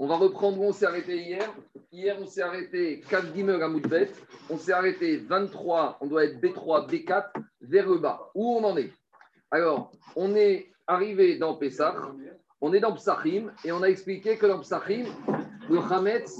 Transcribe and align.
On 0.00 0.06
va 0.06 0.16
reprendre 0.16 0.60
où 0.60 0.64
on 0.64 0.72
s'est 0.72 0.86
arrêté 0.86 1.16
hier. 1.20 1.52
Hier, 1.90 2.16
on 2.20 2.26
s'est 2.26 2.42
arrêté 2.42 3.00
4 3.10 3.34
Gimel 3.34 3.60
à 3.60 3.68
Moudbet. 3.68 4.12
On 4.48 4.56
s'est 4.56 4.72
arrêté 4.72 5.16
23, 5.16 5.98
on 6.00 6.06
doit 6.06 6.24
être 6.24 6.40
B3, 6.40 6.88
B4, 6.88 7.32
vers 7.62 7.88
le 7.88 7.98
bas. 7.98 8.30
Où 8.36 8.58
on 8.58 8.62
en 8.62 8.76
est? 8.76 8.92
Alors, 9.50 9.90
on 10.14 10.36
est 10.36 10.70
arrivé 10.86 11.36
dans 11.36 11.54
Pessah, 11.54 11.96
on 12.60 12.72
est 12.72 12.78
dans 12.78 12.92
Psachim, 12.92 13.52
et 13.64 13.72
on 13.72 13.82
a 13.82 13.88
expliqué 13.88 14.36
que 14.36 14.46
dans 14.46 14.60
Psachim, 14.60 15.06
le 15.68 15.78
Hametz, 15.78 16.38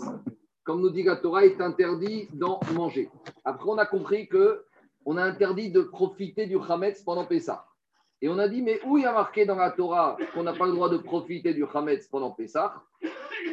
comme 0.62 0.80
nous 0.80 0.90
dit 0.90 1.02
la 1.02 1.16
Torah, 1.16 1.44
est 1.44 1.60
interdit 1.60 2.28
d'en 2.34 2.60
manger. 2.74 3.10
Après, 3.44 3.68
on 3.68 3.78
a 3.78 3.86
compris 3.86 4.28
que 4.28 4.64
on 5.04 5.16
a 5.16 5.24
interdit 5.24 5.72
de 5.72 5.80
profiter 5.80 6.46
du 6.46 6.58
Hametz 6.68 7.02
pendant 7.02 7.24
Pessah. 7.24 7.66
Et 8.20 8.28
on 8.28 8.38
a 8.38 8.48
dit, 8.48 8.62
mais 8.62 8.80
où 8.84 8.98
il 8.98 9.02
y 9.02 9.06
a 9.06 9.12
marqué 9.12 9.46
dans 9.46 9.56
la 9.56 9.70
Torah 9.72 10.16
qu'on 10.34 10.44
n'a 10.44 10.52
pas 10.52 10.66
le 10.66 10.72
droit 10.72 10.88
de 10.88 10.98
profiter 10.98 11.54
du 11.54 11.64
Hametz 11.72 12.06
pendant 12.06 12.30
Pessah? 12.30 12.84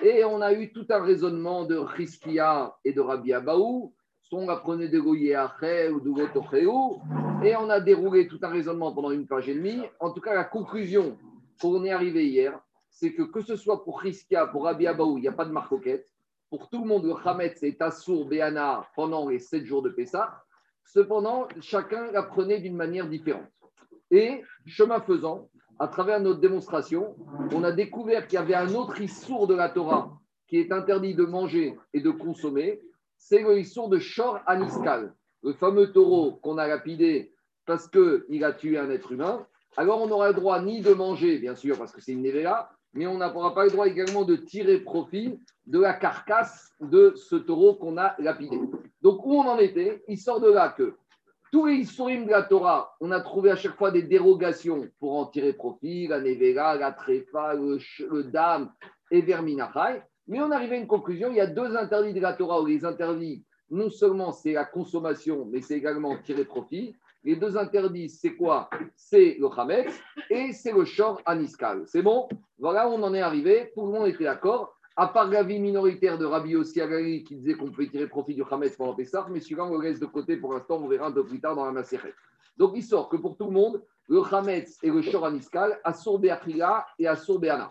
Et 0.04 0.24
on 0.24 0.42
a 0.42 0.54
eu 0.54 0.72
tout 0.72 0.86
un 0.90 1.02
raisonnement 1.02 1.66
de 1.66 1.76
Riskia 1.76 2.76
et 2.84 2.94
de 2.94 3.02
Rabbi 3.02 3.34
Abaou. 3.34 3.94
Son 4.22 4.50
apprenait 4.50 4.90
de 4.90 5.00
Goyéaché 5.00 5.90
ou 5.90 6.00
de 6.00 6.10
Gotochéou. 6.10 7.02
Et 7.44 7.56
on 7.56 7.70
a 7.70 7.80
déroulé 7.80 8.28
tout 8.28 8.40
un 8.42 8.50
raisonnement 8.50 8.94
pendant 8.94 9.12
une 9.12 9.28
page 9.28 9.50
et 9.50 9.54
demie. 9.54 9.82
En 10.00 10.12
tout 10.12 10.22
cas, 10.22 10.34
la 10.34 10.44
conclusion 10.44 11.18
qu'on 11.62 11.84
est 11.86 11.92
arrivé 11.92 12.28
hier, 12.28 12.60
c'est 12.90 13.14
que 13.14 13.24
que 13.24 13.42
ce 13.42 13.56
soit 13.56 13.84
pour 13.84 14.00
Riskia, 14.00 14.48
pour 14.48 14.64
Rabbi 14.64 14.88
Abaou, 14.88 15.18
il 15.18 15.22
n'y 15.22 15.28
a 15.28 15.34
pas 15.34 15.46
de 15.46 15.52
marcoquette. 15.52 16.08
Pour 16.50 16.70
tout 16.70 16.82
le 16.82 16.88
monde, 16.88 17.06
le 17.06 17.14
Hametz 17.24 17.62
est 17.64 17.82
Assour 17.82 18.28
Béana 18.28 18.88
pendant 18.96 19.28
les 19.28 19.40
sept 19.40 19.66
jours 19.66 19.82
de 19.82 19.90
Pessah. 19.90 20.44
Cependant, 20.86 21.48
chacun 21.62 22.12
l'apprenait 22.12 22.60
d'une 22.60 22.76
manière 22.76 23.08
différente. 23.08 23.52
Et, 24.12 24.44
chemin 24.66 25.02
faisant, 25.02 25.50
à 25.80 25.88
travers 25.88 26.20
notre 26.20 26.40
démonstration, 26.40 27.16
on 27.54 27.64
a 27.64 27.72
découvert 27.72 28.28
qu'il 28.28 28.40
y 28.40 28.42
avait 28.42 28.56
un 28.56 28.74
autre 28.76 29.02
issour 29.02 29.48
de 29.48 29.56
la 29.56 29.70
Torah 29.70 30.18
qui 30.48 30.58
est 30.58 30.72
interdit 30.72 31.16
de 31.16 31.26
manger 31.26 31.78
et 31.94 32.02
de 32.02 32.12
consommer, 32.12 32.82
c'est 33.18 33.42
le 33.42 33.60
issour 33.60 33.90
de 33.90 33.98
Shor 33.98 34.40
Aniskal, 34.46 35.14
le 35.44 35.54
fameux 35.54 35.92
taureau 35.92 36.34
qu'on 36.34 36.58
a 36.58 36.68
lapidé 36.68 37.34
parce 37.66 37.88
qu'il 37.88 38.44
a 38.44 38.54
tué 38.54 38.78
un 38.78 38.90
être 38.90 39.12
humain. 39.12 39.46
Alors 39.78 40.02
on 40.02 40.08
n'aura 40.08 40.30
le 40.30 40.36
droit 40.36 40.62
ni 40.62 40.82
de 40.82 40.94
manger, 40.94 41.40
bien 41.40 41.56
sûr, 41.56 41.78
parce 41.78 41.92
que 41.92 42.02
c'est 42.02 42.14
une 42.14 42.22
névéla, 42.22 42.70
mais 42.94 43.08
on 43.08 43.18
n'aura 43.18 43.54
pas 43.54 43.66
le 43.66 43.72
droit 43.72 43.88
également 43.88 44.24
de 44.24 44.36
tirer 44.36 44.80
profit 44.80 45.40
de 45.66 45.80
la 45.80 45.94
carcasse 45.94 46.72
de 46.80 47.14
ce 47.16 47.36
taureau 47.36 47.76
qu'on 47.76 47.98
a 47.98 48.16
lapidé. 48.20 48.60
Donc 49.02 49.26
où 49.26 49.34
on 49.34 49.48
en 49.48 49.58
était? 49.58 50.04
Il 50.08 50.18
sort 50.18 50.40
de 50.40 50.50
là 50.50 50.70
que 50.70 50.96
tous 51.56 51.68
les 51.68 51.76
Issourim 51.76 52.26
de 52.26 52.32
la 52.32 52.44
Torah, 52.44 52.98
on 53.00 53.12
a 53.12 53.22
trouvé 53.22 53.50
à 53.50 53.56
chaque 53.56 53.78
fois 53.78 53.90
des 53.90 54.04
dérogations 54.04 54.90
pour 55.00 55.16
en 55.16 55.28
tirer 55.28 55.54
profit, 55.54 56.06
la 56.06 56.20
Nevera, 56.20 56.76
la 56.76 56.92
Tréfa, 56.92 57.54
le, 57.54 58.24
Dam 58.24 58.74
et 59.10 59.22
Verminachai. 59.22 60.04
Mais 60.28 60.42
on 60.42 60.52
arrivait 60.52 60.76
à 60.76 60.80
une 60.80 60.86
conclusion 60.86 61.30
il 61.30 61.38
y 61.38 61.40
a 61.40 61.48
deux 61.48 61.78
interdits 61.78 62.12
de 62.12 62.20
la 62.20 62.34
Torah 62.34 62.62
où 62.62 62.66
les 62.66 62.84
interdits, 62.84 63.46
non 63.72 63.90
seulement 63.90 64.34
c'est 64.34 64.52
la 64.52 64.66
consommation, 64.66 65.48
mais 65.50 65.62
c'est 65.62 65.76
également 65.76 66.18
tirer 66.18 66.44
profit. 66.44 66.94
Les 67.24 67.38
deux 67.38 67.56
interdits, 67.56 68.10
c'est 68.10 68.36
quoi? 68.36 68.70
C'est 68.98 69.38
le 69.40 69.48
Hametz 69.58 69.98
et 70.30 70.52
c'est 70.52 70.74
le 70.74 70.84
Shor 70.84 71.22
Aniskal. 71.26 71.84
C'est 71.86 72.02
bon? 72.02 72.28
Voilà, 72.60 72.90
on 72.90 73.02
en 73.02 73.14
est 73.14 73.22
arrivé. 73.22 73.72
Tout 73.74 73.86
le 73.86 73.94
monde 73.94 74.08
était 74.10 74.26
d'accord 74.26 74.76
à 74.98 75.08
part 75.08 75.28
l'avis 75.28 75.60
minoritaire 75.60 76.18
de 76.18 76.26
Rabbi 76.26 76.52
Yossi 76.52 76.82
qui 77.26 77.36
disait 77.36 77.56
qu'on 77.56 77.70
pouvait 77.70 77.88
tirer 77.88 78.08
profit 78.08 78.34
du 78.34 78.44
Hametz 78.50 78.78
pendant 78.78 78.94
Pessah, 78.94 79.28
mais 79.30 79.42
suivant 79.42 79.70
on 79.70 79.78
le 79.78 79.90
laisse 79.90 80.00
de 80.00 80.06
côté 80.06 80.38
pour 80.38 80.54
l'instant, 80.54 80.80
on 80.82 80.88
verra 80.88 81.08
un 81.08 81.12
peu 81.12 81.26
plus 81.26 81.42
tard 81.42 81.56
dans 81.56 81.66
la 81.66 81.72
Maseret. 81.72 82.14
Donc 82.58 82.72
il 82.76 82.84
sort 82.84 83.10
que 83.10 83.18
pour 83.18 83.36
tout 83.36 83.46
le 83.46 83.52
monde, 83.52 83.84
le 84.08 84.22
Hametz 84.22 84.78
et 84.84 84.90
le 84.90 85.02
Shor 85.02 85.26
Aniskal, 85.26 85.80
Assur 85.84 86.20
Be'achila 86.20 86.86
et 86.98 87.08
Assur 87.08 87.40
Be'ana. 87.40 87.70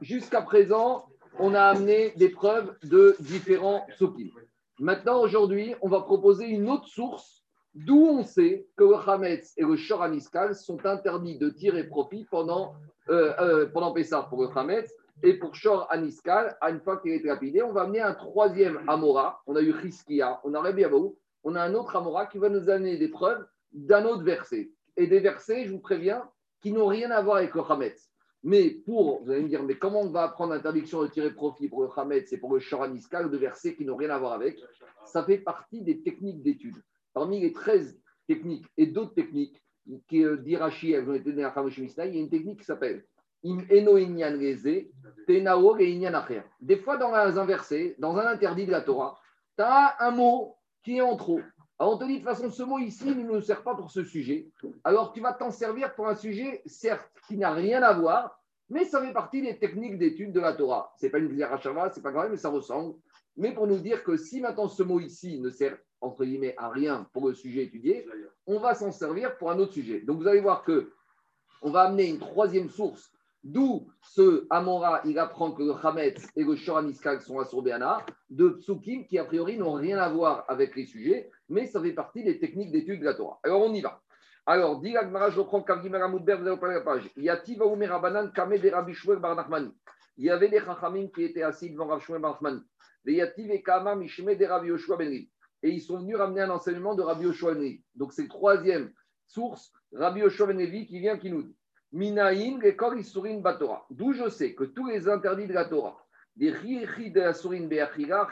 Jusqu'à 0.00 0.40
présent, 0.40 1.06
on 1.38 1.54
a 1.54 1.62
amené 1.62 2.12
des 2.16 2.30
preuves 2.30 2.74
de 2.84 3.16
différents 3.20 3.86
soupis. 3.98 4.32
Maintenant, 4.78 5.20
aujourd'hui, 5.20 5.74
on 5.82 5.88
va 5.88 6.00
proposer 6.00 6.46
une 6.46 6.70
autre 6.70 6.86
source 6.86 7.44
d'où 7.74 8.06
on 8.06 8.22
sait 8.22 8.66
que 8.76 8.84
le 8.84 8.94
Hametz 8.94 9.52
et 9.58 9.62
le 9.62 9.76
Shor 9.76 10.02
Aniskal 10.02 10.54
sont 10.54 10.86
interdits 10.86 11.36
de 11.36 11.50
tirer 11.50 11.84
profit 11.84 12.26
pendant, 12.30 12.74
euh, 13.10 13.34
euh, 13.38 13.66
pendant 13.66 13.92
Pessah 13.92 14.22
pour 14.22 14.42
le 14.42 14.48
Hametz 14.56 14.90
et 15.22 15.34
pour 15.34 15.54
Shor 15.54 15.86
Aniskal, 15.90 16.56
une 16.62 16.80
fois 16.80 16.98
qu'il 16.98 17.12
est 17.12 17.24
lapidé, 17.24 17.62
on 17.62 17.72
va 17.72 17.82
amener 17.82 18.00
un 18.00 18.14
troisième 18.14 18.80
Amora. 18.86 19.40
On 19.46 19.56
a 19.56 19.62
eu 19.62 19.74
Chiskia, 19.80 20.40
on 20.44 20.54
a 20.54 20.60
Rabbi 20.60 20.84
on 21.44 21.54
a 21.54 21.62
un 21.62 21.74
autre 21.74 21.96
Amora 21.96 22.26
qui 22.26 22.38
va 22.38 22.48
nous 22.48 22.68
amener 22.68 22.98
des 22.98 23.08
preuves 23.08 23.46
d'un 23.72 24.04
autre 24.04 24.22
verset. 24.22 24.70
Et 24.96 25.06
des 25.06 25.20
versets, 25.20 25.64
je 25.64 25.72
vous 25.72 25.78
préviens, 25.78 26.28
qui 26.60 26.72
n'ont 26.72 26.86
rien 26.86 27.10
à 27.10 27.22
voir 27.22 27.36
avec 27.36 27.54
le 27.54 27.62
Hametz. 27.62 28.10
Mais 28.42 28.70
pour, 28.70 29.22
vous 29.22 29.30
allez 29.30 29.42
me 29.42 29.48
dire, 29.48 29.62
mais 29.62 29.76
comment 29.76 30.02
on 30.02 30.10
va 30.10 30.24
apprendre 30.24 30.52
l'interdiction 30.52 31.02
de 31.02 31.08
tirer 31.08 31.32
profit 31.32 31.68
pour 31.68 31.82
le 31.82 31.88
Hametz 31.96 32.32
et 32.32 32.38
pour 32.38 32.52
le 32.52 32.60
Shor 32.60 32.82
Aniskal, 32.82 33.30
de 33.30 33.36
versets 33.36 33.74
qui 33.74 33.84
n'ont 33.84 33.96
rien 33.96 34.10
à 34.10 34.18
voir 34.18 34.32
avec? 34.32 34.60
Ça 35.04 35.24
fait 35.24 35.38
partie 35.38 35.82
des 35.82 36.02
techniques 36.02 36.42
d'étude. 36.42 36.76
Parmi 37.14 37.40
les 37.40 37.52
13 37.52 37.98
techniques 38.28 38.66
et 38.76 38.86
d'autres 38.86 39.14
techniques 39.14 39.62
qui 40.08 40.24
euh, 40.24 40.36
d'Irachi, 40.36 40.92
elles 40.92 41.08
ont 41.08 41.14
été 41.14 41.30
données 41.30 41.44
à 41.44 41.54
il 41.56 42.14
y 42.14 42.18
a 42.18 42.20
une 42.20 42.28
technique 42.28 42.60
qui 42.60 42.64
s'appelle 42.64 43.04
des 46.60 46.76
fois, 46.76 46.96
dans 46.96 47.12
un 47.14 47.44
versets, 47.44 47.96
dans 47.98 48.16
un 48.16 48.26
interdit 48.26 48.66
de 48.66 48.70
la 48.70 48.80
Torah, 48.80 49.18
tu 49.56 49.62
as 49.62 49.96
un 50.00 50.10
mot 50.10 50.56
qui 50.82 50.98
est 50.98 51.00
en 51.00 51.16
trop. 51.16 51.40
Alors, 51.78 51.94
on 51.94 51.98
te 51.98 52.04
dit 52.04 52.14
de 52.14 52.18
toute 52.18 52.28
façon, 52.28 52.50
ce 52.50 52.62
mot 52.62 52.78
ici 52.78 53.14
ne 53.14 53.22
nous 53.22 53.40
sert 53.42 53.62
pas 53.62 53.74
pour 53.74 53.90
ce 53.90 54.04
sujet. 54.04 54.48
Alors, 54.84 55.12
tu 55.12 55.20
vas 55.20 55.34
t'en 55.34 55.50
servir 55.50 55.94
pour 55.94 56.08
un 56.08 56.14
sujet, 56.14 56.62
certes, 56.66 57.10
qui 57.28 57.36
n'a 57.36 57.52
rien 57.52 57.82
à 57.82 57.92
voir, 57.92 58.40
mais 58.70 58.84
ça 58.84 59.02
fait 59.02 59.12
partie 59.12 59.42
des 59.42 59.58
techniques 59.58 59.98
d'étude 59.98 60.32
de 60.32 60.40
la 60.40 60.54
Torah. 60.54 60.92
Ce 60.98 61.06
n'est 61.06 61.10
pas 61.10 61.18
une 61.18 61.28
ce 61.28 61.94
c'est 61.94 62.02
pas 62.02 62.12
grave, 62.12 62.30
mais 62.30 62.36
ça 62.36 62.48
ressemble. 62.48 62.94
Mais 63.36 63.52
pour 63.52 63.66
nous 63.66 63.78
dire 63.78 64.02
que 64.02 64.16
si 64.16 64.40
maintenant 64.40 64.68
ce 64.68 64.82
mot 64.82 65.00
ici 65.00 65.38
ne 65.38 65.50
sert, 65.50 65.76
entre 66.00 66.24
guillemets, 66.24 66.54
à 66.56 66.70
rien 66.70 67.06
pour 67.12 67.28
le 67.28 67.34
sujet 67.34 67.64
étudié, 67.64 68.06
on 68.46 68.58
va 68.58 68.74
s'en 68.74 68.90
servir 68.90 69.36
pour 69.36 69.50
un 69.50 69.58
autre 69.58 69.72
sujet. 69.72 70.00
Donc, 70.00 70.18
vous 70.18 70.28
allez 70.28 70.40
voir 70.40 70.62
que 70.64 70.92
on 71.62 71.70
va 71.70 71.82
amener 71.82 72.08
une 72.08 72.18
troisième 72.18 72.70
source 72.70 73.10
D'où 73.48 73.86
ce 74.02 74.44
Amora, 74.50 75.02
il 75.04 75.20
apprend 75.20 75.52
que 75.52 75.62
le 75.62 75.72
Hametz 75.72 76.26
et 76.34 76.42
le 76.42 76.56
Shoraniskal 76.56 77.20
sont 77.20 77.38
à 77.38 78.04
de 78.28 78.58
Tsukim 78.60 79.06
qui 79.06 79.20
a 79.20 79.24
priori 79.24 79.56
n'ont 79.56 79.74
rien 79.74 79.98
à 79.98 80.08
voir 80.08 80.44
avec 80.48 80.74
les 80.74 80.84
sujets, 80.84 81.30
mais 81.48 81.68
ça 81.68 81.80
fait 81.80 81.92
partie 81.92 82.24
des 82.24 82.40
techniques 82.40 82.72
d'étude 82.72 82.98
de 82.98 83.04
la 83.04 83.14
Torah. 83.14 83.38
Alors 83.44 83.62
on 83.62 83.72
y 83.72 83.80
va. 83.80 84.00
Alors, 84.46 84.80
dit 84.80 84.90
l'Agmara, 84.90 85.30
je 85.30 85.38
reprends 85.38 85.62
Kavgimara 85.62 86.08
Moudber, 86.08 86.32
avez 86.32 86.74
la 86.74 86.80
page. 86.80 87.08
Yativa 87.16 87.66
Rabanan 87.66 88.32
Kame 88.32 88.58
de 88.58 88.68
Rabbi 88.68 88.94
Shmuel 88.94 89.20
Bar 89.20 89.36
Nachmani. 89.36 89.70
Il 90.16 90.24
y 90.24 90.30
avait 90.30 90.48
des 90.48 90.58
Chachamim 90.58 91.06
qui 91.14 91.22
étaient 91.22 91.44
assis 91.44 91.70
devant 91.70 91.86
Rabbi 91.86 92.02
Shmuel 92.02 92.22
Bar 92.22 92.32
Nachmani. 92.32 92.62
Yativ 93.06 93.52
et 93.52 93.62
Kama 93.62 93.94
Mishme 93.94 94.34
de 94.34 94.44
Rabbi 94.44 94.68
Yoshua 94.68 94.96
Ben 94.96 95.12
Et 95.12 95.28
ils 95.62 95.80
sont 95.80 96.00
venus 96.00 96.16
ramener 96.16 96.40
un 96.40 96.50
enseignement 96.50 96.96
de 96.96 97.02
Rabbi 97.02 97.26
Yoshua 97.26 97.54
Ben 97.54 97.78
Donc 97.94 98.12
c'est 98.12 98.26
troisième 98.26 98.92
source, 99.28 99.72
Rabbi 99.92 100.20
Yoshua 100.20 100.46
Ben 100.46 100.58
qui 100.86 100.98
vient, 100.98 101.16
qui 101.16 101.30
nous 101.30 101.44
dit. 101.44 101.55
Minaïm, 101.92 102.60
Isurin 102.98 103.40
Batora. 103.40 103.86
D'où 103.90 104.12
je 104.12 104.28
sais 104.28 104.54
que 104.54 104.64
tous 104.64 104.86
les 104.86 105.08
interdits 105.08 105.46
de 105.46 105.52
la 105.52 105.64
Torah, 105.64 105.96
des 106.36 106.50
Rihi 106.50 107.10
de 107.10 107.20
Asurin 107.20 107.66
Beachira, 107.66 108.26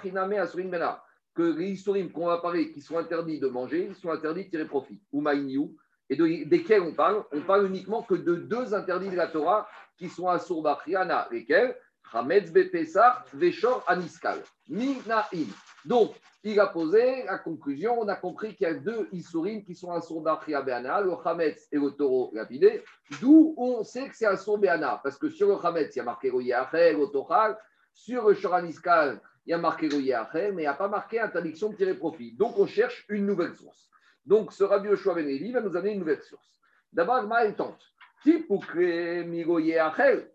que 1.34 1.42
les 1.42 1.70
Isurim 1.70 2.12
qu'on 2.12 2.26
va 2.26 2.38
parler, 2.38 2.70
qui 2.70 2.81
sont 2.81 2.98
interdits 2.98 3.41
de 3.41 3.48
manger, 3.48 3.87
ils 3.88 3.97
sont 3.97 4.10
interdits 4.10 4.44
de 4.44 4.50
tirer 4.50 4.66
profit. 4.66 5.00
Ou 5.12 5.20
Maïniou. 5.20 5.76
Et 6.10 6.16
de, 6.16 6.44
desquels 6.48 6.82
on 6.82 6.93
parle? 6.93 7.25
On 7.32 7.41
parle 7.41 7.66
uniquement 7.66 8.03
que 8.03 8.14
de 8.14 8.34
deux 8.34 8.75
interdits 8.75 9.09
de 9.09 9.16
la 9.16 9.28
Torah 9.28 9.66
qui 9.97 10.09
sont 10.09 10.28
Asur 10.28 10.60
Bachiana, 10.60 11.28
lesquels? 11.31 11.75
Hametz 12.12 12.50
Bepesach, 12.50 13.26
Veshor 13.32 13.84
Aniskal. 13.87 14.42
Minaïm. 14.69 15.48
Donc, 15.84 16.15
il 16.42 16.60
a 16.60 16.66
posé 16.66 17.25
la 17.25 17.38
conclusion. 17.38 18.00
On 18.00 18.09
a 18.09 18.16
compris 18.16 18.54
qu'il 18.54 18.66
y 18.66 18.70
a 18.70 18.75
deux 18.75 19.09
Isurim 19.12 19.65
qui 19.65 19.75
sont 19.75 19.91
un 19.92 20.00
Sourdachia 20.00 20.62
Beana, 20.62 21.00
le 21.00 21.12
Hametz 21.25 21.69
et 21.72 21.78
le 21.78 21.91
taureau 21.91 22.31
lapidé. 22.34 22.82
D'où 23.20 23.54
on 23.56 23.82
sait 23.82 24.09
que 24.09 24.16
c'est 24.16 24.26
un 24.26 24.37
Sour 24.37 24.59
Beana. 24.59 25.00
Parce 25.03 25.16
que 25.16 25.31
sur 25.31 25.48
le 25.48 25.66
Hametz, 25.66 25.94
il 25.97 25.98
y 25.98 26.03
a 26.03 26.04
marqué 26.04 26.31
Royachel, 26.31 26.98
le 26.98 27.06
Tochal. 27.06 27.56
Sur 27.93 28.28
le 28.28 28.34
Shoraniskal, 28.34 29.20
il 29.46 29.50
y 29.50 29.55
a 29.55 29.58
marqué 29.58 29.88
Royachel, 29.88 30.52
mais 30.52 30.62
il 30.62 30.64
n'y 30.64 30.69
a 30.69 30.75
pas 30.75 30.88
marqué 30.88 31.20
interdiction 31.20 31.70
de 31.70 31.76
tirer 31.76 31.94
profit. 31.94 32.32
Donc, 32.32 32.58
on 32.58 32.67
cherche 32.67 33.05
une 33.08 33.25
nouvelle 33.25 33.55
source. 33.55 33.88
Donc, 34.26 34.52
ce 34.52 34.64
Rabbi 34.64 34.88
Yoshua 34.88 35.14
Ben 35.14 35.52
va 35.52 35.61
nous 35.61 35.76
amener 35.76 35.93
une 35.93 36.00
nouvelle 36.00 36.23
source. 36.23 36.61
D'abord, 36.93 37.23
Maël 37.26 37.55
tente. 37.55 37.82
Tipukre 38.23 39.26
Migoyachel. 39.26 40.31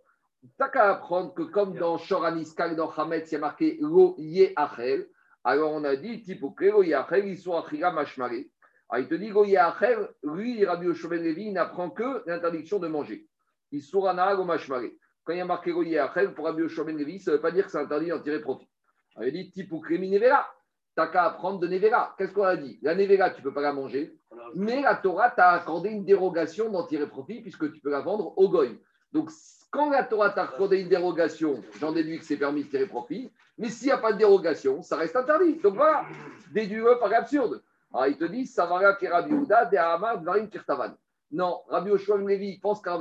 T'as 0.58 0.70
qu'à 0.70 0.92
apprendre 0.92 1.34
que 1.34 1.44
comme 1.44 1.78
dans 1.78 1.98
Shoraniskal, 1.98 2.76
dans 2.76 2.90
Hametz, 2.90 3.32
il 3.32 3.34
y 3.34 3.38
a 3.38 3.40
marqué 3.40 3.78
Lo 3.82 4.16
Achel. 4.56 5.08
Alors 5.44 5.72
on 5.72 5.84
a 5.84 5.96
dit, 5.96 6.22
type 6.22 6.44
ils 6.62 7.38
sont 7.38 7.58
achira 7.58 7.92
mashmare. 7.92 8.32
Alors 8.90 9.06
il 9.06 9.08
te 9.08 9.16
dit, 9.16 9.32
lui, 10.24 10.66
Rabbi 10.66 10.86
Yoshua 10.86 11.16
Levi, 11.18 11.52
n'apprend 11.52 11.90
que 11.90 12.24
l'interdiction 12.26 12.80
de 12.80 12.88
manger. 12.88 13.28
Il 13.72 13.82
sourana 13.82 14.36
au 14.36 14.44
mashmare. 14.46 14.90
Quand 15.24 15.34
il 15.34 15.40
y 15.40 15.42
a 15.42 15.46
marqué 15.46 15.72
Goyachel, 15.72 16.34
pour 16.34 16.46
Rabbi 16.46 16.62
Yoshua 16.64 16.86
Levi, 16.86 17.20
ça 17.20 17.32
ne 17.32 17.36
veut 17.36 17.42
pas 17.42 17.52
dire 17.52 17.66
que 17.66 17.72
c'est 17.72 17.78
interdit 17.78 18.08
d'en 18.08 18.22
tirer 18.22 18.42
profit. 18.42 18.68
Alors 19.16 19.28
il 19.28 19.34
dit, 19.34 19.52
type 19.52 19.72
nevera. 19.72 20.48
T'as 20.96 21.08
qu'à 21.08 21.26
apprendre 21.26 21.60
de 21.60 21.68
nevera. 21.68 22.16
Qu'est-ce 22.18 22.34
qu'on 22.34 22.44
a 22.44 22.58
dit? 22.58 22.80
La 22.82 22.96
nevera, 22.96 23.30
tu 23.30 23.42
ne 23.42 23.44
peux 23.44 23.54
pas 23.54 23.62
la 23.62 23.74
manger, 23.74 24.18
mais 24.56 24.82
la 24.82 24.96
Torah 24.96 25.30
t'a 25.30 25.52
accordé 25.52 25.90
une 25.90 26.04
dérogation 26.04 26.70
d'en 26.70 26.86
tirer 26.88 27.08
profit 27.08 27.42
puisque 27.42 27.72
tu 27.72 27.80
peux 27.80 27.92
la 27.92 28.02
vendre 28.02 28.34
au 28.38 28.50
goy. 28.50 28.82
Donc, 29.12 29.30
Quand 29.72 29.92
la 29.92 30.04
Torah 30.04 30.32
t'a 30.32 30.44
accordé 30.44 30.82
une 30.82 30.90
dérogation, 30.90 31.64
j'en 31.80 31.92
déduis 31.92 32.20
que 32.20 32.26
c'est 32.26 32.38
permis 32.38 32.64
de 32.64 32.70
tirer 32.70 32.88
profit. 32.88 33.32
Mais 33.58 33.70
s'il 33.70 33.88
n'y 33.88 33.92
a 33.92 33.98
pas 33.98 34.14
de 34.14 34.18
dérogation, 34.18 34.82
ça 34.82 34.96
reste 34.98 35.16
interdit. 35.16 35.56
Donc 35.56 35.76
voilà, 35.76 36.06
déduis-le 36.52 36.98
par 37.00 37.14
absurde. 37.14 37.62
Alors 37.94 38.08
il 38.08 38.18
te 38.18 38.26
dit, 38.26 38.46
ça 38.46 38.66
va 38.66 38.82
là 38.82 38.98
Rabbi 39.00 39.32
Yehuda, 39.32 39.66
de 39.66 40.22
Dvarim 40.22 40.50
Kirtavan. 40.50 40.94
Non, 41.32 41.62
Rabbi 41.68 41.92
Oshua 41.92 42.18
Levi 42.18 42.58
pense 42.60 42.82
qu'à 42.82 42.98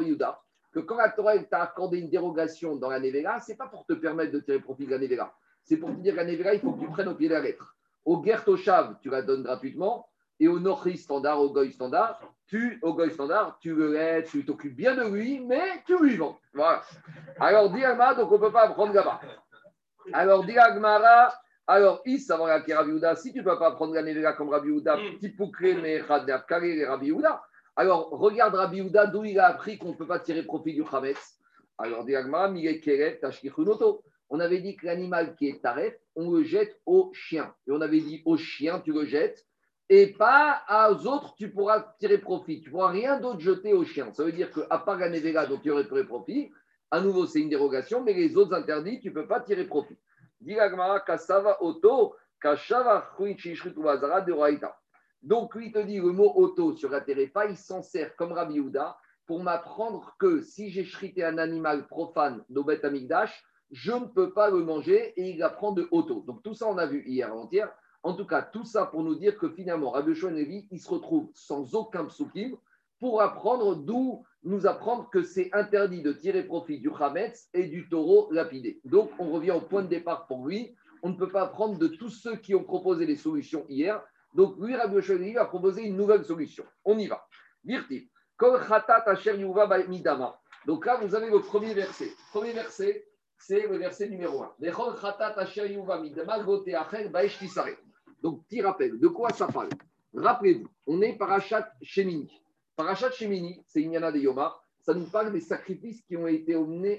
que 0.73 0.81
quand 0.81 0.97
la 0.97 1.11
Torah 1.11 1.39
t'a 1.39 1.63
accordé 1.63 1.99
une 1.99 2.11
dérogation 2.11 2.77
dans 2.77 2.91
la 2.91 3.01
Nevela, 3.01 3.41
ce 3.41 3.53
n'est 3.53 3.57
pas 3.57 3.69
pour 3.69 3.87
te 3.87 3.95
permettre 3.95 4.33
de 4.33 4.41
tirer 4.41 4.61
profit 4.61 4.85
de 4.85 4.91
la 4.91 4.99
Nevela. 4.99 5.33
C'est 5.65 5.77
pour 5.79 5.91
te 5.91 6.01
dire 6.01 6.13
que 6.13 6.19
la 6.19 6.25
Nevela, 6.25 6.55
il 6.55 6.61
faut 6.61 6.73
que 6.73 6.81
tu 6.81 6.89
prennes 6.89 7.09
au 7.09 7.15
pied 7.15 7.29
de 7.29 7.35
la 7.35 7.41
lettre. 7.41 7.77
Au 8.05 8.23
Gertoshav, 8.23 8.97
tu 9.01 9.11
la 9.11 9.23
donnes 9.23 9.43
gratuitement. 9.43 10.08
Et 10.41 10.49
au 10.49 10.59
Nochi 10.59 10.97
standard, 10.97 11.41
au 11.41 11.51
Goy 11.51 11.73
standard, 11.73 12.21
tu, 12.47 12.79
au 12.83 12.95
Goy 12.95 13.11
standard, 13.11 13.59
tu 13.61 13.75
le 13.75 13.93
laides, 13.93 14.27
tu 14.27 14.45
t'occupes 14.45 14.77
bien 14.77 14.95
de 14.95 15.05
lui, 15.05 15.41
mais 15.41 15.83
tu 15.87 15.99
lui 15.99 16.17
vends. 16.17 16.39
Voilà. 16.55 16.83
Alors, 17.41 17.71
dit 17.71 17.83
donc 18.17 18.31
on 18.31 18.35
ne 18.35 18.41
peut 18.41 18.53
pas 18.53 18.69
prendre 18.69 18.95
là-bas. 18.95 19.21
Alors, 20.13 20.45
dit 20.45 20.57
alors, 21.71 22.01
il 22.07 22.19
savoir 22.19 22.49
Rabbi 22.49 22.71
Yehuda, 22.71 23.15
si 23.15 23.31
tu 23.31 23.41
ne 23.41 23.45
peux 23.45 23.59
pas 23.59 23.73
prendre 23.73 23.93
la 23.93 24.03
Nevela 24.03 24.33
comme 24.33 24.49
Rabbi 24.49 24.69
Yehuda, 24.69 24.97
petit 25.21 25.29
poucré, 25.29 25.75
mais 25.75 25.97
et 25.97 26.01
Rabbi 26.01 27.07
Yehuda, 27.09 27.43
alors 27.77 28.09
regarde 28.09 28.55
Rabbi 28.55 28.79
Yehuda 28.79 29.09
d'où 29.09 29.25
il 29.25 29.39
a 29.39 29.49
appris 29.49 29.77
qu'on 29.77 29.91
ne 29.91 29.95
peut 29.95 30.07
pas 30.07 30.19
tirer 30.19 30.43
profit 30.45 30.73
du 30.73 30.83
Chametz. 30.91 31.39
Alors, 31.77 32.07
dit 32.07 32.15
on 34.31 34.41
avait 34.41 34.61
dit 34.61 34.77
que 34.77 34.87
l'animal 34.87 35.35
qui 35.37 35.49
est 35.49 35.61
taref, 35.61 35.95
on 36.17 36.31
le 36.31 36.43
jette 36.43 36.81
au 36.87 37.11
chien. 37.13 37.55
Et 37.67 37.73
on 37.73 37.83
avait 37.83 38.01
dit 38.01 38.23
au 38.25 38.39
chien, 38.39 38.81
tu 38.81 38.93
le 38.93 39.05
jettes, 39.05 39.47
et 39.89 40.09
pas 40.09 40.63
aux 40.91 41.07
autres, 41.07 41.35
tu 41.37 41.51
pourras 41.51 41.95
tirer 41.99 42.19
profit. 42.19 42.61
Tu 42.61 42.69
ne 42.69 42.73
pourras 42.73 42.91
rien 42.91 43.19
d'autre 43.19 43.41
jeter 43.41 43.73
au 43.73 43.85
chien. 43.85 44.13
Ça 44.13 44.25
veut 44.25 44.33
dire 44.33 44.51
qu'à 44.53 44.79
part 44.79 44.99
la 44.99 45.09
Nevela, 45.09 45.47
dont 45.47 45.59
tu 45.59 45.71
aurais 45.71 45.87
tiré 45.87 46.05
profit, 46.05 46.51
à 46.91 47.01
nouveau, 47.01 47.27
c'est 47.27 47.41
une 47.41 47.49
dérogation, 47.49 48.03
mais 48.03 48.13
les 48.15 48.37
autres 48.37 48.55
interdits, 48.55 49.01
tu 49.01 49.09
ne 49.09 49.15
peux 49.15 49.27
pas 49.27 49.41
tirer 49.41 49.65
profit. 49.65 49.97
Donc, 55.23 55.55
lui, 55.55 55.67
il 55.67 55.73
te 55.73 55.79
dit 55.81 55.99
le 55.99 56.13
mot 56.13 56.33
auto 56.37 56.77
sur 56.77 56.91
la 56.91 57.01
terefa, 57.01 57.47
il 57.47 57.57
s'en 57.57 57.83
sert 57.83 58.15
comme 58.17 58.33
Rabbi 58.33 58.55
Yehuda 58.55 58.97
pour 59.27 59.43
m'apprendre 59.43 60.15
que 60.19 60.41
si 60.43 60.71
j'ai 60.71 60.85
chrité 60.85 61.25
un 61.25 61.39
animal 61.39 61.87
profane 61.87 62.45
d'Obet 62.49 62.85
Amigdash, 62.85 63.45
je 63.71 63.93
ne 63.93 64.07
peux 64.07 64.33
pas 64.33 64.49
le 64.49 64.63
manger 64.63 65.13
et 65.17 65.31
il 65.31 65.43
apprend 65.43 65.73
de 65.73 65.89
auto. 65.91 66.23
Donc, 66.27 66.43
tout 66.43 66.55
ça, 66.55 66.67
on 66.69 66.79
a 66.79 66.87
vu 66.87 67.03
hier 67.07 67.31
avant-hier. 67.31 67.71
En 68.03 68.15
tout 68.15 68.27
cas, 68.27 68.43
tout 68.43 68.65
ça 68.65 68.87
pour 68.87 69.03
nous 69.03 69.17
dire 69.17 69.37
que 69.37 69.49
finalement, 69.49 69.91
Rabbi 69.91 70.13
Levi, 70.13 70.69
il 70.71 70.81
se 70.81 70.89
retrouve 70.89 71.31
sans 71.35 71.75
aucun 71.75 72.05
psukim 72.07 72.57
pour 73.01 73.23
apprendre 73.23 73.77
d'où 73.77 74.25
nous 74.45 74.67
apprendre 74.67 75.09
que 75.11 75.23
c'est 75.23 75.51
interdit 75.53 76.03
de 76.03 76.13
tirer 76.13 76.45
profit 76.45 76.79
du 76.81 76.91
Hametz 76.99 77.49
et 77.55 77.67
du 77.67 77.89
taureau 77.89 78.29
lapidé. 78.33 78.81
Donc, 78.85 79.11
on 79.19 79.31
revient 79.31 79.51
au 79.51 79.61
point 79.61 79.83
de 79.83 79.89
départ 79.89 80.27
pour 80.27 80.47
lui. 80.47 80.77
On 81.03 81.11
ne 81.11 81.17
peut 81.17 81.29
pas 81.29 81.43
apprendre 81.43 81.79
de 81.79 81.89
tous 81.89 82.11
ceux 82.11 82.37
qui 82.37 82.55
ont 82.55 82.65
proposé 82.65 83.07
les 83.07 83.17
solutions 83.17 83.65
hier. 83.69 84.03
Donc, 84.35 84.57
lui, 84.59 84.75
Rabbi 84.75 84.97
Levi, 84.97 85.37
a 85.37 85.45
proposé 85.45 85.83
une 85.83 85.97
nouvelle 85.97 86.25
solution. 86.25 86.65
On 86.85 86.99
y 86.99 87.07
va. 87.07 87.27
Virti. 87.65 88.09
Donc 90.67 90.87
là, 90.87 90.97
vous 91.01 91.15
avez 91.15 91.31
le 91.31 91.41
premier 91.41 91.75
verset. 91.75 92.13
Premier 92.31 92.53
verset, 92.53 93.05
c'est 93.37 93.67
le 93.67 93.77
verset 93.79 94.09
numéro 94.09 94.43
1. 94.43 94.55
Donc, 98.23 98.45
petit 98.47 98.63
rappel, 98.63 98.99
de 98.99 99.09
quoi 99.09 99.31
ça 99.31 99.47
parle? 99.47 99.69
Rappelez-vous, 100.15 100.69
on 100.87 101.01
est 101.03 101.17
parachat 101.17 101.73
Shemini. 101.83 102.31
Parachat 102.77 103.11
Shemini, 103.11 103.63
c'est 103.67 103.83
Inyana 103.83 104.13
de 104.13 104.19
Yoma, 104.19 104.57
ça 104.81 104.95
nous 104.95 105.05
parle 105.05 105.33
des 105.33 105.41
sacrifices 105.41 106.01
qui 106.03 106.17
ont 106.17 106.27
été 106.27 106.55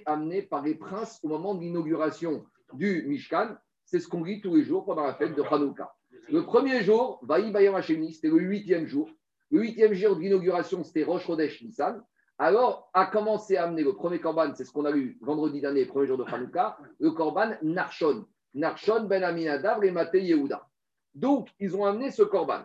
amenés, 0.05 0.43
par 0.43 0.61
les 0.61 0.75
princes 0.75 1.19
au 1.23 1.27
moment 1.27 1.55
de 1.55 1.61
l'inauguration 1.61 2.45
du 2.73 3.03
Mishkan. 3.07 3.55
C'est 3.83 3.99
ce 3.99 4.07
qu'on 4.07 4.23
lit 4.23 4.41
tous 4.41 4.55
les 4.55 4.63
jours 4.63 4.85
pendant 4.85 5.03
la 5.03 5.15
fête 5.15 5.35
de 5.35 5.41
Hanouka. 5.41 5.91
Le 6.29 6.45
premier 6.45 6.83
jour, 6.83 7.19
Vaï 7.23 7.51
Bayam 7.51 7.81
c'était 7.81 8.27
le 8.27 8.39
huitième 8.39 8.85
jour. 8.85 9.09
Le 9.49 9.61
huitième 9.61 9.93
jour 9.93 10.15
de 10.15 10.21
l'inauguration, 10.21 10.83
c'était 10.83 11.03
Rosh 11.03 11.25
Chodesh 11.25 11.63
Nissan. 11.63 12.03
Alors, 12.37 12.91
a 12.93 13.07
commencé 13.07 13.57
à 13.57 13.63
amener 13.63 13.83
le 13.83 13.93
premier 13.93 14.19
korban, 14.19 14.53
c'est 14.53 14.65
ce 14.65 14.71
qu'on 14.71 14.85
a 14.85 14.91
vu 14.91 15.17
vendredi 15.21 15.59
dernier, 15.59 15.85
premier 15.85 16.05
jour 16.05 16.17
de 16.17 16.23
Hanouka, 16.23 16.77
le 16.99 17.11
korban 17.11 17.53
Narshon. 17.63 18.25
Narshon 18.53 19.05
ben 19.05 19.23
Aminadav 19.23 19.83
et 19.83 19.89
Maté 19.89 20.21
Yehuda. 20.23 20.68
Donc, 21.13 21.49
ils 21.59 21.75
ont 21.75 21.85
amené 21.85 22.11
ce 22.11 22.23
korban. 22.23 22.63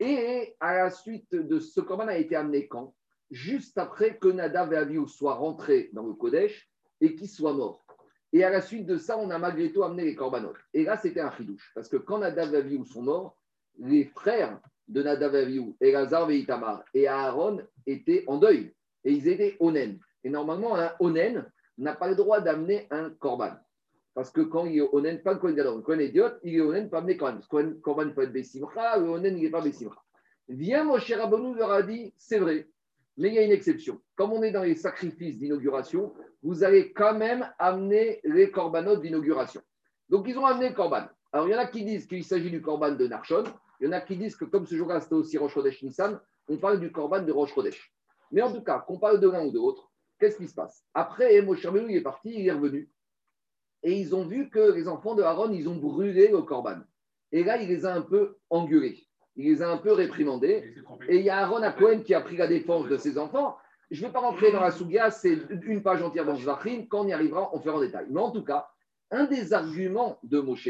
Et 0.00 0.56
à 0.60 0.76
la 0.76 0.90
suite 0.90 1.34
de 1.34 1.58
ce 1.58 1.80
korban 1.80 2.08
a 2.08 2.16
été 2.16 2.36
amené 2.36 2.68
quand? 2.68 2.94
Juste 3.30 3.76
après 3.78 4.16
que 4.16 4.28
Nadav 4.28 4.72
et 4.72 4.76
Avihu 4.76 5.06
soient 5.06 5.34
rentrés 5.34 5.90
dans 5.92 6.06
le 6.06 6.14
Kodesh 6.14 6.70
et 7.00 7.14
qu'ils 7.14 7.28
soient 7.28 7.52
morts. 7.52 7.84
Et 8.32 8.44
à 8.44 8.50
la 8.50 8.60
suite 8.60 8.86
de 8.86 8.96
ça, 8.96 9.18
on 9.18 9.30
a 9.30 9.38
malgré 9.38 9.72
tout 9.72 9.82
amené 9.82 10.04
les 10.04 10.14
korbanot. 10.14 10.54
Et 10.72 10.84
là, 10.84 10.96
c'était 10.96 11.20
un 11.20 11.30
chidouche. 11.32 11.72
Parce 11.74 11.88
que 11.88 11.96
quand 11.96 12.18
Nadav 12.18 12.54
et 12.54 12.84
sont 12.84 13.02
morts, 13.02 13.36
les 13.78 14.04
frères 14.04 14.60
de 14.86 15.02
Nadav 15.02 15.34
et 15.34 15.42
Avihu, 15.42 15.74
Elazar 15.80 16.30
et 16.30 16.38
Itamar 16.38 16.84
et 16.94 17.06
Aaron 17.08 17.60
étaient 17.86 18.24
en 18.26 18.38
deuil. 18.38 18.74
Et 19.04 19.12
ils 19.12 19.28
étaient 19.28 19.56
onen. 19.60 19.98
Et 20.24 20.30
normalement, 20.30 20.76
un 20.76 20.92
onen 21.00 21.50
n'a 21.78 21.94
pas 21.94 22.08
le 22.08 22.16
droit 22.16 22.40
d'amener 22.40 22.86
un 22.90 23.10
korban. 23.10 23.52
Parce 24.18 24.32
que 24.32 24.40
quand 24.40 24.66
il 24.66 24.78
est 24.78 24.88
onen, 24.92 25.22
pas 25.22 25.34
le 25.34 25.38
Kohen 25.38 25.54
Gadol, 25.54 25.76
le 25.76 25.82
Kohen 25.82 26.00
idiot, 26.00 26.26
il 26.42 26.56
est 26.56 26.60
onen, 26.60 26.90
pas 26.90 26.98
amener 26.98 27.16
Korban. 27.16 27.34
Parce 27.34 27.46
que 27.46 27.74
Korban 27.74 28.10
peut 28.10 28.22
être 28.22 28.32
Bessimcha, 28.32 28.98
le 28.98 29.10
onen, 29.10 29.38
il 29.38 29.44
n'est 29.44 29.48
pas 29.48 29.60
Bessimcha. 29.60 30.02
Viens, 30.48 30.82
mon 30.82 30.98
cher 30.98 31.20
Rabbeinu 31.20 31.54
leur 31.54 31.70
a 31.70 31.82
dit, 31.84 32.12
c'est 32.16 32.40
vrai, 32.40 32.66
mais 33.16 33.28
il 33.28 33.34
y 33.34 33.38
a 33.38 33.44
une 33.44 33.52
exception. 33.52 34.00
Comme 34.16 34.32
on 34.32 34.42
est 34.42 34.50
dans 34.50 34.64
les 34.64 34.74
sacrifices 34.74 35.38
d'inauguration, 35.38 36.12
vous 36.42 36.64
allez 36.64 36.92
quand 36.92 37.14
même 37.14 37.48
amener 37.60 38.20
les 38.24 38.50
corbanotes 38.50 39.02
d'inauguration. 39.02 39.62
Donc, 40.08 40.26
ils 40.26 40.36
ont 40.36 40.46
amené 40.46 40.70
le 40.70 40.74
korban. 40.74 41.04
Alors, 41.30 41.46
il 41.46 41.52
y 41.52 41.54
en 41.54 41.60
a 41.60 41.66
qui 41.66 41.84
disent 41.84 42.08
qu'il 42.08 42.24
s'agit 42.24 42.50
du 42.50 42.60
korban 42.60 42.96
de 42.96 43.06
Narshon. 43.06 43.44
Il 43.80 43.86
y 43.86 43.88
en 43.88 43.92
a 43.92 44.00
qui 44.00 44.16
disent 44.16 44.34
que 44.34 44.46
comme 44.46 44.66
ce 44.66 44.74
jour-là, 44.74 45.00
c'était 45.00 45.14
aussi 45.14 45.38
Rosh 45.38 45.54
Chodesh 45.54 45.80
Nissan, 45.84 46.18
on 46.48 46.56
parle 46.56 46.80
du 46.80 46.90
korban 46.90 47.22
de 47.22 47.30
Rosh 47.30 47.54
Chodesh. 47.54 47.94
Mais 48.32 48.42
en 48.42 48.52
tout 48.52 48.62
cas, 48.62 48.80
qu'on 48.80 48.98
parle 48.98 49.20
de 49.20 49.30
l'un 49.30 49.46
ou 49.46 49.52
de 49.52 49.58
l'autre, 49.58 49.92
qu'est-ce 50.18 50.38
qui 50.38 50.48
se 50.48 50.54
passe? 50.56 50.82
Après, 50.92 51.40
Moshe 51.40 51.64
Rabbeinu, 51.64 51.86
il 51.88 51.98
est 51.98 52.02
parti, 52.02 52.34
il 52.34 52.48
est 52.48 52.50
revenu 52.50 52.90
et 53.82 53.98
ils 53.98 54.14
ont 54.14 54.24
vu 54.24 54.50
que 54.50 54.72
les 54.72 54.88
enfants 54.88 55.14
de 55.14 55.22
Aaron, 55.22 55.52
ils 55.52 55.68
ont 55.68 55.76
brûlé 55.76 56.28
le 56.28 56.42
corban. 56.42 56.78
Et 57.32 57.44
là, 57.44 57.60
il 57.60 57.68
les 57.68 57.86
a 57.86 57.94
un 57.94 58.02
peu 58.02 58.36
engueulés. 58.50 59.06
Il 59.36 59.46
les 59.46 59.62
a 59.62 59.70
un 59.70 59.76
peu 59.76 59.92
réprimandés. 59.92 60.74
Et 61.08 61.18
il 61.18 61.22
y 61.22 61.30
a 61.30 61.38
Aaron 61.38 61.62
à 61.62 61.70
Cohen 61.70 62.00
qui 62.00 62.14
a 62.14 62.20
pris 62.20 62.36
la 62.36 62.48
défense 62.48 62.88
de 62.88 62.96
ses 62.96 63.18
enfants. 63.18 63.56
Je 63.90 64.02
ne 64.02 64.06
vais 64.06 64.12
pas 64.12 64.20
rentrer 64.20 64.52
dans 64.52 64.60
la 64.60 64.70
Sougia, 64.70 65.10
c'est 65.10 65.38
une 65.62 65.82
page 65.82 66.02
entière 66.02 66.26
dans 66.26 66.36
Zvachrim. 66.36 66.88
Quand 66.88 67.02
on 67.02 67.06
y 67.06 67.12
arrivera, 67.12 67.50
on 67.54 67.60
fera 67.60 67.78
en 67.78 67.80
détail. 67.80 68.06
Mais 68.10 68.20
en 68.20 68.30
tout 68.30 68.44
cas, 68.44 68.68
un 69.10 69.24
des 69.24 69.52
arguments 69.52 70.18
de 70.24 70.40
Moshe, 70.40 70.68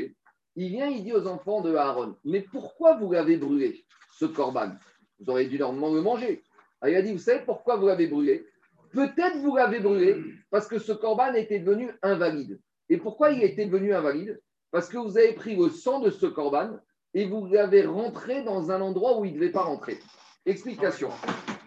il 0.55 0.69
vient, 0.69 0.87
il 0.87 1.03
dit 1.03 1.13
aux 1.13 1.27
enfants 1.27 1.61
de 1.61 1.75
Aaron 1.75 2.17
Mais 2.25 2.43
pourquoi 2.43 2.97
vous 2.97 3.11
l'avez 3.11 3.37
brûlé, 3.37 3.85
ce 4.19 4.27
corban 4.27 4.73
Vous 5.19 5.31
auriez 5.31 5.49
dû 5.49 5.59
normalement 5.59 5.93
le 5.93 6.03
manger. 6.03 6.45
il 6.87 6.95
a 6.95 7.03
dit 7.03 7.13
Vous 7.13 7.19
savez 7.19 7.45
pourquoi 7.45 7.77
vous 7.77 7.87
l'avez 7.87 8.07
brûlé? 8.07 8.47
Peut-être 8.93 9.39
vous 9.39 9.57
l'avez 9.57 9.81
brûlé 9.81 10.23
parce 10.51 10.67
que 10.69 10.79
ce 10.79 10.93
corban 10.93 11.35
était 11.35 11.59
devenu 11.59 11.91
invalide. 12.03 12.61
Et 12.89 12.97
pourquoi 12.97 13.31
il 13.31 13.43
était 13.43 13.67
devenu 13.67 13.95
invalide? 13.95 14.41
Parce 14.71 14.89
que 14.89 14.99
vous 14.99 15.17
avez 15.17 15.33
pris 15.33 15.57
le 15.57 15.71
sang 15.71 16.01
de 16.01 16.11
ce 16.11 16.27
corban 16.27 16.79
et 17.15 17.27
vous 17.27 17.47
l'avez 17.47 17.85
rentré 17.85 18.43
dans 18.43 18.71
un 18.71 18.81
endroit 18.81 19.19
où 19.19 19.25
il 19.25 19.33
ne 19.33 19.39
devait 19.39 19.53
pas 19.53 19.63
rentrer. 19.63 19.99
Explication. 20.47 21.11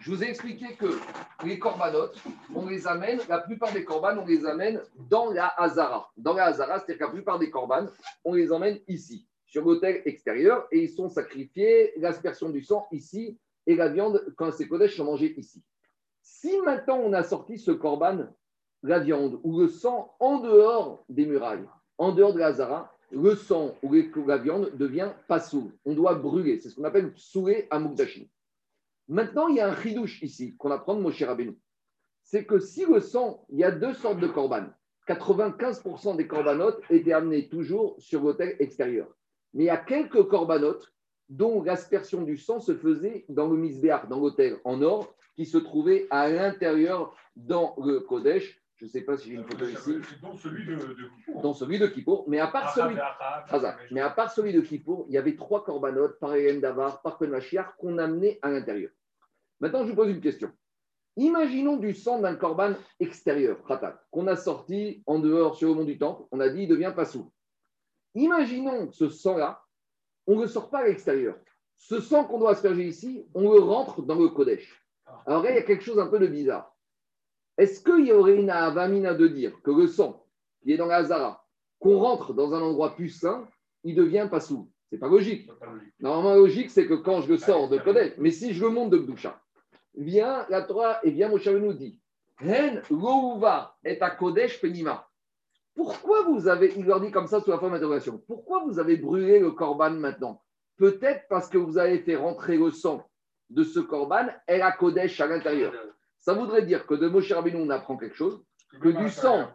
Je 0.00 0.10
vous 0.10 0.24
ai 0.24 0.28
expliqué 0.28 0.74
que 0.74 0.98
les 1.44 1.58
corbanotes, 1.58 2.18
on 2.54 2.66
les 2.66 2.86
amène, 2.86 3.20
la 3.28 3.38
plupart 3.38 3.72
des 3.72 3.84
corbanes, 3.84 4.18
on 4.18 4.26
les 4.26 4.44
amène 4.46 4.82
dans 5.08 5.30
la 5.30 5.46
Hazara. 5.46 6.10
Dans 6.16 6.34
la 6.34 6.46
Hazara, 6.46 6.78
c'est-à-dire 6.78 6.98
que 6.98 7.04
la 7.04 7.10
plupart 7.10 7.38
des 7.38 7.50
corbanes, 7.50 7.88
on 8.24 8.34
les 8.34 8.50
emmène 8.50 8.80
ici, 8.88 9.28
sur 9.46 9.64
l'hôtel 9.64 10.02
extérieur, 10.04 10.66
et 10.72 10.82
ils 10.82 10.90
sont 10.90 11.08
sacrifiés, 11.08 11.92
l'aspersion 11.98 12.48
du 12.48 12.62
sang 12.62 12.88
ici, 12.90 13.38
et 13.66 13.76
la 13.76 13.88
viande, 13.88 14.24
quand 14.36 14.50
c'est 14.50 14.66
Kodesh, 14.66 14.96
sont 14.96 15.04
mangés 15.04 15.34
ici. 15.38 15.62
Si 16.20 16.58
maintenant 16.64 16.98
on 16.98 17.12
a 17.12 17.22
sorti 17.22 17.58
ce 17.58 17.70
corban 17.70 18.26
la 18.82 18.98
viande 18.98 19.38
ou 19.42 19.60
le 19.60 19.68
sang 19.68 20.14
en 20.20 20.40
dehors 20.40 21.04
des 21.08 21.26
murailles, 21.26 21.68
en 21.98 22.12
dehors 22.12 22.34
de 22.34 22.38
la 22.38 22.52
Zara, 22.52 22.92
le 23.10 23.34
sang 23.34 23.76
ou 23.82 23.94
la 24.26 24.38
viande 24.38 24.70
devient 24.76 25.12
pasoul. 25.28 25.70
On 25.84 25.94
doit 25.94 26.14
brûler. 26.14 26.58
C'est 26.58 26.70
ce 26.70 26.76
qu'on 26.76 26.84
appelle 26.84 27.12
soué 27.14 27.66
à 27.70 27.78
Mukdashim. 27.78 28.26
Maintenant, 29.08 29.48
il 29.48 29.56
y 29.56 29.60
a 29.60 29.68
un 29.68 29.76
chidouche 29.76 30.22
ici 30.22 30.56
qu'on 30.56 30.70
apprend 30.70 30.94
de 30.94 31.00
Moshe 31.00 31.22
Rabbeinu. 31.22 31.58
C'est 32.22 32.46
que 32.46 32.58
si 32.58 32.86
le 32.86 33.00
sang, 33.00 33.44
il 33.50 33.58
y 33.58 33.64
a 33.64 33.70
deux 33.70 33.94
sortes 33.94 34.20
de 34.20 34.28
korban. 34.28 34.66
95% 35.06 36.16
des 36.16 36.26
corbanotes 36.26 36.80
étaient 36.88 37.12
amenés 37.12 37.48
toujours 37.48 37.96
sur 37.98 38.22
l'autel 38.22 38.56
extérieur. 38.60 39.08
Mais 39.52 39.64
il 39.64 39.66
y 39.66 39.70
a 39.70 39.76
quelques 39.76 40.22
corbanotes 40.28 40.92
dont 41.28 41.62
l'aspersion 41.62 42.22
du 42.22 42.36
sang 42.36 42.60
se 42.60 42.74
faisait 42.74 43.24
dans 43.28 43.48
le 43.48 43.56
misbéach, 43.56 44.08
dans 44.08 44.20
l'autel 44.20 44.58
en 44.64 44.80
or, 44.82 45.14
qui 45.34 45.46
se 45.46 45.58
trouvait 45.58 46.06
à 46.10 46.30
l'intérieur 46.30 47.14
dans 47.36 47.74
le 47.82 48.00
Kodesh, 48.00 48.61
je 48.82 48.86
ne 48.88 48.90
sais 48.90 49.02
pas 49.02 49.16
si 49.16 49.28
j'ai 49.28 49.34
une 49.36 49.44
photo 49.44 49.64
ici. 49.64 49.94
Dans 50.20 50.36
celui 50.36 50.66
de, 50.66 50.74
de 50.74 51.08
Kippour. 51.16 51.40
Dans 51.40 51.54
celui 51.54 51.78
de 51.78 51.86
Kippour. 51.86 52.24
Mais 52.26 52.40
à 52.40 52.48
part 52.48 52.74
celui, 52.74 52.96
mais 53.92 54.00
à 54.00 54.10
part 54.10 54.32
celui 54.32 54.52
de 54.52 54.60
Kippour, 54.60 55.06
il 55.08 55.14
y 55.14 55.18
avait 55.18 55.36
trois 55.36 55.62
corbanotes 55.62 56.18
par 56.18 56.32
Davar, 56.60 57.00
par 57.00 57.22
Mashiach, 57.22 57.76
qu'on 57.78 57.96
amenait 57.98 58.40
à 58.42 58.50
l'intérieur. 58.50 58.90
Maintenant, 59.60 59.84
je 59.84 59.90
vous 59.90 59.94
pose 59.94 60.10
une 60.10 60.20
question. 60.20 60.50
Imaginons 61.16 61.76
du 61.76 61.94
sang 61.94 62.18
d'un 62.18 62.34
corban 62.34 62.72
extérieur, 62.98 63.58
qu'on 64.10 64.26
a 64.26 64.34
sorti 64.34 65.04
en 65.06 65.20
dehors 65.20 65.54
sur 65.54 65.68
le 65.68 65.74
mont 65.76 65.84
du 65.84 65.96
temple, 65.96 66.24
on 66.32 66.40
a 66.40 66.48
dit 66.48 66.64
il 66.64 66.68
devient 66.68 66.92
pas 66.96 67.04
sous. 67.04 67.30
Imaginons 68.16 68.90
ce 68.90 69.08
sang-là, 69.08 69.62
on 70.26 70.34
ne 70.34 70.42
le 70.42 70.48
sort 70.48 70.70
pas 70.70 70.80
à 70.80 70.84
l'extérieur. 70.88 71.36
Ce 71.76 72.00
sang 72.00 72.24
qu'on 72.24 72.40
doit 72.40 72.50
asperger 72.50 72.88
ici, 72.88 73.28
on 73.32 73.52
le 73.52 73.60
rentre 73.60 74.02
dans 74.02 74.16
le 74.16 74.28
Kodesh. 74.28 74.84
Alors 75.24 75.44
là, 75.44 75.50
il 75.52 75.54
y 75.54 75.60
a 75.60 75.62
quelque 75.62 75.84
chose 75.84 76.00
un 76.00 76.08
peu 76.08 76.18
de 76.18 76.26
bizarre. 76.26 76.71
Est-ce 77.58 77.82
qu'il 77.82 78.06
y 78.06 78.12
aurait 78.12 78.36
une 78.36 78.50
avamina 78.50 79.14
de 79.14 79.28
dire 79.28 79.52
que 79.62 79.70
le 79.70 79.86
sang 79.86 80.24
qui 80.62 80.72
est 80.72 80.76
dans 80.76 80.86
la 80.86 81.04
Zara, 81.04 81.44
qu'on 81.78 81.98
rentre 81.98 82.32
dans 82.32 82.54
un 82.54 82.62
endroit 82.62 82.94
plus 82.94 83.08
sain, 83.08 83.48
il 83.84 83.94
devient 83.94 84.28
pas 84.30 84.40
sous 84.40 84.70
C'est 84.90 84.98
pas 84.98 85.08
logique. 85.08 85.50
Normalement, 86.00 86.34
logique, 86.34 86.70
c'est 86.70 86.86
que 86.86 86.94
quand 86.94 87.20
je 87.22 87.28
le 87.28 87.38
sors 87.38 87.68
de 87.68 87.78
Kodesh, 87.78 88.12
mais 88.18 88.30
si 88.30 88.54
je 88.54 88.64
le 88.64 88.70
monte 88.70 88.90
de 88.90 88.98
Bdoucha, 88.98 89.40
vient 89.94 90.46
la 90.48 90.62
Torah 90.62 91.00
et 91.02 91.10
vient 91.10 91.28
Moshe 91.28 91.46
nous 91.48 91.74
dit 91.74 92.00
Hen 92.40 92.82
et 93.84 94.00
à 94.00 94.10
Kodesh 94.10 94.60
Penima. 94.60 95.08
Pourquoi 95.74 96.22
vous 96.22 96.48
avez, 96.48 96.72
il 96.76 96.84
leur 96.84 97.00
dit 97.00 97.10
comme 97.10 97.26
ça 97.26 97.40
sous 97.40 97.50
la 97.50 97.58
forme 97.58 97.72
d'interrogation, 97.72 98.22
pourquoi 98.26 98.62
vous 98.64 98.78
avez 98.78 98.96
brûlé 98.96 99.38
le 99.38 99.52
korban 99.52 99.90
maintenant? 99.90 100.42
Peut-être 100.76 101.26
parce 101.28 101.48
que 101.48 101.58
vous 101.58 101.78
avez 101.78 101.98
fait 101.98 102.16
rentrer 102.16 102.56
le 102.56 102.70
sang 102.70 103.08
de 103.50 103.62
ce 103.62 103.80
korban 103.80 104.26
et 104.48 104.58
la 104.58 104.72
Kodesh 104.72 105.20
à 105.20 105.26
l'intérieur. 105.26 105.72
Ça 106.22 106.34
voudrait 106.34 106.62
dire 106.62 106.86
que 106.86 106.94
de 106.94 107.08
Moshe 107.08 107.32
Rabbeinu, 107.32 107.56
on 107.56 107.70
apprend 107.70 107.96
quelque 107.96 108.14
chose, 108.14 108.42
que 108.80 108.88
du 108.88 109.10
sang, 109.10 109.48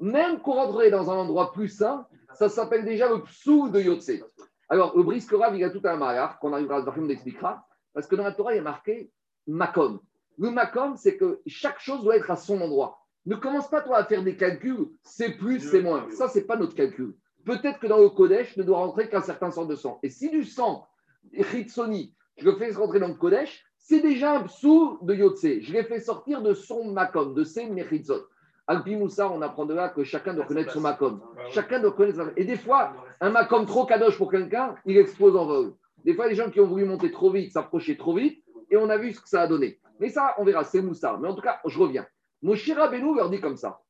même 0.00 0.40
qu'on 0.40 0.52
rentrerait 0.52 0.90
dans 0.90 1.10
un 1.10 1.16
endroit 1.16 1.52
plus 1.52 1.68
sain, 1.68 2.06
ça 2.34 2.50
s'appelle 2.50 2.84
déjà 2.84 3.08
le 3.08 3.22
psou 3.22 3.70
de 3.70 3.80
Yotse. 3.80 4.22
Alors, 4.68 4.96
le 4.96 5.02
brisque 5.02 5.34
il 5.54 5.64
a 5.64 5.70
tout 5.70 5.80
un 5.84 5.96
malheur 5.96 6.38
qu'on 6.38 6.52
arrivera 6.52 6.78
à 6.78 6.94
on 6.96 7.08
expliquera, 7.08 7.66
parce 7.94 8.06
que 8.06 8.14
dans 8.14 8.24
la 8.24 8.32
Torah, 8.32 8.52
il 8.52 8.56
y 8.56 8.60
a 8.60 8.62
marqué 8.62 9.10
Makom. 9.46 10.00
Le 10.38 10.50
Makom, 10.50 10.96
c'est 10.96 11.16
que 11.16 11.40
chaque 11.46 11.80
chose 11.80 12.04
doit 12.04 12.16
être 12.16 12.30
à 12.30 12.36
son 12.36 12.60
endroit. 12.60 13.00
Ne 13.24 13.36
commence 13.36 13.68
pas, 13.70 13.80
toi, 13.80 13.96
à 13.96 14.04
faire 14.04 14.22
des 14.22 14.36
calculs, 14.36 14.86
c'est 15.02 15.38
plus, 15.38 15.60
c'est 15.60 15.80
moins. 15.80 16.10
Ça, 16.10 16.28
c'est 16.28 16.44
pas 16.44 16.56
notre 16.56 16.74
calcul. 16.74 17.14
Peut-être 17.46 17.80
que 17.80 17.86
dans 17.86 17.98
le 17.98 18.10
Kodesh, 18.10 18.54
ne 18.58 18.62
doit 18.62 18.78
rentrer 18.78 19.08
qu'un 19.08 19.22
certain 19.22 19.50
sort 19.50 19.66
de 19.66 19.76
sang. 19.76 19.98
Et 20.02 20.10
si 20.10 20.28
du 20.30 20.44
sang, 20.44 20.86
Ritsoni, 21.34 22.14
je 22.36 22.44
le 22.44 22.56
fais 22.56 22.70
rentrer 22.72 23.00
dans 23.00 23.08
le 23.08 23.14
Kodesh, 23.14 23.64
c'est 23.80 24.00
déjà 24.00 24.36
un 24.36 24.42
psou 24.44 24.98
de 25.02 25.14
Yotse. 25.14 25.60
Je 25.62 25.72
l'ai 25.72 25.82
fait 25.82 26.00
sortir 26.00 26.42
de 26.42 26.54
son 26.54 26.92
Makom, 26.92 27.34
de 27.34 27.44
ses 27.44 27.66
Mechitzot. 27.66 28.26
Alpi 28.66 28.94
Moussa, 28.94 29.28
on 29.28 29.42
apprend 29.42 29.64
de 29.64 29.74
là 29.74 29.88
que 29.88 30.04
chacun 30.04 30.32
doit 30.32 30.44
connaître 30.44 30.72
son 30.72 30.80
Makom. 30.80 31.20
Chacun 31.50 31.80
doit 31.80 31.92
connaître 31.92 32.32
Et 32.36 32.44
des 32.44 32.56
fois, 32.56 32.92
un 33.20 33.30
Makom 33.30 33.66
trop 33.66 33.86
kadosh 33.86 34.16
pour 34.16 34.30
quelqu'un, 34.30 34.76
il 34.84 34.96
explose 34.96 35.34
en 35.34 35.46
vol. 35.46 35.74
Des 36.04 36.14
fois, 36.14 36.28
les 36.28 36.34
gens 36.34 36.50
qui 36.50 36.60
ont 36.60 36.66
voulu 36.66 36.84
monter 36.84 37.10
trop 37.10 37.30
vite, 37.30 37.52
s'approcher 37.52 37.96
trop 37.96 38.14
vite, 38.14 38.44
et 38.70 38.76
on 38.76 38.88
a 38.88 38.96
vu 38.96 39.12
ce 39.12 39.20
que 39.20 39.28
ça 39.28 39.42
a 39.42 39.46
donné. 39.48 39.80
Mais 39.98 40.08
ça, 40.08 40.34
on 40.38 40.44
verra, 40.44 40.62
c'est 40.62 40.82
Moussa. 40.82 41.18
Mais 41.20 41.28
en 41.28 41.34
tout 41.34 41.42
cas, 41.42 41.58
je 41.66 41.78
reviens. 41.78 42.06
Moshe 42.42 42.70
Rabbeinu 42.70 43.16
leur 43.16 43.28
dit 43.28 43.40
comme 43.40 43.56
ça. 43.56 43.80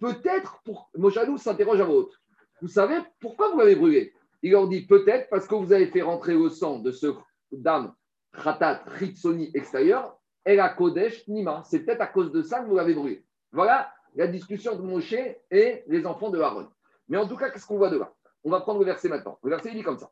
Peut-être, 0.00 0.60
pour... 0.64 0.90
Moshe 0.96 1.18
s'interroge 1.36 1.80
à 1.80 1.84
votre. 1.84 2.20
Vous 2.60 2.68
savez 2.68 2.96
pourquoi 3.20 3.50
vous 3.50 3.58
l'avez 3.58 3.76
brûlé? 3.76 4.12
Il 4.42 4.50
leur 4.50 4.68
dit 4.68 4.86
peut-être 4.86 5.28
parce 5.30 5.46
que 5.46 5.54
vous 5.54 5.72
avez 5.72 5.86
fait 5.86 6.02
rentrer 6.02 6.34
le 6.34 6.48
sang 6.48 6.80
de 6.80 6.90
ce 6.90 7.14
dame 7.52 7.94
Khatat 8.42 8.82
Ritsoni 8.86 9.50
extérieur 9.54 10.18
et 10.44 10.56
la 10.56 10.68
Kodesh 10.68 11.26
Nima. 11.28 11.62
C'est 11.64 11.80
peut-être 11.80 12.00
à 12.00 12.06
cause 12.06 12.32
de 12.32 12.42
ça 12.42 12.60
que 12.60 12.66
vous 12.66 12.76
l'avez 12.76 12.94
brûlé. 12.94 13.24
Voilà 13.52 13.92
la 14.14 14.26
discussion 14.26 14.76
de 14.76 14.82
Moshe 14.82 15.14
et 15.50 15.84
les 15.86 16.06
enfants 16.06 16.30
de 16.30 16.40
Aaron. 16.40 16.68
Mais 17.08 17.18
en 17.18 17.26
tout 17.26 17.36
cas, 17.36 17.50
qu'est-ce 17.50 17.66
qu'on 17.66 17.78
voit 17.78 17.90
de 17.90 17.98
là? 17.98 18.12
On 18.44 18.50
va 18.50 18.60
prendre 18.60 18.80
le 18.80 18.84
verset 18.84 19.08
maintenant. 19.08 19.38
Le 19.42 19.50
verset 19.50 19.70
il 19.70 19.76
dit 19.76 19.82
comme 19.82 19.98
ça. 19.98 20.10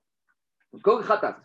Kol 0.82 1.04
Khatat, 1.06 1.38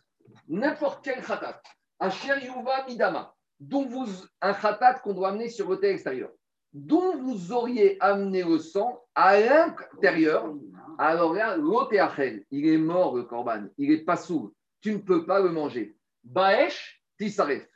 n'importe 0.48 1.04
quel 1.04 1.22
Khatat, 1.22 1.62
Asher 2.00 2.46
Yuva 2.46 2.86
Midama, 2.88 3.34
dont 3.60 3.86
vous, 3.86 4.08
un 4.42 4.54
Khatat 4.54 4.96
qu'on 5.00 5.14
doit 5.14 5.30
amener 5.30 5.50
sur 5.50 5.70
le 5.70 5.80
terre 5.80 5.94
extérieur, 5.94 6.30
dont 6.72 7.18
vous 7.18 7.52
auriez 7.52 7.98
amené 8.02 8.44
le 8.44 8.60
sang 8.60 9.04
à 9.16 9.40
l'intérieur, 9.40 10.54
alors 10.98 11.34
là, 11.34 11.58
l'otéachel, 11.58 12.46
il 12.52 12.68
est 12.68 12.78
mort 12.78 13.16
le 13.16 13.24
korban, 13.24 13.66
il 13.78 13.92
est 13.92 14.06
pas 14.06 14.16
sourd, 14.16 14.52
tu 14.82 14.94
ne 14.94 15.00
peux 15.00 15.26
pas 15.26 15.42
le 15.42 15.50
manger. 15.50 15.97
Baesh, 16.32 17.02
tisaref. 17.18 17.68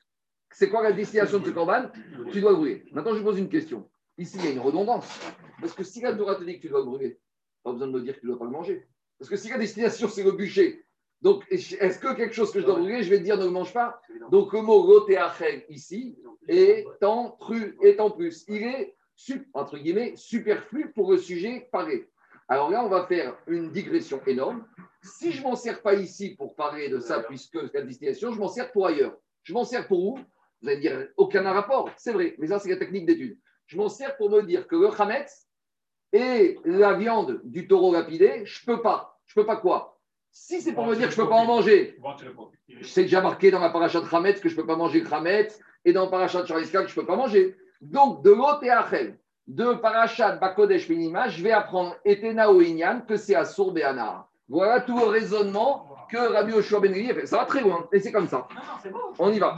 C'est 0.54 0.70
quoi 0.70 0.84
la 0.84 0.92
destination 0.92 1.40
de 1.40 1.46
ce 1.46 1.52
korban? 1.52 1.90
Tu 2.32 2.42
dois 2.42 2.52
le 2.52 2.58
brûler. 2.58 2.86
Maintenant, 2.92 3.16
je 3.16 3.24
pose 3.24 3.40
une 3.40 3.50
question. 3.50 3.90
Ici, 4.18 4.38
il 4.40 4.46
y 4.46 4.48
a 4.50 4.52
une 4.52 4.60
redondance. 4.60 5.08
Parce 5.60 5.74
que 5.74 5.84
si 5.84 6.02
la 6.02 6.14
Torah 6.14 6.36
te 6.36 6.44
dit 6.44 6.58
que 6.58 6.62
tu 6.62 6.70
dois 6.70 6.80
le 6.80 6.86
brûler, 6.86 7.20
pas 7.64 7.72
besoin 7.72 7.88
de 7.88 7.94
me 7.94 8.02
dire 8.02 8.16
que 8.16 8.20
tu 8.20 8.26
ne 8.26 8.32
dois 8.32 8.40
pas 8.40 8.46
le 8.46 8.52
manger. 8.52 8.86
Parce 9.18 9.30
que 9.30 9.38
si 9.38 9.50
la 9.50 9.58
destination, 9.58 10.10
c'est 10.10 10.24
le 10.24 10.34
bûcher, 10.34 10.84
donc 11.22 11.46
est-ce 11.50 12.00
que 12.00 12.14
quelque 12.16 12.34
chose 12.34 12.52
que 12.52 12.60
je 12.60 12.66
dois 12.66 12.76
brûler, 12.76 13.04
je 13.04 13.10
vais 13.10 13.20
te 13.20 13.24
dire 13.24 13.38
ne 13.38 13.46
le 13.46 13.52
mange 13.52 13.74
pas? 13.74 14.02
Donc 14.32 14.52
le 14.52 14.62
mot 14.62 14.82
rotéachel 14.82 15.64
ici 15.70 16.18
est 16.48 16.86
en, 17.04 17.38
est 17.82 18.00
en 18.00 18.12
plus. 18.12 18.44
Il 18.48 18.64
est, 18.64 18.96
entre 19.54 19.78
guillemets, 19.78 20.16
superflu 20.18 20.92
pour 20.92 21.12
le 21.12 21.18
sujet 21.18 21.70
paré. 21.72 22.11
Alors 22.52 22.70
là, 22.70 22.84
on 22.84 22.90
va 22.90 23.06
faire 23.06 23.34
une 23.48 23.72
digression 23.72 24.22
énorme. 24.28 24.66
Si 25.02 25.32
je 25.32 25.40
ne 25.40 25.44
m'en 25.44 25.56
sers 25.56 25.82
pas 25.82 25.94
ici 25.94 26.36
pour 26.36 26.54
parler 26.54 26.90
de 26.90 27.00
ça, 27.00 27.22
puisque 27.22 27.58
c'est 27.70 27.80
la 27.80 27.86
destination, 27.86 28.34
je 28.34 28.40
m'en 28.40 28.50
sers 28.50 28.74
pour 28.74 28.88
ailleurs. 28.88 29.16
Je 29.44 29.54
m'en 29.54 29.64
sers 29.64 29.88
pour 29.88 30.04
où? 30.06 30.20
Vous 30.62 30.68
allez 30.68 30.76
me 30.76 30.82
dire, 30.82 31.08
aucun 31.16 31.50
rapport. 31.50 31.90
C'est 31.96 32.12
vrai, 32.12 32.36
mais 32.40 32.48
ça, 32.48 32.60
c'est 32.60 32.70
la 32.70 32.76
technique 32.76 33.06
d'étude. 33.06 33.40
Je 33.68 33.78
m'en 33.78 33.88
sers 33.88 34.18
pour 34.18 34.30
me 34.30 34.42
dire 34.42 34.68
que 34.68 34.76
le 34.76 34.92
chametz 34.92 35.48
et 36.12 36.60
la 36.66 36.92
viande 36.92 37.40
du 37.46 37.70
taureau 37.70 37.94
lapidé, 37.94 38.42
je 38.44 38.70
ne 38.70 38.76
peux 38.76 38.82
pas. 38.82 39.18
Je 39.28 39.40
ne 39.40 39.44
peux 39.44 39.48
pas 39.48 39.56
quoi? 39.56 39.98
Si 40.34 40.62
c'est 40.62 40.74
pour 40.74 40.86
me 40.88 40.96
dire 40.98 41.08
que 41.08 41.16
je 41.16 41.22
ne 41.22 41.24
peux 41.24 41.30
pas 41.30 41.38
en 41.38 41.46
manger, 41.46 41.98
c'est 42.84 43.04
déjà 43.04 43.22
marqué 43.22 43.50
dans 43.50 43.62
ma 43.62 43.70
paracha 43.70 44.02
de 44.02 44.08
chametz 44.08 44.42
que 44.42 44.50
je 44.50 44.58
ne 44.58 44.60
peux 44.60 44.68
pas 44.68 44.76
manger 44.76 45.00
le 45.00 45.08
chametz 45.08 45.58
et 45.86 45.94
dans 45.94 46.04
la 46.04 46.12
paracha 46.12 46.42
de 46.42 46.48
Chariska 46.48 46.82
que 46.82 46.90
je 46.90 47.00
ne 47.00 47.02
peux 47.02 47.08
pas 47.08 47.16
manger. 47.16 47.56
Donc, 47.80 48.26
de 48.26 48.32
l'autre 48.32 48.62
et 48.66 48.70
Achel, 48.70 49.18
de 49.48 49.74
Parashat 49.74 50.38
Bakodesh 50.38 50.90
Minima, 50.90 51.30
je 51.30 51.44
vais 51.44 51.52
apprendre 51.52 51.96
Etena 52.06 52.48
Inyan 52.48 53.02
que 53.02 53.18
c'est 53.18 53.36
à 53.36 53.46
Sourbeana. 53.46 54.28
Voilà 54.48 54.82
tout 54.82 54.98
le 54.98 55.06
raisonnement 55.06 55.88
que 56.10 56.18
Rabbi 56.18 56.54
Oshua 56.54 56.82
Ben 56.82 56.94
a 56.94 57.14
fait. 57.14 57.26
Ça 57.26 57.38
va 57.38 57.46
très 57.46 57.62
loin, 57.62 57.88
et 57.94 58.00
c'est 58.02 58.12
comme 58.12 58.28
ça. 58.28 58.48
Non, 58.54 58.62
non, 58.92 59.00
bon. 59.00 59.14
On 59.18 59.32
y 59.32 59.40
va. 59.40 59.56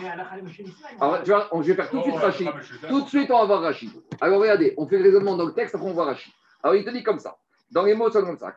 Alors, 1.02 1.24
tu 1.24 1.32
vois, 1.32 1.50
je 1.52 1.68
vais 1.68 1.74
faire 1.74 1.90
tout 1.90 1.98
de 1.98 2.04
suite 2.04 2.16
Rachid. 2.16 2.48
Tout 2.88 3.02
de 3.02 3.08
suite, 3.08 3.32
on 3.32 3.40
va 3.40 3.46
voir 3.46 3.62
Rachid. 3.62 3.90
Alors, 4.22 4.40
regardez, 4.40 4.76
on 4.78 4.88
fait 4.88 5.00
le 5.00 5.06
raisonnement 5.06 5.36
dans 5.36 5.48
le 5.48 5.54
texte, 5.54 5.74
après 5.74 5.88
on 5.88 5.94
voit 5.94 6.06
Rachid. 6.06 6.32
Alors, 6.62 6.76
il 6.76 6.86
te 6.86 6.92
dit 6.92 7.02
comme 7.02 7.18
ça. 7.20 7.38
Dans 7.72 7.84
les 7.84 7.96
mots, 7.96 8.12
c'est 8.12 8.22
comme 8.22 8.38
ça. 8.38 8.54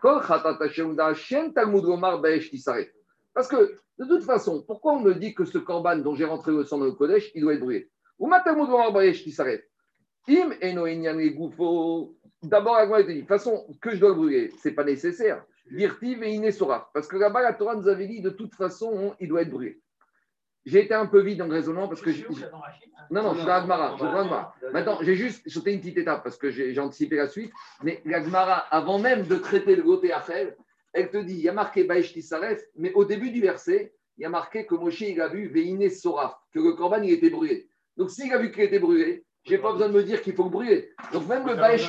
Parce 3.34 3.48
que, 3.48 3.76
de 3.98 4.04
toute 4.04 4.24
façon, 4.24 4.62
pourquoi 4.66 4.92
on 4.92 5.00
me 5.00 5.14
dit 5.14 5.34
que 5.34 5.46
ce 5.46 5.56
corban 5.56 5.96
dont 5.96 6.14
j'ai 6.14 6.26
rentré 6.26 6.52
le 6.52 6.64
sang 6.64 6.76
dans 6.76 6.84
le 6.84 6.92
Kodesh, 6.92 7.30
il 7.34 7.40
doit 7.40 7.54
être 7.54 7.60
brûlé? 7.60 7.90
Ou 8.18 8.30
qui 9.12 9.32
s'arrête 9.32 9.64
Im 10.28 10.52
D'abord, 12.42 12.76
la 12.76 13.02
dit, 13.02 13.14
de 13.14 13.20
toute 13.20 13.28
façon, 13.28 13.66
que 13.80 13.90
je 13.90 13.96
dois 13.98 14.12
brûler, 14.12 14.50
ce 14.62 14.68
n'est 14.68 14.74
pas 14.74 14.84
nécessaire. 14.84 15.44
Virtiv 15.70 16.22
et 16.22 16.30
Inesora. 16.30 16.90
Parce 16.94 17.08
que 17.08 17.16
là-bas, 17.16 17.42
la 17.42 17.54
Torah 17.54 17.74
nous 17.74 17.88
avait 17.88 18.06
dit, 18.06 18.20
de 18.20 18.30
toute 18.30 18.54
façon, 18.54 19.16
il 19.18 19.28
doit 19.28 19.42
être 19.42 19.50
brûlé. 19.50 19.80
J'ai 20.64 20.84
été 20.84 20.94
un 20.94 21.06
peu 21.06 21.20
vide 21.20 21.38
dans 21.38 21.46
le 21.46 21.54
raisonnement 21.54 21.86
parce 21.86 22.00
que. 22.00 22.10
Non, 23.10 23.22
non, 23.22 23.34
je 23.34 23.40
suis 23.40 23.48
Agmara. 23.48 23.96
Maintenant, 24.72 24.98
j'ai 25.00 25.14
juste 25.14 25.48
sauté 25.48 25.72
une 25.72 25.80
petite 25.80 25.98
étape 25.98 26.24
parce 26.24 26.36
que 26.36 26.50
j'ai 26.50 26.78
anticipé 26.80 27.16
la 27.16 27.28
suite. 27.28 27.52
Mais 27.84 28.02
l'Agmara, 28.04 28.58
avant 28.70 28.98
même 28.98 29.26
de 29.26 29.36
traiter 29.36 29.76
le 29.76 29.84
côté 29.84 30.12
Achel, 30.12 30.56
elle 30.92 31.10
te 31.10 31.18
dit 31.18 31.34
il 31.34 31.40
y 31.40 31.48
a 31.48 31.52
marqué 31.52 31.84
Baesh 31.84 32.12
Tisaref, 32.12 32.60
mais 32.74 32.92
au 32.94 33.04
début 33.04 33.30
du 33.30 33.40
verset, 33.40 33.94
il 34.18 34.22
y 34.22 34.24
a 34.24 34.28
marqué 34.28 34.66
que 34.66 34.74
Moshe 34.74 35.02
il 35.02 35.20
a 35.20 35.28
vu 35.28 35.46
Veine 35.48 35.88
Soraf, 35.88 36.34
que 36.52 36.58
le 36.58 36.72
Corban 36.72 37.02
il 37.02 37.12
était 37.12 37.30
brûlé. 37.30 37.68
Donc 37.96 38.10
s'il 38.10 38.32
a 38.32 38.38
vu 38.38 38.50
qu'il 38.50 38.62
était 38.62 38.80
brûlé, 38.80 39.24
j'ai 39.46 39.58
pas 39.58 39.72
besoin 39.72 39.88
de 39.88 39.92
me 39.92 40.02
dire 40.02 40.22
qu'il 40.22 40.34
faut 40.34 40.44
le 40.44 40.50
brûler. 40.50 40.90
Donc 41.12 41.28
même 41.28 41.46
le 41.46 41.54
Baesh. 41.54 41.88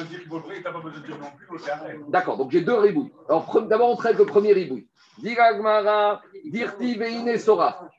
D'accord, 2.10 2.38
donc 2.38 2.52
j'ai 2.52 2.62
deux 2.62 2.76
ribouilles. 2.76 3.12
Alors 3.28 3.62
d'abord 3.64 3.90
on 3.90 3.96
traite 3.96 4.18
le 4.18 4.26
premier 4.26 4.54
ribouille. 4.54 4.88
Diragmara, 5.18 6.22
Dirti 6.46 6.96
Veine 6.96 7.38
Sora. 7.40 7.90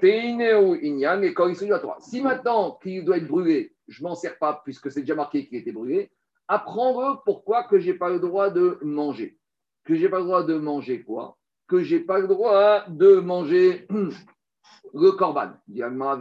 Teineu 0.00 0.84
Inyan 0.84 1.22
et 1.22 1.32
toi. 1.34 1.96
Si 2.00 2.20
maintenant 2.20 2.78
qu'il 2.82 3.04
doit 3.04 3.18
être 3.18 3.28
brûlé, 3.28 3.72
je 3.86 4.02
m'en 4.02 4.16
sers 4.16 4.36
pas 4.38 4.60
puisque 4.64 4.90
c'est 4.90 5.02
déjà 5.02 5.14
marqué 5.14 5.46
qu'il 5.46 5.58
était 5.58 5.70
brûlé, 5.70 6.10
apprendre 6.48 7.22
pourquoi 7.24 7.64
que 7.64 7.78
j'ai 7.78 7.94
pas 7.94 8.08
le 8.08 8.18
droit 8.18 8.50
de 8.50 8.78
manger. 8.82 9.38
Que 9.84 9.94
j'ai 9.94 10.08
pas 10.08 10.18
le 10.18 10.24
droit 10.24 10.42
de 10.42 10.54
manger 10.54 11.02
quoi? 11.02 11.36
Que 11.68 11.82
j'ai 11.82 12.00
pas 12.00 12.18
le 12.18 12.26
droit 12.26 12.84
de 12.88 13.16
manger 13.20 13.86
le 14.94 15.12
korban. 15.12 15.52
Diragmara 15.68 16.18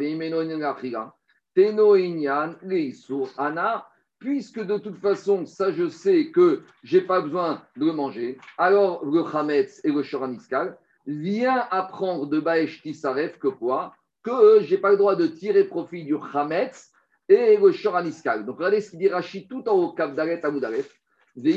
Ana, 3.38 3.88
puisque 4.20 4.60
de 4.60 4.78
toute 4.78 4.98
façon, 4.98 5.46
ça 5.46 5.72
je 5.72 5.88
sais 5.88 6.32
que 6.32 6.64
j'ai 6.84 7.02
pas 7.02 7.22
besoin 7.22 7.62
de 7.78 7.86
le 7.86 7.94
manger, 7.94 8.38
alors 8.58 9.06
le 9.06 9.24
Hametz 9.24 9.80
et 9.84 9.92
le 9.92 10.04
Shoraniskal 10.04 10.78
vient 11.06 11.68
apprendre 11.70 12.28
de 12.28 12.40
Baesh 12.40 12.82
Tisaref 12.82 13.38
que 13.38 13.48
quoi? 13.48 13.94
Que 14.24 14.62
j'ai 14.62 14.78
pas 14.78 14.92
le 14.92 14.98
droit 14.98 15.16
de 15.16 15.28
tirer 15.28 15.66
profit 15.66 16.04
du 16.04 16.16
Hametz 16.34 16.92
et 17.30 17.58
le 17.58 17.72
Shoraniskal. 17.72 18.46
Donc 18.46 18.58
regardez 18.58 18.82
ce 18.82 18.90
qu'il 18.90 19.00
dit 19.00 19.10
Rachid 19.10 19.48
tout 19.48 19.68
en 19.70 19.74
haut, 19.74 19.94
Kabdaret 19.94 20.44
Amoudaref. 20.44 20.92
Et 21.38 21.52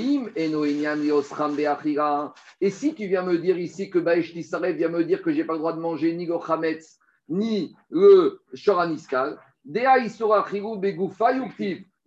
si 2.70 2.94
tu 2.94 3.06
viens 3.06 3.22
me 3.22 3.38
dire 3.38 3.58
ici 3.58 3.90
que 3.90 4.00
Baesh 4.00 4.32
Tisaref 4.32 4.76
vient 4.76 4.88
me 4.88 5.04
dire 5.04 5.22
que 5.22 5.32
j'ai 5.32 5.44
pas 5.44 5.52
le 5.52 5.60
droit 5.60 5.72
de 5.72 5.80
manger 5.80 6.12
ni 6.14 6.26
le 6.26 6.34
Hametz 6.34 6.98
ni 7.28 7.76
le 7.90 8.40
Shoraniskal, 8.54 9.38
Mais 9.70 9.84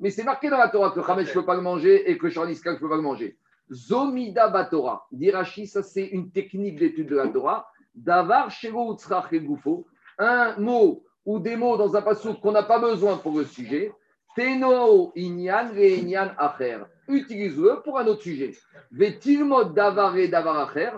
c'est 0.10 0.24
marqué 0.24 0.50
dans 0.50 0.58
la 0.58 0.70
Torah 0.70 0.90
que 0.90 1.00
Hametz, 1.00 1.28
je 1.28 1.32
ne 1.32 1.36
peux 1.36 1.46
pas 1.46 1.56
le 1.56 1.62
manger 1.62 2.10
et 2.10 2.18
que 2.18 2.28
Shaniska, 2.28 2.72
je 2.72 2.76
ne 2.76 2.80
peux 2.80 2.90
pas 2.90 2.96
le 2.96 3.04
manger. 3.04 3.38
Zomida 3.72 4.48
Batora. 4.48 5.06
Dirachi, 5.12 5.68
ça 5.68 5.84
c'est 5.84 6.08
une 6.08 6.32
technique 6.32 6.80
d'étude 6.80 7.08
de 7.08 7.16
la 7.16 7.28
Torah. 7.28 7.70
Davar 7.94 8.50
Shego. 8.50 8.98
Un 10.18 10.60
mot 10.60 11.04
ou 11.24 11.38
des 11.38 11.56
mots 11.56 11.78
dans 11.78 11.96
un 11.96 12.02
passage 12.02 12.42
qu'on 12.42 12.52
n'a 12.52 12.64
pas 12.64 12.80
besoin 12.80 13.18
pour 13.18 13.38
le 13.38 13.46
sujet. 13.46 13.94
Teno 14.36 15.12
Inyan 15.16 15.70
Inyan 15.76 16.32
Acher. 16.40 16.80
Utilise-le 17.08 17.84
pour 17.84 18.00
un 18.00 18.08
autre 18.08 18.24
sujet. 18.24 18.56
Vetilmod 18.92 19.76
Davare 19.76 20.28
Davar 20.30 20.68
Acher. 20.68 20.90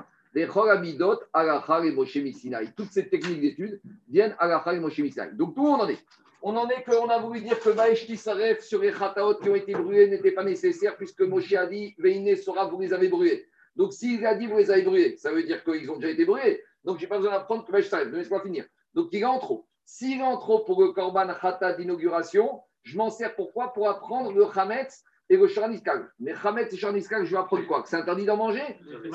Toutes 2.75 2.91
ces 2.91 3.07
techniques 3.07 3.41
d'étude 3.41 3.79
viennent 4.09 4.35
à 4.39 4.47
la 4.47 4.63
Moshe 4.79 4.99
Donc, 5.33 5.53
tout 5.53 5.61
on 5.61 5.75
en 5.75 5.87
est 5.87 6.03
On 6.45 6.57
en 6.57 6.67
est 6.67 6.83
qu'on 6.83 7.07
a 7.07 7.19
voulu 7.19 7.39
dire 7.39 7.57
que 7.57 7.69
Baeshti 7.69 8.17
Saref 8.17 8.59
sur 8.59 8.81
les 8.81 8.91
Khataot 8.91 9.35
qui 9.35 9.49
ont 9.49 9.55
été 9.55 9.71
brûlés 9.71 10.09
n'était 10.09 10.33
pas 10.33 10.43
nécessaire 10.43 10.97
puisque 10.97 11.21
Moshe 11.21 11.53
a 11.53 11.65
dit 11.67 11.95
Veine 11.97 12.35
Sora, 12.35 12.65
vous 12.65 12.81
les 12.81 12.91
avez 12.91 13.07
brûlés. 13.07 13.47
Donc, 13.77 13.93
s'il 13.93 14.25
a 14.25 14.35
dit 14.35 14.47
vous 14.47 14.57
les 14.57 14.69
avez 14.69 14.81
brûlés, 14.81 15.15
ça 15.15 15.31
veut 15.31 15.43
dire 15.43 15.63
qu'ils 15.63 15.89
ont 15.89 15.95
déjà 15.95 16.11
été 16.11 16.25
brûlés. 16.25 16.61
Donc, 16.83 16.97
je 16.97 17.03
n'ai 17.03 17.07
pas 17.07 17.15
besoin 17.15 17.31
d'apprendre 17.31 17.65
que 17.65 17.71
Baeshti 17.71 17.91
Saref. 17.91 18.11
Laisse-moi 18.11 18.41
finir. 18.41 18.65
Donc, 18.93 19.07
il 19.13 19.21
est 19.21 19.25
en 19.25 19.39
trop. 19.39 19.65
S'il 19.85 20.19
est 20.19 20.23
en 20.23 20.37
trop 20.37 20.59
pour 20.65 20.81
le 20.83 20.91
Korban 20.91 21.33
Khata 21.33 21.73
d'inauguration, 21.73 22.59
je 22.81 22.97
m'en 22.97 23.09
sers 23.09 23.33
pourquoi 23.35 23.71
Pour 23.71 23.89
apprendre 23.89 24.33
le 24.33 24.45
Hametz 24.53 25.01
et 25.29 25.37
le 25.37 25.47
Charniskal. 25.47 26.11
Mais 26.19 26.33
Hametz 26.43 26.73
et 26.73 26.77
Charniskal, 26.77 27.23
je 27.23 27.31
vais 27.31 27.37
apprendre 27.37 27.65
quoi? 27.67 27.83
Que 27.83 27.87
c'est 27.87 27.95
interdit 27.95 28.25
d'en 28.25 28.35
manger? 28.35 28.63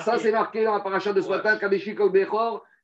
Ça, 0.02 0.18
c'est 0.18 0.32
marqué 0.32 0.64
dans 0.64 0.73
la 0.73 0.80
paracha 0.80 1.12
de 1.12 1.20
ce 1.20 1.28
matin, 1.28 1.58
Kabeshik 1.58 1.99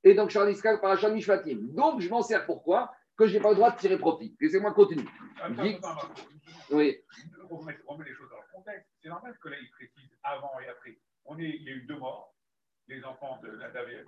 et 0.06 0.12
donc 0.12 0.28
Charniskal, 0.28 0.82
paracha 0.82 1.08
Mishvatim. 1.08 1.60
Donc, 1.74 2.02
je 2.02 2.10
m'en 2.10 2.20
sers 2.20 2.44
pourquoi 2.44 2.92
Que 3.16 3.26
je 3.26 3.34
n'ai 3.34 3.40
pas 3.40 3.50
le 3.50 3.56
droit 3.56 3.70
de 3.70 3.78
tirer 3.78 3.98
profit. 3.98 4.36
Laissez-moi 4.40 4.72
continuer. 4.72 5.06
Oui. 6.70 6.96
On 7.50 7.62
met, 7.62 8.04
les 8.04 8.14
choses 8.14 8.30
dans 8.30 8.36
le 8.36 8.52
contexte. 8.52 8.88
C'est 9.02 9.08
normal 9.08 9.38
que 9.40 9.48
là, 9.48 9.56
il 9.60 9.70
précise 9.70 10.10
avant 10.22 10.58
et 10.60 10.68
après. 10.68 10.98
On 11.26 11.38
est, 11.38 11.48
il 11.48 11.62
y 11.62 11.68
a 11.68 11.72
eu 11.72 11.82
deux 11.82 11.98
morts. 11.98 12.34
Les 12.88 13.02
enfants 13.04 13.38
de 13.42 13.48
la 13.48 13.70
Davé 13.70 14.02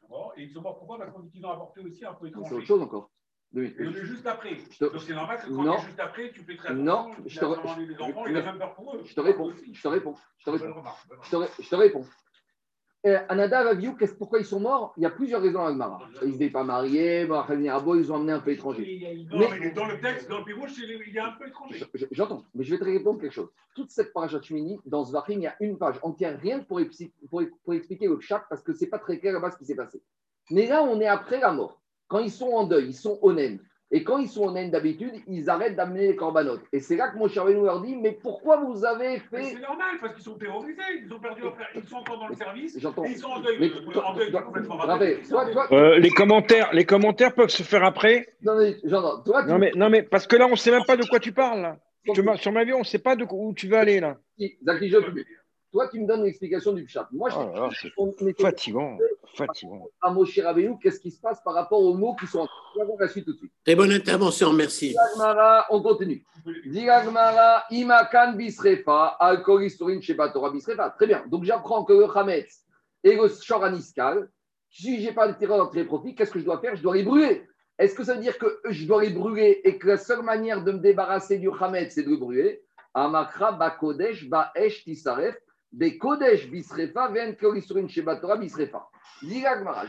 sont 0.00 0.08
morts. 0.08 0.32
Et 0.36 0.44
ils 0.44 0.52
sont 0.52 0.62
morts 0.62 0.78
pourquoi? 0.78 0.98
Parce 0.98 1.10
dit 1.22 1.30
qu'ils 1.30 1.46
ont 1.46 1.50
apporté 1.50 1.80
aussi 1.80 2.04
un 2.04 2.14
peu 2.14 2.28
étranger. 2.28 2.48
C'est 2.48 2.54
autre 2.54 2.66
chose 2.66 2.82
encore. 2.82 3.10
Oui. 3.54 3.74
Et 3.78 3.92
juste 3.92 4.26
après. 4.26 4.56
Te... 4.56 4.84
Donc 4.84 5.00
c'est 5.00 5.14
normal 5.14 5.38
que 5.38 5.46
quand 5.46 5.62
non. 5.62 5.78
juste 5.78 6.00
après, 6.00 6.30
tu 6.32 6.42
fais 6.42 6.56
très. 6.56 6.74
Non, 6.74 7.12
je 7.24 7.38
te, 7.38 7.44
les 7.80 8.00
enfants, 8.00 8.26
il 8.26 8.36
a 8.36 8.42
même 8.42 8.58
peur 8.58 8.74
pour 8.74 8.96
eux. 8.96 9.02
Je 9.04 9.14
te 9.14 9.20
réponds. 9.20 9.52
Je 9.72 9.80
te 9.80 9.88
réponds. 9.88 10.16
Je 10.38 10.44
te 10.44 10.50
réponds. 10.50 10.84
Je 11.22 11.70
te, 11.70 11.76
réponds. 11.76 12.04
Euh, 13.06 13.18
Anada 13.28 13.62
Raviou, 13.62 13.96
pourquoi 14.18 14.38
ils 14.38 14.46
sont 14.46 14.60
morts? 14.60 14.94
Il 14.96 15.02
y 15.02 15.06
a 15.06 15.10
plusieurs 15.10 15.42
raisons 15.42 15.60
à 15.60 15.68
Agmara. 15.68 16.08
Ils 16.22 16.30
n'étaient 16.30 16.48
pas 16.48 16.64
mariés, 16.64 17.26
ils 17.26 18.12
ont 18.12 18.14
amené 18.16 18.32
un 18.32 18.40
peu 18.40 18.50
étranger. 18.50 19.26
Non, 19.30 19.40
mais, 19.50 19.58
mais 19.60 19.70
dans 19.72 19.86
le 19.86 20.00
texte, 20.00 20.30
dans 20.30 20.38
le 20.38 20.44
Pirouche, 20.44 20.72
il 20.78 21.12
y 21.12 21.18
a 21.18 21.26
un 21.26 21.32
peu 21.32 21.46
étranger. 21.46 21.84
J'entends, 22.12 22.44
mais 22.54 22.64
je 22.64 22.70
vais 22.70 22.78
te 22.78 22.84
répondre 22.84 23.20
quelque 23.20 23.34
chose. 23.34 23.50
Toute 23.74 23.90
cette 23.90 24.14
parachat 24.14 24.40
Shmini, 24.40 24.80
dans 24.86 25.04
Zvachim, 25.04 25.34
il 25.34 25.42
y 25.42 25.46
a 25.46 25.54
une 25.60 25.76
page 25.76 25.96
entière, 26.02 26.40
rien 26.40 26.60
pour, 26.60 26.80
pour, 27.28 27.42
pour 27.62 27.74
expliquer 27.74 28.06
le 28.06 28.18
chat, 28.20 28.46
parce 28.48 28.62
que 28.62 28.72
ce 28.72 28.84
n'est 28.84 28.90
pas 28.90 28.98
très 28.98 29.18
clair 29.18 29.34
là-bas 29.34 29.50
ce 29.50 29.58
qui 29.58 29.66
s'est 29.66 29.74
passé. 29.74 30.00
Mais 30.50 30.66
là, 30.66 30.82
on 30.82 30.98
est 30.98 31.06
après 31.06 31.40
la 31.40 31.52
mort. 31.52 31.82
Quand 32.08 32.20
ils 32.20 32.30
sont 32.30 32.52
en 32.52 32.66
deuil, 32.66 32.86
ils 32.86 32.94
sont 32.94 33.18
honnêtes. 33.20 33.60
Et 33.94 34.02
quand 34.02 34.18
ils 34.18 34.28
sont 34.28 34.48
en 34.48 34.56
haine 34.56 34.72
d'habitude, 34.72 35.12
ils 35.28 35.48
arrêtent 35.48 35.76
d'amener 35.76 36.08
les 36.08 36.16
corbanotes. 36.16 36.62
Et 36.72 36.80
c'est 36.80 36.96
là 36.96 37.10
que 37.10 37.16
mon 37.16 37.28
cher 37.28 37.44
leur 37.44 37.80
dit 37.80 37.94
Mais 37.94 38.10
pourquoi 38.10 38.56
vous 38.56 38.84
avez 38.84 39.20
fait. 39.20 39.44
C'est 39.44 39.60
normal, 39.60 39.94
parce 40.00 40.14
qu'ils 40.14 40.24
sont 40.24 40.34
terrorisés, 40.34 40.82
ils 41.00 41.14
ont 41.14 41.20
perdu, 41.20 41.42
ils 41.76 41.88
sont 41.88 41.98
encore 41.98 42.18
dans 42.18 42.26
le 42.26 42.34
service, 42.34 42.76
J'entends. 42.80 43.04
ils 43.04 43.16
sont 43.16 43.28
en 43.28 43.38
deuil, 43.38 43.72
en 44.04 44.14
deuil 44.14 44.32
complètement 44.32 44.80
euh, 45.70 45.98
les, 46.00 46.10
commentaires, 46.10 46.72
les 46.72 46.84
commentaires 46.84 47.32
peuvent 47.36 47.50
se 47.50 47.62
faire 47.62 47.84
après 47.84 48.34
Non, 48.42 48.58
mais. 48.58 48.74
Toi, 49.24 49.44
non, 49.46 49.58
mais, 49.58 49.70
non, 49.76 49.88
mais 49.88 50.02
parce 50.02 50.26
que 50.26 50.34
là, 50.34 50.46
on 50.48 50.52
ne 50.52 50.56
sait 50.56 50.72
même 50.72 50.84
pas 50.84 50.96
de 50.96 51.04
quoi 51.04 51.20
tu 51.20 51.30
parles. 51.30 51.76
Sur 52.36 52.52
ma 52.52 52.64
vie, 52.64 52.72
on 52.72 52.80
ne 52.80 52.84
sait 52.84 52.98
pas 52.98 53.14
de 53.14 53.24
où 53.30 53.54
tu 53.54 53.68
vas 53.68 53.78
aller 53.78 54.00
là. 54.00 54.18
Zaki, 54.64 54.90
je 54.90 54.98
toi, 55.74 55.88
tu 55.88 55.98
me 55.98 56.06
donnes 56.06 56.22
l'explication 56.22 56.72
du 56.72 56.86
chat. 56.86 57.08
Moi, 57.10 57.30
je 57.30 57.36
oh 57.36 57.68
c'est 58.16 58.40
fatigant. 58.40 58.96
fatigant. 59.34 59.88
À 60.00 60.12
Moshe 60.12 60.38
Rabbeinu, 60.38 60.78
qu'est-ce 60.80 61.00
qui 61.00 61.10
se 61.10 61.20
passe 61.20 61.42
par 61.42 61.54
rapport 61.54 61.82
aux 61.82 61.94
mots 61.94 62.14
qui 62.14 62.28
sont 62.28 62.42
en 62.42 62.48
On 62.76 62.78
va 62.78 62.84
voir 62.84 62.98
la 63.00 63.08
suite 63.08 63.24
tout 63.24 63.32
de 63.32 63.38
suite? 63.38 63.52
Très 63.64 63.74
bonne 63.74 63.90
intervention, 63.90 64.52
merci. 64.52 64.94
on 65.70 65.82
continue. 65.82 66.24
Digagmara, 66.66 67.64
Imakan 67.72 68.34
Bisrefa, 68.34 69.16
Alkolisturin 69.18 70.00
Shebatora 70.00 70.50
Bisrefa. 70.50 70.90
Très 70.90 71.08
bien. 71.08 71.24
Donc, 71.26 71.42
j'apprends 71.42 71.82
que 71.82 71.92
le 71.92 72.06
Hametz 72.16 72.62
et 73.02 73.16
le 73.16 73.26
Shoraniskal, 73.26 74.30
si 74.70 75.02
je 75.02 75.08
n'ai 75.08 75.12
pas 75.12 75.26
de 75.26 75.36
terreur 75.36 75.58
d'entrée 75.58 75.84
profit, 75.84 76.14
qu'est-ce 76.14 76.30
que 76.30 76.38
je 76.38 76.44
dois 76.44 76.60
faire? 76.60 76.76
Je 76.76 76.84
dois 76.84 76.94
les 76.94 77.02
brûler. 77.02 77.42
Est-ce 77.80 77.96
que 77.96 78.04
ça 78.04 78.14
veut 78.14 78.20
dire 78.20 78.38
que 78.38 78.60
je 78.70 78.86
dois 78.86 79.02
les 79.02 79.10
brûler 79.10 79.60
et 79.64 79.76
que 79.76 79.88
la 79.88 79.96
seule 79.96 80.22
manière 80.22 80.62
de 80.62 80.70
me 80.70 80.78
débarrasser 80.78 81.38
du 81.38 81.50
Hametz, 81.50 81.94
c'est 81.94 82.04
de 82.04 82.10
le 82.10 82.16
brûler? 82.18 82.62
Amakra 82.94 83.50
Bakodesh 83.50 84.28
Baesh 84.28 84.84
Tisaref 84.84 85.34
des 85.74 85.98
Kodesh 85.98 86.48
Bisrefa, 86.48 87.10
Kolisurin 87.40 87.88
Shebatora 87.88 88.36
Bisrefa. 88.36 88.88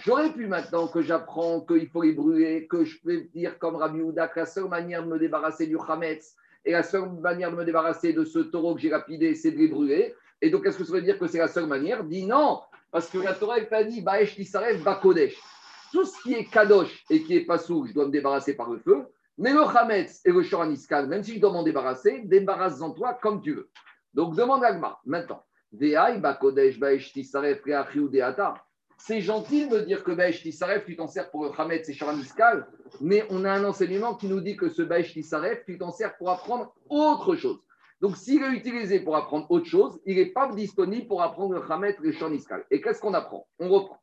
J'aurais 0.04 0.32
pu 0.32 0.48
maintenant 0.48 0.88
que 0.88 1.02
j'apprends 1.02 1.62
qu'il 1.62 1.88
faut 1.90 2.02
les 2.02 2.14
brûler, 2.14 2.68
que 2.68 2.84
je 2.84 3.00
peux 3.02 3.22
dire 3.34 3.60
comme 3.60 3.76
Rabbi 3.76 4.02
Houda 4.02 4.28
que 4.28 4.40
la 4.40 4.46
seule 4.48 4.68
manière 4.68 5.04
de 5.04 5.10
me 5.10 5.20
débarrasser 5.20 5.68
du 5.68 5.78
Hametz 5.78 6.36
et 6.64 6.72
la 6.72 6.82
seule 6.82 7.12
manière 7.12 7.52
de 7.52 7.56
me 7.56 7.66
débarrasser 7.66 8.14
de 8.14 8.26
ce 8.26 8.40
taureau 8.40 8.74
que 8.74 8.82
j'ai 8.82 8.90
lapidé, 8.90 9.36
c'est 9.36 9.52
de 9.52 9.58
les 9.58 9.68
brûler. 9.68 10.16
Et 10.42 10.50
donc, 10.50 10.66
est-ce 10.66 10.80
que 10.80 10.84
ça 10.84 10.94
veut 10.94 11.04
dire 11.04 11.20
que 11.20 11.28
c'est 11.28 11.38
la 11.38 11.48
seule 11.48 11.68
manière? 11.68 12.04
Dit 12.04 12.26
non, 12.26 12.62
parce 12.90 13.08
que 13.08 13.20
la 13.20 13.36
Torah 13.36 13.62
t'a 13.62 13.84
dit 13.84 14.02
Baesh 14.02 14.36
Tisaref, 14.36 14.84
Bakodesh. 14.84 15.38
Tout 15.92 16.06
ce 16.06 16.20
qui 16.24 16.34
est 16.34 16.46
Kadosh 16.46 17.06
et 17.12 17.22
qui 17.22 17.36
est 17.38 17.46
pas 17.46 17.60
sous, 17.60 17.86
je 17.86 17.94
dois 17.94 18.08
me 18.08 18.12
débarrasser 18.12 18.56
par 18.56 18.72
le 18.72 18.80
feu. 18.80 19.06
Mais 19.38 19.54
le 19.54 19.62
Hametz 19.62 20.22
et 20.26 20.32
le 20.32 20.42
Shoraniskal, 20.42 21.08
même 21.08 21.24
si 21.24 21.36
je 21.36 21.42
dois 21.42 21.52
m'en 21.52 21.64
débarrasser, 21.64 22.22
débarrasse-en 22.26 22.92
toi 22.92 23.14
comme 23.22 23.42
tu 23.42 23.54
veux. 23.54 23.70
Donc 24.16 24.36
demande 24.36 24.64
à 24.64 24.98
maintenant. 25.06 25.44
C'est 28.98 29.22
gentil 29.22 29.68
de 29.68 29.76
me 29.76 29.82
dire 29.82 30.04
que 30.04 30.12
Baesh 30.12 30.42
Tisaref, 30.42 30.86
tu 30.86 30.96
t'en 30.96 31.08
sers 31.08 31.30
pour 31.30 31.44
le 31.46 31.52
Hametz 31.58 31.90
et 31.90 31.94
Sharamiskal, 31.94 32.68
mais 33.02 33.26
on 33.30 33.44
a 33.46 33.52
un 33.52 33.64
enseignement 33.66 34.16
qui 34.16 34.28
nous 34.28 34.42
dit 34.42 34.56
que 34.56 34.70
ce 34.70 34.82
Baesh 34.82 35.14
Tisaref, 35.14 35.66
tu 35.66 35.78
t'en 35.78 35.92
sers 35.92 36.16
pour 36.18 36.30
apprendre 36.30 36.74
autre 36.90 37.36
chose. 37.36 37.60
Donc, 38.02 38.18
s'il 38.18 38.44
est 38.44 38.52
utilisé 38.52 39.00
pour 39.00 39.16
apprendre 39.16 39.46
autre 39.50 39.66
chose, 39.66 40.00
il 40.06 40.18
n'est 40.18 40.32
pas 40.32 40.52
disponible 40.52 41.08
pour 41.08 41.22
apprendre 41.22 41.54
le 41.54 42.08
et 42.08 42.14
Sharamiskal. 42.14 42.66
Et 42.72 42.82
qu'est-ce 42.82 43.00
qu'on 43.00 43.14
apprend? 43.14 43.48
On 43.60 43.70
reprend. 43.70 44.00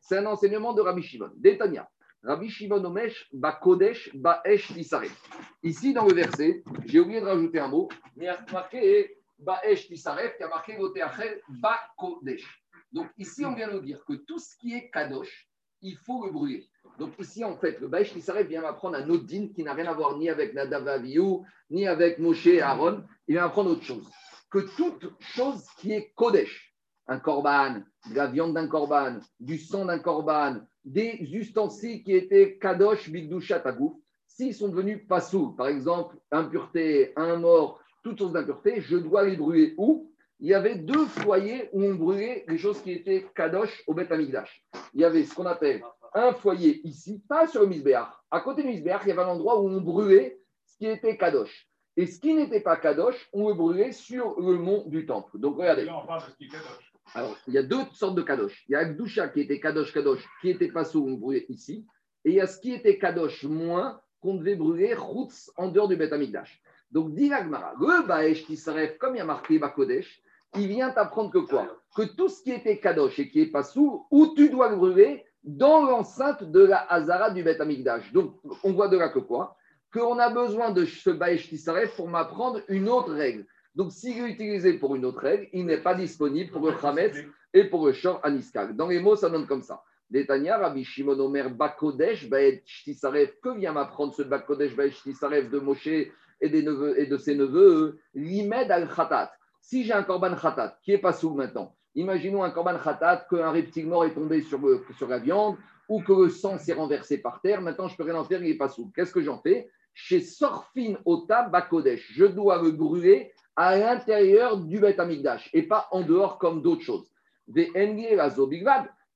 C'est 0.00 0.16
un 0.16 0.26
enseignement 0.26 0.72
de 0.72 0.80
Rabbi 0.80 1.02
Shimon. 1.02 1.30
Détania. 1.36 1.88
Rabbi 2.22 2.48
Shimon 2.48 2.84
Omesh, 2.84 3.28
Bakodesh, 3.32 4.10
Baesh 4.14 4.72
Tisaref. 4.72 5.14
Ici, 5.62 5.92
dans 5.92 6.06
le 6.06 6.14
verset, 6.14 6.64
j'ai 6.84 7.00
oublié 7.00 7.20
de 7.20 7.26
rajouter 7.26 7.60
un 7.60 7.68
mot, 7.68 7.88
mais 8.16 8.24
il 8.24 8.26
y 8.26 8.28
a 8.28 8.44
marqué 8.52 9.18
Baesh 9.38 9.86
Tisaref, 9.86 10.36
qui 10.36 10.42
a 10.42 10.48
marqué 10.48 10.76
Achel, 11.00 11.40
Bakodesh. 11.48 12.44
Donc 12.92 13.08
ici, 13.18 13.44
on 13.44 13.54
vient 13.54 13.70
nous 13.70 13.80
dire 13.80 14.04
que 14.04 14.14
tout 14.14 14.38
ce 14.38 14.56
qui 14.56 14.74
est 14.74 14.90
Kadosh, 14.90 15.48
il 15.80 15.96
faut 15.96 16.26
le 16.26 16.32
brûler. 16.32 16.66
Donc 16.98 17.12
ici, 17.20 17.44
en 17.44 17.56
fait, 17.56 17.78
le 17.80 17.86
Baesh 17.86 18.12
Tisaref 18.12 18.48
vient 18.48 18.62
m'apprendre 18.62 18.96
un 18.96 19.08
autre 19.08 19.24
din 19.24 19.48
qui 19.54 19.62
n'a 19.62 19.74
rien 19.74 19.86
à 19.86 19.92
voir 19.92 20.16
ni 20.18 20.28
avec 20.28 20.54
Nadav 20.54 20.88
Aviou, 20.88 21.44
ni 21.70 21.86
avec 21.86 22.18
Moshe 22.18 22.46
et 22.46 22.60
Aaron. 22.60 23.04
Il 23.28 23.34
vient 23.34 23.44
m'apprendre 23.44 23.70
autre 23.70 23.84
chose. 23.84 24.10
Que 24.50 24.58
toute 24.76 25.08
chose 25.20 25.64
qui 25.78 25.92
est 25.92 26.12
Kodesh, 26.16 26.74
un 27.06 27.20
korban, 27.20 27.82
de 28.10 28.14
la 28.14 28.26
viande 28.26 28.54
d'un 28.54 28.66
korban, 28.66 29.18
du 29.38 29.58
sang 29.58 29.84
d'un 29.84 29.98
korban, 29.98 30.60
des 30.88 31.18
ustensiles 31.32 32.02
qui 32.02 32.14
étaient 32.14 32.58
kadosh, 32.58 33.10
bigdushat, 33.10 33.60
tagouf, 33.60 33.92
s'ils 34.26 34.54
sont 34.54 34.68
devenus 34.68 35.06
pasou, 35.06 35.52
par 35.52 35.68
exemple, 35.68 36.16
impureté, 36.30 37.12
un 37.16 37.36
mort, 37.36 37.80
toutes 38.02 38.18
sortes 38.18 38.32
d'impuretés, 38.32 38.80
je 38.80 38.96
dois 38.96 39.24
les 39.24 39.36
brûler 39.36 39.74
où? 39.76 40.10
Il 40.40 40.48
y 40.48 40.54
avait 40.54 40.76
deux 40.76 41.06
foyers 41.06 41.68
où 41.72 41.82
on 41.82 41.94
brûlait 41.94 42.44
les 42.46 42.58
choses 42.58 42.80
qui 42.80 42.92
étaient 42.92 43.26
kadosh 43.34 43.82
au 43.88 43.94
Beth 43.94 44.12
Amigdash. 44.12 44.64
Il 44.94 45.00
y 45.00 45.04
avait 45.04 45.24
ce 45.24 45.34
qu'on 45.34 45.46
appelle 45.46 45.82
un 46.14 46.32
foyer 46.32 46.80
ici, 46.86 47.20
pas 47.28 47.48
sur 47.48 47.62
le 47.62 47.66
Misbéach. 47.66 48.08
À 48.30 48.40
côté 48.40 48.62
du 48.62 48.68
Misbéach, 48.68 49.02
il 49.04 49.08
y 49.08 49.12
avait 49.12 49.22
un 49.22 49.28
endroit 49.28 49.60
où 49.60 49.68
on 49.68 49.80
brûlait 49.80 50.38
ce 50.64 50.78
qui 50.78 50.86
était 50.86 51.16
kadosh. 51.16 51.68
Et 51.96 52.06
ce 52.06 52.20
qui 52.20 52.32
n'était 52.34 52.60
pas 52.60 52.76
kadosh, 52.76 53.28
on 53.32 53.48
le 53.48 53.54
brûlait 53.54 53.90
sur 53.90 54.40
le 54.40 54.56
mont 54.56 54.84
du 54.86 55.04
temple. 55.04 55.38
Donc 55.38 55.56
regardez. 55.56 55.84
De 55.84 55.88
ce 55.88 56.36
qui 56.36 56.44
est 56.44 56.48
kadosh. 56.48 56.87
Alors, 57.14 57.36
il 57.46 57.54
y 57.54 57.58
a 57.58 57.62
deux 57.62 57.80
sortes 57.92 58.14
de 58.14 58.22
kadosh. 58.22 58.64
Il 58.68 58.72
y 58.72 58.76
a 58.76 58.84
Gdusha 58.84 59.28
qui 59.28 59.40
était 59.40 59.60
kadosh 59.60 59.92
kadosh, 59.92 60.24
qui 60.40 60.50
était 60.50 60.68
pas 60.68 60.84
sous, 60.84 61.04
on 61.04 61.14
brûlait 61.14 61.46
ici. 61.48 61.86
Et 62.24 62.30
il 62.30 62.34
y 62.36 62.40
a 62.40 62.46
ce 62.46 62.60
qui 62.60 62.72
était 62.72 62.98
kadosh 62.98 63.44
moins, 63.44 64.00
qu'on 64.20 64.34
devait 64.34 64.56
brûler 64.56 64.94
routz 64.94 65.50
en 65.56 65.68
dehors 65.68 65.88
du 65.88 65.96
Beth 65.96 66.12
Amikdash. 66.12 66.60
Donc, 66.90 67.14
dit 67.14 67.28
le 67.28 68.06
Baesh 68.06 68.44
qui 68.46 68.56
s'arrête, 68.56 68.98
comme 68.98 69.14
il 69.14 69.18
y 69.18 69.20
a 69.20 69.24
marqué 69.24 69.58
Bakodesh, 69.58 70.22
il 70.56 70.68
vient 70.68 70.90
t'apprendre 70.90 71.30
que 71.30 71.38
quoi? 71.38 71.66
Que 71.94 72.02
tout 72.02 72.28
ce 72.28 72.42
qui 72.42 72.50
était 72.50 72.78
kadosh 72.78 73.18
et 73.18 73.28
qui 73.28 73.42
est 73.42 73.50
pas 73.50 73.62
sous, 73.62 74.06
où 74.10 74.34
tu 74.34 74.48
dois 74.48 74.70
le 74.70 74.76
brûler 74.76 75.24
dans 75.44 75.82
l'enceinte 75.82 76.44
de 76.44 76.60
la 76.60 76.78
Hazara 76.78 77.30
du 77.30 77.42
Beth 77.42 77.60
Amikdash. 77.60 78.12
Donc, 78.12 78.34
on 78.64 78.72
voit 78.72 78.88
de 78.88 78.96
là 78.96 79.08
que 79.08 79.18
quoi? 79.18 79.56
Qu'on 79.92 80.18
a 80.18 80.30
besoin 80.30 80.70
de 80.70 80.84
ce 80.84 81.10
Baesh 81.10 81.48
qui 81.48 81.58
s'arrête 81.58 81.94
pour 81.94 82.08
m'apprendre 82.08 82.60
une 82.68 82.88
autre 82.88 83.12
règle. 83.12 83.46
Donc, 83.78 83.92
s'il 83.92 84.18
est 84.18 84.30
utilisé 84.30 84.72
pour 84.72 84.96
une 84.96 85.04
autre 85.04 85.20
règle, 85.20 85.48
il 85.52 85.64
n'est 85.64 85.80
pas 85.80 85.94
disponible 85.94 86.50
pour 86.50 86.66
le 86.66 86.74
Hametz 86.84 87.16
et 87.54 87.62
pour 87.62 87.86
le 87.86 87.92
Shor 87.92 88.18
Aniskal. 88.24 88.74
Dans 88.74 88.88
les 88.88 88.98
mots, 88.98 89.14
ça 89.14 89.30
donne 89.30 89.46
comme 89.46 89.62
ça. 89.62 89.84
Détania, 90.10 90.58
Rabbi 90.58 90.82
Shimon 90.82 91.16
Omer 91.20 91.48
Bakodesh, 91.48 92.28
Baet 92.28 92.64
Shtisaref, 92.66 93.38
que 93.40 93.56
vient 93.56 93.70
m'apprendre 93.70 94.12
ce 94.12 94.22
Bakodesh, 94.22 94.74
Baet 94.74 94.90
Shtisaref 94.90 95.48
de 95.48 95.60
Moshe 95.60 95.86
et, 95.86 96.10
des 96.42 96.64
neveux, 96.64 96.98
et 96.98 97.06
de 97.06 97.16
ses 97.16 97.36
neveux 97.36 98.00
Limed 98.14 98.68
al 98.68 98.88
Khatat. 98.92 99.30
Si 99.60 99.84
j'ai 99.84 99.92
un 99.92 100.02
Korban 100.02 100.34
Khatat 100.34 100.76
qui 100.82 100.90
est 100.90 100.98
pas 100.98 101.12
sous 101.12 101.32
maintenant, 101.32 101.76
imaginons 101.94 102.42
un 102.42 102.50
Korban 102.50 102.78
Khatat, 102.82 103.28
qu'un 103.30 103.52
reptile 103.52 103.86
mort 103.86 104.04
est 104.04 104.14
tombé 104.14 104.42
sur, 104.42 104.58
le, 104.58 104.82
sur 104.96 105.06
la 105.06 105.20
viande 105.20 105.56
ou 105.88 106.02
que 106.02 106.12
le 106.12 106.30
sang 106.30 106.58
s'est 106.58 106.72
renversé 106.72 107.18
par 107.18 107.40
terre, 107.40 107.62
maintenant 107.62 107.86
je 107.86 107.96
peux 107.96 108.02
rien 108.02 108.16
en 108.16 108.24
faire, 108.24 108.42
il 108.42 108.50
n'est 108.50 108.58
pas 108.58 108.70
sous. 108.70 108.90
Qu'est-ce 108.92 109.12
que 109.12 109.22
j'en 109.22 109.38
fais? 109.38 109.70
Chez 109.94 110.20
Sorfin 110.20 110.94
Ota 111.04 111.44
Bakodesh, 111.44 112.12
je 112.12 112.24
dois 112.24 112.60
le 112.60 112.72
brûler 112.72 113.32
à 113.58 113.76
l'intérieur 113.76 114.56
du 114.56 114.78
Beth 114.78 114.98
Amigdash 115.00 115.50
et 115.52 115.64
pas 115.64 115.88
en 115.90 116.02
dehors 116.02 116.38
comme 116.38 116.62
d'autres 116.62 116.82
choses. 116.82 117.10
Des 117.48 117.72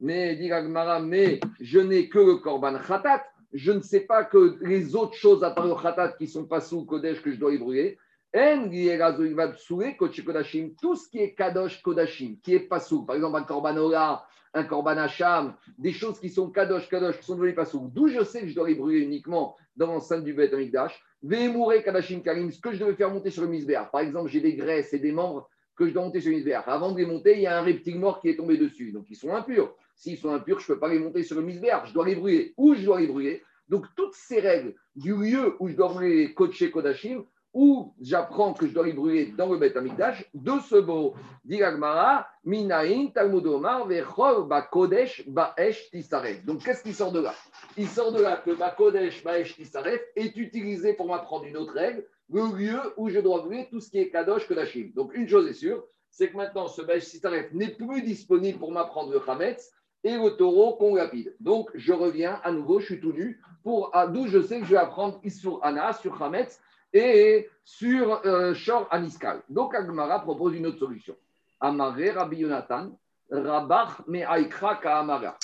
mais 0.01 0.35
dit 0.35 0.51
mais 1.05 1.39
je 1.61 1.79
n'ai 1.79 2.09
que 2.09 2.19
le 2.19 2.39
Korban 2.39 2.77
Khatat, 2.77 3.23
je 3.53 3.71
ne 3.71 3.81
sais 3.81 4.01
pas 4.01 4.25
que 4.25 4.59
les 4.63 4.97
autres 4.97 5.15
choses 5.15 5.45
à 5.45 5.53
part 5.53 5.69
le 5.69 5.77
Khatat 5.77 6.15
qui 6.19 6.27
sont 6.27 6.47
pas 6.47 6.61
sous 6.61 6.85
Kodesh 6.85 7.23
que 7.23 7.31
je 7.31 7.39
dois 7.39 7.55
y 7.55 7.59
brûler. 7.59 7.97
Tout 8.35 8.41
ce 10.97 11.09
qui 11.09 11.21
est 11.21 11.35
Kadosh 11.35 11.81
Kodashim, 11.81 12.39
qui 12.43 12.55
est 12.55 12.69
pas 12.69 12.81
sous, 12.81 13.07
par 13.07 13.15
exemple 13.15 13.39
un 13.39 13.45
Korban 13.45 13.77
Ola, 13.77 14.25
un 14.55 14.65
Korban 14.65 14.97
Hacham, 14.97 15.55
des 15.79 15.93
choses 15.93 16.19
qui 16.19 16.31
sont 16.31 16.51
Kadosh, 16.51 16.89
Kadosh, 16.89 17.21
qui 17.21 17.25
sont 17.25 17.37
devenues 17.37 17.55
pas 17.55 17.67
sous, 17.67 17.89
d'où 17.95 18.09
je 18.09 18.25
sais 18.25 18.41
que 18.41 18.49
je 18.49 18.57
dois 18.57 18.67
les 18.67 18.75
brûler 18.75 19.03
uniquement 19.03 19.55
dans 19.77 19.87
l'enceinte 19.87 20.25
du 20.25 20.35
Beth 20.35 20.53
Amikdash. 20.53 21.01
Vemoure 21.23 21.83
Kadashim 21.85 22.21
Karim, 22.21 22.51
ce 22.51 22.61
que 22.61 22.73
je 22.73 22.79
devais 22.79 22.95
faire 22.95 23.11
monter 23.11 23.31
sur 23.31 23.43
le 23.43 23.49
misbéar. 23.49 23.91
Par 23.91 24.01
exemple, 24.01 24.29
j'ai 24.29 24.41
des 24.41 24.55
graisses 24.55 24.93
et 24.93 24.99
des 24.99 25.13
membres 25.13 25.49
que 25.77 25.87
je 25.87 25.93
dois 25.93 26.03
monter 26.03 26.21
sur 26.21 26.31
le 26.31 26.37
misbéar. 26.37 26.69
Avant 26.69 26.93
de 26.93 26.99
les 26.99 27.07
monter, 27.07 27.35
il 27.35 27.43
y 27.43 27.47
a 27.47 27.59
un 27.59 27.63
reptile 27.63 27.99
mort 27.99 28.21
qui 28.21 28.29
est 28.29 28.37
tombé 28.37 28.57
dessus. 28.57 28.93
Donc, 28.93 29.07
ils 29.09 29.17
sont 29.17 29.35
impurs. 29.35 29.75
S'ils 29.95 30.19
sont 30.19 30.31
impurs, 30.31 30.59
je 30.59 30.71
ne 30.71 30.75
peux 30.75 30.81
pas 30.81 30.89
les 30.89 30.99
monter 30.99 31.23
sur 31.23 31.37
le 31.37 31.43
misbéar. 31.43 31.87
Je 31.87 31.95
dois 31.95 32.07
les 32.07 32.17
brûler. 32.17 32.55
Où 32.57 32.75
je 32.75 32.85
dois 32.85 33.01
les 33.01 33.07
brûler? 33.07 33.43
Donc, 33.69 33.87
toutes 33.97 34.15
ces 34.15 34.41
règles 34.41 34.75
du 34.97 35.15
lieu 35.15 35.55
où 35.61 35.69
je 35.69 35.77
dois 35.77 36.03
les 36.03 36.35
coacher 36.35 36.71
Kodashim, 36.71 37.25
où 37.55 37.93
j'apprends 38.01 38.55
que 38.55 38.67
je 38.67 38.73
dois 38.73 38.87
les 38.87 38.93
brûler 38.93 39.27
dans 39.37 39.51
le 39.51 39.59
Beth 39.59 39.77
Amikdash, 39.77 40.29
de 40.33 40.53
ce 40.61 40.77
mot, 40.77 41.15
dit 41.45 41.61
Minaïn, 42.45 43.09
Talmud 43.09 43.47
Omar, 43.47 43.87
Vechol, 43.87 44.49
Kodesh, 44.71 45.29
Baesh, 45.29 45.91
Tisaref. 45.91 46.45
Donc, 46.45 46.65
qu'est-ce 46.65 46.83
qui 46.83 46.95
sort 46.95 47.13
de 47.13 47.21
là? 47.21 47.35
Il 47.77 47.89
sort 47.89 48.13
de 48.13 48.23
là 48.23 48.37
que 48.37 48.51
Kodesh, 48.77 49.23
Baesh, 49.23 49.57
Tisaref 49.57 50.01
est 50.17 50.37
utilisé 50.37 50.95
pour 50.95 51.09
m'apprendre 51.09 51.45
une 51.45 51.57
autre 51.57 51.75
règle, 51.75 52.07
le 52.31 52.57
lieu 52.57 52.81
où 52.97 53.11
je 53.11 53.21
dois 53.21 53.41
brûler 53.41 53.69
tout 53.71 53.81
ce 53.81 53.91
qui 53.91 53.99
est 53.99 54.09
Kadosh, 54.09 54.49
Kodashim. 54.49 54.93
Donc, 54.95 55.15
une 55.15 55.29
chose 55.29 55.47
est 55.49 55.55
sûre, 55.55 55.85
c'est 56.11 56.31
que 56.31 56.37
maintenant, 56.37 56.69
ce 56.69 56.81
Baesh, 56.81 57.05
Tisaref 57.05 57.53
n'est 57.53 57.75
plus 57.75 58.03
disponible 58.03 58.59
pour 58.59 58.73
m'apprendre 58.73 59.13
le 59.13 59.21
Hametz 59.29 59.73
et 60.05 60.17
le 60.17 60.31
taureau 60.31 60.75
qu'on. 60.77 60.97
Donc, 61.41 61.71
je 61.75 61.93
reviens 61.93 62.41
à 62.45 62.51
nouveau, 62.51 62.81
je 62.81 62.87
suis 62.87 63.01
tout 63.01 63.13
nu, 63.13 63.41
pour, 63.63 63.93
d'où 64.09 64.27
je 64.27 64.43
sais 64.43 64.59
que 64.59 64.65
je 64.65 64.71
vais 64.71 64.79
apprendre 64.79 65.21
Isur 65.23 65.61
Ana 65.63 65.93
sur 65.93 66.21
Hametz 66.21 66.61
et 66.93 67.49
sur 67.65 68.25
euh, 68.27 68.55
Shor 68.55 68.87
Aniskal. 68.91 69.43
Donc 69.49 69.75
Agmara 69.75 70.21
propose 70.21 70.55
une 70.55 70.67
autre 70.67 70.79
solution. 70.79 71.17
Amaré 71.61 72.11
Rabbi 72.11 72.39
Yonatan, 72.39 72.99
Rabach 73.31 74.07
Me'aikra 74.07 74.77
Ka'amara. 74.77 75.37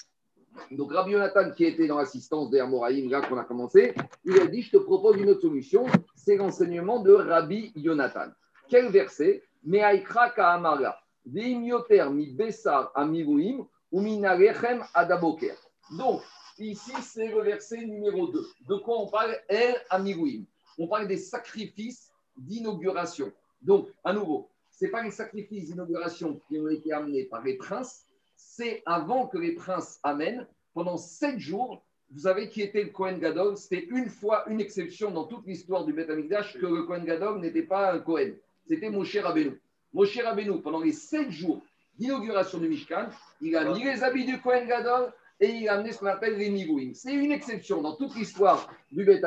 Donc 0.71 0.93
Rabbi 0.93 1.13
Yonatan, 1.13 1.53
qui 1.53 1.65
était 1.65 1.87
dans 1.87 1.99
l'assistance 1.99 2.51
de 2.51 2.61
Moraïm, 2.63 3.09
là 3.11 3.21
qu'on 3.23 3.39
a 3.39 3.45
commencé, 3.45 3.95
il 4.25 4.41
a 4.41 4.47
dit 4.47 4.63
Je 4.63 4.73
te 4.73 4.77
propose 4.79 5.17
une 5.17 5.31
autre 5.31 5.43
solution, 5.43 5.87
c'est 6.17 6.37
l'enseignement 6.37 7.01
de 7.01 7.13
Rabbi 7.13 7.73
Yonatan. 7.77 8.31
Quel 8.69 8.91
verset? 8.91 9.43
Me'aikra 9.65 10.31
Ka'amara. 10.31 10.99
Veimyoter 11.25 12.09
mi 12.11 12.33
besar 12.33 12.91
amiruim 12.95 13.67
ou 13.93 14.01
minarechem 14.01 14.83
adaboker. 14.95 15.57
Donc, 15.97 16.23
ici, 16.59 16.93
c'est 17.03 17.29
le 17.29 17.43
verset 17.43 17.85
numéro 17.85 18.29
2. 18.29 18.47
De 18.67 18.77
quoi 18.77 19.03
on 19.03 19.09
parle? 19.09 19.37
El 19.49 19.75
amiruim 19.91 20.47
on 20.79 20.87
parle 20.87 21.09
des 21.09 21.17
sacrifices 21.17 22.13
d'inauguration. 22.37 23.33
Donc, 23.63 23.89
à 24.05 24.13
nouveau, 24.13 24.49
ce 24.71 24.85
n'est 24.85 24.91
pas 24.91 25.03
les 25.03 25.11
sacrifices 25.11 25.67
d'inauguration 25.67 26.41
qui 26.49 26.59
ont 26.59 26.69
été 26.69 26.93
amenés 26.93 27.25
par 27.25 27.43
les 27.43 27.55
princes, 27.55 28.05
c'est 28.37 28.83
avant 28.87 29.27
que 29.27 29.37
les 29.37 29.53
princes 29.53 29.99
amènent, 30.05 30.47
pendant 30.73 30.97
sept 30.97 31.39
jours, 31.39 31.83
vous 32.11 32.21
savez 32.21 32.49
qui 32.49 32.63
était 32.63 32.85
le 32.85 32.91
Kohen 32.91 33.19
Gadol? 33.19 33.57
C'était 33.57 33.87
une 33.91 34.09
fois 34.09 34.49
une 34.49 34.61
exception 34.61 35.11
dans 35.11 35.25
toute 35.25 35.47
l'histoire 35.47 35.85
du 35.85 35.93
Beth 35.93 36.07
que 36.07 36.67
le 36.67 36.85
Kohen 36.85 37.05
Gadol 37.05 37.41
n'était 37.41 37.65
pas 37.65 37.93
un 37.93 37.99
Kohen. 37.99 38.37
C'était 38.69 38.89
Moshe 38.89 39.17
Rabbeinu. 39.17 39.61
Moshe 39.93 40.19
Rabbeinu, 40.19 40.63
pendant 40.63 40.81
les 40.81 40.93
sept 40.93 41.31
jours 41.31 41.63
d'inauguration 41.99 42.59
du 42.59 42.69
Mishkan, 42.69 43.09
il 43.41 43.57
a 43.57 43.65
mis 43.65 43.83
les 43.83 44.03
habits 44.03 44.25
du 44.25 44.41
Kohen 44.41 44.67
Gadol 44.67 45.13
et 45.41 45.49
il 45.49 45.69
a 45.69 45.75
amené 45.75 45.93
ce 45.93 45.99
qu'on 45.99 46.07
appelle 46.07 46.39
les 46.39 46.51
Migouim. 46.51 46.93
C'est 46.95 47.13
une 47.13 47.33
exception 47.33 47.83
dans 47.83 47.97
toute 47.97 48.15
l'histoire 48.15 48.73
du 48.93 49.05
Beth 49.05 49.25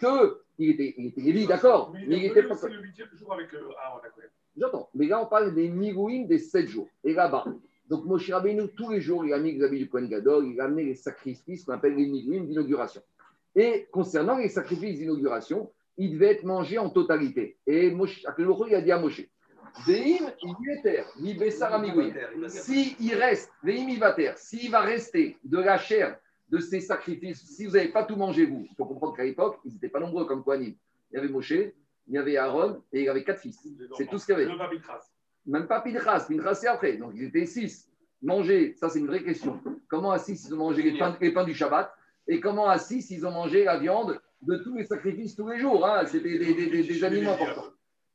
que 0.00 0.42
il 0.58 0.70
était, 0.70 0.94
il 0.96 1.06
était 1.06 1.46
d'accord. 1.46 1.92
Mais 1.92 2.18
il 2.18 2.24
était 2.26 2.42
pas. 2.42 2.54
C'est 2.54 2.68
le 2.68 2.80
huitième 2.82 3.08
jour 3.14 3.32
avec 3.32 3.52
euh, 3.54 3.70
Aaron 3.82 4.00
J'entends. 4.56 4.88
Mais 4.94 5.06
là, 5.06 5.20
on 5.22 5.26
parle 5.26 5.54
des 5.54 5.68
Migouim 5.68 6.26
des 6.26 6.38
sept 6.38 6.68
jours. 6.68 6.88
Et 7.02 7.12
là-bas, 7.12 7.44
donc 7.88 8.04
Moshe 8.04 8.30
Rabbeinu, 8.30 8.68
tous 8.76 8.90
les 8.90 9.00
jours, 9.00 9.24
il 9.24 9.32
a 9.32 9.38
mis 9.38 9.52
les 9.52 9.64
habits 9.64 9.78
du 9.78 9.88
Kohen 9.88 10.08
Gadol, 10.08 10.46
il 10.46 10.60
a 10.60 10.64
amené 10.64 10.84
les 10.84 10.94
sacrifices 10.94 11.64
qu'on 11.64 11.72
appelle 11.72 11.96
les 11.96 12.06
Migouim 12.06 12.44
d'inauguration. 12.44 13.02
Et 13.56 13.88
concernant 13.92 14.38
les 14.38 14.48
sacrifices 14.48 14.98
d'inauguration, 14.98 15.70
il 15.96 16.12
devait 16.12 16.32
être 16.32 16.44
mangé 16.44 16.78
en 16.78 16.90
totalité. 16.90 17.56
Et 17.66 17.90
Moshe, 17.90 18.24
il 18.38 18.74
a 18.74 18.80
dit 18.80 18.92
à 18.92 18.98
Moshe, 18.98 19.22
Veim, 19.86 20.30
il 20.40 21.50
Si 22.48 22.96
il 23.00 23.14
reste, 23.14 23.50
Veim, 23.62 23.88
il 23.88 23.98
va 23.98 24.14
S'il 24.36 24.70
va 24.70 24.80
rester 24.80 25.36
de 25.42 25.58
la 25.58 25.78
chair 25.78 26.16
de 26.48 26.58
ces 26.58 26.80
sacrifices, 26.80 27.42
si 27.42 27.66
vous 27.66 27.72
n'avez 27.72 27.88
pas 27.88 28.04
tout 28.04 28.16
mangé, 28.16 28.46
vous, 28.46 28.66
il 28.70 28.74
faut 28.76 28.84
comprendre 28.84 29.16
qu'à 29.16 29.24
l'époque, 29.24 29.58
ils 29.64 29.72
n'étaient 29.72 29.88
pas 29.88 30.00
nombreux 30.00 30.26
comme 30.26 30.44
Kohanim. 30.44 30.74
Il 31.10 31.14
y 31.14 31.18
avait 31.18 31.28
Moshe, 31.28 31.52
il 31.52 32.14
y 32.14 32.18
avait 32.18 32.36
Aaron 32.36 32.82
et 32.92 33.00
il 33.00 33.04
y 33.04 33.08
avait 33.08 33.24
quatre 33.24 33.40
fils. 33.40 33.58
C'est 33.96 34.06
tout 34.06 34.18
ce 34.18 34.26
qu'il 34.26 34.38
y 34.38 34.42
avait. 34.42 34.52
Même 35.46 35.66
pas 35.66 35.80
Pinchas, 35.80 36.26
Pinchas 36.28 36.54
c'est 36.54 36.68
après. 36.68 36.96
Donc 36.96 37.12
ils 37.14 37.24
étaient 37.24 37.46
six. 37.46 37.90
Manger, 38.22 38.74
ça 38.74 38.88
c'est 38.88 38.98
une 38.98 39.06
vraie 39.06 39.22
question. 39.22 39.60
Comment 39.88 40.10
à 40.10 40.18
six 40.18 40.46
ils 40.46 40.54
ont 40.54 40.58
mangé 40.58 40.82
les 40.82 41.32
pains, 41.32 41.44
du 41.44 41.54
Shabbat? 41.54 41.92
Et 42.26 42.40
comment 42.40 42.68
à 42.68 42.78
six 42.78 43.10
ils 43.10 43.26
ont 43.26 43.30
mangé 43.30 43.64
la 43.64 43.78
viande 43.78 44.18
de 44.42 44.56
tous 44.56 44.74
les 44.74 44.84
sacrifices 44.84 45.36
tous 45.36 45.48
les 45.48 45.58
jours 45.58 45.86
hein? 45.86 46.06
C'était 46.06 46.38
des, 46.38 46.54
des, 46.54 46.82
des, 46.82 47.04
animaux 47.04 47.32
importants. 47.32 47.72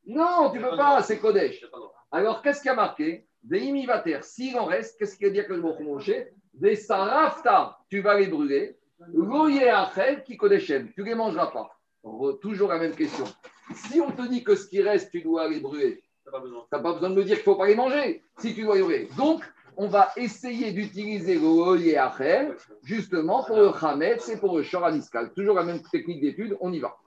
Non, 0.07 0.49
tu 0.51 0.59
ne 0.59 0.69
peux 0.69 0.77
pas, 0.77 1.03
c'est 1.03 1.19
Kodesh. 1.19 1.63
Alors 2.11 2.41
qu'est-ce 2.41 2.61
qui 2.61 2.69
a 2.69 2.75
marqué? 2.75 3.27
Des 3.43 3.87
terre. 4.03 4.23
S'il 4.23 4.57
en 4.57 4.65
reste, 4.65 4.97
qu'est-ce 4.99 5.15
qu'il 5.15 5.27
veut 5.27 5.33
dire 5.33 5.47
que 5.47 5.53
le 5.53 5.61
mot 5.61 5.75
des 6.53 6.75
sarafta, 6.75 7.77
tu 7.89 8.01
vas 8.01 8.19
les 8.19 8.27
brûler. 8.27 8.77
Qui 10.25 10.37
kodeshem, 10.37 10.91
tu 10.93 11.01
ne 11.01 11.05
les 11.05 11.15
mangeras 11.15 11.51
pas. 11.51 11.79
Toujours 12.41 12.69
la 12.69 12.79
même 12.79 12.95
question. 12.95 13.25
Si 13.73 14.01
on 14.01 14.11
te 14.11 14.27
dit 14.27 14.43
que 14.43 14.55
ce 14.55 14.67
qui 14.67 14.81
reste, 14.81 15.11
tu 15.11 15.21
dois 15.21 15.47
les 15.47 15.59
brûler, 15.59 16.03
tu 16.25 16.31
n'as 16.71 16.79
pas 16.79 16.93
besoin 16.93 17.09
de 17.09 17.15
me 17.15 17.23
dire 17.23 17.35
qu'il 17.35 17.49
ne 17.49 17.53
faut 17.53 17.55
pas 17.55 17.67
les 17.67 17.75
manger 17.75 18.23
si 18.39 18.53
tu 18.53 18.63
dois 18.63 18.77
y 18.77 18.81
brûler. 18.81 19.07
Donc, 19.17 19.43
on 19.77 19.87
va 19.87 20.09
essayer 20.17 20.73
d'utiliser 20.73 21.35
le 21.35 21.97
Achel 21.97 22.57
justement 22.83 23.45
pour 23.45 23.55
le 23.55 23.69
Hametz 23.69 24.27
et 24.27 24.37
pour 24.37 24.57
le 24.57 24.63
Shoraniskal. 24.63 25.31
Toujours 25.33 25.55
la 25.55 25.63
même 25.63 25.81
technique 25.81 26.21
d'étude, 26.21 26.57
on 26.59 26.73
y 26.73 26.79
va. 26.79 26.97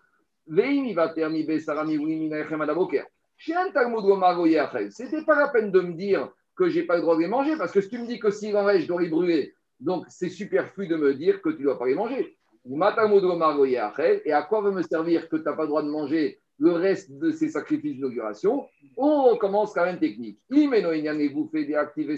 C'était 4.90 5.24
pas 5.24 5.38
la 5.38 5.48
peine 5.48 5.70
de 5.70 5.80
me 5.80 5.92
dire 5.92 6.30
que 6.56 6.68
je 6.68 6.80
n'ai 6.80 6.86
pas 6.86 6.96
le 6.96 7.02
droit 7.02 7.16
de 7.16 7.20
les 7.20 7.28
manger, 7.28 7.56
parce 7.56 7.72
que 7.72 7.80
si 7.80 7.88
tu 7.88 7.98
me 7.98 8.06
dis 8.06 8.18
que 8.18 8.30
s'il 8.30 8.56
en 8.56 8.64
reste, 8.64 8.82
je 8.82 8.88
dois 8.88 9.00
les 9.00 9.08
brûler, 9.08 9.54
donc 9.80 10.04
c'est 10.08 10.28
superflu 10.28 10.86
de 10.86 10.96
me 10.96 11.14
dire 11.14 11.42
que 11.42 11.50
tu 11.50 11.58
ne 11.58 11.64
dois 11.64 11.78
pas 11.78 11.86
les 11.86 11.94
manger. 11.94 12.36
Et 12.64 14.32
à 14.32 14.42
quoi 14.42 14.60
va 14.60 14.70
me 14.70 14.82
servir 14.82 15.28
que 15.28 15.36
tu 15.36 15.42
n'as 15.42 15.54
pas 15.54 15.62
le 15.62 15.68
droit 15.68 15.82
de 15.82 15.88
manger 15.88 16.38
le 16.58 16.72
reste 16.72 17.10
de 17.18 17.32
ces 17.32 17.48
sacrifices 17.48 17.96
d'inauguration? 17.96 18.68
On 18.96 19.36
commence 19.36 19.74
quand 19.74 19.84
même 19.84 19.98
technique. 19.98 20.38
vous 20.48 21.48
fait 21.50 21.64
déactiver 21.64 22.16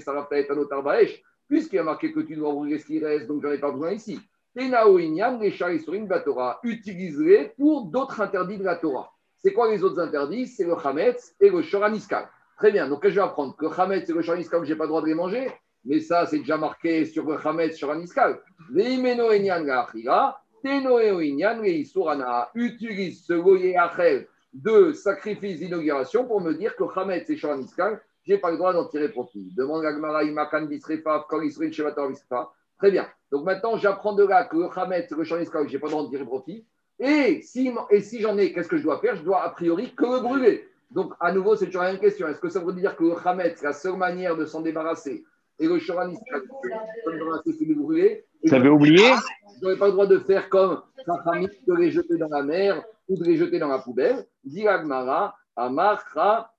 puisqu'il 1.49 1.77
y 1.77 1.79
a 1.79 1.83
marqué 1.83 2.13
que 2.13 2.21
tu 2.21 2.37
dois 2.37 2.53
brûler 2.53 2.79
ce 2.79 2.87
qui 2.87 2.99
reste, 2.99 3.27
donc 3.27 3.43
j'en 3.43 3.53
ai 3.53 3.59
pas 3.59 3.71
besoin 3.71 3.93
ici. 3.93 4.21
les 4.55 6.21
Torah, 6.25 6.61
utilise 6.63 7.23
pour 7.57 7.87
d'autres 7.87 8.21
interdits 8.21 8.59
de 8.59 8.65
la 8.65 8.77
Torah. 8.77 9.11
C'est 9.39 9.53
quoi 9.53 9.71
les 9.71 9.83
autres 9.83 10.01
interdits? 10.01 10.47
C'est 10.47 10.65
le 10.65 10.75
Hametz 10.75 11.35
et 11.41 11.51
le 11.51 11.63
Shoraniskal. 11.63 12.29
Très 12.57 12.71
bien. 12.71 12.89
Donc, 12.89 13.07
je 13.07 13.15
vais 13.15 13.21
apprendre 13.21 13.57
que 13.57 13.67
Hametz 13.67 14.09
et 14.09 14.13
le 14.13 14.23
Shaniskal, 14.23 14.65
je 14.65 14.73
n'ai 14.73 14.79
pas 14.79 14.85
le 14.85 14.89
droit 14.89 15.03
de 15.03 15.07
les 15.07 15.15
manger. 15.15 15.51
Mais 15.85 16.01
ça, 16.01 16.25
c'est 16.27 16.39
déjà 16.39 16.57
marqué 16.57 17.05
sur 17.05 17.29
le 17.29 17.37
Hametz, 17.47 17.77
sur 17.77 17.91
Aniskal. 17.91 18.41
Utilise 22.55 23.27
ce 23.27 23.35
goye 23.35 23.77
achel 23.77 24.27
de 24.55 24.93
sacrifice 24.93 25.59
d'inauguration 25.59 26.25
pour 26.25 26.41
me 26.41 26.55
dire 26.55 26.75
que 26.77 26.85
Hametz 26.97 27.29
et 27.29 27.37
Shaniskal, 27.37 28.01
je 28.27 28.33
n'ai 28.33 28.39
pas 28.39 28.51
le 28.51 28.57
droit 28.57 28.73
d'en 28.73 28.87
tirer 28.87 29.11
profit. 29.11 29.53
Demande 29.55 29.83
Gagmara, 29.83 30.25
Imakan, 30.25 30.67
Bisrefa, 30.67 31.27
Korisrin, 31.29 31.71
Shevator, 31.71 32.09
Bisrefa. 32.09 32.51
Très 32.79 32.91
bien. 32.91 33.07
Donc 33.31 33.45
maintenant, 33.45 33.77
j'apprends 33.77 34.15
de 34.15 34.25
là 34.25 34.45
que 34.45 34.57
le 34.57 34.69
Hametz 34.75 35.13
et 35.13 35.15
le 35.15 35.25
Shaniskal, 35.25 35.69
je 35.69 35.75
n'ai 35.75 35.79
pas 35.79 35.89
le 35.89 35.93
droit 35.93 36.05
d'en 36.05 36.09
tirer 36.09 36.25
profit. 36.25 36.65
Et 36.99 37.43
si, 37.43 37.71
et 37.91 38.01
si 38.01 38.21
j'en 38.21 38.39
ai, 38.39 38.53
qu'est-ce 38.53 38.69
que 38.69 38.79
je 38.79 38.85
dois 38.85 39.01
faire? 39.01 39.17
Je 39.17 39.23
dois 39.23 39.43
a 39.43 39.51
priori 39.51 39.93
que 39.95 40.05
le 40.05 40.21
brûler. 40.21 40.67
Donc, 40.95 41.13
à 41.19 41.33
nouveau, 41.33 41.57
c'est 41.57 41.67
toujours 41.67 41.83
la 41.83 41.91
même 41.93 42.01
question. 42.01 42.29
Est-ce 42.29 42.41
que 42.41 42.49
ça 42.49 42.61
veut 42.61 42.73
dire 42.73 42.95
que 42.95 43.03
le 43.03 43.15
Hametz, 43.27 43.61
la 43.63 43.73
seule 43.73 43.97
manière 43.97 44.37
de 44.37 44.45
s'en 44.45 44.61
débarrasser, 44.61 45.25
et 45.59 45.67
le 45.67 45.79
Shoran 45.79 46.09
Iskal. 46.09 46.43
c'est 47.45 47.75
brûler. 47.75 48.25
Vous 48.45 48.55
avez 48.55 48.69
oublié 48.69 49.11
Vous 49.61 49.67
n'avez 49.69 49.79
pas 49.79 49.87
le 49.87 49.93
droit 49.93 50.07
de 50.07 50.19
faire 50.19 50.49
comme 50.49 50.83
Chachamim, 51.05 51.49
de 51.67 51.75
les 51.75 51.91
jeter 51.91 52.17
dans 52.17 52.29
la 52.29 52.43
mer 52.43 52.83
ou 53.09 53.17
de 53.17 53.25
les 53.25 53.37
jeter 53.37 53.59
dans 53.59 53.69
la 53.69 53.79
poubelle. 53.79 54.25
Dit 54.45 54.67
Agmara, 54.67 55.37
Amarkra, 55.57 56.53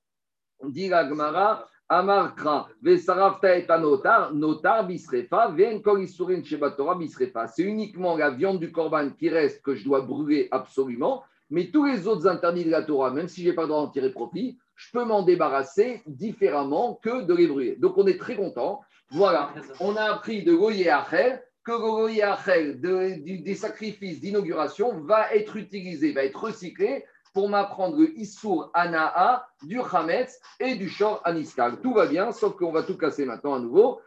dit 0.64 0.92
Agmara, 0.94 1.68
Amarkra, 1.88 2.68
Vesaravta 2.82 3.58
et 3.58 3.68
Notar, 3.68 4.34
Notar 4.34 4.88
bisrefa, 4.88 5.50
Ven 5.50 5.82
Korisurin 5.82 6.44
Shebatora 6.44 6.96
bisrefa. 6.96 7.48
C'est 7.48 7.64
uniquement 7.64 8.18
la 8.18 8.32
viande 8.32 8.60
du 8.60 8.72
korban 8.72 9.12
qui 9.12 9.30
reste 9.30 9.62
que 9.62 9.76
je 9.76 9.84
dois 9.84 10.02
brûler 10.02 10.48
absolument. 10.52 11.24
Mais 11.50 11.70
tous 11.72 11.86
les 11.86 12.08
autres 12.08 12.28
interdits 12.28 12.66
de 12.66 12.72
la 12.72 12.84
Torah, 12.84 13.12
même 13.12 13.28
si 13.28 13.44
je 13.44 13.50
n'ai 13.50 13.56
pas 13.56 13.64
le 13.64 13.68
droit 13.68 13.82
d'en 13.82 13.92
tirer 13.92 14.12
profit, 14.12 14.58
je 14.76 14.92
peux 14.92 15.06
m'en 15.06 15.22
débarrasser 15.22 16.02
différemment 16.06 17.00
que 17.02 17.22
de 17.22 17.34
les 17.34 17.48
brûler. 17.48 17.76
Donc 17.78 17.98
on 17.98 18.08
est 18.08 18.20
très 18.20 18.36
content. 18.36 18.82
Voilà, 19.12 19.54
on 19.80 19.96
a 19.96 20.04
appris 20.04 20.44
de 20.44 20.54
Goye 20.54 20.90
Achel 20.90 21.44
que 21.64 21.72
Goye 21.72 22.22
Achel 22.22 22.82
des 22.82 23.56
sacrifices 23.56 24.20
d'inauguration 24.20 25.00
va 25.02 25.34
être 25.34 25.56
utilisé, 25.56 26.12
va 26.12 26.24
être 26.24 26.44
recyclé 26.44 27.06
pour 27.34 27.50
m'apprendre 27.50 27.98
le 27.98 28.18
Issour 28.18 28.72
Anaa, 28.74 29.46
du 29.64 29.80
Hametz 29.80 30.40
et 30.60 30.76
du 30.76 30.90
Shor 30.90 31.22
Aniskal. 31.26 31.82
Tout 31.82 31.94
va 31.94 32.08
bien, 32.08 32.32
sauf 32.32 32.56
qu'on 32.56 32.72
va 32.72 32.84
tout 32.84 32.98
casser 32.98 33.26
maintenant 33.26 33.56
à 33.56 33.60
nouveau. 33.60 34.00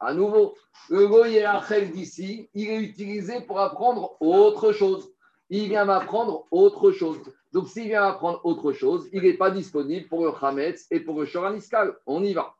À 0.00 0.14
nouveau, 0.14 0.54
le 0.88 1.06
Goye 1.06 1.40
Achel 1.44 1.90
d'ici, 1.92 2.48
il 2.54 2.68
est 2.68 2.80
utilisé 2.80 3.40
pour 3.42 3.60
apprendre 3.60 4.16
autre 4.20 4.72
chose 4.72 5.12
il 5.50 5.68
vient 5.68 5.84
m'apprendre 5.84 6.46
autre 6.52 6.92
chose. 6.92 7.18
Donc, 7.52 7.68
s'il 7.68 7.88
vient 7.88 8.02
m'apprendre 8.02 8.40
autre 8.44 8.72
chose, 8.72 9.08
il 9.12 9.22
n'est 9.22 9.36
pas 9.36 9.50
disponible 9.50 10.08
pour 10.08 10.24
le 10.24 10.32
Hametz 10.40 10.86
et 10.92 11.00
pour 11.00 11.18
le 11.18 11.26
Shoraniskal. 11.26 11.96
On 12.06 12.22
y 12.22 12.32
va. 12.32 12.54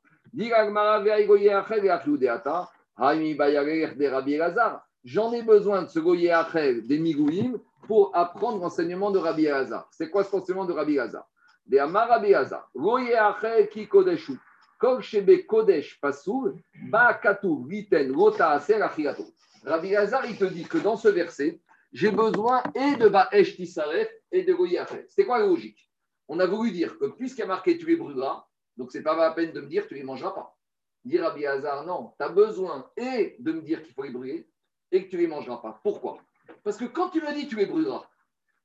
J'en 5.04 5.32
ai 5.32 5.42
besoin 5.42 5.82
de 5.82 5.88
ce 5.88 6.00
Goye 6.00 6.30
Achel 6.30 6.86
des 6.86 6.98
Migouim 6.98 7.60
pour 7.86 8.10
apprendre 8.14 8.60
l'enseignement 8.60 9.10
de 9.12 9.18
Rabbi 9.18 9.46
Elazar. 9.46 9.88
C'est 9.92 10.10
quoi 10.10 10.24
cet 10.24 10.34
enseignement 10.34 10.64
de 10.64 10.72
Rabbi 10.72 10.94
Elazar? 10.94 11.29
Rabbi. 11.78 12.32
Rabbi 19.64 19.88
Elazar, 19.88 20.26
il 20.26 20.38
te 20.38 20.44
dit 20.44 20.64
que 20.64 20.78
dans 20.78 20.96
ce 20.96 21.08
verset, 21.08 21.60
j'ai 21.92 22.10
besoin 22.10 22.62
et 22.74 22.96
de 22.96 23.08
Ba'esh 23.08 23.56
Tisaref 23.56 24.08
et 24.32 24.42
de 24.42 24.54
Goyi 24.54 24.78
C'était 25.08 25.24
quoi 25.24 25.38
la 25.38 25.46
logique? 25.46 25.90
On 26.28 26.38
a 26.38 26.46
voulu 26.46 26.70
dire 26.70 26.98
que 26.98 27.06
puisqu'il 27.06 27.40
y 27.40 27.44
a 27.44 27.46
marqué 27.46 27.76
tu 27.76 27.86
les 27.86 27.96
brûleras, 27.96 28.46
donc 28.76 28.92
c'est 28.92 29.02
pas 29.02 29.16
la 29.16 29.32
peine 29.32 29.52
de 29.52 29.60
me 29.60 29.66
dire 29.66 29.86
tu 29.86 29.94
les 29.94 30.02
mangeras 30.02 30.30
pas. 30.30 30.56
Dire 31.04 31.26
à 31.26 31.30
Biazar, 31.32 31.84
non, 31.84 32.12
tu 32.18 32.24
as 32.24 32.28
besoin 32.28 32.88
et 32.96 33.36
de 33.38 33.52
me 33.52 33.62
dire 33.62 33.82
qu'il 33.82 33.92
faut 33.94 34.04
les 34.04 34.10
brûler 34.10 34.48
et 34.92 35.04
que 35.04 35.10
tu 35.10 35.16
les 35.16 35.26
mangeras 35.26 35.58
pas. 35.58 35.80
Pourquoi? 35.82 36.18
Parce 36.62 36.76
que 36.76 36.84
quand 36.84 37.10
tu 37.10 37.20
me 37.20 37.34
dis 37.34 37.48
tu 37.48 37.56
les 37.56 37.66
brûleras, 37.66 38.04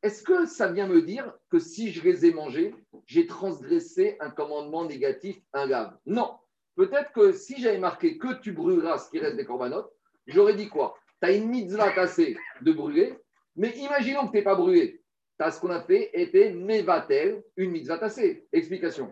est-ce 0.06 0.22
que 0.22 0.46
ça 0.46 0.72
vient 0.72 0.86
me 0.86 1.02
dire 1.02 1.34
que 1.50 1.58
si 1.58 1.91
je 1.91 2.04
les 2.04 2.28
ai 2.28 2.32
mangés, 2.32 2.76
j'ai 3.08 3.26
transgressé 3.26 4.18
un 4.20 4.30
commandement 4.30 4.86
négatif, 4.86 5.36
un 5.52 5.65
lave 5.65 5.98
Non. 6.06 6.36
Peut-être 6.76 7.12
que 7.12 7.32
si 7.32 7.60
j'avais 7.60 7.80
marqué 7.80 8.20
que 8.20 8.39
tu 8.39 8.52
brûleras 8.52 9.00
ce 9.00 9.10
qui 9.10 9.18
reste 9.18 9.36
des 9.36 9.46
corbanotes, 9.46 9.91
j'aurais 10.28 10.54
dit 10.54 10.70
quoi? 10.70 10.96
Tu 11.24 11.28
as 11.28 11.32
une 11.32 11.50
mitzvah 11.50 11.91
tassée 11.91 12.38
de 12.62 12.72
brûler, 12.72 13.18
mais 13.56 13.76
imaginons 13.78 14.28
que 14.28 14.32
tu 14.32 14.38
n'es 14.38 14.44
pas 14.44 14.54
brûlé. 14.54 15.02
Tu 15.39 15.44
as 15.44 15.50
ce 15.50 15.60
qu'on 15.60 15.72
a 15.72 15.82
fait, 15.82 16.12
était 16.13 16.52
mevatel, 16.52 17.44
une 17.58 17.72
mitzvah 17.72 17.98
tassée. 17.98 18.48
Explication. 18.54 19.10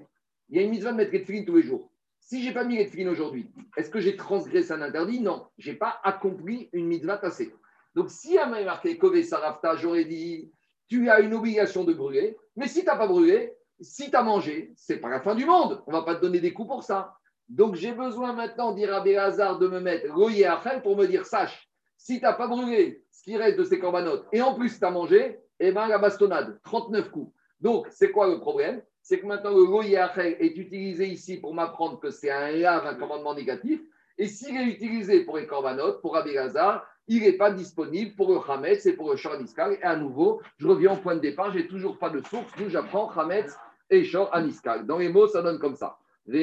Il 0.49 0.57
y 0.57 0.59
a 0.59 0.63
une 0.63 0.69
mitzvah 0.69 0.91
de 0.91 0.97
mettre 0.97 1.11
les 1.11 1.43
tous 1.43 1.55
les 1.55 1.63
jours. 1.63 1.89
Si 2.19 2.43
je 2.43 2.49
n'ai 2.49 2.53
pas 2.53 2.65
mis 2.65 2.77
les 2.77 2.85
tefilines 2.85 3.09
aujourd'hui, 3.09 3.51
est-ce 3.77 3.89
que 3.89 3.99
j'ai 3.99 4.15
transgressé 4.15 4.73
un 4.73 4.83
interdit? 4.83 5.21
Non, 5.21 5.47
je 5.57 5.71
n'ai 5.71 5.77
pas 5.77 5.99
accompli 6.03 6.69
une 6.71 6.85
mitzvah 6.85 7.17
tassée. 7.17 7.51
Donc, 7.95 8.11
si 8.11 8.37
à 8.37 8.45
m'a 8.45 8.63
marqué 8.63 8.99
Kové 8.99 9.23
Sarafta, 9.23 9.75
j'aurais 9.75 10.05
dit 10.05 10.51
tu 10.93 11.09
as 11.09 11.21
une 11.21 11.33
obligation 11.33 11.83
de 11.83 11.93
brûler, 11.93 12.37
mais 12.55 12.67
si 12.67 12.81
tu 12.81 12.85
n'as 12.85 12.95
pas 12.95 13.07
brûlé, 13.07 13.55
si 13.81 14.11
tu 14.11 14.15
as 14.15 14.21
mangé, 14.21 14.71
c'est 14.75 14.97
pas 14.97 15.09
la 15.09 15.21
fin 15.21 15.33
du 15.33 15.43
monde. 15.43 15.81
On 15.87 15.91
va 15.91 16.03
pas 16.03 16.13
te 16.13 16.21
donner 16.21 16.39
des 16.39 16.53
coups 16.53 16.69
pour 16.69 16.83
ça. 16.83 17.15
Donc, 17.49 17.73
j'ai 17.73 17.93
besoin 17.93 18.33
maintenant, 18.33 18.73
dire 18.73 18.93
à 18.93 19.01
de 19.01 19.67
me 19.67 19.79
mettre 19.79 20.07
Goye 20.13 20.45
Achel 20.45 20.83
pour 20.83 20.95
me 20.95 21.07
dire 21.07 21.25
sache, 21.25 21.67
si 21.97 22.19
tu 22.19 22.23
n'as 22.23 22.33
pas 22.33 22.47
brûlé 22.47 23.03
ce 23.09 23.23
qui 23.23 23.35
reste 23.37 23.57
de 23.57 23.63
ces 23.63 23.79
corbanotes 23.79 24.27
et 24.31 24.43
en 24.43 24.53
plus 24.53 24.77
tu 24.77 24.85
as 24.85 24.91
mangé, 24.91 25.39
eh 25.59 25.71
bien 25.71 25.87
la 25.87 25.97
bastonnade, 25.97 26.59
39 26.63 27.09
coups. 27.09 27.33
Donc, 27.59 27.87
c'est 27.89 28.11
quoi 28.11 28.27
le 28.27 28.39
problème? 28.39 28.83
C'est 29.01 29.19
que 29.19 29.25
maintenant 29.25 29.51
le 29.51 29.65
goye 29.65 29.95
est 29.95 30.57
utilisé 30.57 31.07
ici 31.07 31.37
pour 31.37 31.55
m'apprendre 31.55 31.99
que 31.99 32.11
c'est 32.11 32.29
un 32.29 32.51
lave, 32.51 32.85
un 32.85 32.95
commandement 32.95 33.33
négatif. 33.33 33.81
Et 34.19 34.27
s'il 34.27 34.55
est 34.55 34.65
utilisé 34.65 35.25
pour 35.25 35.37
les 35.37 35.47
corbanotes, 35.47 36.01
pour 36.01 36.15
Abelazar, 36.15 36.85
il 37.07 37.21
n'est 37.21 37.33
pas 37.33 37.51
disponible 37.51 38.15
pour 38.15 38.31
le 38.31 38.39
Hametz 38.49 38.85
et 38.85 38.93
pour 38.93 39.11
le 39.11 39.17
Shor 39.17 39.33
Aniskal. 39.33 39.73
Et 39.73 39.83
à 39.83 39.95
nouveau, 39.95 40.41
je 40.57 40.67
reviens 40.67 40.93
au 40.93 40.97
point 40.97 41.15
de 41.15 41.19
départ, 41.19 41.51
j'ai 41.51 41.67
toujours 41.67 41.97
pas 41.97 42.09
de 42.09 42.21
source 42.21 42.51
d'où 42.57 42.69
j'apprends 42.69 43.09
Hametz 43.09 43.57
et 43.89 44.03
Shor 44.03 44.33
Aniskal. 44.33 44.85
Dans 44.85 44.97
les 44.97 45.09
mots, 45.09 45.27
ça 45.27 45.41
donne 45.41 45.59
comme 45.59 45.75
ça. 45.75 45.97
On 46.25 46.33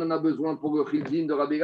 en 0.00 0.10
a 0.10 0.18
besoin 0.18 0.56
pour 0.56 0.74
le 0.74 1.26
de 1.26 1.34
Rabbi. 1.34 1.60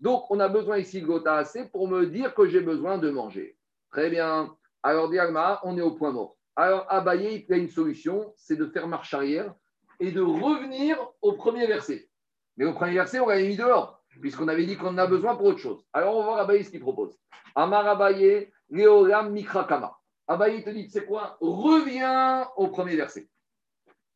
Donc, 0.00 0.30
on 0.30 0.40
a 0.40 0.48
besoin 0.48 0.78
ici 0.78 1.02
de 1.02 1.70
pour 1.70 1.88
me 1.88 2.06
dire 2.06 2.34
que 2.34 2.46
j'ai 2.46 2.60
besoin 2.60 2.96
de 2.96 3.10
manger. 3.10 3.58
Très 3.90 4.08
bien. 4.08 4.56
Alors, 4.82 5.10
Diagma, 5.10 5.60
on 5.64 5.76
est 5.76 5.82
au 5.82 5.90
point 5.90 6.12
mort. 6.12 6.37
Alors, 6.58 6.86
Abaye, 6.88 7.46
il 7.48 7.54
a 7.54 7.56
une 7.56 7.68
solution, 7.68 8.34
c'est 8.36 8.56
de 8.56 8.66
faire 8.66 8.88
marche 8.88 9.14
arrière 9.14 9.54
et 10.00 10.10
de 10.10 10.20
revenir 10.20 10.98
au 11.22 11.34
premier 11.34 11.68
verset. 11.68 12.08
Mais 12.56 12.64
au 12.64 12.72
premier 12.72 12.94
verset, 12.94 13.20
on 13.20 13.28
l'a 13.28 13.40
mis 13.40 13.56
dehors, 13.56 14.02
puisqu'on 14.20 14.48
avait 14.48 14.66
dit 14.66 14.76
qu'on 14.76 14.88
en 14.88 14.98
a 14.98 15.06
besoin 15.06 15.36
pour 15.36 15.46
autre 15.46 15.60
chose. 15.60 15.86
Alors, 15.92 16.16
on 16.16 16.18
va 16.18 16.24
voir 16.24 16.38
Abaye 16.40 16.64
ce 16.64 16.70
qu'il 16.70 16.80
propose. 16.80 17.16
Amar 17.54 17.86
Abaye, 17.86 18.50
Leolam 18.70 19.30
Mikrakama. 19.30 19.96
Abaye 20.26 20.64
te 20.64 20.70
dit, 20.70 20.90
c'est 20.90 21.06
quoi 21.06 21.38
Reviens 21.40 22.48
au 22.56 22.66
premier 22.66 22.96
verset. 22.96 23.28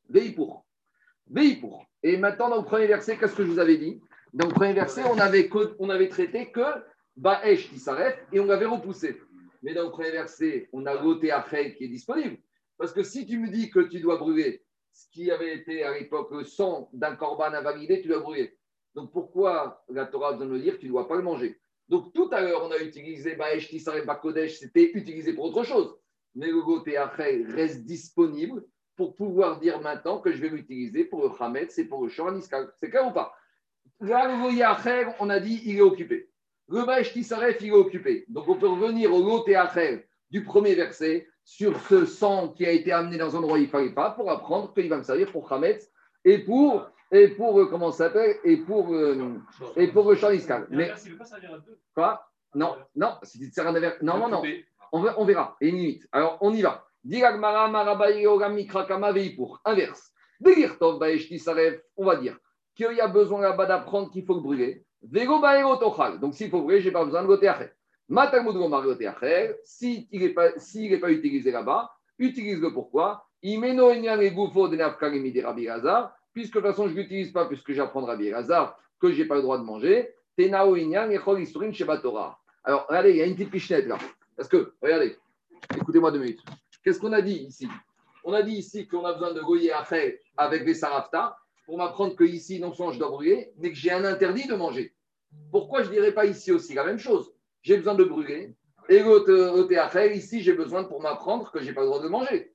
Veille 0.09 0.33
pour. 0.33 0.67
Veille 1.31 1.61
pour. 1.61 1.87
Et 2.03 2.17
maintenant, 2.17 2.49
dans 2.49 2.57
le 2.57 2.65
premier 2.65 2.89
verset, 2.89 3.19
qu'est-ce 3.19 3.37
que 3.37 3.45
je 3.45 3.53
vous 3.53 3.61
avais 3.61 3.77
dit? 3.77 4.03
Dans 4.33 4.49
le 4.49 4.53
premier 4.53 4.73
verset, 4.73 5.05
on 5.05 5.19
avait, 5.19 5.49
on 5.79 5.91
avait 5.91 6.09
traité 6.09 6.51
que 6.51 6.67
Baesh 7.17 7.71
qui 7.71 7.79
s'arrête 7.79 8.19
et 8.33 8.41
on 8.41 8.47
l'avait 8.47 8.67
repoussé. 8.67 9.17
Mais 9.63 9.75
dans 9.75 9.85
le 9.85 9.91
premier 9.91 10.11
verset, 10.11 10.69
on 10.73 10.87
a 10.87 10.97
goté 10.97 11.31
après 11.31 11.75
qui 11.75 11.85
est 11.85 11.89
disponible. 11.89 12.39
Parce 12.79 12.93
que 12.93 13.03
si 13.03 13.27
tu 13.27 13.39
me 13.39 13.49
dis 13.49 13.71
que 13.71 13.81
tu 13.81 14.01
dois 14.01 14.19
brûler 14.19 14.65
ce 14.93 15.09
qui 15.11 15.31
avait 15.31 15.55
été 15.55 15.85
à 15.85 15.97
l'époque 15.97 16.31
le 16.33 16.45
sang 16.45 16.91
d'un 16.93 17.17
corban 17.17 17.53
invalidé, 17.55 18.03
tu 18.03 18.09
dois 18.09 18.21
brûler. 18.21 18.59
Donc 18.95 19.13
pourquoi 19.13 19.85
la 19.89 20.07
Torah 20.07 20.37
vient 20.37 20.47
de 20.47 20.51
me 20.51 20.61
dire 20.61 20.75
que 20.75 20.81
tu 20.81 20.87
ne 20.87 20.93
dois 20.93 21.09
pas 21.09 21.17
le 21.17 21.23
manger? 21.23 21.61
Donc 21.89 22.13
tout 22.13 22.29
à 22.33 22.43
l'heure, 22.43 22.63
on 22.65 22.71
a 22.71 22.79
utilisé 22.79 23.37
Baesh 23.37 23.69
Tisaref 23.69 24.05
Bakodesh, 24.05 24.59
c'était 24.59 24.91
utilisé 24.95 25.33
pour 25.33 25.45
autre 25.47 25.65
chose 25.65 25.97
mais 26.35 26.47
le 26.47 26.63
goté 26.63 26.97
après 26.97 27.43
reste 27.47 27.85
disponible 27.85 28.65
pour 28.97 29.15
pouvoir 29.17 29.59
dire 29.61 29.81
maintenant 29.81 30.21
que 30.21 30.33
je 30.33 30.41
vais 30.41 30.49
l'utiliser 30.49 31.05
pour 31.05 31.23
le 31.23 31.31
Hametz 31.39 31.79
et 31.79 31.85
pour 31.87 32.03
le 32.03 32.09
Shoraniska. 32.09 32.73
C'est 32.77 32.91
clair 32.91 33.07
ou 33.07 33.13
pas? 33.13 33.35
Là, 34.01 34.27
le 34.29 35.13
on 35.21 35.31
a 35.31 35.41
dit 35.41 35.63
il 35.65 35.79
est 35.79 35.83
occupé. 35.83 36.31
Le 36.73 37.13
Tisaref, 37.13 37.59
il 37.61 37.69
est 37.69 37.73
occupé. 37.73 38.25
Donc 38.29 38.49
on 38.49 38.57
peut 38.57 38.69
revenir 38.69 39.13
au 39.13 39.23
goté 39.23 39.55
après 39.57 40.09
du 40.31 40.43
premier 40.43 40.75
verset 40.75 41.29
sur 41.45 41.79
ce 41.83 42.07
sang 42.07 42.49
qui 42.49 42.65
a 42.65 42.71
été 42.71 42.93
amené 42.93 43.19
dans 43.19 43.37
un 43.37 43.39
endroit 43.41 43.59
où 43.59 43.61
il 43.61 43.65
ne 43.65 43.69
fallait 43.69 43.93
pas 43.93 44.13
pour 44.13 44.31
apprendre 44.31 44.73
qu'il 44.73 44.89
va 44.89 44.97
me 44.97 45.03
servir 45.03 45.31
pour 45.31 45.53
Hametz 45.53 45.91
et 46.25 46.39
pour, 46.39 46.87
et 47.11 47.29
pour 47.29 47.61
euh, 47.61 47.67
comment 47.67 47.93
ça 47.93 48.07
s'appelle, 48.07 48.37
et 48.45 48.57
pour, 48.57 48.95
euh, 48.95 49.35
et 49.77 49.89
pour 49.89 50.09
le 50.09 50.17
Shoraniska. 50.17 50.67
Mais, 50.71 50.91
quoi? 51.95 52.27
Non, 52.55 52.77
non, 52.97 53.19
si 53.23 53.39
tu 53.39 53.51
te 53.51 53.55
sers 53.55 53.67
un 53.67 53.73
Non, 54.01 54.19
non, 54.19 54.29
non. 54.29 54.43
On, 54.93 55.25
verra. 55.25 55.57
Et 55.61 55.69
une 55.69 55.77
minute. 55.77 56.09
Alors, 56.13 56.39
on 56.41 56.55
y 56.55 56.63
va. 56.63 56.87
Inverse. 59.65 60.13
On 61.97 62.05
va 62.05 62.17
dire 62.17 62.39
qu'il 62.75 62.93
y 62.93 63.01
a 63.01 63.09
besoin 63.09 63.41
là-bas 63.43 63.67
d'apprendre 63.67 64.11
qu'il 64.11 64.25
faut 64.25 64.35
le 64.35 64.41
brûler. 64.41 64.87
Donc, 65.03 66.35
s'il 66.35 66.51
faut 66.51 66.63
brûler, 66.63 66.81
je 66.81 66.87
n'ai 66.87 66.93
pas 66.93 67.05
besoin 67.05 67.23
de 67.23 67.27
goter 67.27 67.53
S'il 69.65 70.07
n'est 70.13 70.29
pas, 70.29 70.51
s'il 70.59 71.01
pas 71.01 71.11
utilisé 71.11 71.51
là-bas, 71.51 71.91
utilise-le 72.19 72.73
pourquoi? 72.73 73.27
Puisque 76.33 76.55
de 76.55 76.61
toute 76.61 76.63
façon 76.63 76.89
je 76.89 76.93
ne 76.95 77.01
l'utilise 77.01 77.33
pas 77.33 77.47
puisque 77.47 77.73
j'apprends 77.73 78.05
Rabbi 78.05 78.29
Elazar 78.29 78.79
que 79.01 79.11
je 79.11 79.21
n'ai 79.21 79.29
pas 79.29 79.35
le 79.35 79.43
droit 79.43 79.59
de 79.59 79.65
manger. 79.65 80.15
Alors, 82.65 82.87
regardez, 82.89 83.11
il 83.11 83.17
y 83.17 83.23
a 83.23 83.27
une 83.27 83.35
petite 83.35 83.51
pichenette 83.51 83.87
là. 83.87 83.99
Parce 84.37 84.49
que, 84.49 84.73
regardez, 84.81 85.17
écoutez-moi 85.77 86.13
deux 86.13 86.21
minutes. 86.21 86.41
Qu'est-ce 86.85 87.01
qu'on 87.01 87.13
a 87.13 87.21
dit 87.21 87.45
ici? 87.49 87.69
On 88.25 88.33
a 88.33 88.43
dit 88.43 88.55
ici 88.55 88.87
qu'on 88.87 89.05
a 89.05 89.13
besoin 89.13 89.33
de 89.33 89.41
goyer 89.41 89.73
après 89.73 90.21
avec 90.37 90.65
des 90.65 90.75
sarafta 90.75 91.37
pour 91.65 91.79
m'apprendre 91.79 92.17
que 92.17 92.25
ici, 92.25 92.59
non 92.61 92.73
seulement 92.73 92.93
je 92.93 92.99
dois 92.99 93.09
brûler, 93.09 93.53
mais 93.59 93.71
que 93.71 93.77
j'ai 93.77 93.91
un 93.91 94.05
interdit 94.05 94.47
de 94.47 94.55
manger. 94.55 94.95
Pourquoi 95.51 95.83
je 95.83 95.89
ne 95.89 95.95
dirais 95.95 96.13
pas 96.13 96.27
ici 96.27 96.53
aussi 96.53 96.75
la 96.75 96.85
même 96.85 96.99
chose? 96.99 97.33
J'ai 97.63 97.77
besoin 97.77 97.95
de 97.95 98.05
brûler. 98.05 98.55
Et 98.89 99.01
l'autre 99.01 100.13
ici, 100.15 100.43
j'ai 100.43 100.53
besoin 100.55 100.85
pour 100.85 101.01
m'apprendre 101.01 101.51
que 101.51 101.61
je 101.61 101.67
n'ai 101.67 101.73
pas 101.73 101.83
le 101.83 101.87
droit 101.87 102.03
de 102.03 102.09
manger. 102.09 102.53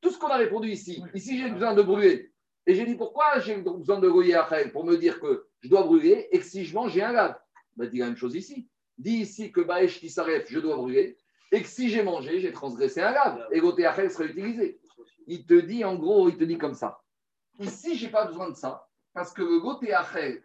Tout 0.00 0.10
ce 0.10 0.18
qu'on 0.18 0.28
a 0.28 0.36
répondu 0.36 0.68
ici, 0.70 1.02
ici, 1.14 1.38
j'ai 1.38 1.50
besoin 1.50 1.74
de 1.74 1.82
brûler. 1.82 2.32
Et 2.66 2.74
j'ai 2.74 2.86
dit 2.86 2.94
pourquoi 2.94 3.38
j'ai 3.40 3.56
besoin 3.56 3.98
de 3.98 4.08
goyer 4.08 4.40
Pour 4.72 4.84
me 4.84 4.96
dire 4.96 5.20
que 5.20 5.46
je 5.60 5.68
dois 5.68 5.82
brûler 5.82 6.28
et 6.30 6.38
que 6.38 6.44
si 6.44 6.64
je 6.64 6.74
mange, 6.74 6.92
j'ai 6.92 7.02
un 7.02 7.12
lave? 7.12 7.36
Bah, 7.76 7.86
dit 7.86 7.98
la 7.98 8.06
même 8.06 8.16
chose 8.16 8.34
ici. 8.34 8.68
Dit 8.98 9.18
ici 9.18 9.52
que 9.52 9.60
Baesh 9.60 10.00
qui 10.00 10.10
s'arrête, 10.10 10.46
je 10.48 10.58
dois 10.58 10.76
brûler 10.76 11.18
et 11.52 11.60
que 11.62 11.68
si 11.68 11.90
j'ai 11.90 12.02
mangé, 12.02 12.40
j'ai 12.40 12.50
transgressé 12.50 13.02
un 13.02 13.12
lave. 13.12 13.46
Et 13.52 13.60
goté 13.60 13.82
serait 14.08 14.26
utilisé. 14.26 14.80
Il 15.26 15.44
te 15.44 15.54
dit, 15.54 15.84
en 15.84 15.96
gros, 15.96 16.28
il 16.28 16.38
te 16.38 16.44
dit 16.44 16.58
comme 16.58 16.74
ça. 16.74 17.01
Ici, 17.58 17.96
je 17.96 18.06
n'ai 18.06 18.12
pas 18.12 18.26
besoin 18.26 18.50
de 18.50 18.56
ça 18.56 18.86
parce 19.14 19.32
que 19.32 19.42
le 19.42 19.60
goté 19.60 19.94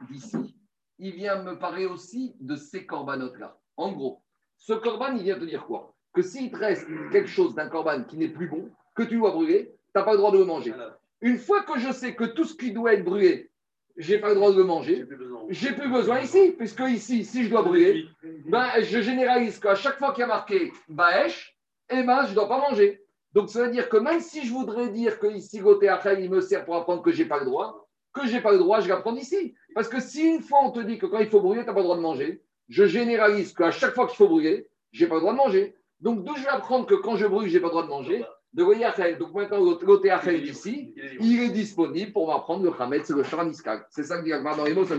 d'ici, 0.10 0.56
il 1.00 1.14
vient 1.14 1.42
me 1.42 1.58
parler 1.58 1.86
aussi 1.86 2.36
de 2.40 2.56
ces 2.56 2.86
corbanotes-là. 2.86 3.58
En 3.78 3.92
gros, 3.92 4.22
ce 4.58 4.74
corban, 4.74 5.16
il 5.16 5.24
vient 5.24 5.40
te 5.40 5.46
dire 5.46 5.66
quoi? 5.66 5.94
Que 6.14 6.22
s'il 6.22 6.52
te 6.52 6.58
reste 6.58 6.88
quelque 7.12 7.30
chose 7.30 7.56
d'un 7.56 7.70
corban 7.70 8.04
qui 8.04 8.18
n'est 8.18 8.30
plus 8.30 8.48
bon, 8.48 8.70
que 8.96 9.04
tu 9.04 9.18
dois 9.18 9.32
brûler, 9.32 9.68
tu 9.68 9.92
n'as 9.96 10.04
pas 10.04 10.14
le 10.14 10.18
droit 10.18 10.32
de 10.32 10.40
le 10.40 10.46
manger. 10.46 10.74
Une 11.22 11.38
fois 11.38 11.64
que 11.64 11.80
je 11.80 11.92
sais 11.92 12.16
que 12.16 12.24
tout 12.24 12.44
ce 12.44 12.56
qui 12.56 12.72
doit 12.72 12.94
être 12.94 13.06
brûlé, 13.06 13.52
j'ai 13.98 14.20
pas 14.20 14.30
le 14.30 14.36
droit 14.36 14.52
de 14.52 14.58
le 14.58 14.64
manger, 14.64 15.08
j'ai 15.50 15.74
plus 15.74 15.90
besoin 15.90 16.20
ici, 16.20 16.52
puisque 16.52 16.82
ici, 16.82 17.24
si 17.24 17.44
je 17.44 17.50
dois 17.50 17.64
brûler, 17.64 18.08
ben, 18.46 18.68
je 18.82 19.02
généralise 19.02 19.60
qu'à 19.60 19.76
chaque 19.76 19.98
fois 19.98 20.12
qu'il 20.12 20.22
y 20.22 20.24
a 20.24 20.28
marqué 20.28 20.72
Baesh, 20.88 21.58
eh 21.90 22.04
ben, 22.04 22.26
je 22.26 22.32
ne 22.32 22.36
dois 22.36 22.48
pas 22.48 22.70
manger. 22.70 23.04
Donc, 23.38 23.52
ça 23.52 23.62
veut 23.62 23.70
dire 23.70 23.88
que 23.88 23.98
même 23.98 24.20
si 24.20 24.48
je 24.48 24.52
voudrais 24.52 24.90
dire 24.90 25.20
que 25.20 25.28
ici, 25.28 25.60
Goté 25.60 25.96
il 26.20 26.32
me 26.32 26.42
sert 26.42 26.66
pour 26.66 26.76
apprendre 26.76 27.04
que 27.04 27.12
je 27.12 27.22
n'ai 27.22 27.30
pas 27.30 27.38
le 27.38 27.46
droit, 27.46 27.88
que 28.12 28.26
je 28.26 28.34
n'ai 28.34 28.42
pas 28.42 28.52
le 28.52 28.58
droit, 28.58 28.80
je 28.80 28.90
l'apprends 28.90 29.16
ici. 29.16 29.54
Parce 29.76 29.88
que 29.88 30.02
si 30.02 30.24
une 30.24 30.42
fois 30.42 30.62
on 30.64 30.72
te 30.72 30.80
dit 30.80 30.98
que 30.98 31.06
quand 31.06 31.20
il 31.20 31.28
faut 31.28 31.40
brûler, 31.40 31.62
tu 31.62 31.68
n'as 31.68 31.74
pas 31.74 31.82
le 31.82 31.84
droit 31.84 31.98
de 31.98 32.02
manger, 32.02 32.42
je 32.68 32.88
généralise 32.88 33.54
qu'à 33.54 33.70
chaque 33.70 33.94
fois 33.94 34.08
qu'il 34.08 34.18
faut 34.18 34.28
brûler, 34.28 34.68
je 34.92 35.04
n'ai 35.04 35.08
pas 35.08 35.18
le 35.18 35.22
droit 35.22 35.34
de 35.34 35.38
manger. 35.38 35.76
Donc, 36.00 36.24
d'où 36.24 36.36
je 36.36 36.42
vais 36.42 36.50
apprendre 36.50 36.88
que 36.88 36.96
quand 36.96 37.16
je 37.16 37.28
brûle, 37.28 37.48
je 37.48 37.54
n'ai 37.54 37.60
pas 37.60 37.68
le 37.68 37.74
droit 37.74 37.84
de 37.84 37.90
manger? 37.90 38.26
De 38.54 38.64
Goyachel. 38.64 39.20
Donc 39.20 39.36
maintenant, 39.36 39.76
côté 39.86 40.10
Achel 40.10 40.44
ici, 40.44 40.96
il 41.20 41.40
est 41.44 41.50
disponible 41.50 42.14
pour 42.14 42.30
m'apprendre 42.30 42.64
le 42.64 42.72
Hametz, 42.82 43.08
le 43.12 43.22
Sharaniskag. 43.22 43.86
C'est 43.92 44.02
ça 44.02 44.18
que 44.18 44.24
dit 44.24 44.32
dans 44.32 44.64
les 44.64 44.74
mots, 44.74 44.84
ça. 44.84 44.96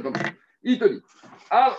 Il 0.62 0.78
te 0.78 0.84
dit. 0.84 1.00
Ah, 1.50 1.74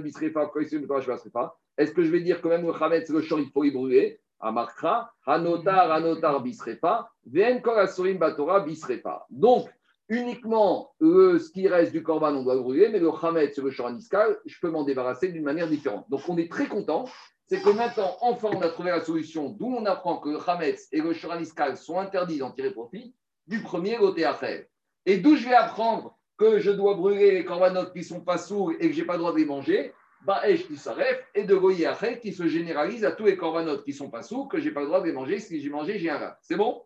bisrefa. 0.00 1.56
Est-ce 1.76 1.92
que 1.92 2.02
je 2.02 2.10
vais 2.10 2.20
dire 2.20 2.40
que 2.40 2.48
même 2.48 2.66
le 2.66 2.72
Hametz, 2.82 3.10
le 3.10 3.20
Shor, 3.20 3.40
il 3.40 3.50
faut 3.50 3.64
y 3.64 3.70
brûler? 3.70 4.20
Amarkra, 4.40 5.12
Hanotar, 5.26 5.90
Hanotar 5.92 6.40
bisrepa, 6.40 7.10
Vien 7.26 7.60
Korasurim 7.60 8.18
Batora 8.18 8.60
bisrepa. 8.60 9.26
Donc, 9.30 9.68
uniquement 10.08 10.92
ce 11.00 11.50
qui 11.50 11.68
reste 11.68 11.92
du 11.92 12.02
Korban, 12.02 12.34
on 12.34 12.42
doit 12.42 12.56
brûler, 12.56 12.88
mais 12.88 12.98
le 12.98 13.10
Hamet 13.10 13.52
sur 13.52 13.64
le 13.64 13.70
Shoraniskal, 13.70 14.38
je 14.44 14.56
peux 14.60 14.70
m'en 14.70 14.84
débarrasser 14.84 15.28
d'une 15.28 15.44
manière 15.44 15.68
différente. 15.68 16.08
Donc, 16.10 16.28
on 16.28 16.36
est 16.36 16.50
très 16.50 16.66
content. 16.66 17.04
C'est 17.46 17.60
que 17.60 17.70
maintenant, 17.70 18.16
enfin, 18.22 18.48
on 18.54 18.60
a 18.62 18.68
trouvé 18.68 18.90
la 18.90 19.02
solution 19.02 19.50
d'où 19.50 19.66
on 19.66 19.84
apprend 19.84 20.16
que 20.16 20.30
le 20.30 20.38
Hametz 20.48 20.88
et 20.92 21.00
le 21.00 21.12
Shoraniskal 21.12 21.76
sont 21.76 21.98
interdits 21.98 22.38
d'en 22.38 22.50
tirer 22.50 22.70
profit 22.70 23.14
du 23.46 23.60
premier 23.60 23.96
côté 23.96 24.24
après. 24.24 24.70
Et 25.04 25.18
d'où 25.18 25.36
je 25.36 25.48
vais 25.48 25.54
apprendre 25.54 26.18
que 26.38 26.58
je 26.58 26.70
dois 26.70 26.94
brûler 26.94 27.32
les 27.32 27.44
corbanotes 27.44 27.92
qui 27.92 28.02
sont 28.02 28.22
pas 28.22 28.38
sourds 28.38 28.72
et 28.72 28.88
que 28.88 28.92
je 28.92 29.00
n'ai 29.00 29.06
pas 29.06 29.12
le 29.14 29.18
droit 29.18 29.32
de 29.32 29.38
les 29.38 29.44
manger? 29.44 29.92
Ba'esh 30.24 30.66
qui 30.66 30.78
s'arrête 30.78 31.22
et 31.34 31.44
de 31.44 31.54
Goyi 31.54 31.84
qui 32.22 32.32
se 32.32 32.48
généralise 32.48 33.04
à 33.04 33.12
tous 33.12 33.26
les 33.26 33.36
corbanotes 33.36 33.84
qui 33.84 33.92
sont 33.92 34.08
pas 34.08 34.22
sous, 34.22 34.46
que 34.46 34.58
je 34.58 34.64
n'ai 34.64 34.74
pas 34.74 34.80
le 34.80 34.86
droit 34.86 35.02
de 35.02 35.06
les 35.06 35.12
manger. 35.12 35.38
Si 35.38 35.60
j'ai 35.60 35.68
mangé, 35.68 35.98
j'ai 35.98 36.08
un 36.08 36.16
rat. 36.16 36.38
C'est 36.40 36.56
bon? 36.56 36.82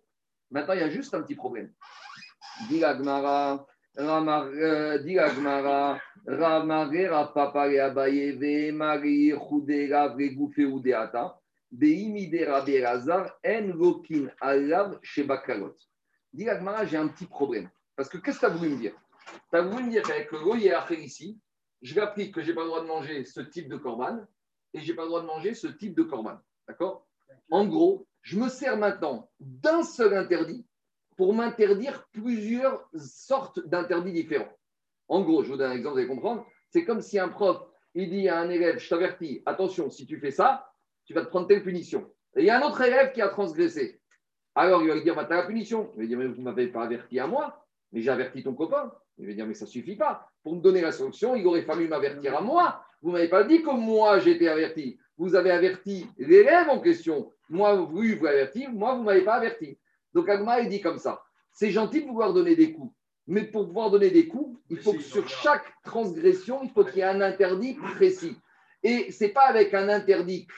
Maintenant, 0.50 0.74
il 0.74 0.80
y 0.80 0.82
a 0.82 0.90
juste 0.90 1.14
un 1.14 1.22
petit 1.22 1.36
problème. 1.36 1.72
Dit 2.68 2.80
Gmara, 2.80 3.66
dit 3.96 5.14
Gmara, 5.14 6.00
Ramare, 6.26 7.08
Rapapa, 7.08 7.68
et 7.68 7.80
Abaye, 7.80 8.32
Vemari, 8.32 9.32
Chudera, 9.32 10.08
Vegoufe, 10.08 10.58
Udeata, 10.58 11.40
Beimide, 11.70 12.44
Raberazar, 12.48 13.38
En 13.44 13.72
Lokin, 13.74 14.28
Alav, 14.40 14.98
Shebakalot. 15.02 15.74
Dit 16.32 16.44
Gmara, 16.44 16.84
j'ai 16.86 16.96
un 16.96 17.08
petit 17.08 17.26
problème. 17.26 17.70
Parce 17.96 18.08
que 18.08 18.18
qu'est-ce 18.18 18.38
que 18.38 18.46
tu 18.46 18.52
as 18.52 18.54
voulu 18.54 18.70
me 18.70 18.76
dire? 18.76 18.94
Tu 19.50 19.56
as 19.56 19.62
voulu 19.62 19.84
me 19.84 19.90
dire 19.90 20.02
qu'avec 20.02 20.30
le 20.30 20.40
Goyi 20.40 20.70
ici, 21.02 21.40
je 21.82 21.94
vais 21.94 22.30
que 22.30 22.42
je 22.42 22.48
n'ai 22.48 22.54
pas 22.54 22.62
le 22.62 22.68
droit 22.68 22.82
de 22.82 22.86
manger 22.86 23.24
ce 23.24 23.40
type 23.40 23.68
de 23.68 23.76
corban 23.76 24.20
et 24.74 24.80
je 24.80 24.88
n'ai 24.88 24.96
pas 24.96 25.02
le 25.02 25.08
droit 25.08 25.22
de 25.22 25.26
manger 25.26 25.54
ce 25.54 25.66
type 25.66 25.96
de 25.96 26.02
corban. 26.02 26.38
D'accord? 26.66 27.06
En 27.50 27.66
gros, 27.66 28.06
je 28.22 28.38
me 28.38 28.48
sers 28.48 28.76
maintenant 28.76 29.30
d'un 29.40 29.82
seul 29.82 30.14
interdit 30.14 30.66
pour 31.18 31.34
m'interdire 31.34 32.06
plusieurs 32.12 32.88
sortes 32.94 33.58
d'interdits 33.66 34.12
différents. 34.12 34.56
En 35.08 35.22
gros, 35.22 35.42
je 35.42 35.50
vous 35.50 35.56
donne 35.56 35.72
un 35.72 35.74
exemple, 35.74 35.94
vous 35.94 35.98
allez 35.98 36.08
comprendre. 36.08 36.46
C'est 36.70 36.84
comme 36.84 37.02
si 37.02 37.18
un 37.18 37.28
prof, 37.28 37.60
il 37.94 38.08
dit 38.08 38.28
à 38.28 38.38
un 38.38 38.48
élève, 38.48 38.78
je 38.78 38.88
t'avertis, 38.88 39.42
attention, 39.44 39.90
si 39.90 40.06
tu 40.06 40.20
fais 40.20 40.30
ça, 40.30 40.70
tu 41.06 41.14
vas 41.14 41.22
te 41.22 41.28
prendre 41.28 41.48
telle 41.48 41.64
punition. 41.64 42.08
Et 42.36 42.42
il 42.42 42.46
y 42.46 42.50
a 42.50 42.62
un 42.62 42.66
autre 42.66 42.80
élève 42.82 43.10
qui 43.12 43.20
a 43.20 43.28
transgressé. 43.28 44.00
Alors, 44.54 44.80
il 44.82 44.88
va 44.88 44.94
lui 44.94 45.02
dire, 45.02 45.16
bah, 45.16 45.24
tu 45.24 45.32
as 45.32 45.38
la 45.38 45.46
punition. 45.46 45.90
Il 45.96 46.02
va 46.02 46.06
dire, 46.06 46.18
mais 46.18 46.26
vous 46.28 46.36
ne 46.36 46.42
m'avez 46.42 46.68
pas 46.68 46.84
averti 46.84 47.18
à 47.18 47.26
moi, 47.26 47.66
mais 47.90 48.00
j'ai 48.00 48.10
averti 48.10 48.44
ton 48.44 48.54
copain. 48.54 48.92
Il 49.16 49.26
va 49.26 49.32
dire, 49.32 49.46
mais 49.46 49.54
ça 49.54 49.64
ne 49.64 49.70
suffit 49.70 49.96
pas. 49.96 50.30
Pour 50.44 50.54
me 50.54 50.60
donner 50.60 50.82
la 50.82 50.92
sanction, 50.92 51.34
il 51.34 51.44
aurait 51.48 51.62
fallu 51.62 51.88
m'avertir 51.88 52.36
à 52.36 52.40
moi. 52.40 52.84
Vous 53.02 53.08
ne 53.08 53.14
m'avez 53.14 53.28
pas 53.28 53.42
dit 53.42 53.62
que 53.62 53.70
moi, 53.70 54.24
été 54.24 54.48
averti. 54.48 55.00
Vous 55.16 55.34
avez 55.34 55.50
averti 55.50 56.06
l'élève 56.16 56.68
en 56.68 56.78
question. 56.78 57.32
Moi, 57.48 57.74
vous, 57.74 57.86
vous 57.88 58.26
averti. 58.26 58.68
Moi, 58.68 58.94
vous 58.94 59.00
ne 59.00 59.06
m'avez 59.06 59.22
pas 59.22 59.34
averti. 59.34 59.76
Donc, 60.18 60.28
Agma, 60.28 60.58
il 60.58 60.68
dit 60.68 60.80
comme 60.80 60.98
ça. 60.98 61.22
C'est 61.52 61.70
gentil 61.70 62.02
de 62.02 62.08
vouloir 62.08 62.32
donner 62.32 62.56
des 62.56 62.72
coups. 62.72 62.92
Mais 63.28 63.44
pour 63.44 63.68
pouvoir 63.68 63.88
donner 63.88 64.10
des 64.10 64.26
coups, 64.26 64.58
il 64.68 64.78
faut 64.78 64.94
que 64.94 65.00
sur 65.00 65.28
chaque 65.28 65.80
transgression, 65.84 66.60
il 66.64 66.70
faut 66.70 66.84
qu'il 66.84 66.96
y 66.96 67.00
ait 67.02 67.04
un 67.04 67.20
interdit 67.20 67.74
précis. 67.74 68.36
Et 68.82 69.12
ce 69.12 69.22
n'est 69.22 69.30
pas 69.30 69.46
avec 69.46 69.74
un 69.74 69.88
interdit 69.88 70.48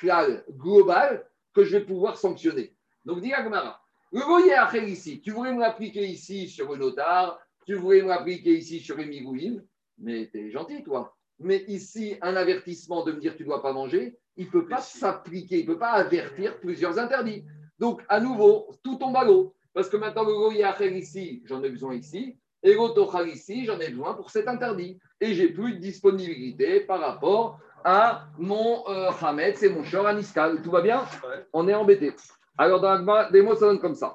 global 0.57 1.27
que 1.53 1.62
je 1.64 1.77
vais 1.77 1.85
pouvoir 1.85 2.16
sanctionner. 2.16 2.75
Donc, 3.05 3.20
dit 3.20 3.35
Agmara, 3.35 3.83
le 4.12 4.23
voyez 4.23 4.55
après 4.55 4.88
ici, 4.88 5.20
tu 5.20 5.31
voulais 5.31 5.53
me 5.53 5.61
l'appliquer 5.61 6.07
ici 6.07 6.49
sur 6.49 6.73
le 6.73 6.79
notar, 6.79 7.38
tu 7.66 7.75
voulais 7.75 8.01
me 8.01 8.09
l'appliquer 8.09 8.55
ici 8.55 8.81
sur 8.81 8.96
les 8.96 9.05
migouines, 9.05 9.62
mais 9.99 10.31
tu 10.33 10.38
es 10.38 10.51
gentil, 10.51 10.83
toi. 10.83 11.14
Mais 11.38 11.64
ici, 11.68 12.16
un 12.23 12.35
avertissement 12.35 13.05
de 13.05 13.12
me 13.12 13.20
dire 13.20 13.37
tu 13.37 13.42
ne 13.42 13.49
dois 13.49 13.61
pas 13.61 13.75
manger, 13.75 14.16
il 14.38 14.46
ne 14.46 14.51
peut 14.51 14.66
pas 14.66 14.81
s'appliquer, 14.81 15.59
il 15.59 15.68
ne 15.68 15.75
peut 15.75 15.79
pas 15.79 15.92
avertir 15.92 16.59
plusieurs 16.61 16.99
interdits. 16.99 17.44
Donc, 17.81 18.03
à 18.11 18.21
nouveau, 18.21 18.69
tout 18.85 18.97
tombe 18.97 19.16
à 19.16 19.25
l'eau. 19.25 19.55
Parce 19.73 19.88
que 19.88 19.97
maintenant, 19.97 20.25
le 20.25 20.35
goyacher 20.35 20.97
ici, 20.97 21.43
j'en 21.47 21.62
ai 21.62 21.71
besoin 21.71 21.95
ici. 21.95 22.37
Et 22.62 22.75
le 22.75 23.27
ici, 23.29 23.64
j'en 23.64 23.81
ai 23.81 23.88
besoin 23.88 24.12
pour 24.12 24.31
cet 24.31 24.47
interdit. 24.47 24.99
Et 25.19 25.33
j'ai 25.33 25.49
plus 25.49 25.75
de 25.75 25.79
disponibilité 25.79 26.81
par 26.81 27.01
rapport 27.01 27.59
à 27.83 28.27
mon 28.38 28.87
euh, 28.90 29.11
c'est 29.55 29.71
mon 29.71 29.83
shor 29.83 30.07
aniskal. 30.07 30.61
Tout 30.61 30.71
va 30.71 30.83
bien 30.83 31.03
On 31.55 31.66
est 31.69 31.75
embêté. 31.75 32.12
Alors, 32.59 32.81
dans 32.81 33.31
des 33.31 33.40
mots, 33.40 33.55
ça 33.55 33.66
donne 33.66 33.81
comme 33.81 33.95
ça. 33.95 34.14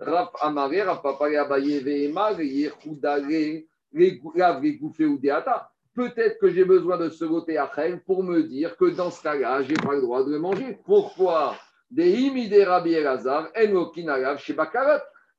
Raf 0.00 0.30
Amare, 0.40 0.84
Raf 0.84 1.00
Papare 1.00 1.38
Abaye 1.38 1.78
Veema, 1.78 2.32
Yehudare, 2.32 3.62
ou 3.94 5.18
Deata. 5.18 5.70
Peut-être 5.94 6.40
que 6.40 6.50
j'ai 6.50 6.64
besoin 6.64 6.98
de 6.98 7.08
ce 7.08 7.24
voter 7.24 7.58
Achel 7.58 8.02
pour 8.02 8.24
me 8.24 8.42
dire 8.42 8.76
que 8.76 8.86
dans 8.86 9.12
ce 9.12 9.22
cas-là, 9.22 9.62
je 9.62 9.68
n'ai 9.68 9.76
pas 9.76 9.94
le 9.94 10.00
droit 10.00 10.24
de 10.24 10.32
le 10.32 10.40
manger. 10.40 10.76
Pourquoi? 10.84 11.54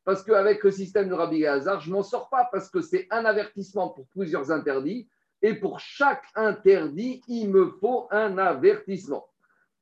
Parce 0.05 0.23
qu'avec 0.23 0.63
le 0.63 0.71
système 0.71 1.09
de 1.09 1.13
Rabbi 1.13 1.41
Elazar, 1.41 1.79
je 1.81 1.89
ne 1.89 1.95
m'en 1.95 2.03
sors 2.03 2.29
pas 2.29 2.47
parce 2.51 2.69
que 2.69 2.81
c'est 2.81 3.07
un 3.09 3.25
avertissement 3.25 3.89
pour 3.89 4.07
plusieurs 4.07 4.51
interdits. 4.51 5.09
Et 5.41 5.53
pour 5.53 5.79
chaque 5.79 6.23
interdit, 6.35 7.21
il 7.27 7.49
me 7.49 7.67
faut 7.79 8.07
un 8.11 8.37
avertissement. 8.37 9.27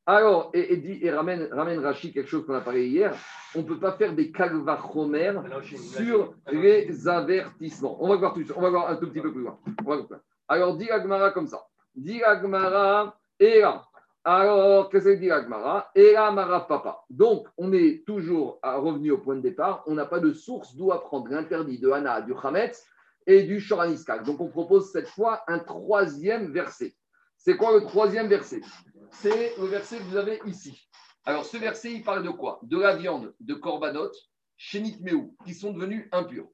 Alors, 0.06 0.52
et, 0.54 0.74
et, 0.74 1.06
et 1.06 1.12
ramène, 1.12 1.48
ramène 1.52 1.80
Rachid 1.80 2.14
quelque 2.14 2.30
chose 2.30 2.46
qu'on 2.46 2.56
a 2.56 2.62
parlé 2.62 2.88
hier, 2.88 3.16
on 3.56 3.60
ne 3.60 3.64
peut 3.64 3.80
pas 3.80 3.94
faire 3.94 4.14
des 4.14 4.32
calvachomer 4.32 5.34
sur 5.64 6.36
les 6.52 7.08
avertissements. 7.08 8.04
On 8.04 8.10
va 8.10 8.16
voir 8.18 8.34
tout 8.34 8.44
on 8.56 8.62
va 8.62 8.70
voir 8.70 8.90
un 8.90 8.98
tout 8.98 9.10
petit 9.10 9.22
peu 9.22 9.32
plus 9.32 9.44
loin. 9.44 9.58
Alors, 10.50 10.76
dit 10.76 10.90
Agmara 10.90 11.32
comme 11.32 11.48
ça. 11.48 11.66
Dit 11.96 12.22
Agmara, 12.24 13.18
et 13.40 13.62
là. 13.62 13.86
Alors, 14.26 14.90
qu'est-ce 14.90 15.04
que 15.04 15.16
dit 15.16 15.30
Agmara 15.30 15.92
Et 15.96 16.14
là, 16.14 16.32
Mara 16.32 16.66
Papa. 16.66 17.04
Donc, 17.10 17.48
on 17.58 17.74
est 17.74 18.06
toujours 18.06 18.60
revenu 18.64 19.12
au 19.12 19.18
point 19.18 19.36
de 19.36 19.42
départ. 19.42 19.84
On 19.86 19.96
n'a 19.96 20.06
pas 20.06 20.20
de 20.20 20.32
source 20.32 20.76
d'où 20.78 20.94
apprendre 20.94 21.28
l'interdit 21.30 21.78
de 21.78 21.90
Hana, 21.90 22.22
du 22.22 22.34
Hametz 22.42 22.86
et 23.28 23.44
du 23.44 23.60
Shoraniskal. 23.60 24.24
Donc, 24.24 24.40
on 24.40 24.48
propose 24.48 24.92
cette 24.94 25.10
fois 25.10 25.44
un 25.48 25.60
troisième 25.60 26.54
verset. 26.54 26.96
C'est 27.36 27.58
quoi 27.58 27.74
le 27.74 27.86
troisième 27.86 28.28
verset? 28.28 28.62
C'est 29.12 29.58
le 29.58 29.66
verset 29.66 29.98
que 29.98 30.04
vous 30.04 30.16
avez 30.16 30.40
ici. 30.46 30.88
Alors, 31.26 31.44
ce 31.44 31.58
verset, 31.58 31.92
il 31.92 32.04
parle 32.04 32.24
de 32.24 32.30
quoi? 32.30 32.60
De 32.64 32.80
la 32.80 32.96
viande 32.96 33.34
de 33.42 33.54
korbanot, 33.54 34.12
chénit 34.56 34.98
qui 35.46 35.54
sont 35.54 35.74
devenus 35.74 36.08
impurs. 36.14 36.48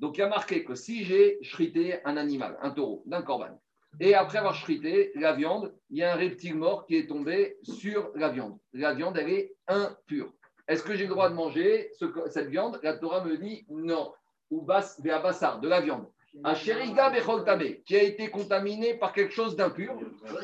Donc, 0.00 0.18
il 0.18 0.22
y 0.22 0.24
a 0.24 0.28
marqué 0.28 0.64
que 0.64 0.74
si 0.74 1.04
j'ai 1.04 1.38
chrité 1.40 2.04
un 2.04 2.16
animal, 2.16 2.58
un 2.62 2.70
taureau, 2.70 3.04
d'un 3.06 3.22
korban, 3.22 3.60
Et 4.00 4.14
après 4.14 4.38
avoir 4.38 4.54
chrité 4.54 5.12
la 5.14 5.32
viande, 5.32 5.74
il 5.90 5.98
y 5.98 6.02
a 6.02 6.14
un 6.14 6.16
reptile 6.16 6.56
mort 6.56 6.86
qui 6.86 6.96
est 6.96 7.06
tombé 7.06 7.58
sur 7.62 8.10
la 8.14 8.30
viande. 8.30 8.58
La 8.72 8.94
viande, 8.94 9.18
elle 9.18 9.30
est 9.30 9.54
impure. 9.68 10.32
Est-ce 10.66 10.82
que 10.82 10.94
j'ai 10.94 11.04
le 11.04 11.10
droit 11.10 11.28
de 11.28 11.34
manger 11.34 11.90
cette 12.30 12.48
viande? 12.48 12.80
La 12.82 12.96
Torah 12.96 13.24
me 13.24 13.36
dit 13.36 13.66
non. 13.68 14.12
Ou 14.50 14.62
bas, 14.62 14.96
de 14.98 15.68
la 15.68 15.80
viande. 15.80 16.06
Un 16.44 16.54
sheriga 16.54 17.12
qui 17.84 17.96
a 17.96 18.02
été 18.02 18.28
contaminé 18.28 18.94
par 18.94 19.12
quelque 19.12 19.34
chose 19.34 19.54
d'impur, 19.56 19.94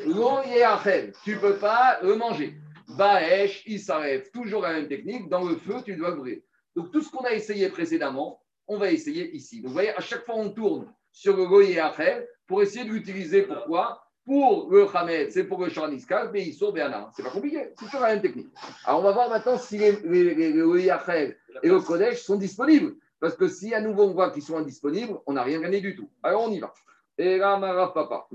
tu 0.03 0.09
ne 0.09 1.40
peux 1.40 1.57
pas 1.57 1.99
le 2.03 2.14
manger. 2.16 2.55
Baesh, 2.96 3.62
il 3.66 3.80
s'arrête. 3.80 4.30
Toujours 4.32 4.62
la 4.62 4.72
même 4.72 4.88
technique. 4.88 5.28
Dans 5.28 5.46
le 5.49 5.57
feu, 5.57 5.76
tu 5.84 5.96
dois 5.96 6.12
brûler. 6.12 6.44
Donc 6.76 6.90
tout 6.90 7.01
ce 7.03 7.11
qu'on 7.11 7.24
a 7.24 7.32
essayé 7.32 7.68
précédemment, 7.68 8.42
on 8.66 8.76
va 8.76 8.90
essayer 8.92 9.34
ici. 9.34 9.61
Donc 9.61 9.68
vous 9.68 9.74
voyez, 9.74 9.90
à 9.90 10.01
chaque 10.01 10.24
fois, 10.24 10.36
on 10.36 10.51
tourne 10.51 10.92
sur 11.12 11.36
le 11.36 11.46
goye 11.46 11.78
pour 12.46 12.62
essayer 12.62 12.84
de 12.84 12.92
l'utiliser. 12.92 13.42
Pourquoi? 13.42 14.02
Pour 14.24 14.70
le 14.70 14.86
Hamed, 14.94 15.30
c'est 15.30 15.44
pour 15.44 15.64
le 15.64 15.70
Shaniskal, 15.70 16.30
mais 16.32 16.46
il 16.46 16.52
sort 16.52 16.72
Béana. 16.72 17.11
C'est 17.16 17.22
pas 17.22 17.30
compliqué, 17.30 17.70
c'est 17.70 17.86
toujours 17.86 18.00
la 18.00 18.09
même 18.09 18.20
technique. 18.20 18.48
Alors 18.84 19.00
on 19.00 19.02
va 19.02 19.12
voir 19.12 19.30
maintenant 19.30 19.56
si 19.56 19.78
les, 19.78 19.92
les, 20.02 20.52
et 21.62 21.68
le 21.68 21.80
Kodesh 21.80 22.22
sont 22.22 22.36
disponibles. 22.36 22.94
Parce 23.20 23.36
que 23.36 23.48
si 23.48 23.74
à 23.74 23.80
nouveau 23.80 24.04
on 24.04 24.12
voit 24.12 24.30
qu'ils 24.30 24.42
sont 24.42 24.59
indisponibles, 24.59 25.18
on 25.26 25.32
n'a 25.32 25.42
rien 25.42 25.61
gagné 25.61 25.80
du 25.80 25.96
tout. 25.96 26.11
Alors 26.22 26.42
on 26.42 26.50
y 26.50 26.59
va. 26.59 26.72
Et 27.16 27.38
Papa, 27.38 28.26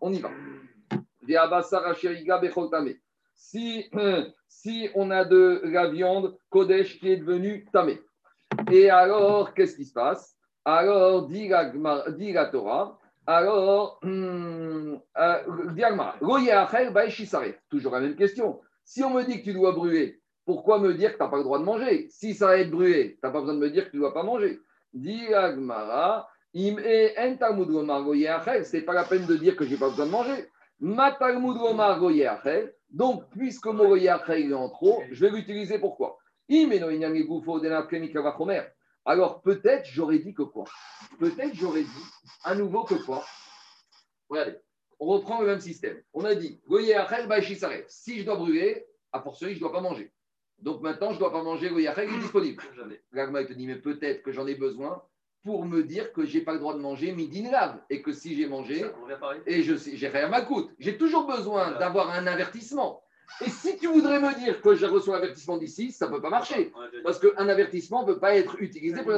on 0.00 0.12
y 0.12 0.18
va. 0.18 0.30
Si, 3.34 3.90
si 4.48 4.88
on 4.94 5.10
a 5.10 5.24
de 5.24 5.60
la 5.64 5.88
viande 5.88 6.36
Kodesh 6.50 6.98
qui 6.98 7.10
est 7.10 7.18
devenue 7.18 7.66
tamé. 7.72 8.00
Et 8.70 8.90
alors, 8.90 9.54
qu'est-ce 9.54 9.76
qui 9.76 9.84
se 9.84 9.92
passe? 9.92 10.36
Alors, 10.64 11.28
dit 11.28 11.48
la, 11.48 12.46
Torah, 12.46 12.98
alors, 13.26 13.98
hum, 14.02 15.00
euh, 15.18 15.38
toujours 17.70 17.92
la 17.92 18.00
même 18.00 18.16
question. 18.16 18.60
Si 18.84 19.02
on 19.02 19.10
me 19.10 19.24
dit 19.24 19.40
que 19.40 19.44
tu 19.44 19.52
dois 19.52 19.72
brûler, 19.72 20.20
pourquoi 20.44 20.78
me 20.78 20.94
dire 20.94 21.12
que 21.12 21.16
tu 21.16 21.22
n'as 21.22 21.28
pas 21.28 21.38
le 21.38 21.42
droit 21.42 21.58
de 21.58 21.64
manger? 21.64 22.08
Si 22.10 22.34
ça 22.34 22.48
va 22.48 22.58
être 22.58 22.70
brûlé, 22.70 23.14
tu 23.14 23.20
n'as 23.22 23.30
pas 23.30 23.40
besoin 23.40 23.54
de 23.54 23.60
me 23.60 23.70
dire 23.70 23.86
que 23.86 23.90
tu 23.90 23.96
ne 23.96 24.02
dois 24.02 24.14
pas 24.14 24.22
manger. 24.22 24.60
Dit 24.92 25.32
Agmara, 25.34 26.28
ce 26.54 28.76
n'est 28.76 28.82
pas 28.82 28.92
la 28.92 29.04
peine 29.04 29.26
de 29.26 29.36
dire 29.36 29.56
que 29.56 29.64
je 29.64 29.70
n'ai 29.70 29.78
pas 29.78 29.88
besoin 29.88 30.06
de 30.06 30.10
manger. 30.10 30.48
Donc, 32.90 33.24
puisque 33.30 33.66
mon 33.66 33.96
est 33.96 34.08
en 34.08 34.68
trop, 34.68 35.02
je 35.10 35.26
vais 35.26 35.30
l'utiliser 35.30 35.78
pourquoi? 35.78 36.18
Alors 39.04 39.42
peut-être 39.42 39.86
j'aurais 39.86 40.18
dit 40.18 40.34
que 40.34 40.42
quoi? 40.42 40.64
Peut-être 41.18 41.54
j'aurais 41.54 41.82
dit 41.82 42.04
à 42.44 42.54
nouveau 42.54 42.84
que 42.84 42.94
quoi? 42.94 43.24
Regardez, 44.28 44.56
on 44.98 45.06
reprend 45.06 45.40
le 45.40 45.46
même 45.46 45.60
système. 45.60 46.00
On 46.12 46.24
a 46.24 46.34
dit, 46.34 46.60
si 47.88 48.20
je 48.20 48.24
dois 48.24 48.36
brûler, 48.36 48.86
a 49.12 49.20
fortiori, 49.20 49.52
je 49.52 49.58
ne 49.58 49.60
dois 49.60 49.72
pas 49.72 49.80
manger. 49.80 50.12
Donc 50.58 50.80
maintenant, 50.80 51.10
je 51.10 51.14
ne 51.14 51.18
dois 51.18 51.32
pas 51.32 51.42
manger, 51.42 51.68
le 51.68 51.80
yachel 51.80 52.08
est 52.08 52.18
disponible. 52.18 52.62
L'agma 53.12 53.44
te 53.44 53.52
dit, 53.52 53.66
mais 53.66 53.76
peut-être 53.76 54.22
que 54.22 54.32
j'en 54.32 54.46
ai 54.46 54.54
besoin 54.54 55.02
pour 55.44 55.66
me 55.66 55.82
dire 55.82 56.12
que 56.12 56.24
je 56.24 56.38
n'ai 56.38 56.44
pas 56.44 56.54
le 56.54 56.58
droit 56.58 56.74
de 56.74 56.80
manger 56.80 57.12
midi 57.12 57.42
lave 57.42 57.78
et 57.90 58.00
que 58.00 58.12
si 58.12 58.34
j'ai 58.34 58.46
mangé, 58.46 58.82
et 59.46 59.62
je 59.62 59.74
j'ai 59.76 60.08
rien 60.08 60.26
à 60.26 60.28
ma 60.28 60.40
coûte. 60.40 60.70
J'ai 60.78 60.96
toujours 60.96 61.26
besoin 61.26 61.72
d'avoir 61.72 62.10
un 62.10 62.26
avertissement. 62.26 63.03
Et 63.40 63.50
si 63.50 63.76
tu 63.78 63.88
voudrais 63.88 64.20
me 64.20 64.34
dire 64.34 64.60
que 64.60 64.74
j'ai 64.74 64.86
reçu 64.86 65.10
un 65.10 65.14
avertissement 65.14 65.56
d'ici, 65.56 65.92
ça 65.92 66.06
ne 66.06 66.12
peut 66.12 66.20
pas 66.20 66.30
marcher. 66.30 66.72
Parce 67.02 67.18
qu'un 67.18 67.48
avertissement 67.48 68.02
ne 68.02 68.12
peut 68.12 68.20
pas 68.20 68.36
être 68.36 68.60
utilisé 68.60 69.02
pour. 69.02 69.12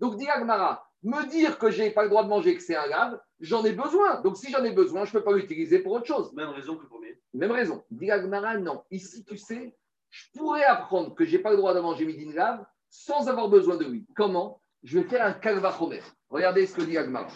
Donc, 0.00 0.16
dit 0.16 0.28
Agmara, 0.28 0.84
me 1.02 1.28
dire 1.28 1.58
que 1.58 1.70
je 1.70 1.82
n'ai 1.82 1.90
pas 1.90 2.02
le 2.02 2.08
droit 2.08 2.24
de 2.24 2.28
manger, 2.28 2.56
que 2.56 2.62
c'est 2.62 2.76
un 2.76 2.88
grave, 2.88 3.20
j'en 3.40 3.64
ai 3.64 3.72
besoin. 3.72 4.20
Donc, 4.20 4.36
si 4.36 4.50
j'en 4.50 4.64
ai 4.64 4.72
besoin, 4.72 5.04
je 5.04 5.14
ne 5.14 5.18
peux 5.18 5.24
pas 5.24 5.32
l'utiliser 5.32 5.78
pour 5.80 5.92
autre 5.92 6.06
chose. 6.06 6.32
Même 6.32 6.50
raison 6.50 6.76
que 6.76 6.82
le 6.82 6.88
premier. 6.88 7.20
Même 7.34 7.52
raison. 7.52 7.84
Dit 7.90 8.10
Agmara, 8.10 8.58
non. 8.58 8.82
Ici, 8.90 9.24
tu 9.24 9.36
sais, 9.36 9.76
je 10.10 10.24
pourrais 10.36 10.64
apprendre 10.64 11.14
que 11.14 11.24
je 11.24 11.36
n'ai 11.36 11.42
pas 11.42 11.50
le 11.50 11.56
droit 11.56 11.74
de 11.74 11.80
manger 11.80 12.04
midi 12.04 12.26
grave 12.26 12.64
sans 12.90 13.28
avoir 13.28 13.48
besoin 13.48 13.76
de 13.76 13.84
lui. 13.84 14.06
Comment? 14.16 14.60
Je 14.82 14.98
vais 14.98 15.08
faire 15.08 15.24
un 15.24 15.32
kalvachomer. 15.32 16.02
Regardez 16.28 16.66
ce 16.66 16.74
que 16.74 16.82
dit 16.82 16.98
Agmara. 16.98 17.28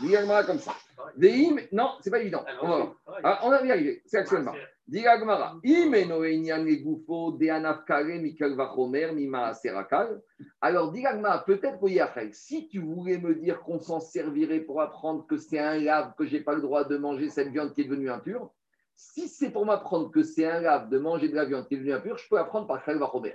Dit 0.00 0.16
Agmara 0.16 0.44
comme 0.44 0.58
ça. 0.58 0.74
Des 1.16 1.68
non, 1.72 1.90
c'est 2.00 2.10
pas 2.10 2.20
évident. 2.20 2.44
On 2.62 2.68
va, 2.68 2.94
ah, 3.22 3.40
on 3.42 3.50
va 3.50 3.64
y 3.64 3.70
arriver. 3.70 4.02
C'est 4.06 4.18
actuellement. 4.18 4.54
Alors, 10.60 10.92
Digagma, 10.92 11.38
peut-être 11.46 11.78
pour 11.78 11.88
si 12.32 12.68
tu 12.68 12.80
voulais 12.80 13.16
me 13.18 13.34
dire 13.34 13.62
qu'on 13.62 13.78
s'en 13.80 13.98
servirait 13.98 14.60
pour 14.60 14.82
apprendre 14.82 15.26
que 15.26 15.38
c'est 15.38 15.58
un 15.58 15.78
lave, 15.78 16.12
que 16.18 16.26
je 16.26 16.36
n'ai 16.36 16.42
pas 16.42 16.54
le 16.54 16.60
droit 16.60 16.84
de 16.84 16.98
manger 16.98 17.30
cette 17.30 17.48
viande 17.48 17.72
qui 17.72 17.80
est 17.80 17.84
devenue 17.84 18.10
impure, 18.10 18.52
si 18.94 19.26
c'est 19.28 19.50
pour 19.50 19.64
m'apprendre 19.64 20.10
que 20.10 20.22
c'est 20.22 20.44
un 20.44 20.60
lave 20.60 20.90
de 20.90 20.98
manger 20.98 21.30
de 21.30 21.34
la 21.34 21.46
viande 21.46 21.66
qui 21.66 21.74
est 21.74 21.78
devenue 21.78 21.94
impure, 21.94 22.18
je 22.18 22.28
peux 22.28 22.38
apprendre 22.38 22.66
par 22.66 22.84
Kalvachomer. 22.84 23.34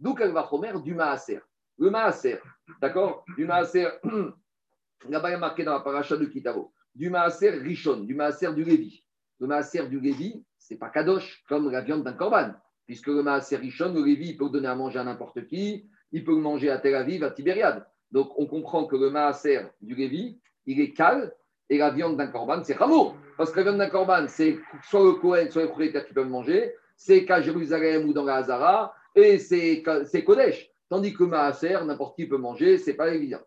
D'où 0.00 0.14
Kalvachomer 0.14 0.72
du 0.82 0.94
Maaser. 0.94 1.40
Le 1.78 1.90
Maaser, 1.90 2.40
d'accord? 2.82 3.24
Du 3.36 3.46
Maaser, 3.46 3.86
là-bas 5.08 5.28
il 5.30 5.32
y 5.32 5.34
a 5.34 5.38
marqué 5.38 5.62
dans 5.62 5.74
la 5.74 5.80
paracha 5.80 6.16
de 6.16 6.24
Kitavo, 6.24 6.72
du 6.92 7.08
Maaser 7.08 7.50
Rishon, 7.50 8.00
du 8.00 8.16
Maaser 8.16 8.52
du 8.52 8.64
Lévi. 8.64 9.04
Le 9.38 9.46
Maaser 9.46 9.86
du 9.86 10.00
Lévi, 10.00 10.44
c'est 10.68 10.76
pas 10.76 10.90
kadosh 10.90 11.42
comme 11.48 11.70
la 11.70 11.80
viande 11.80 12.04
d'un 12.04 12.12
corban, 12.12 12.52
puisque 12.84 13.06
le 13.06 13.22
maaser 13.22 13.56
richon, 13.56 13.92
le 13.94 14.04
Lévi, 14.04 14.30
il 14.30 14.36
peut 14.36 14.50
donner 14.50 14.68
à 14.68 14.74
manger 14.74 14.98
à 14.98 15.04
n'importe 15.04 15.46
qui, 15.46 15.88
il 16.12 16.24
peut 16.24 16.36
manger 16.36 16.70
à 16.70 16.78
Tel 16.78 16.94
Aviv, 16.94 17.24
à 17.24 17.30
Tibériade. 17.30 17.86
Donc 18.12 18.32
on 18.36 18.46
comprend 18.46 18.84
que 18.84 18.96
le 18.96 19.08
maaser 19.08 19.60
du 19.80 19.94
Lévi, 19.94 20.38
il 20.66 20.80
est 20.80 20.92
cal, 20.92 21.34
et 21.70 21.78
la 21.78 21.90
viande 21.90 22.16
d'un 22.18 22.26
corban, 22.26 22.62
c'est 22.62 22.74
rameau. 22.74 23.14
Parce 23.38 23.50
que 23.50 23.58
la 23.58 23.64
viande 23.64 23.78
d'un 23.78 23.88
corban, 23.88 24.26
c'est 24.28 24.58
soit 24.82 25.02
le 25.02 25.12
Kohen, 25.14 25.50
soit 25.50 25.62
les 25.62 25.68
propriétaires 25.68 26.06
qui 26.06 26.12
peuvent 26.12 26.28
manger, 26.28 26.74
c'est 26.96 27.24
qu'à 27.24 27.40
Jérusalem 27.40 28.06
ou 28.06 28.12
dans 28.12 28.24
la 28.24 28.36
Hazara, 28.36 28.94
et 29.14 29.38
c'est 29.38 29.82
Kodesh. 29.82 30.70
Tandis 30.90 31.14
que 31.14 31.24
le 31.24 31.30
maaser, 31.30 31.78
n'importe 31.84 32.16
qui 32.16 32.26
peut 32.26 32.36
manger, 32.38 32.76
c'est 32.76 32.94
pas 32.94 33.14
évident. 33.14 33.40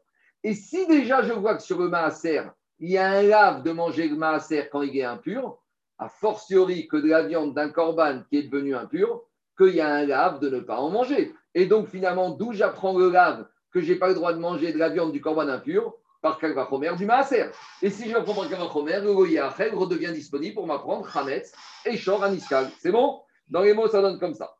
Et 0.43 0.53
si 0.53 0.87
déjà 0.87 1.21
je 1.21 1.33
vois 1.33 1.55
que 1.55 1.61
sur 1.61 1.79
le 1.79 1.87
maaser, 1.87 2.41
il 2.79 2.89
y 2.89 2.97
a 2.97 3.11
un 3.11 3.21
lave 3.21 3.63
de 3.63 3.71
manger 3.71 4.07
le 4.07 4.15
maaser 4.15 4.69
quand 4.71 4.81
il 4.81 4.97
est 4.97 5.03
impur, 5.03 5.59
a 6.01 6.09
fortiori 6.09 6.87
que 6.87 6.97
de 6.97 7.07
la 7.07 7.21
viande 7.21 7.53
d'un 7.53 7.69
corban 7.69 8.23
qui 8.27 8.39
est 8.39 8.43
devenu 8.43 8.75
impur, 8.75 9.21
qu'il 9.55 9.75
y 9.75 9.81
a 9.81 9.87
un 9.87 10.05
lave 10.05 10.39
de 10.39 10.49
ne 10.49 10.59
pas 10.59 10.77
en 10.77 10.89
manger. 10.89 11.31
Et 11.53 11.67
donc 11.67 11.87
finalement, 11.87 12.31
d'où 12.31 12.53
j'apprends 12.53 12.97
le 12.97 13.11
lave 13.11 13.47
que 13.71 13.81
je 13.81 13.93
n'ai 13.93 13.99
pas 13.99 14.07
le 14.07 14.15
droit 14.15 14.33
de 14.33 14.39
manger 14.39 14.73
de 14.73 14.79
la 14.79 14.89
viande 14.89 15.11
du 15.11 15.21
corban 15.21 15.47
impur? 15.47 15.93
Par 16.23 16.37
Kalvachomer 16.37 16.95
du 16.97 17.05
Maaser. 17.05 17.49
Et 17.81 17.89
si 17.89 18.07
je 18.07 18.13
l'apprends 18.13 18.35
par 18.35 18.47
Kalvachomer, 18.47 18.99
le 19.01 19.11
Goyachel 19.11 19.73
redevient 19.73 20.11
disponible 20.11 20.53
pour 20.53 20.67
m'apprendre 20.67 21.09
Hametz 21.17 21.51
et 21.83 21.97
Shor 21.97 22.23
Aniskal. 22.23 22.67
C'est 22.79 22.91
bon? 22.91 23.21
Dans 23.47 23.61
les 23.61 23.73
mots, 23.73 23.87
ça 23.87 24.03
donne 24.03 24.19
comme 24.19 24.35
ça. 24.35 24.55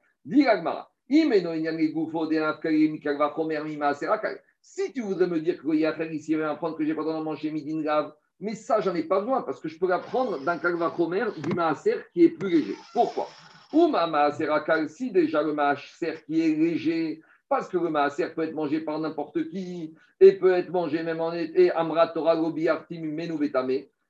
Si 4.61 4.93
tu 4.93 5.01
voudrais 5.01 5.27
me 5.27 5.39
dire 5.39 5.57
que 5.57 5.63
Goyachel 5.63 6.13
ici 6.13 6.33
va 6.33 6.47
m'apprendre 6.47 6.77
que 6.77 6.83
je 6.83 6.89
n'ai 6.89 6.95
pas 6.95 7.01
le 7.01 7.07
droit 7.09 7.19
de 7.19 7.25
manger 7.25 7.51
midin 7.51 7.81
grave, 7.81 8.13
mais 8.41 8.55
ça, 8.55 8.81
j'en 8.81 8.95
ai 8.95 9.03
pas 9.03 9.19
besoin 9.19 9.43
parce 9.43 9.59
que 9.59 9.69
je 9.69 9.77
peux 9.77 9.87
l'apprendre 9.87 10.39
d'un 10.39 10.57
kalvachomer 10.57 11.25
du 11.37 11.53
maaser 11.53 11.97
qui 12.11 12.23
est 12.23 12.29
plus 12.29 12.49
léger. 12.49 12.75
Pourquoi? 12.91 13.27
Ou 13.71 13.87
ma 13.87 14.07
maaser 14.07 14.47
si 14.89 15.11
déjà 15.11 15.43
le 15.43 15.53
maaser 15.53 16.23
qui 16.25 16.41
est 16.41 16.55
léger, 16.55 17.21
parce 17.47 17.69
que 17.69 17.77
le 17.77 17.89
maaser 17.89 18.29
peut 18.29 18.41
être 18.41 18.55
mangé 18.55 18.79
par 18.81 18.97
n'importe 18.99 19.47
qui 19.49 19.93
et 20.19 20.33
peut 20.33 20.53
être 20.53 20.69
mangé 20.69 21.03
même 21.03 21.21
en 21.21 21.31
été. 21.33 21.71
Amra 21.71 22.07
Torah 22.07 22.35
menu 22.35 23.53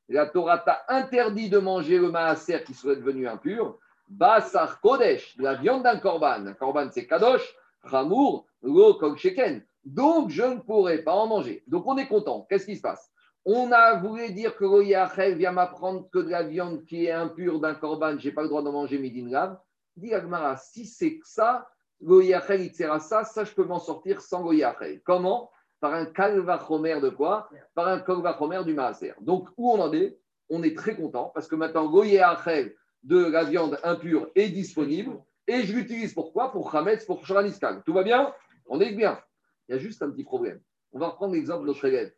La 0.08 0.26
Torah 0.28 0.60
t'a 0.60 0.86
interdit 0.88 1.50
de 1.50 1.60
manger 1.60 1.98
le 1.98 2.10
maaser 2.10 2.64
qui 2.64 2.74
serait 2.74 2.96
devenu 2.96 3.28
impur. 3.28 3.78
Basar 4.08 4.80
Kodesh, 4.80 5.36
la 5.40 5.56
viande 5.56 5.84
d'un 5.84 5.98
korban. 5.98 6.46
Un 6.46 6.54
korban, 6.54 6.88
c'est 6.92 7.06
Kadosh, 7.06 7.54
Ramour, 7.84 8.46
Lo 8.62 8.98
Sheken. 9.18 9.64
Donc, 9.84 10.30
je 10.30 10.44
ne 10.44 10.60
pourrais 10.60 11.00
pas 11.00 11.14
en 11.14 11.28
manger. 11.28 11.64
Donc, 11.68 11.86
on 11.88 11.98
est 11.98 12.08
content. 12.08 12.46
Qu'est-ce 12.50 12.66
qui 12.66 12.76
se 12.76 12.82
passe? 12.82 13.11
On 13.46 13.72
a 13.72 13.96
voulu 13.96 14.32
dire 14.34 14.56
que 14.56 14.66
Royachel 14.66 15.38
vient 15.38 15.52
m'apprendre 15.52 16.10
que 16.12 16.20
de 16.20 16.30
la 16.30 16.44
viande 16.44 16.86
qui 16.86 17.06
est 17.06 17.12
impure 17.12 17.60
d'un 17.60 17.74
corban, 17.74 18.18
je 18.18 18.28
n'ai 18.28 18.34
pas 18.34 18.44
le 18.44 18.50
droit 18.50 18.62
de 18.62 18.70
manger 18.70 19.00
midin 19.00 19.30
grave. 19.30 19.58
Dit 19.96 20.14
Agmara, 20.14 20.58
si 20.58 20.86
c'est 20.86 21.20
ça, 21.24 21.68
Goyachel, 22.02 22.62
il 22.62 22.74
sert 22.74 22.92
à 22.92 23.00
ça, 23.00 23.24
ça 23.24 23.44
je 23.44 23.54
peux 23.54 23.64
m'en 23.64 23.80
sortir 23.80 24.22
sans 24.22 24.42
Goyachel. 24.42 25.02
Comment? 25.04 25.52
Par 25.80 25.94
un 25.94 26.06
kalvachomer 26.06 27.00
de 27.02 27.10
quoi? 27.10 27.50
Par 27.74 27.88
un 27.88 28.00
kalvachomer 28.00 28.64
du 28.64 28.74
maaser. 28.74 29.14
Donc 29.22 29.50
où 29.58 29.72
on 29.72 29.80
en 29.80 29.92
est? 29.94 30.18
On 30.50 30.64
est 30.64 30.76
très 30.76 30.96
content 30.96 31.32
parce 31.34 31.48
que 31.48 31.56
maintenant 31.56 31.90
Goyachel 31.90 32.76
de 33.04 33.26
la 33.26 33.44
viande 33.44 33.80
impure 33.84 34.30
est 34.36 34.50
disponible 34.50 35.18
et 35.48 35.64
je 35.64 35.74
l'utilise 35.74 36.14
pourquoi 36.14 36.52
Pour 36.52 36.76
Hametz, 36.76 37.06
pour 37.06 37.26
Shoraniskal. 37.26 37.82
Tout 37.84 37.94
va 37.94 38.04
bien? 38.04 38.34
On 38.68 38.80
est 38.80 38.94
bien. 38.94 39.20
Il 39.68 39.74
y 39.74 39.76
a 39.76 39.80
juste 39.80 40.02
un 40.04 40.12
petit 40.12 40.24
problème. 40.24 40.62
On 40.92 41.00
va 41.00 41.10
reprendre 41.10 41.34
l'exemple 41.34 41.62
de 41.64 41.68
notre. 41.68 42.12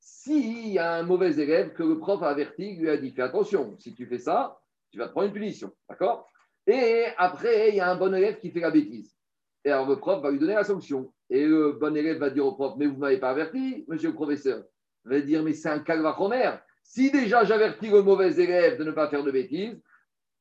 S'il 0.00 0.68
y 0.68 0.78
a 0.78 0.94
un 0.94 1.02
mauvais 1.02 1.38
élève 1.38 1.72
que 1.74 1.82
le 1.82 1.98
prof 1.98 2.22
a 2.22 2.30
averti, 2.30 2.74
lui 2.76 2.88
a 2.88 2.96
dit 2.96 3.10
fais 3.10 3.22
attention, 3.22 3.76
si 3.78 3.94
tu 3.94 4.06
fais 4.06 4.18
ça, 4.18 4.58
tu 4.90 4.98
vas 4.98 5.06
te 5.06 5.12
prendre 5.12 5.28
une 5.28 5.32
punition. 5.32 5.72
D'accord? 5.88 6.26
Et 6.66 7.04
après, 7.16 7.68
il 7.70 7.74
y 7.76 7.80
a 7.80 7.90
un 7.90 7.96
bon 7.96 8.14
élève 8.14 8.38
qui 8.38 8.50
fait 8.50 8.60
la 8.60 8.70
bêtise. 8.70 9.14
Et 9.64 9.70
alors 9.70 9.88
le 9.88 9.96
prof 9.96 10.22
va 10.22 10.30
lui 10.30 10.38
donner 10.38 10.54
la 10.54 10.64
sanction. 10.64 11.12
Et 11.28 11.46
le 11.46 11.72
bon 11.72 11.94
élève 11.96 12.18
va 12.18 12.30
dire 12.30 12.46
au 12.46 12.52
prof 12.52 12.74
Mais 12.78 12.86
vous 12.86 12.94
ne 12.94 12.98
m'avez 12.98 13.18
pas 13.18 13.30
averti, 13.30 13.84
monsieur 13.88 14.08
le 14.08 14.14
professeur. 14.14 14.64
Il 15.04 15.10
va 15.10 15.20
dire 15.20 15.42
Mais 15.42 15.52
c'est 15.52 15.68
un 15.68 15.80
calvachomer. 15.80 16.52
Si 16.82 17.10
déjà 17.10 17.44
j'avertis 17.44 17.90
le 17.90 18.02
mauvais 18.02 18.32
élève 18.32 18.78
de 18.78 18.84
ne 18.84 18.90
pas 18.92 19.08
faire 19.08 19.22
de 19.22 19.30
bêtises, 19.30 19.80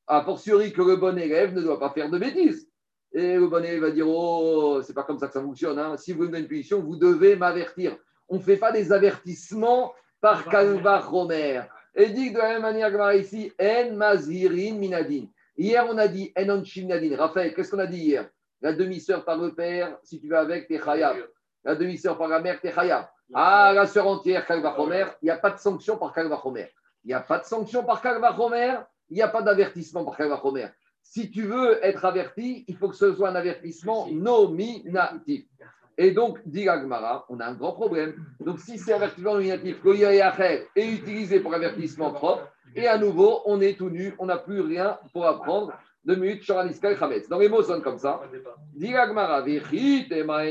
a 0.07 0.23
fortiori 0.23 0.71
que 0.73 0.81
le 0.81 0.95
bon 0.95 1.17
élève 1.17 1.53
ne 1.53 1.61
doit 1.61 1.79
pas 1.79 1.91
faire 1.91 2.09
de 2.09 2.17
bêtises. 2.17 2.67
Et 3.11 3.35
le 3.35 3.47
bon 3.47 3.63
élève 3.63 3.81
va 3.81 3.91
dire 3.91 4.07
Oh, 4.07 4.81
c'est 4.83 4.93
pas 4.93 5.03
comme 5.03 5.19
ça 5.19 5.27
que 5.27 5.33
ça 5.33 5.41
fonctionne. 5.41 5.77
hein. 5.77 5.97
Si 5.97 6.13
vous 6.13 6.21
me 6.21 6.27
donnez 6.27 6.39
une 6.39 6.47
punition, 6.47 6.81
vous 6.81 6.95
devez 6.95 7.35
m'avertir. 7.35 7.97
On 8.29 8.35
ne 8.35 8.41
fait 8.41 8.57
pas 8.57 8.71
des 8.71 8.91
avertissements 8.91 9.93
par 10.21 10.45
Kalva 10.45 10.99
Romer. 10.99 11.61
Et 11.95 12.07
dit 12.07 12.31
de 12.31 12.37
la 12.37 12.49
même 12.49 12.61
manière 12.61 12.91
que 12.91 13.17
ici, 13.17 13.51
En 13.59 13.93
Mazirin 13.95 14.75
Minadin. 14.75 15.25
Hier, 15.57 15.85
on 15.89 15.97
a 15.97 16.07
dit 16.07 16.31
En 16.37 16.49
Onshim 16.49 16.83
Minadin. 16.83 17.17
Raphaël, 17.17 17.53
qu'est-ce 17.53 17.71
qu'on 17.71 17.79
a 17.79 17.87
dit 17.87 17.97
hier? 17.97 18.29
La 18.61 18.73
demi-sœur 18.73 19.25
par 19.25 19.37
le 19.37 19.53
père, 19.53 19.97
si 20.03 20.19
tu 20.19 20.29
vas 20.29 20.41
avec, 20.41 20.67
t'es 20.67 20.79
Chayav. 20.79 21.17
La 21.63 21.75
demi-sœur 21.75 22.17
par 22.17 22.27
la 22.27 22.39
mère, 22.39 22.59
t'es 22.61 22.71
Chayav. 22.73 23.07
Ah, 23.33 23.71
la 23.73 23.85
sœur 23.85 24.07
entière, 24.07 24.45
Kalva 24.45 24.71
Romer, 24.71 25.05
il 25.21 25.25
n'y 25.25 25.31
a 25.31 25.37
pas 25.37 25.51
de 25.51 25.59
sanction 25.59 25.97
par 25.97 26.13
Kalva 26.13 26.35
Romer. 26.35 26.67
Il 27.03 27.07
n'y 27.09 27.13
a 27.13 27.21
pas 27.21 27.39
de 27.39 27.45
sanction 27.45 27.83
par 27.83 28.01
Kalva 28.01 28.31
Romer, 28.31 28.75
il 29.09 29.15
n'y 29.15 29.21
a 29.21 29.27
pas 29.27 29.41
d'avertissement 29.41 30.03
par 30.03 30.17
Kalva 30.17 30.35
Romer. 30.35 30.67
Si 31.01 31.31
tu 31.31 31.43
veux 31.43 31.83
être 31.83 32.05
averti, 32.05 32.65
il 32.67 32.75
faut 32.75 32.89
que 32.89 32.95
ce 32.95 33.13
soit 33.13 33.29
un 33.29 33.35
avertissement 33.35 34.07
nominatif. 34.11 35.45
Et 36.01 36.11
donc, 36.11 36.39
dit 36.45 36.69
Agmara, 36.69 37.25
on 37.27 37.41
a 37.41 37.45
un 37.45 37.55
grand 37.55 37.73
problème. 37.73 38.13
Donc, 38.39 38.59
si 38.59 38.77
c'est 38.77 38.93
avertissement 38.93 39.33
nominatif, 39.33 39.81
est 40.73 40.93
utilisé 40.93 41.41
pour 41.41 41.53
avertissement 41.53 42.13
propre, 42.13 42.47
et 42.73 42.87
à 42.87 42.97
nouveau, 42.97 43.41
on 43.45 43.59
est 43.59 43.77
tout 43.77 43.89
nu, 43.89 44.15
on 44.17 44.27
n'a 44.27 44.37
plus 44.37 44.61
rien 44.61 44.97
pour 45.11 45.27
apprendre. 45.27 45.73
Deux 46.05 46.15
minutes, 46.15 46.43
Shoraniska 46.43 46.91
et. 46.91 47.27
Donc, 47.29 47.41
les 47.41 47.49
mots 47.49 47.63
sonnent 47.63 47.81
comme 47.81 47.97
ça. 47.97 48.21
Dit 48.73 48.95
Agmara, 48.95 49.41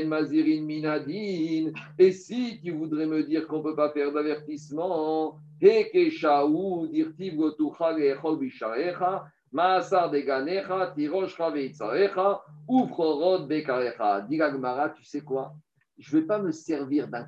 Mazirin 0.05 0.61
Minadin. 0.61 1.71
Et 1.97 2.11
si 2.11 2.61
tu 2.63 2.69
voudrais 2.69 3.07
me 3.07 3.23
dire 3.23 3.47
qu'on 3.47 3.57
ne 3.57 3.63
peut 3.63 3.75
pas 3.75 3.89
faire 3.89 4.11
d'avertissement, 4.11 5.39
Hekeshaou, 5.59 6.87
dirtiv 6.91 7.37
gotucha 7.37 7.95
Maasar 9.51 10.11
deganecha, 10.11 10.93
tiroshcha 10.95 11.49
veitzarecha, 11.49 12.41
ufrorod 12.67 13.47
bekarecha. 13.47 14.21
Dit 14.21 14.39
tu 14.95 15.03
sais 15.03 15.21
quoi? 15.21 15.53
Je 15.97 16.15
ne 16.15 16.21
vais 16.21 16.27
pas 16.27 16.39
me 16.39 16.51
servir 16.51 17.07
d'un 17.07 17.27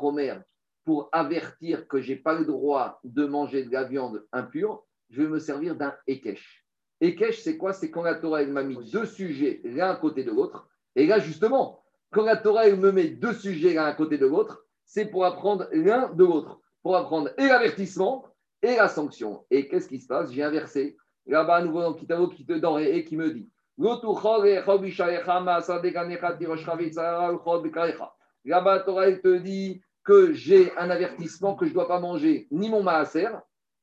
chomer 0.00 0.34
pour 0.84 1.08
avertir 1.12 1.86
que 1.86 2.00
je 2.00 2.12
n'ai 2.12 2.16
pas 2.16 2.38
le 2.38 2.44
droit 2.44 3.00
de 3.04 3.24
manger 3.24 3.64
de 3.64 3.72
la 3.72 3.84
viande 3.84 4.26
impure. 4.32 4.84
Je 5.10 5.22
vais 5.22 5.28
me 5.28 5.38
servir 5.38 5.76
d'un 5.76 5.94
ekesh. 6.06 6.66
Ekesh, 7.00 7.40
c'est 7.40 7.56
quoi? 7.56 7.72
C'est 7.72 7.90
quand 7.90 8.02
la 8.02 8.14
Torah 8.14 8.42
elle 8.42 8.52
m'a 8.52 8.62
mis 8.62 8.90
deux 8.90 9.06
sujets 9.06 9.60
l'un 9.64 9.90
à 9.90 9.96
côté 9.96 10.22
de 10.24 10.30
l'autre. 10.30 10.68
Et 10.96 11.06
là, 11.06 11.18
justement, 11.18 11.82
quand 12.10 12.24
la 12.24 12.36
Torah 12.36 12.66
elle 12.66 12.76
me 12.76 12.92
met 12.92 13.08
deux 13.08 13.32
sujets 13.32 13.74
l'un 13.74 13.84
à 13.84 13.94
côté 13.94 14.18
de 14.18 14.26
l'autre, 14.26 14.66
c'est 14.84 15.06
pour 15.06 15.24
apprendre 15.24 15.68
l'un 15.72 16.12
de 16.12 16.24
l'autre. 16.24 16.60
Pour 16.82 16.96
apprendre 16.96 17.30
et 17.38 17.46
l'avertissement 17.46 18.26
et 18.62 18.76
la 18.76 18.88
sanction. 18.88 19.44
Et 19.50 19.68
qu'est-ce 19.68 19.88
qui 19.88 20.00
se 20.00 20.06
passe? 20.06 20.32
J'ai 20.32 20.42
inversé. 20.42 20.96
Là-bas, 21.26 21.56
à 21.56 21.62
nouveau 21.62 21.82
dans 21.82 21.94
Kitavo 21.94 22.28
qui 22.28 22.44
te 22.44 22.52
dans 22.54 22.78
et 22.78 23.04
qui 23.04 23.16
me 23.16 23.30
dit 23.30 23.48
Là-bas, 28.44 28.74
la 28.74 28.80
Torah 28.80 29.06
elle 29.06 29.20
te 29.20 29.36
dit 29.38 29.82
que 30.04 30.32
j'ai 30.32 30.76
un 30.76 30.90
avertissement 30.90 31.54
que 31.54 31.64
je 31.64 31.70
ne 31.70 31.74
dois 31.74 31.88
pas 31.88 32.00
manger 32.00 32.48
ni 32.50 32.68
mon 32.68 32.82
maaser, 32.82 33.28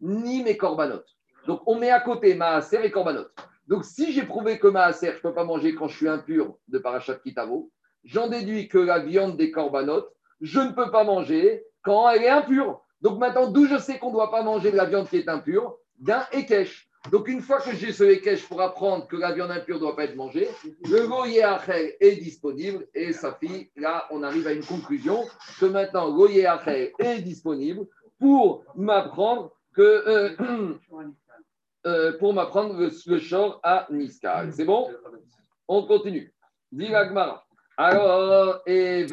ni 0.01 0.43
mes 0.43 0.57
corbanotes. 0.57 1.17
Donc, 1.47 1.61
on 1.65 1.79
met 1.79 1.89
à 1.89 2.01
côté 2.01 2.35
maaser 2.35 2.83
et 2.83 2.91
korbanot. 2.91 3.27
Donc, 3.67 3.85
si 3.85 4.11
j'ai 4.11 4.23
prouvé 4.23 4.59
que 4.59 4.67
maaser, 4.67 5.11
je 5.11 5.15
ne 5.15 5.21
peux 5.21 5.33
pas 5.33 5.45
manger 5.45 5.73
quand 5.73 5.87
je 5.87 5.95
suis 5.95 6.09
impur 6.09 6.57
de 6.67 6.77
parachat 6.77 7.15
kitavo, 7.15 7.71
j'en 8.03 8.27
déduis 8.27 8.67
que 8.67 8.77
la 8.77 8.99
viande 8.99 9.37
des 9.37 9.51
corbanotes, 9.51 10.11
je 10.41 10.59
ne 10.59 10.71
peux 10.71 10.91
pas 10.91 11.03
manger 11.03 11.65
quand 11.81 12.09
elle 12.09 12.23
est 12.23 12.29
impure. 12.29 12.81
Donc, 13.01 13.19
maintenant, 13.19 13.49
d'où 13.49 13.65
je 13.65 13.77
sais 13.77 13.97
qu'on 13.99 14.09
ne 14.09 14.13
doit 14.13 14.31
pas 14.31 14.43
manger 14.43 14.71
de 14.71 14.77
la 14.77 14.85
viande 14.85 15.07
qui 15.07 15.17
est 15.17 15.29
impure? 15.29 15.77
D'un 15.99 16.25
ekech. 16.31 16.86
Donc, 17.11 17.27
une 17.27 17.41
fois 17.41 17.61
que 17.61 17.73
j'ai 17.75 17.93
ce 17.93 18.03
ekech 18.03 18.43
pour 18.47 18.61
apprendre 18.61 19.07
que 19.07 19.15
la 19.15 19.31
viande 19.33 19.51
impure 19.51 19.75
ne 19.75 19.81
doit 19.81 19.95
pas 19.95 20.05
être 20.05 20.15
mangée, 20.15 20.49
le 20.89 21.07
goye 21.07 21.41
achel 21.41 21.93
est 21.99 22.15
disponible 22.17 22.87
et 22.93 23.13
ça 23.13 23.37
fait, 23.39 23.69
là, 23.75 24.05
on 24.11 24.23
arrive 24.23 24.45
à 24.47 24.51
une 24.51 24.63
conclusion 24.65 25.25
que 25.59 25.65
maintenant, 25.65 26.11
goye 26.13 26.45
achel 26.45 26.91
est 26.99 27.21
disponible 27.21 27.85
pour 28.19 28.63
m'apprendre 28.75 29.53
que. 29.73 29.81
euh, 29.81 30.73
euh, 31.85 32.17
pour 32.17 32.33
m'apprendre 32.33 32.77
le, 32.77 32.89
le 33.05 33.19
short 33.19 33.59
à 33.63 33.87
Niska. 33.89 34.45
C'est 34.51 34.65
bon? 34.65 34.89
On 35.67 35.83
continue. 35.83 36.33
Dis 36.71 36.93
Agmara. 36.93 37.45
Alors, 37.77 38.61
et. 38.65 39.05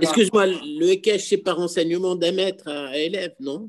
Excuse-moi, 0.00 0.46
le 0.46 0.86
Ekech, 0.90 1.20
c'est 1.28 1.38
par 1.38 1.58
enseignement 1.58 2.14
d'un 2.14 2.32
maître 2.32 2.68
à 2.68 2.96
élève, 2.96 3.34
non? 3.40 3.68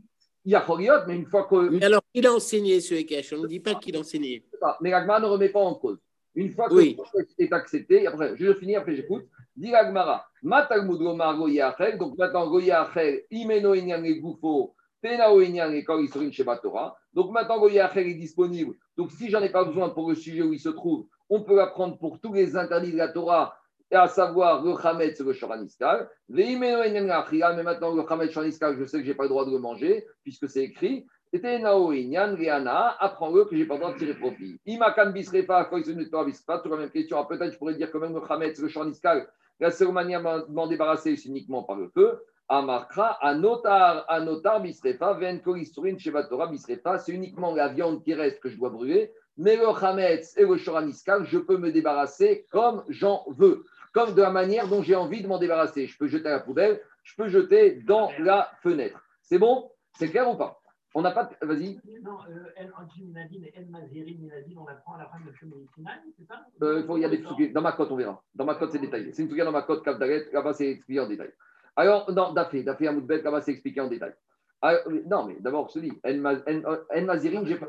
Il 0.50 0.54
y 0.54 0.56
a 0.56 0.62
Choriot, 0.62 1.06
mais 1.06 1.16
une 1.16 1.28
fois 1.28 1.44
que. 1.44 1.70
Mais 1.70 1.86
alors, 1.86 2.02
il 2.12 2.26
a 2.26 2.34
enseigné 2.34 2.82
ce 2.82 2.96
Ekech. 2.96 3.34
On 3.38 3.44
ne 3.44 3.48
dit 3.48 3.60
pas 3.60 3.76
qu'il 3.76 3.96
a 3.96 4.00
enseigné. 4.00 4.44
Mais 4.82 4.90
l'Agmara 4.90 5.20
ne 5.20 5.28
remet 5.28 5.50
pas 5.50 5.60
en 5.60 5.76
cause. 5.76 6.00
Une 6.34 6.50
fois 6.50 6.68
que 6.68 6.74
Oui. 6.74 6.98
le 7.14 7.46
est 7.46 7.54
accepté, 7.54 8.08
après, 8.08 8.36
je 8.36 8.52
finis, 8.56 8.76
après 8.76 8.96
j'écoute. 8.96 9.26
Dis 9.56 9.70
l'Agmara. 9.70 10.26
Matalmud 10.42 10.98
Gomar 10.98 11.38
Goya 11.38 11.68
Achel. 11.70 12.00
Donc 12.00 12.18
maintenant, 12.18 12.50
Goya 12.50 12.82
Achel, 12.82 13.26
Imeno 13.30 13.76
Inyan 13.76 14.04
et 14.04 14.16
Goufo, 14.20 14.74
Tenao 15.04 15.40
Inyan 15.40 15.72
et 15.72 15.84
Kor 15.84 16.02
Isorin 16.02 16.32
Sheba 16.32 16.58
Torah. 16.58 16.98
Donc 17.14 17.30
maintenant, 17.32 17.60
Goya 17.60 17.86
Achel 17.86 18.08
est 18.08 18.16
disponible. 18.16 18.74
Donc 18.98 19.12
si 19.12 19.30
j'en 19.30 19.44
ai 19.44 19.50
pas 19.52 19.66
besoin 19.66 19.90
pour 19.90 20.10
le 20.10 20.16
sujet 20.16 20.42
où 20.42 20.52
il 20.52 20.60
se 20.60 20.70
trouve, 20.70 21.06
on 21.30 21.44
peut 21.44 21.58
l'apprendre 21.58 22.00
pour 22.00 22.20
tous 22.20 22.34
les 22.34 22.58
interdits 22.58 22.92
de 22.94 22.98
la 22.98 23.10
Torah, 23.10 23.56
à 23.92 24.08
savoir 24.08 24.64
le 24.64 24.74
Hametz 24.86 25.20
et 25.20 25.24
le 25.24 25.34
Shoraniskal. 25.34 26.10
Mais 26.30 26.56
maintenant, 26.56 27.96
le 27.96 28.04
Hametz 28.08 28.32
Shoraniskal, 28.32 28.78
je 28.78 28.86
sais 28.86 29.00
que 29.00 29.04
je 29.04 29.10
n'ai 29.10 29.16
pas 29.16 29.24
le 29.24 29.30
droit 29.30 29.46
de 29.46 29.52
le 29.52 29.60
manger, 29.60 30.06
puisque 30.24 30.48
c'est 30.50 30.64
écrit. 30.64 31.06
C'était 31.32 31.60
Nao 31.60 31.92
Inyan, 31.92 32.36
Rihanna, 32.36 32.98
apprends-le 33.00 33.46
que 33.46 33.56
j'ai 33.56 33.66
pas 33.66 33.76
le 33.76 33.82
droit 33.82 33.94
de 33.94 34.00
tirer 34.00 34.16
profit. 34.16 34.60
Imakan 34.66 35.12
Bisrepa, 35.12 35.66
quand 35.66 35.78
il 35.78 35.86
se 35.86 35.92
met 35.92 36.06
Bisrepa, 36.26 36.58
toujours 36.58 36.78
la 36.78 36.84
même 36.84 36.92
question. 36.92 37.18
Alors, 37.18 37.28
Peut-être 37.28 37.54
je 37.54 37.58
pourrais 37.60 37.76
dire 37.76 37.92
que 37.92 37.98
même 38.00 38.14
le 38.14 38.22
Hametz, 38.28 38.60
le 38.60 38.68
Shoraniskal, 38.68 39.28
la 39.60 39.70
seule 39.70 39.92
manière 39.92 40.22
de 40.24 40.52
m'en 40.52 40.66
débarrasser, 40.66 41.16
c'est 41.16 41.30
uniquement 41.30 41.62
par 41.64 41.76
le 41.76 41.90
feu. 41.90 42.20
Amarkra, 42.48 43.20
Anotar, 43.22 44.06
Anotar, 44.08 44.60
Bisrepa, 44.62 45.14
Ven 45.14 45.40
Kolisturin, 45.40 46.00
Sheva 46.00 46.24
Torah, 46.24 46.48
Bisrepa, 46.48 46.98
c'est 46.98 47.12
uniquement 47.12 47.54
la 47.54 47.68
viande 47.68 48.02
qui 48.04 48.16
reste 48.16 48.40
que 48.40 48.50
je 48.50 48.58
dois 48.58 48.72
brûler. 48.72 49.12
Mais 49.38 49.56
le 49.56 49.68
Hametz 49.68 50.36
et 50.36 50.46
le 50.46 50.58
Shoraniskal, 50.58 51.26
je 51.26 51.38
peux 51.38 51.58
me 51.58 51.72
débarrasser 51.72 52.48
comme 52.52 52.84
j'en 52.90 53.24
veux, 53.28 53.66
comme 53.94 54.14
de 54.14 54.22
la 54.22 54.30
manière 54.32 54.68
dont 54.68 54.82
j'ai 54.82 54.96
envie 54.96 55.22
de 55.22 55.28
m'en 55.28 55.38
débarrasser. 55.40 55.88
Je 55.88 55.98
peux 55.98 56.08
jeter 56.08 56.28
à 56.28 56.34
la 56.34 56.40
poubelle, 56.40 56.82
je 57.04 57.16
peux 57.16 57.28
jeter 57.28 57.76
dans 57.84 58.10
la 58.20 58.52
fenêtre. 58.62 59.02
C'est 59.22 59.40
bon? 59.40 59.72
C'est 59.94 60.10
clair 60.10 60.30
ou 60.30 60.36
pas? 60.36 60.60
On 60.96 61.02
n'a 61.04 61.12
pas. 61.12 61.26
de- 61.26 61.46
Vas-y. 61.46 61.80
Non, 62.02 62.18
El 62.56 62.72
Minadin 63.04 63.46
et 63.46 63.54
El 63.56 64.58
on 64.58 64.66
apprend 64.68 64.96
à 64.96 64.98
la 65.00 65.06
fin 65.06 65.20
de 65.20 65.26
médicinal, 65.56 66.00
c'est 66.18 66.26
ça? 66.26 66.44
Euh, 66.64 66.80
il 66.80 66.86
faut- 66.86 66.98
il 66.98 67.02
y 67.02 67.06
a 67.06 67.10
des. 67.10 67.50
Dans 67.50 67.62
ma 67.62 67.74
cote, 67.74 67.92
on 67.92 67.96
verra. 67.96 68.24
Dans 68.34 68.46
ma 68.46 68.56
cote, 68.56 68.72
c'est 68.72 68.80
détaillé. 68.80 69.14
C'est 69.14 69.22
une 69.22 69.28
truc 69.30 69.40
dans 69.42 69.52
ma 69.52 69.62
cote, 69.62 69.84
Kavdaret, 69.84 70.30
là-bas, 70.34 70.54
c'est 70.54 70.68
expliqué 70.70 71.00
en 71.00 71.08
détail. 71.08 71.32
Alors, 71.76 72.12
non, 72.12 72.34
Dafé, 72.34 72.64
Dafé 72.64 72.88
Amoudbet, 72.88 73.22
là-bas, 73.22 73.42
c'est 73.42 73.52
expliqué 73.52 73.80
en 73.82 73.88
détail. 73.88 74.14
Alors, 74.62 74.82
euh, 74.88 75.04
non, 75.06 75.26
mais 75.26 75.38
d'abord, 75.40 75.70
je 75.70 75.74
te 75.76 75.80
dis, 75.80 75.92
En 76.04 76.14
Ma- 76.18 76.34
En- 76.34 76.98
En 76.98 77.02
Mazirin, 77.06 77.46
j'ai 77.46 77.56
pas. 77.56 77.68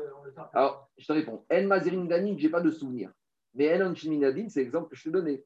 Alors, 0.53 0.89
je 0.97 1.05
te 1.05 1.13
réponds. 1.13 1.45
En 1.51 1.63
Mazirin 1.67 2.05
Danin, 2.05 2.35
je 2.37 2.43
n'ai 2.43 2.49
pas 2.49 2.61
de 2.61 2.71
souvenir. 2.71 3.11
Mais 3.53 3.73
En 3.81 3.91
Anchiminadin, 3.91 4.49
c'est 4.49 4.61
l'exemple 4.61 4.89
que 4.89 4.95
je 4.95 5.03
te 5.03 5.09
donnais. 5.09 5.43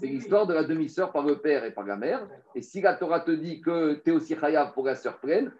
C'est 0.00 0.06
l'histoire 0.06 0.46
de 0.46 0.54
la 0.54 0.64
demi-sœur 0.64 1.12
par 1.12 1.24
le 1.24 1.36
père 1.38 1.64
et 1.64 1.72
par 1.72 1.84
la 1.84 1.96
mère. 1.96 2.26
Et 2.54 2.62
si 2.62 2.80
la 2.80 2.94
Torah 2.94 3.20
te 3.20 3.30
dit 3.30 3.60
que 3.60 4.00
tu 4.02 4.10
es 4.10 4.12
aussi 4.14 4.34
chayav 4.34 4.72
pour 4.72 4.86
la 4.86 4.94
sœur 4.94 5.18
pleine, 5.18 5.52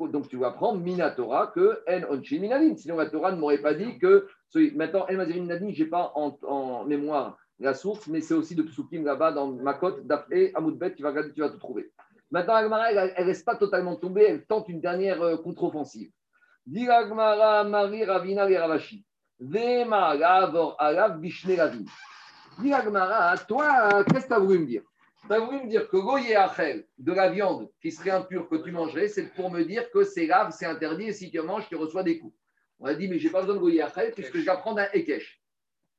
donc 0.00 0.28
tu 0.28 0.36
vas 0.36 0.50
prendre 0.50 0.80
Minatora 0.80 1.52
que 1.54 1.82
En 1.88 2.14
Onchi 2.14 2.38
Minadin. 2.38 2.76
Sinon, 2.76 2.96
la 2.96 3.08
Torah 3.08 3.32
ne 3.32 3.38
m'aurait 3.38 3.62
pas 3.62 3.74
dit 3.74 3.98
que. 3.98 4.28
Maintenant, 4.74 5.06
En 5.08 5.14
Mazirin 5.14 5.40
Minadin, 5.40 5.70
je 5.72 5.82
n'ai 5.82 5.88
pas 5.88 6.12
en, 6.14 6.84
mémoire 6.84 7.38
la 7.58 7.72
source, 7.72 8.06
mais 8.06 8.20
c'est 8.20 8.34
aussi 8.34 8.54
de 8.54 8.62
Psukim 8.62 9.04
là-bas 9.04 9.32
dans 9.32 9.48
ma 9.48 9.72
cote 9.72 10.06
d'Afé 10.06 10.52
Amoudbet, 10.54 10.94
tu 10.94 11.02
vas 11.02 11.12
tu 11.30 11.40
vas 11.40 11.48
tout 11.48 11.58
trouver. 11.58 11.90
Maintenant, 12.30 12.54
Agmara, 12.54 12.92
elle 12.92 13.14
ne 13.18 13.24
reste 13.24 13.46
pas 13.46 13.56
totalement 13.56 13.96
tombée, 13.96 14.26
elle 14.28 14.44
tente 14.44 14.68
une 14.68 14.80
dernière 14.80 15.22
euh, 15.22 15.36
contre-offensive. 15.38 16.10
Dit 16.66 16.88
Agmara, 16.88 17.64
Marie, 17.64 18.04
Ravina, 18.04 18.50
et 18.50 18.58
Ravashi. 18.58 19.06
Vema, 19.38 20.14
Lavor, 20.14 20.76
Alav, 20.78 21.18
Bishne, 21.18 21.54
Ravin. 21.58 21.84
Dit 22.58 22.72
Agmara, 22.72 23.36
toi, 23.38 24.02
qu'est-ce 24.04 24.24
que 24.24 24.28
tu 24.28 24.34
as 24.34 24.38
voulu 24.38 24.60
me 24.60 24.66
dire? 24.66 24.82
Tu 25.26 25.32
as 25.32 25.40
voulu 25.40 25.64
me 25.64 25.68
dire 25.68 25.88
que 25.90 25.96
Goye 25.98 26.34
Achel, 26.34 26.86
de 26.96 27.12
la 27.12 27.28
viande 27.30 27.70
qui 27.82 27.92
serait 27.92 28.10
impure 28.10 28.48
que 28.48 28.56
tu 28.56 28.72
mangerais, 28.72 29.08
c'est 29.08 29.26
pour 29.34 29.50
me 29.50 29.62
dire 29.62 29.90
que 29.90 30.04
c'est 30.04 30.26
grave, 30.26 30.54
c'est 30.56 30.64
interdit, 30.64 31.08
et 31.08 31.12
si 31.12 31.30
tu 31.30 31.38
manges, 31.40 31.68
tu 31.68 31.76
reçois 31.76 32.02
des 32.02 32.18
coups. 32.18 32.34
On 32.78 32.86
a 32.86 32.94
dit, 32.94 33.08
mais 33.08 33.18
je 33.18 33.26
n'ai 33.26 33.32
pas 33.32 33.40
besoin 33.40 33.56
de 33.56 33.60
Goye 33.60 33.82
Achel, 33.82 34.12
puisque 34.12 34.38
je 34.38 34.44
vais 34.44 34.56
prendre 34.58 34.78
un 34.80 34.88
Ekech. 34.94 35.42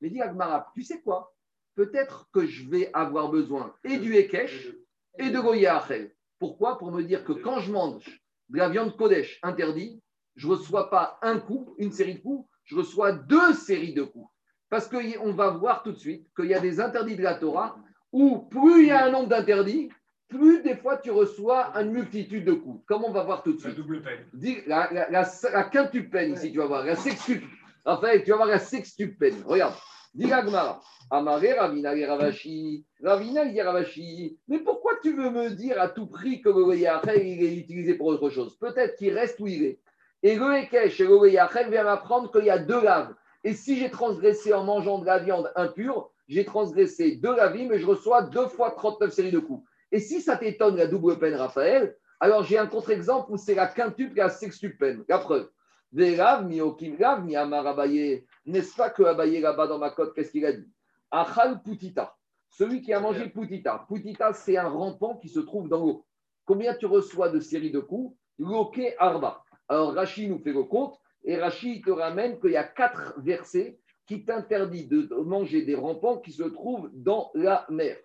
Mais 0.02 0.10
dit 0.10 0.22
Agmara, 0.22 0.72
tu 0.74 0.82
sais 0.82 1.02
quoi? 1.02 1.36
Peut-être 1.76 2.28
que 2.32 2.48
je 2.48 2.68
vais 2.68 2.90
avoir 2.94 3.30
besoin 3.30 3.76
et 3.84 3.98
du 3.98 4.16
Ekech 4.16 4.74
et 5.20 5.30
de 5.30 5.40
Goye 5.40 5.68
Achel. 5.68 6.12
Pourquoi? 6.40 6.80
Pour 6.80 6.92
me 6.92 7.04
dire 7.04 7.24
que 7.24 7.34
quand 7.34 7.60
je 7.60 7.72
mange 7.72 8.22
de 8.50 8.58
la 8.58 8.70
viande 8.70 8.96
Kodesh 8.98 9.40
interdit, 9.44 10.02
je 10.36 10.48
ne 10.48 10.54
reçois 10.54 10.90
pas 10.90 11.20
un 11.22 11.40
coup, 11.40 11.76
une 11.78 11.92
série 11.92 12.16
de 12.16 12.20
coups, 12.20 12.50
je 12.64 12.76
reçois 12.76 13.12
deux 13.12 13.54
séries 13.54 13.94
de 13.94 14.04
coups. 14.04 14.30
Parce 14.70 14.88
qu'on 14.88 15.32
va 15.34 15.50
voir 15.52 15.84
tout 15.84 15.92
de 15.92 15.98
suite 15.98 16.28
qu'il 16.36 16.48
y 16.48 16.54
a 16.54 16.60
des 16.60 16.80
interdits 16.80 17.16
de 17.16 17.24
la 17.24 17.36
Torah 17.36 17.78
où 18.12 18.40
plus 18.40 18.84
il 18.84 18.88
y 18.88 18.92
a 18.92 19.06
un 19.06 19.12
nombre 19.12 19.30
d'interdits, 19.30 19.90
plus 20.28 20.62
des 20.62 20.76
fois 20.76 20.98
tu 20.98 21.12
reçois 21.12 21.72
une 21.76 21.92
multitude 21.92 22.46
de 22.46 22.54
coups. 22.54 22.84
Comme 22.86 23.06
on 23.06 23.12
va 23.12 23.24
voir 23.24 23.44
tout 23.44 23.54
de 23.54 23.58
La 23.58 23.70
suite. 23.70 23.76
double 23.76 24.02
peine. 24.02 24.26
La, 24.68 24.90
la, 24.92 25.10
la, 25.10 25.30
la 25.54 25.64
quintuple 25.64 26.10
peine 26.10 26.34
ici, 26.34 26.52
tu 26.52 26.58
vas 26.58 26.66
voir. 26.66 26.86
La 26.86 26.96
sextuple. 26.96 27.46
En 27.86 27.98
fait, 28.02 28.24
tu 28.24 28.32
vas 28.32 28.38
voir 28.38 28.50
la 28.50 28.60
sextuple 28.60 29.18
peine. 29.18 29.36
Regarde. 29.46 29.74
Dis 30.14 30.28
la. 30.28 30.80
Amaré 31.10 31.54
Ravina 31.54 31.92
Ravashi. 31.92 32.86
Ravina 33.02 33.44
Ravashi. 33.64 34.38
Mais 34.50 34.60
pourquoi 34.60 34.94
tu 35.02 35.14
veux 35.16 35.30
me 35.30 35.50
dire 35.52 35.80
à 35.80 35.88
tout 35.88 36.08
prix 36.08 36.42
que 36.42 36.50
le 36.50 36.76
Yachel, 36.76 37.26
il 37.26 37.44
est 37.44 37.56
utilisé 37.56 37.94
pour 37.94 38.08
autre 38.08 38.30
chose? 38.30 38.58
Peut-être 38.58 38.98
qu'il 38.98 39.14
reste 39.14 39.40
où 39.40 39.48
il 39.48 39.64
est. 39.64 39.80
Et 40.24 40.36
le 40.36 40.56
Ekech 40.56 41.00
et 41.00 41.06
le 41.06 41.30
Yachel 41.30 41.70
m'apprendre 41.70 42.32
qu'il 42.32 42.46
y 42.46 42.50
a 42.50 42.58
deux 42.58 42.84
laves. 42.84 43.14
Et 43.48 43.54
si 43.54 43.78
j'ai 43.78 43.90
transgressé 43.90 44.54
en 44.54 44.66
mangeant 44.66 45.00
de 45.00 45.06
la 45.06 45.20
viande 45.20 45.54
impure, 45.56 46.12
j'ai 46.28 46.44
transgressé 46.44 47.16
deux 47.16 47.34
lavis, 47.34 47.66
mais 47.66 47.80
je 47.80 47.86
reçois 47.86 48.24
deux 48.24 48.48
fois 48.48 48.72
39 48.72 49.14
séries 49.14 49.32
de 49.32 49.40
coups. 49.40 49.66
Et 49.94 50.02
si 50.02 50.20
ça 50.20 50.36
t'étonne 50.36 50.76
la 50.76 50.86
double 50.86 51.18
peine, 51.18 51.36
Raphaël, 51.36 51.96
alors 52.20 52.44
j'ai 52.44 52.58
un 52.58 52.68
contre-exemple 52.68 53.32
où 53.32 53.38
c'est 53.38 53.56
la 53.56 53.68
quintuple 53.68 54.20
et 54.20 54.22
la 54.22 54.30
sextuple 54.30 54.76
peine. 54.76 55.06
La 55.08 55.20
preuve. 55.20 55.50
Mi 55.94 56.60
okim 56.60 56.98
mi 57.24 57.38
amar 57.38 57.66
Abaye. 57.66 58.26
N'est-ce 58.46 58.76
pas 58.76 58.90
que 58.90 59.04
Abaye 59.04 59.40
là-bas 59.40 59.68
dans 59.68 59.80
ma 59.80 59.92
côte, 59.92 60.14
qu'est-ce 60.14 60.32
qu'il 60.32 60.46
a 60.46 60.52
dit? 60.52 60.68
Achal 61.10 61.64
putita. 61.64 62.18
Celui 62.50 62.82
qui 62.82 62.92
a 62.92 63.00
mangé 63.00 63.30
putita. 63.30 63.86
Putita, 63.88 64.34
c'est 64.34 64.58
un 64.58 64.68
rampant 64.68 65.16
qui 65.16 65.30
se 65.30 65.40
trouve 65.40 65.70
dans 65.70 65.80
l'eau. 65.80 66.06
Combien 66.44 66.76
tu 66.76 66.86
reçois 66.86 67.30
de 67.30 67.40
séries 67.40 67.72
de 67.72 67.80
coups? 67.80 68.14
Loke 68.40 68.94
arba. 69.00 69.42
Alors 69.70 69.94
Rachi 69.94 70.28
nous 70.28 70.40
fait 70.40 70.52
le 70.52 70.64
compte 70.64 71.00
et 71.28 71.36
Rachi 71.38 71.82
te 71.82 71.92
ramène 71.92 72.40
qu'il 72.40 72.52
y 72.52 72.58
a 72.58 72.64
quatre 72.64 73.14
versets 73.18 73.78
qui 74.08 74.24
t'interdit 74.24 74.88
de 74.88 75.14
manger 75.14 75.64
des 75.64 75.76
rampants 75.76 76.18
qui 76.18 76.32
se 76.32 76.44
trouvent 76.44 76.90
dans 76.94 77.30
la 77.36 77.66
mer. 77.70 77.98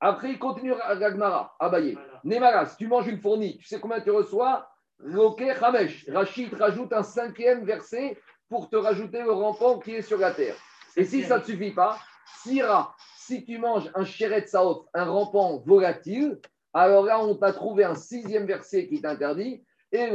Après, 0.00 0.30
il 0.30 0.38
continue 0.38 0.72
à 0.72 0.96
Gagmara, 0.96 1.54
Abaye. 1.60 1.96
Nemaras, 2.24 2.74
tu 2.78 2.88
manges 2.88 3.06
une 3.06 3.20
fournie, 3.20 3.58
tu 3.58 3.66
sais 3.66 3.78
combien 3.78 4.00
tu 4.00 4.10
reçois? 4.10 4.66
Loke 4.98 5.42
Hamesh. 5.42 6.08
Rachid 6.08 6.50
te 6.50 6.56
rajoute 6.56 6.92
un 6.94 7.02
cinquième 7.02 7.64
verset 7.64 8.18
pour 8.48 8.70
te 8.70 8.76
rajouter 8.76 9.22
le 9.22 9.32
rampant 9.32 9.78
qui 9.78 9.92
est 9.96 10.02
sur 10.02 10.18
la 10.18 10.32
terre. 10.32 10.56
Et 10.96 11.04
si 11.04 11.22
ça 11.22 11.36
ne 11.36 11.42
te 11.42 11.46
suffit 11.46 11.72
pas, 11.72 11.98
Sira, 12.42 12.94
si 13.16 13.44
tu 13.44 13.58
manges 13.58 13.90
un 13.94 14.04
Sheret 14.04 14.46
Saof, 14.46 14.86
un 14.94 15.04
rampant 15.04 15.58
volatile, 15.58 16.40
alors 16.72 17.04
là, 17.04 17.22
on 17.22 17.34
t'a 17.34 17.52
trouvé 17.52 17.84
un 17.84 17.94
sixième 17.94 18.46
verset 18.46 18.88
qui 18.88 19.02
t'interdit, 19.02 19.64
et 19.92 20.10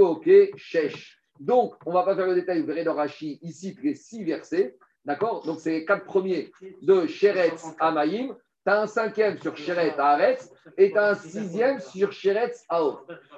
Shesh. 0.56 1.19
Donc, 1.40 1.76
on 1.86 1.92
ne 1.92 1.96
va 1.96 2.04
pas 2.04 2.16
faire 2.16 2.28
le 2.28 2.36
détail, 2.36 2.60
vous 2.62 2.68
verrez 2.68 2.84
dans 2.84 2.94
Rachid, 2.94 3.40
ici, 3.42 3.78
les 3.82 3.96
six 3.96 4.24
versets, 4.24 4.78
d'accord? 5.06 5.46
Donc, 5.46 5.60
c'est 5.62 5.72
les 5.72 5.86
quatre 5.86 6.06
premiers 6.06 6.52
de 6.82 7.08
Sheretz 7.08 7.64
à 7.80 7.92
Maïm. 7.92 8.36
Tu 8.66 8.72
as 8.72 8.82
un 8.82 8.88
cinquième 8.88 9.40
sur 9.40 9.56
Sheret 9.56 9.98
à 9.98 10.12
Aretz 10.12 10.52
et 10.78 10.92
tu 10.92 10.98
as 10.98 11.12
un 11.12 11.16
sixième 11.16 11.80
sur 11.80 12.12
Sheretz 12.12 12.66
à. 12.68 12.82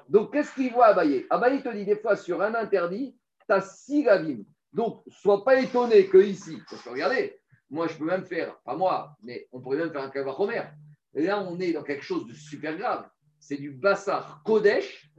Donc, 0.10 0.34
qu'est-ce 0.34 0.54
qu'il 0.56 0.74
voit 0.74 0.88
Abaye? 0.88 1.28
Abaye 1.30 1.62
te 1.62 1.70
dit 1.70 1.86
des 1.86 1.96
fois 1.96 2.16
sur 2.16 2.42
un 2.42 2.56
interdit, 2.56 3.16
tu 3.48 3.54
as 3.54 3.62
six 3.62 4.08
ravim. 4.08 4.40
Donc, 4.74 5.04
sois 5.10 5.44
pas 5.44 5.60
étonné 5.62 6.08
que 6.08 6.18
ici, 6.18 6.58
parce 6.70 6.82
que 6.82 6.90
regardez, 6.90 7.40
moi 7.70 7.88
je 7.88 7.98
peux 7.98 8.06
même 8.06 8.26
faire, 8.26 8.58
pas 8.62 8.76
moi, 8.76 9.16
mais 9.22 9.48
on 9.52 9.60
pourrait 9.60 9.78
même 9.78 9.92
faire 9.92 10.02
un 10.02 10.10
Kavachomer. 10.10 10.64
Là, 11.14 11.42
on 11.42 11.60
est 11.60 11.74
dans 11.74 11.84
quelque 11.84 12.04
chose 12.04 12.26
de 12.26 12.34
super 12.34 12.76
grave. 12.78 13.08
C'est 13.40 13.58
du 13.58 13.72
Bassar 13.72 14.42
Kodesh 14.44 15.12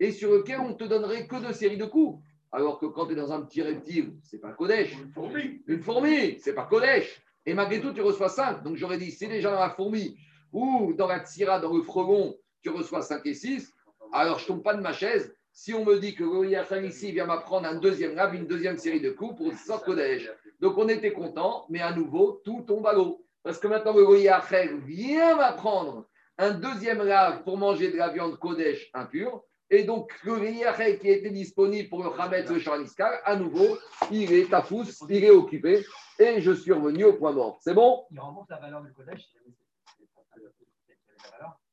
et 0.00 0.12
sur 0.12 0.30
lequel 0.32 0.60
on 0.60 0.74
te 0.74 0.84
donnerait 0.84 1.26
que 1.26 1.36
deux 1.36 1.52
séries 1.52 1.76
de 1.76 1.84
coups. 1.84 2.22
Alors 2.52 2.78
que 2.78 2.86
quand 2.86 3.06
tu 3.06 3.12
es 3.12 3.16
dans 3.16 3.32
un 3.32 3.42
petit 3.42 3.62
reptile, 3.62 4.14
c'est 4.22 4.38
pas 4.38 4.52
Kodesh. 4.52 4.92
Une 4.98 5.12
fourmi. 5.12 5.62
Une 5.66 5.82
fourmi, 5.82 6.38
c'est 6.40 6.54
pas 6.54 6.64
Kodesh. 6.64 7.22
Et 7.44 7.54
malgré 7.54 7.80
tout, 7.80 7.92
tu 7.92 8.00
reçois 8.00 8.28
5. 8.28 8.62
Donc 8.62 8.76
j'aurais 8.76 8.98
dit, 8.98 9.10
si 9.10 9.28
déjà 9.28 9.50
dans 9.50 9.60
la 9.60 9.70
fourmi 9.70 10.16
ou 10.52 10.92
dans 10.94 11.06
la 11.06 11.24
tsira, 11.24 11.60
dans 11.60 11.74
le 11.74 11.82
fregon, 11.82 12.36
tu 12.62 12.70
reçois 12.70 13.02
5 13.02 13.24
et 13.26 13.34
6, 13.34 13.72
alors 14.12 14.38
je 14.38 14.46
tombe 14.46 14.62
pas 14.62 14.74
de 14.74 14.80
ma 14.80 14.92
chaise. 14.92 15.34
Si 15.52 15.72
on 15.72 15.84
me 15.84 15.98
dit 15.98 16.14
que 16.14 16.24
Goyachan 16.24 16.82
ici 16.82 17.12
vient 17.12 17.26
m'apprendre 17.26 17.66
un 17.66 17.76
deuxième 17.76 18.14
lab, 18.14 18.34
une 18.34 18.46
deuxième 18.46 18.76
série 18.76 19.00
de 19.00 19.10
coups 19.10 19.36
pour 19.36 19.52
sans 19.54 19.78
Kodesh. 19.78 20.30
Donc 20.60 20.76
on 20.76 20.88
était 20.88 21.12
content, 21.12 21.66
mais 21.70 21.80
à 21.80 21.92
nouveau, 21.92 22.42
tout 22.44 22.62
tombe 22.66 22.86
à 22.86 22.92
l'eau. 22.92 23.24
Parce 23.42 23.58
que 23.58 23.68
maintenant, 23.68 23.94
le 23.94 24.04
Goyachan 24.04 24.78
vient 24.84 25.36
m'apprendre 25.36 26.06
un 26.36 26.50
deuxième 26.50 27.02
lave 27.02 27.42
pour 27.42 27.56
manger 27.56 27.90
de 27.90 27.96
la 27.96 28.08
viande 28.08 28.38
Kodesh 28.38 28.90
impure. 28.92 29.44
Et 29.70 29.84
donc, 29.84 30.12
le 30.24 30.48
Yahé 30.48 30.98
qui 30.98 31.10
était 31.10 31.30
disponible 31.30 31.88
pour 31.88 32.04
le 32.04 32.10
Hametz 32.20 32.50
le 32.50 32.58
Shaniskar, 32.58 33.12
à 33.24 33.36
nouveau, 33.36 33.78
il 34.10 34.32
est 34.32 34.52
à 34.54 34.62
fous, 34.62 34.84
il 35.08 35.24
est 35.24 35.30
occupé, 35.30 35.84
et 36.18 36.40
je 36.40 36.52
suis 36.52 36.72
revenu 36.72 37.04
au 37.04 37.14
point 37.14 37.32
mort. 37.32 37.58
C'est 37.60 37.74
bon? 37.74 38.04
Il 38.10 38.20
remonte 38.20 38.48
la 38.48 38.58
valeur 38.58 38.82
du 38.82 38.92
Kodesh. 38.92 39.28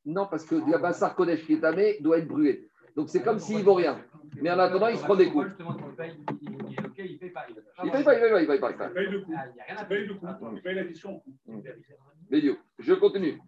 Non, 0.05 0.27
parce 0.27 0.43
que 0.43 0.55
la 0.69 0.79
Bassar 0.79 1.15
Kodesh 1.15 1.45
qui 1.45 1.53
est 1.53 1.59
tamé 1.59 1.97
doit 2.01 2.17
être 2.17 2.27
brûlé. 2.27 2.67
Donc, 2.95 3.09
c'est 3.09 3.23
comme 3.23 3.39
s'il 3.39 3.59
ne 3.59 3.63
vaut 3.63 3.73
rien. 3.75 4.03
Mais 4.41 4.51
en 4.51 4.59
attendant, 4.59 4.87
il 4.87 4.97
se 4.97 5.03
prend 5.03 5.15
des 5.15 5.29
coups. 5.29 5.47
Il 5.59 5.95
paye, 5.95 6.13
il 6.41 6.49
il 6.49 6.73
est 6.73 6.85
OK, 6.85 6.93
il 6.97 7.13
ne 7.13 7.17
paye 7.17 7.29
pas. 7.29 7.45
Il 7.49 7.85
ne 7.85 7.91
paye 7.91 8.03
pas, 8.03 8.13
il 8.15 8.19
paye 8.19 8.31
pas, 8.31 8.41
il 8.41 8.47
paye 8.47 8.59
pas. 8.59 8.69
il 8.69 8.75
paye 8.75 8.77
pas. 8.77 8.87
Il 8.87 8.93
paye 8.93 10.05
le 10.07 10.15
coup. 10.15 10.25
Ah, 10.27 10.37
Il 10.41 10.51
paye 10.51 10.61
paye 10.61 10.75
l'addition 10.75 11.23
je 12.79 12.93
continue. 12.93 13.39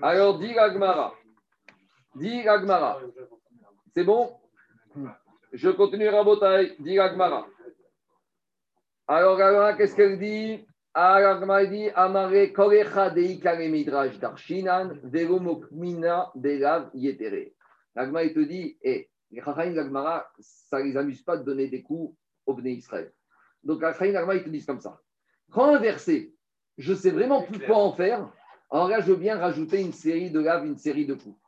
Alors, 0.00 0.38
dit 0.38 0.56
Agmara. 0.56 1.14
Dit 2.14 2.48
Agmara. 2.48 3.00
C'est 3.96 4.02
bon? 4.02 4.28
Je 5.52 5.70
continue 5.70 6.08
Rabotai, 6.08 6.74
dit 6.80 6.98
Agmara. 6.98 7.46
Alors, 9.06 9.40
Agmara, 9.40 9.74
qu'est-ce 9.74 9.94
qu'elle 9.94 10.18
dit? 10.18 10.66
Alors, 10.92 11.36
Agmara 11.36 11.64
dit 11.66 11.88
Amare 11.94 12.52
korecha 12.52 13.10
deikare 13.10 13.68
midrash 13.68 14.18
darshinan 14.18 14.98
belav 16.34 16.90
yetere. 16.94 17.52
Agmara, 17.94 18.24
il 18.24 18.34
te 18.34 18.40
dit 18.40 18.76
Eh, 18.82 19.08
les 19.30 19.40
ça 19.40 20.78
ne 20.80 20.82
les 20.82 20.96
amuse 20.96 21.22
pas 21.22 21.36
de 21.36 21.44
donner 21.44 21.68
des 21.68 21.82
coups 21.82 22.16
au 22.46 22.54
Bnei 22.54 22.72
Israël. 22.72 23.12
Donc, 23.62 23.80
d'Agmara, 23.80 24.34
ils 24.34 24.42
te 24.42 24.48
disent 24.48 24.66
comme 24.66 24.80
ça. 24.80 25.00
Quand 25.52 25.72
un 25.72 25.78
verset, 25.78 26.32
je 26.78 26.94
sais 26.94 27.12
vraiment 27.12 27.42
plus 27.42 27.60
quoi 27.60 27.76
en 27.76 27.92
faire, 27.92 28.28
alors 28.72 28.88
là, 28.88 29.00
je 29.00 29.12
veux 29.12 29.18
bien 29.18 29.38
rajouter 29.38 29.80
une 29.80 29.92
série 29.92 30.32
de 30.32 30.40
laves, 30.40 30.66
une 30.66 30.78
série 30.78 31.06
de 31.06 31.14
coups. 31.14 31.38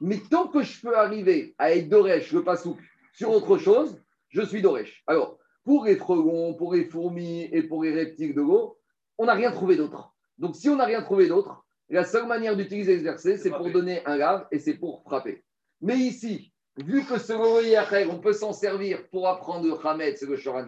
Mais 0.00 0.18
tant 0.30 0.48
que 0.48 0.62
je 0.62 0.80
peux 0.80 0.96
arriver 0.96 1.54
à 1.58 1.72
être 1.72 1.88
Doresh, 1.88 2.32
le 2.32 2.42
pasouk, 2.42 2.78
sur 3.12 3.30
autre 3.30 3.58
chose, 3.58 4.00
je 4.28 4.42
suis 4.42 4.62
Doresh. 4.62 5.02
Alors, 5.06 5.38
pour 5.64 5.84
les 5.84 5.96
frelons, 5.96 6.54
pour 6.54 6.74
les 6.74 6.84
fourmis 6.84 7.48
et 7.52 7.62
pour 7.62 7.84
les 7.84 7.94
reptiles 7.94 8.34
de 8.34 8.42
l'eau, 8.42 8.78
on 9.18 9.26
n'a 9.26 9.34
rien 9.34 9.52
trouvé 9.52 9.76
d'autre. 9.76 10.14
Donc, 10.38 10.56
si 10.56 10.68
on 10.68 10.76
n'a 10.76 10.84
rien 10.84 11.02
trouvé 11.02 11.28
d'autre, 11.28 11.64
la 11.88 12.04
seule 12.04 12.26
manière 12.26 12.56
d'utiliser 12.56 12.98
ce 12.98 13.04
verset, 13.04 13.36
c'est 13.36 13.50
pour 13.50 13.70
donner 13.70 14.04
un 14.06 14.16
lave 14.16 14.46
et 14.50 14.58
c'est 14.58 14.74
pour 14.74 15.02
frapper. 15.02 15.44
Mais 15.80 15.96
ici, 15.96 16.52
vu 16.76 17.04
que 17.04 17.18
ce 17.18 17.64
Yachel, 17.64 18.08
on 18.10 18.18
peut 18.18 18.32
s'en 18.32 18.52
servir 18.52 19.08
pour 19.10 19.28
apprendre 19.28 19.66
le 19.66 19.86
Hametz 19.86 20.22
et 20.22 20.26
le 20.26 20.36
Shoran 20.36 20.66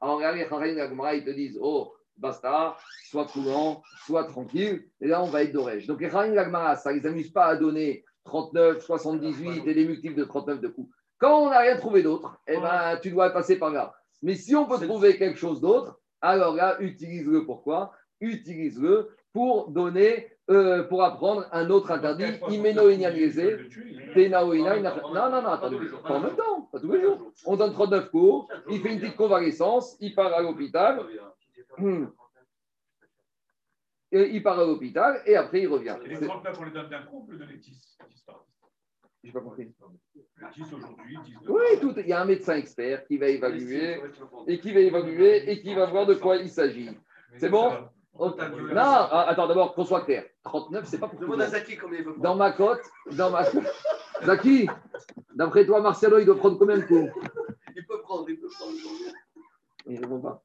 alors 0.00 0.20
d'Agmara, 0.20 1.14
ils 1.16 1.24
te 1.24 1.30
disent, 1.30 1.58
oh, 1.60 1.92
basta, 2.16 2.76
soit 3.04 3.26
coulant, 3.26 3.82
soit 4.06 4.24
tranquille, 4.24 4.88
et 5.00 5.08
là, 5.08 5.22
on 5.22 5.26
va 5.26 5.42
être 5.42 5.52
Doresh. 5.52 5.86
Donc, 5.86 6.00
les 6.00 6.08
Chachamim 6.08 6.34
d'Agmara, 6.34 6.76
ça 6.76 6.92
ne 6.92 6.98
les 6.98 7.06
amuse 7.06 7.32
pas 7.32 7.46
à 7.46 7.56
donner 7.56 8.04
39, 8.28 8.80
78 8.84 9.66
et 9.66 9.74
des 9.74 9.84
multiples 9.86 10.16
de 10.16 10.24
39 10.24 10.60
de 10.60 10.68
coups. 10.68 10.90
Quand 11.18 11.40
on 11.40 11.50
n'a 11.50 11.58
rien 11.60 11.76
trouvé 11.76 12.02
d'autre, 12.02 12.38
eh 12.46 12.56
ben, 12.56 12.98
tu 13.02 13.10
dois 13.10 13.30
passer 13.30 13.58
par 13.58 13.70
là. 13.70 13.94
Mais 14.22 14.34
si 14.34 14.54
on 14.54 14.66
peut 14.66 14.78
trouver 14.86 15.16
quelque 15.16 15.38
chose 15.38 15.60
d'autre, 15.60 15.98
alors 16.20 16.54
là, 16.54 16.76
utilise-le. 16.80 17.44
Pourquoi? 17.44 17.92
Utilise-le 18.20 19.10
pour 19.32 19.70
donner, 19.70 20.28
euh, 20.50 20.82
pour 20.84 21.02
apprendre 21.02 21.46
un 21.52 21.70
autre 21.70 21.90
interdit, 21.90 22.24
Imeno 22.50 22.90
Tenao 24.14 24.54
Non, 24.54 25.30
non, 25.30 25.42
non, 25.42 25.48
attendez, 25.48 25.78
pas 26.02 26.14
en 26.14 26.20
même 26.20 26.36
temps, 26.36 26.68
pas 26.72 26.80
tous 26.80 26.92
les 26.92 27.02
jours. 27.02 27.32
On 27.46 27.56
donne 27.56 27.72
39 27.72 28.10
cours, 28.10 28.48
il 28.70 28.80
fait 28.80 28.92
une 28.92 29.00
petite 29.00 29.16
convalescence, 29.16 29.96
il 30.00 30.14
part 30.14 30.32
à 30.32 30.42
l'hôpital. 30.42 31.00
Et 34.12 34.30
il 34.30 34.42
part 34.42 34.58
à 34.58 34.64
l'hôpital 34.64 35.22
et 35.26 35.36
après 35.36 35.60
il 35.62 35.68
revient. 35.68 35.96
Et 36.04 36.08
les 36.08 36.16
C'est- 36.16 36.26
39, 36.26 36.56
on 36.60 36.64
les 36.64 36.70
donne 36.70 36.88
d'un 36.88 37.02
coup, 37.02 37.18
on 37.22 37.26
peut 37.30 37.36
donner 37.36 37.54
10. 37.56 37.98
10 38.10 38.22
par 38.22 38.44
10. 38.46 38.54
J'ai 39.24 39.32
pas 39.32 39.40
compris. 39.40 39.72
10 40.54 40.72
aujourd'hui, 40.72 41.18
10 41.24 41.34
demain. 41.42 41.58
Oui, 41.60 41.80
tout, 41.80 41.92
il 41.98 42.06
y 42.06 42.12
a 42.12 42.20
un 42.20 42.24
médecin 42.24 42.54
expert 42.56 43.04
qui 43.06 43.18
va 43.18 43.28
évaluer 43.28 44.00
et 44.46 44.58
qui 44.60 44.72
va 44.72 44.80
évaluer 44.80 45.50
et 45.50 45.60
qui 45.60 45.74
va 45.74 45.86
voir 45.86 46.06
de 46.06 46.14
quoi 46.14 46.36
il 46.36 46.48
s'agit. 46.48 46.90
C'est 47.36 47.50
bon? 47.50 47.70
Non, 48.18 48.34
ah, 48.76 49.26
attends, 49.28 49.46
d'abord, 49.46 49.74
qu'on 49.74 49.84
soit 49.84 50.00
clair. 50.04 50.24
39, 50.42 50.86
c'est 50.86 50.98
pas 50.98 51.06
pour 51.06 51.20
tout 51.20 51.26
le 51.26 51.32
Demande 51.32 51.42
à 51.42 51.44
monde. 51.44 51.54
Zaki 51.54 51.76
combien 51.76 52.00
il 52.00 52.20
Dans 52.20 52.34
ma 52.34 52.50
cote, 52.52 52.80
dans 53.12 53.30
ma 53.30 53.44
Zaki, 54.24 54.68
d'après 55.34 55.64
toi, 55.66 55.80
Marcelo, 55.80 56.18
il 56.18 56.26
doit 56.26 56.36
prendre 56.36 56.58
combien 56.58 56.78
de 56.78 56.82
coups? 56.82 57.12
Il 57.76 57.86
peut 57.86 58.00
prendre, 58.00 58.28
il 58.28 58.40
peut 58.40 58.48
prendre. 58.48 58.72
Il 59.88 59.98
répond 60.00 60.20
pas. 60.20 60.42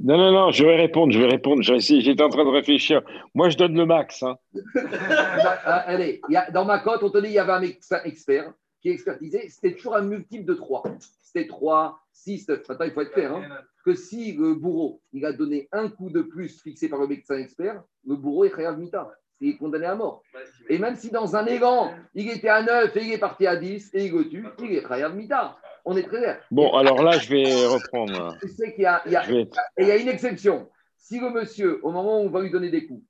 Non, 0.00 0.16
non, 0.16 0.32
non, 0.32 0.50
je 0.52 0.64
vais 0.64 0.76
répondre, 0.76 1.12
je 1.12 1.18
vais 1.18 1.26
répondre. 1.26 1.62
J'étais 1.62 2.22
en 2.22 2.28
train 2.28 2.44
de 2.44 2.50
réfléchir. 2.50 3.02
Moi, 3.34 3.48
je 3.48 3.56
donne 3.56 3.74
le 3.76 3.84
max. 3.84 4.22
hein. 4.22 4.36
Bah, 4.74 4.80
ah, 5.64 5.82
allez, 5.86 6.20
il 6.28 6.32
y 6.34 6.36
a- 6.36 6.50
dans 6.50 6.64
ma 6.64 6.78
cote, 6.78 7.02
on 7.02 7.10
te 7.10 7.18
dit 7.18 7.28
il 7.28 7.32
y 7.32 7.38
avait 7.38 7.52
un 7.52 7.60
médecin 7.60 7.98
expert 8.04 8.52
qui 8.80 8.90
expertisait. 8.90 9.48
C'était 9.48 9.74
toujours 9.74 9.96
un 9.96 10.02
multiple 10.02 10.44
de 10.44 10.54
3. 10.54 10.84
C'était 11.22 11.48
3, 11.48 11.98
6, 12.12 12.48
9. 12.48 12.68
Maintenant, 12.68 12.86
il 12.86 12.92
faut 12.92 13.00
être 13.00 13.12
clair. 13.12 13.34
hein, 13.34 13.42
que 13.84 13.94
si 13.94 14.32
le 14.32 14.54
bourreau 14.54 15.00
il 15.12 15.24
a 15.24 15.32
donné 15.32 15.68
un 15.72 15.88
coup 15.88 16.10
de 16.10 16.20
plus 16.22 16.60
fixé 16.62 16.88
par 16.88 17.00
le 17.00 17.08
médecin 17.08 17.38
expert, 17.38 17.82
le 18.06 18.16
bourreau 18.16 18.44
est 18.44 18.50
khayab 18.50 18.78
mita. 18.78 19.10
Il 19.40 19.50
est 19.50 19.56
condamné 19.56 19.86
à 19.86 19.94
mort. 19.94 20.22
Et 20.68 20.78
même 20.78 20.96
si 20.96 21.10
dans 21.10 21.36
un 21.36 21.46
élan, 21.46 21.92
il 22.14 22.28
était 22.30 22.48
à 22.48 22.62
9 22.62 22.96
et 22.96 23.04
il 23.04 23.12
est 23.12 23.18
parti 23.18 23.46
à 23.46 23.56
10 23.56 23.90
et 23.94 24.06
il 24.06 24.12
le 24.12 24.28
tue, 24.28 24.46
il 24.60 24.72
est 24.76 24.82
Khayav 24.82 25.14
Mita. 25.14 25.56
On 25.84 25.96
est 25.96 26.02
très 26.02 26.18
clair. 26.18 26.40
Bon, 26.50 26.70
alors 26.74 27.02
là, 27.02 27.12
je 27.18 27.28
vais 27.30 27.66
reprendre. 27.66 28.36
Tu 28.42 28.48
sais 28.48 28.74
qu'il 28.74 28.82
y 28.82 28.86
a, 28.86 29.00
il 29.06 29.12
y 29.12 29.16
a- 29.16 29.22
Je 29.22 29.32
vais- 29.32 29.40
et 29.78 29.82
il 29.82 29.88
y 29.88 29.90
a 29.90 29.96
une 29.96 30.08
exception. 30.08 30.68
Si 30.96 31.18
le 31.20 31.30
monsieur, 31.30 31.80
au 31.84 31.90
moment 31.92 32.20
où 32.20 32.24
on 32.26 32.30
va 32.30 32.40
lui 32.42 32.50
donner 32.50 32.68
des 32.70 32.86
coups, 32.86 33.02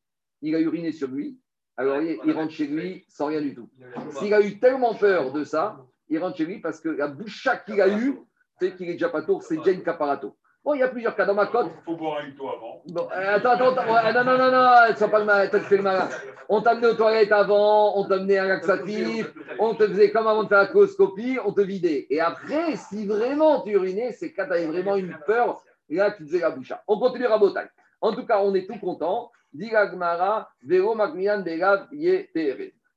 il 0.43 0.55
a 0.55 0.61
uriné 0.61 0.93
sur 0.93 1.09
lui, 1.09 1.39
alors 1.76 2.01
il, 2.01 2.18
il 2.24 2.33
rentre 2.33 2.53
chez 2.53 2.66
lui 2.66 3.05
sans 3.09 3.26
rien 3.26 3.41
du 3.41 3.55
tout. 3.55 3.68
S'il 4.18 4.33
a 4.35 4.41
eu 4.41 4.59
tellement 4.61 4.95
peur 4.95 5.33
de 5.33 5.43
ça, 5.45 5.85
il 6.09 6.18
rentre 6.18 6.37
chez 6.37 6.45
lui 6.45 6.61
parce 6.61 6.81
que 6.81 6.89
la 6.91 7.09
boucha 7.09 7.57
qu'il 7.57 7.81
a 7.81 7.89
eue, 7.89 8.16
c'est 8.61 8.76
qu'il 8.76 8.89
est 8.89 8.93
déjà 8.95 9.09
pas 9.09 9.22
tour, 9.22 9.43
c'est 9.43 9.57
déjà 9.57 9.72
une 9.72 9.83
caparato. 9.83 10.37
Bon, 10.68 10.74
il 10.74 10.80
y 10.80 10.82
a 10.82 10.88
plusieurs 10.88 11.16
cas 11.16 11.24
dans 11.24 11.32
ma 11.32 11.46
cote. 11.46 11.70
Il 11.78 11.82
faut 11.82 11.96
boire 11.96 12.18
un 12.18 12.26
lito 12.26 12.46
avant. 12.46 12.82
Bon, 12.88 13.08
euh, 13.10 13.36
attends, 13.36 13.52
attends, 13.52 13.74
attends, 13.74 14.22
non, 14.22 14.36
non, 14.36 14.50
non, 14.50 14.52
non, 14.52 14.96
sois 14.96 15.08
pas 15.08 15.20
le 15.20 15.24
malin, 15.24 15.48
toi, 15.48 15.60
tu 15.60 15.64
fais 15.64 15.78
le 15.78 15.82
malin. 15.82 16.10
On 16.50 16.60
t'a 16.60 16.72
amené 16.72 16.88
aux 16.88 16.94
toilettes 16.94 17.32
avant, 17.32 17.96
on 17.96 18.04
t'a 18.04 18.16
amené 18.16 18.36
un 18.36 18.48
laxatif, 18.48 19.32
on 19.58 19.72
te 19.72 19.86
faisait 19.88 20.10
comme 20.10 20.26
avant 20.26 20.42
de 20.42 20.48
faire 20.50 20.58
la 20.58 20.66
coloscopie, 20.66 21.38
on 21.42 21.54
te 21.54 21.62
vidait. 21.62 22.06
Et 22.10 22.20
après, 22.20 22.76
si 22.76 23.06
vraiment 23.06 23.62
tu 23.62 23.70
urinais, 23.70 24.12
c'est 24.12 24.34
quand 24.34 24.44
tu 24.44 24.52
avais 24.52 24.66
vraiment 24.66 24.96
une 24.96 25.16
peur, 25.26 25.58
là, 25.88 26.10
tu 26.10 26.24
faisais 26.24 26.40
la 26.40 26.50
boucha. 26.50 26.82
On 26.86 26.98
continue 26.98 27.24
à 27.24 27.38
botaille. 27.38 27.70
En 28.02 28.12
tout 28.12 28.26
cas, 28.26 28.38
on 28.42 28.54
est 28.54 28.66
tout 28.66 28.78
content. 28.78 29.30
Dit 29.54 29.70
la 29.70 29.90
Gemara, 29.90 30.50
Vero 30.62 30.94
Magmian 30.94 31.40
Belav 31.40 31.86
Ye. 31.92 32.28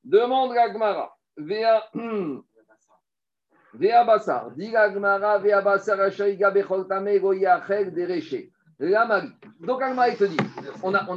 Demande 0.04 0.52
la 0.52 0.70
Gemara, 0.70 1.16
Vea. 1.38 1.88
Vea 3.74 4.04
Bassar, 4.04 4.50
dit 4.50 4.70
la 4.70 4.92
Gemara, 4.92 5.38
Vea 5.38 5.62
Bassar, 5.62 5.96
Rachaiga 5.96 6.50
Becholtame, 6.50 7.18
Goyachel, 7.18 7.92
Dereche. 7.92 8.48
Donc, 9.60 9.80
Agma, 9.80 10.10
te 10.10 10.24
dit, 10.24 10.36
on 10.82 10.92
a, 10.92 11.06
on 11.08 11.16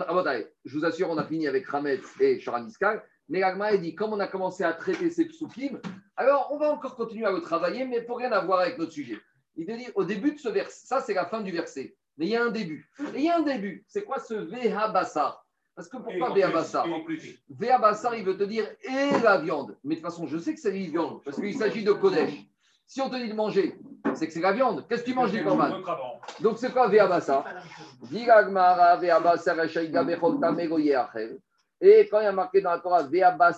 je 0.65 0.77
vous 0.77 0.85
assure, 0.85 1.09
on 1.09 1.17
a 1.17 1.23
fini 1.23 1.47
avec 1.47 1.67
Ramet 1.67 1.99
et 2.19 2.39
Charaniskal, 2.39 3.03
mais 3.27 3.41
Agma, 3.43 3.75
dit, 3.75 3.95
comme 3.95 4.13
on 4.13 4.19
a 4.19 4.27
commencé 4.27 4.63
à 4.63 4.71
traiter 4.73 5.09
ces 5.09 5.25
psukim, 5.25 5.79
alors 6.15 6.49
on 6.51 6.57
va 6.57 6.71
encore 6.71 6.95
continuer 6.95 7.25
à 7.25 7.31
le 7.31 7.41
travailler, 7.41 7.85
mais 7.85 8.01
pour 8.01 8.19
rien 8.19 8.31
à 8.31 8.41
voir 8.41 8.59
avec 8.59 8.77
notre 8.77 8.91
sujet. 8.91 9.19
Il 9.55 9.65
te 9.65 9.71
dit, 9.71 9.87
au 9.95 10.03
début 10.03 10.33
de 10.33 10.39
ce 10.39 10.49
verset, 10.49 10.85
ça 10.85 11.01
c'est 11.01 11.13
la 11.13 11.25
fin 11.25 11.41
du 11.41 11.51
verset, 11.51 11.95
mais 12.17 12.27
il 12.27 12.31
y 12.31 12.35
a 12.35 12.43
un 12.43 12.51
début. 12.51 12.89
Il 13.15 13.21
y 13.21 13.29
a 13.29 13.37
un 13.37 13.41
début, 13.41 13.83
c'est 13.87 14.03
quoi 14.03 14.19
ce 14.19 14.33
Veha 14.33 14.89
Bassar 14.89 15.44
Parce 15.75 15.89
que 15.89 15.97
pourquoi 15.97 16.33
Veha 16.33 16.49
Bassar 16.51 16.91
En 16.91 17.03
plus. 17.03 17.37
Veha 17.49 17.77
Bassar, 17.77 18.15
il 18.15 18.23
veut 18.23 18.37
te 18.37 18.43
dire, 18.43 18.65
et 18.83 19.19
la 19.21 19.37
viande. 19.39 19.77
Mais 19.83 19.95
de 19.95 20.01
toute 20.01 20.09
façon, 20.09 20.25
je 20.25 20.37
sais 20.37 20.53
que 20.53 20.59
c'est 20.59 20.71
la 20.71 20.77
viande, 20.89 21.21
parce 21.23 21.37
qu'il 21.37 21.53
s'agit 21.55 21.83
de 21.83 21.91
Kodesh. 21.91 22.47
Si 22.87 23.01
on 23.01 23.09
te 23.09 23.15
dit 23.15 23.27
de 23.27 23.33
manger, 23.33 23.75
c'est 24.13 24.27
que 24.27 24.33
c'est 24.33 24.41
la 24.41 24.53
viande. 24.53 24.85
Qu'est-ce 24.87 25.01
que 25.01 25.09
tu 25.09 25.15
manges 25.15 25.31
du 25.31 25.43
corban. 25.43 25.81
Donc 26.39 26.59
c'est 26.59 26.71
quoi 26.71 26.87
Goyachel. 30.67 31.39
Et 31.81 32.07
quand 32.07 32.19
il 32.19 32.23
y 32.23 32.27
a 32.27 32.31
marqué 32.31 32.61
dans 32.61 32.71
la 32.71 32.79
Torah, 32.79 33.07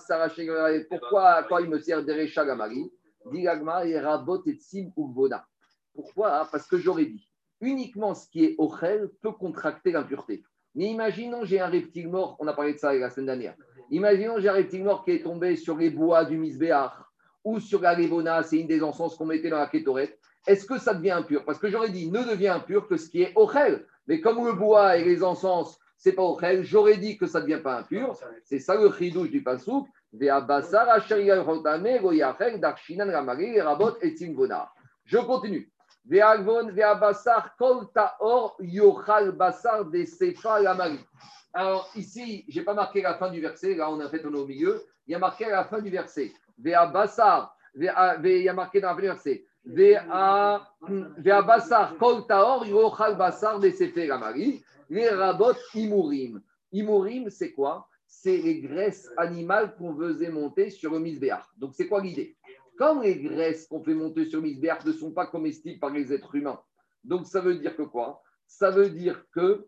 Rachaiga, 0.08 0.68
pourquoi 0.88 1.42
quand 1.44 1.58
il 1.58 1.68
me 1.68 1.78
sert 1.78 2.02
d'Erecha 2.02 2.44
Gamari 2.44 2.90
Diragmara, 3.30 3.86
et 3.86 4.00
Rabot 4.00 4.42
et 4.46 4.54
Tsim 4.54 4.90
Ugvoda. 4.96 5.46
Pourquoi? 5.94 6.48
Parce 6.50 6.66
que 6.66 6.78
j'aurais 6.78 7.04
dit, 7.04 7.28
uniquement 7.60 8.14
ce 8.14 8.28
qui 8.28 8.44
est 8.44 8.54
Ochel 8.58 9.10
peut 9.20 9.32
contracter 9.32 9.92
l'impureté. 9.92 10.42
Mais 10.78 10.86
imaginons, 10.90 11.44
j'ai 11.44 11.58
un 11.58 11.66
reptile 11.66 12.08
mort, 12.08 12.36
on 12.38 12.46
a 12.46 12.52
parlé 12.52 12.72
de 12.72 12.78
ça 12.78 12.94
la 12.94 13.10
semaine 13.10 13.26
dernière. 13.26 13.56
Imaginons, 13.90 14.38
j'ai 14.38 14.48
un 14.48 14.52
reptile 14.52 14.84
mort 14.84 15.04
qui 15.04 15.10
est 15.10 15.24
tombé 15.24 15.56
sur 15.56 15.76
les 15.76 15.90
bois 15.90 16.24
du 16.24 16.36
Misbéach 16.38 16.92
ou 17.42 17.58
sur 17.58 17.80
la 17.80 17.98
Levona, 17.98 18.44
c'est 18.44 18.58
une 18.60 18.68
des 18.68 18.80
encens 18.80 19.16
qu'on 19.16 19.26
mettait 19.26 19.50
dans 19.50 19.58
la 19.58 19.66
Kétorette. 19.66 20.16
Est-ce 20.46 20.64
que 20.66 20.78
ça 20.78 20.94
devient 20.94 21.10
impur? 21.10 21.44
Parce 21.44 21.58
que 21.58 21.68
j'aurais 21.68 21.90
dit, 21.90 22.08
ne 22.08 22.22
devient 22.22 22.50
impur 22.50 22.86
que 22.86 22.96
ce 22.96 23.10
qui 23.10 23.22
est 23.22 23.32
Ochel. 23.34 23.86
Mais 24.06 24.20
comme 24.20 24.46
le 24.46 24.52
bois 24.52 24.96
et 24.96 25.04
les 25.04 25.24
encens, 25.24 25.80
c'est 25.96 26.12
pas 26.12 26.22
Ochel, 26.22 26.62
j'aurais 26.62 26.98
dit 26.98 27.18
que 27.18 27.26
ça 27.26 27.40
ne 27.40 27.46
devient 27.46 27.60
pas 27.60 27.80
impur. 27.80 28.14
C'est 28.44 28.60
ça 28.60 28.76
le 28.76 28.92
chidouche 28.92 29.32
du 29.32 29.42
pasouk. 29.42 29.88
Je 35.04 35.18
continue. 35.26 35.72
Basar. 36.08 37.54
Alors 41.52 41.90
ici, 41.96 42.44
j'ai 42.48 42.62
pas 42.62 42.74
marqué 42.74 43.02
la 43.02 43.14
fin 43.14 43.30
du 43.30 43.40
verset. 43.40 43.74
Là, 43.74 43.90
on 43.90 44.00
a 44.00 44.08
fait 44.08 44.24
on 44.24 44.32
au 44.34 44.46
milieu. 44.46 44.82
Il 45.06 45.12
y 45.12 45.14
a 45.14 45.18
marqué 45.18 45.46
la 45.46 45.64
fin 45.64 45.80
du 45.80 45.90
verset. 45.90 46.32
Ve'a- 46.58 46.86
ve'a- 47.74 48.18
Il 48.24 48.42
y 48.42 48.48
a 48.48 48.52
marqué 48.54 48.80
dans 48.80 48.94
du 48.94 49.02
verset. 49.02 49.44
Ve'a- 49.64 50.66
Ve'abasar 51.18 51.96
kol 51.98 52.26
ta'or 52.26 52.64
yochal 52.66 53.16
basar 53.16 53.58
de 53.58 53.70
sefa 53.70 54.06
lamari. 54.06 54.62
Les 54.88 55.10
imurim. 55.74 56.40
Imurim, 56.72 57.28
c'est 57.28 57.52
quoi? 57.52 57.86
C'est 58.06 58.38
les 58.38 58.60
graisses 58.60 59.10
animales 59.18 59.76
qu'on 59.76 59.94
faisait 59.94 60.30
monter 60.30 60.70
sur 60.70 60.92
le 60.92 60.98
misbéach. 60.98 61.44
Donc, 61.58 61.74
c'est 61.74 61.86
quoi 61.86 62.00
l'idée? 62.00 62.37
Comme 62.78 63.02
les 63.02 63.16
graisses 63.16 63.66
qu'on 63.66 63.82
fait 63.82 63.92
monter 63.92 64.24
sur 64.26 64.40
misbéach 64.40 64.84
ne 64.84 64.92
sont 64.92 65.10
pas 65.10 65.26
comestibles 65.26 65.80
par 65.80 65.90
les 65.90 66.12
êtres 66.12 66.36
humains, 66.36 66.60
donc 67.02 67.26
ça 67.26 67.40
veut 67.40 67.56
dire 67.56 67.76
que 67.76 67.82
quoi? 67.82 68.22
Ça 68.46 68.70
veut 68.70 68.88
dire 68.88 69.24
que 69.32 69.66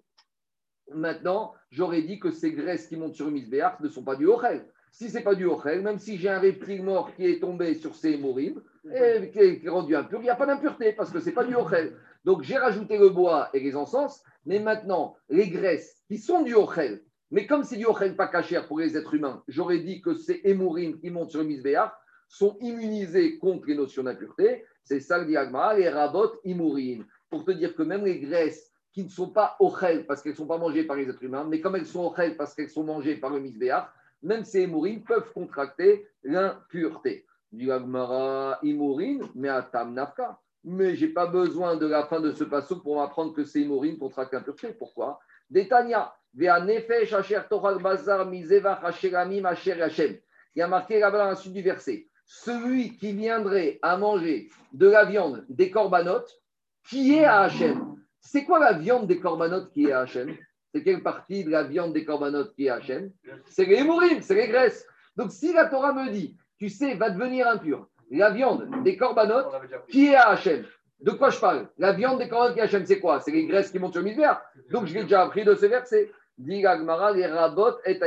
maintenant, 0.94 1.52
j'aurais 1.70 2.02
dit 2.02 2.20
que 2.20 2.30
ces 2.30 2.52
graisses 2.52 2.86
qui 2.86 2.96
montent 2.96 3.16
sur 3.16 3.28
misbéach 3.28 3.80
ne 3.80 3.88
sont 3.88 4.04
pas 4.04 4.14
du 4.14 4.26
ochel. 4.26 4.64
Si 4.92 5.08
ce 5.08 5.18
n'est 5.18 5.24
pas 5.24 5.34
du 5.34 5.44
ochel, 5.44 5.82
même 5.82 5.98
si 5.98 6.18
j'ai 6.18 6.28
un 6.28 6.38
reptile 6.38 6.84
mort 6.84 7.12
qui 7.14 7.26
est 7.26 7.40
tombé 7.40 7.74
sur 7.74 7.96
ces 7.96 8.16
morim 8.16 8.62
et 8.94 9.30
qui 9.32 9.38
est, 9.38 9.68
rendu 9.68 9.96
impur, 9.96 10.20
il 10.20 10.24
n'y 10.24 10.30
a 10.30 10.36
pas 10.36 10.46
d'impureté 10.46 10.92
parce 10.92 11.10
que 11.10 11.18
ce 11.18 11.26
n'est 11.26 11.32
pas 11.32 11.44
du 11.44 11.56
ochel. 11.56 11.96
Donc, 12.24 12.42
j'ai 12.42 12.58
rajouté 12.58 12.96
le 12.96 13.08
bois 13.08 13.50
et 13.52 13.60
les 13.60 13.74
encens, 13.74 14.22
mais 14.46 14.60
maintenant, 14.60 15.16
les 15.28 15.48
graisses 15.48 16.00
qui 16.06 16.18
sont 16.18 16.42
du 16.42 16.54
ochel, 16.54 17.02
mais 17.32 17.46
comme 17.46 17.64
c'est 17.64 17.76
du 17.76 17.86
ochel 17.86 18.14
pas 18.14 18.28
cachère 18.28 18.68
pour 18.68 18.78
les 18.78 18.96
êtres 18.96 19.14
humains, 19.14 19.42
j'aurais 19.48 19.80
dit 19.80 20.00
que 20.00 20.14
ces 20.14 20.40
émourim 20.44 20.98
qui 21.00 21.10
montent 21.10 21.30
sur 21.30 21.40
le 21.40 21.46
misbéach 21.46 21.92
sont 22.30 22.56
immunisés 22.60 23.38
contre 23.38 23.66
les 23.66 23.74
notions 23.74 24.04
d'impureté. 24.04 24.64
C'est 24.84 25.00
ça 25.00 25.18
le 25.18 25.26
diagma, 25.26 25.74
les 25.74 25.88
rabot 25.88 26.40
imourim. 26.44 27.04
Pour 27.28 27.44
te 27.44 27.50
dire 27.50 27.74
que 27.74 27.82
même 27.82 28.04
les 28.04 28.20
graisses 28.20 28.70
qui 28.92 29.04
ne 29.04 29.08
sont 29.08 29.30
pas 29.30 29.56
ochel 29.58 30.06
parce 30.06 30.22
qu'elles 30.22 30.32
ne 30.32 30.38
sont 30.38 30.46
pas 30.46 30.58
mangées 30.58 30.84
par 30.84 30.96
les 30.96 31.08
êtres 31.08 31.22
humains, 31.22 31.44
mais 31.44 31.60
comme 31.60 31.76
elles 31.76 31.86
sont 31.86 32.06
ochel 32.06 32.36
parce 32.36 32.54
qu'elles 32.54 32.70
sont 32.70 32.84
mangées 32.84 33.16
par 33.16 33.30
le 33.30 33.40
misbéach, 33.40 33.88
même 34.22 34.44
ces 34.44 34.60
émourim 34.60 35.02
peuvent 35.02 35.32
contracter 35.32 36.06
l'impureté. 36.22 37.26
Diagmara 37.52 38.58
imourim, 38.62 39.28
mais 39.34 39.48
à 39.48 39.62
tam 39.62 39.92
nafka. 39.92 40.38
Mais 40.62 40.94
je 40.94 41.06
n'ai 41.06 41.12
pas 41.12 41.26
besoin 41.26 41.76
de 41.76 41.86
la 41.86 42.04
fin 42.04 42.20
de 42.20 42.32
ce 42.32 42.44
passage 42.44 42.78
pour 42.78 42.96
m'apprendre 42.96 43.32
que 43.32 43.44
c'est 43.44 43.60
imourim 43.60 43.98
contracte 43.98 44.34
l'impureté. 44.34 44.72
Pourquoi? 44.72 45.18
Détania. 45.48 46.14
Il 46.32 46.44
y 46.44 46.48
a 50.62 50.68
marqué 50.68 51.00
là-bas 51.00 51.18
dans 51.18 51.24
la 51.24 51.34
suite 51.34 51.52
du 51.52 51.62
verset. 51.62 52.09
Celui 52.32 52.96
qui 52.96 53.12
viendrait 53.12 53.80
à 53.82 53.96
manger 53.96 54.50
de 54.72 54.88
la 54.88 55.04
viande 55.04 55.44
des 55.48 55.68
corbanotes, 55.68 56.32
qui 56.88 57.16
est 57.16 57.24
à 57.24 57.40
Hachem. 57.40 57.96
C'est 58.20 58.44
quoi 58.44 58.60
la 58.60 58.72
viande 58.72 59.08
des 59.08 59.18
corbanotes 59.18 59.72
qui 59.72 59.86
est 59.86 59.92
à 59.92 60.02
Hachem? 60.02 60.36
C'est 60.72 60.84
quelle 60.84 61.02
partie 61.02 61.42
de 61.42 61.50
la 61.50 61.64
viande 61.64 61.92
des 61.92 62.04
corbanotes 62.04 62.54
qui 62.54 62.66
est 62.66 62.68
à 62.68 62.76
Hachem? 62.76 63.10
C'est 63.46 63.64
les 63.64 63.82
mourim, 63.82 64.22
c'est 64.22 64.36
les 64.36 64.46
graisses. 64.46 64.86
Donc 65.16 65.32
si 65.32 65.52
la 65.52 65.66
Torah 65.66 65.92
me 65.92 66.08
dit, 66.08 66.36
tu 66.56 66.68
sais, 66.68 66.94
va 66.94 67.10
devenir 67.10 67.48
impur, 67.48 67.88
la 68.12 68.30
viande 68.30 68.70
des 68.84 68.96
corbanotes, 68.96 69.52
qui 69.88 70.06
est 70.06 70.14
à 70.14 70.28
Hachem 70.28 70.64
De 71.00 71.10
quoi 71.10 71.30
je 71.30 71.40
parle? 71.40 71.68
La 71.78 71.94
viande 71.94 72.20
des 72.20 72.28
corbanotes 72.28 72.54
qui 72.54 72.60
est 72.60 72.62
à 72.62 72.66
Hachem, 72.66 72.86
c'est 72.86 73.00
quoi? 73.00 73.18
C'est 73.18 73.32
les 73.32 73.46
graisses 73.46 73.72
qui 73.72 73.80
montent 73.80 73.94
sur 73.94 74.04
misbéach. 74.04 74.38
Donc 74.70 74.86
je 74.86 74.94
l'ai 74.94 75.02
déjà 75.02 75.22
appris 75.22 75.44
de 75.44 75.56
ce 75.56 75.66
verset. 75.66 76.12
Dit 76.38 76.62
les 76.62 77.26
rabot 77.26 77.72
et 77.84 77.98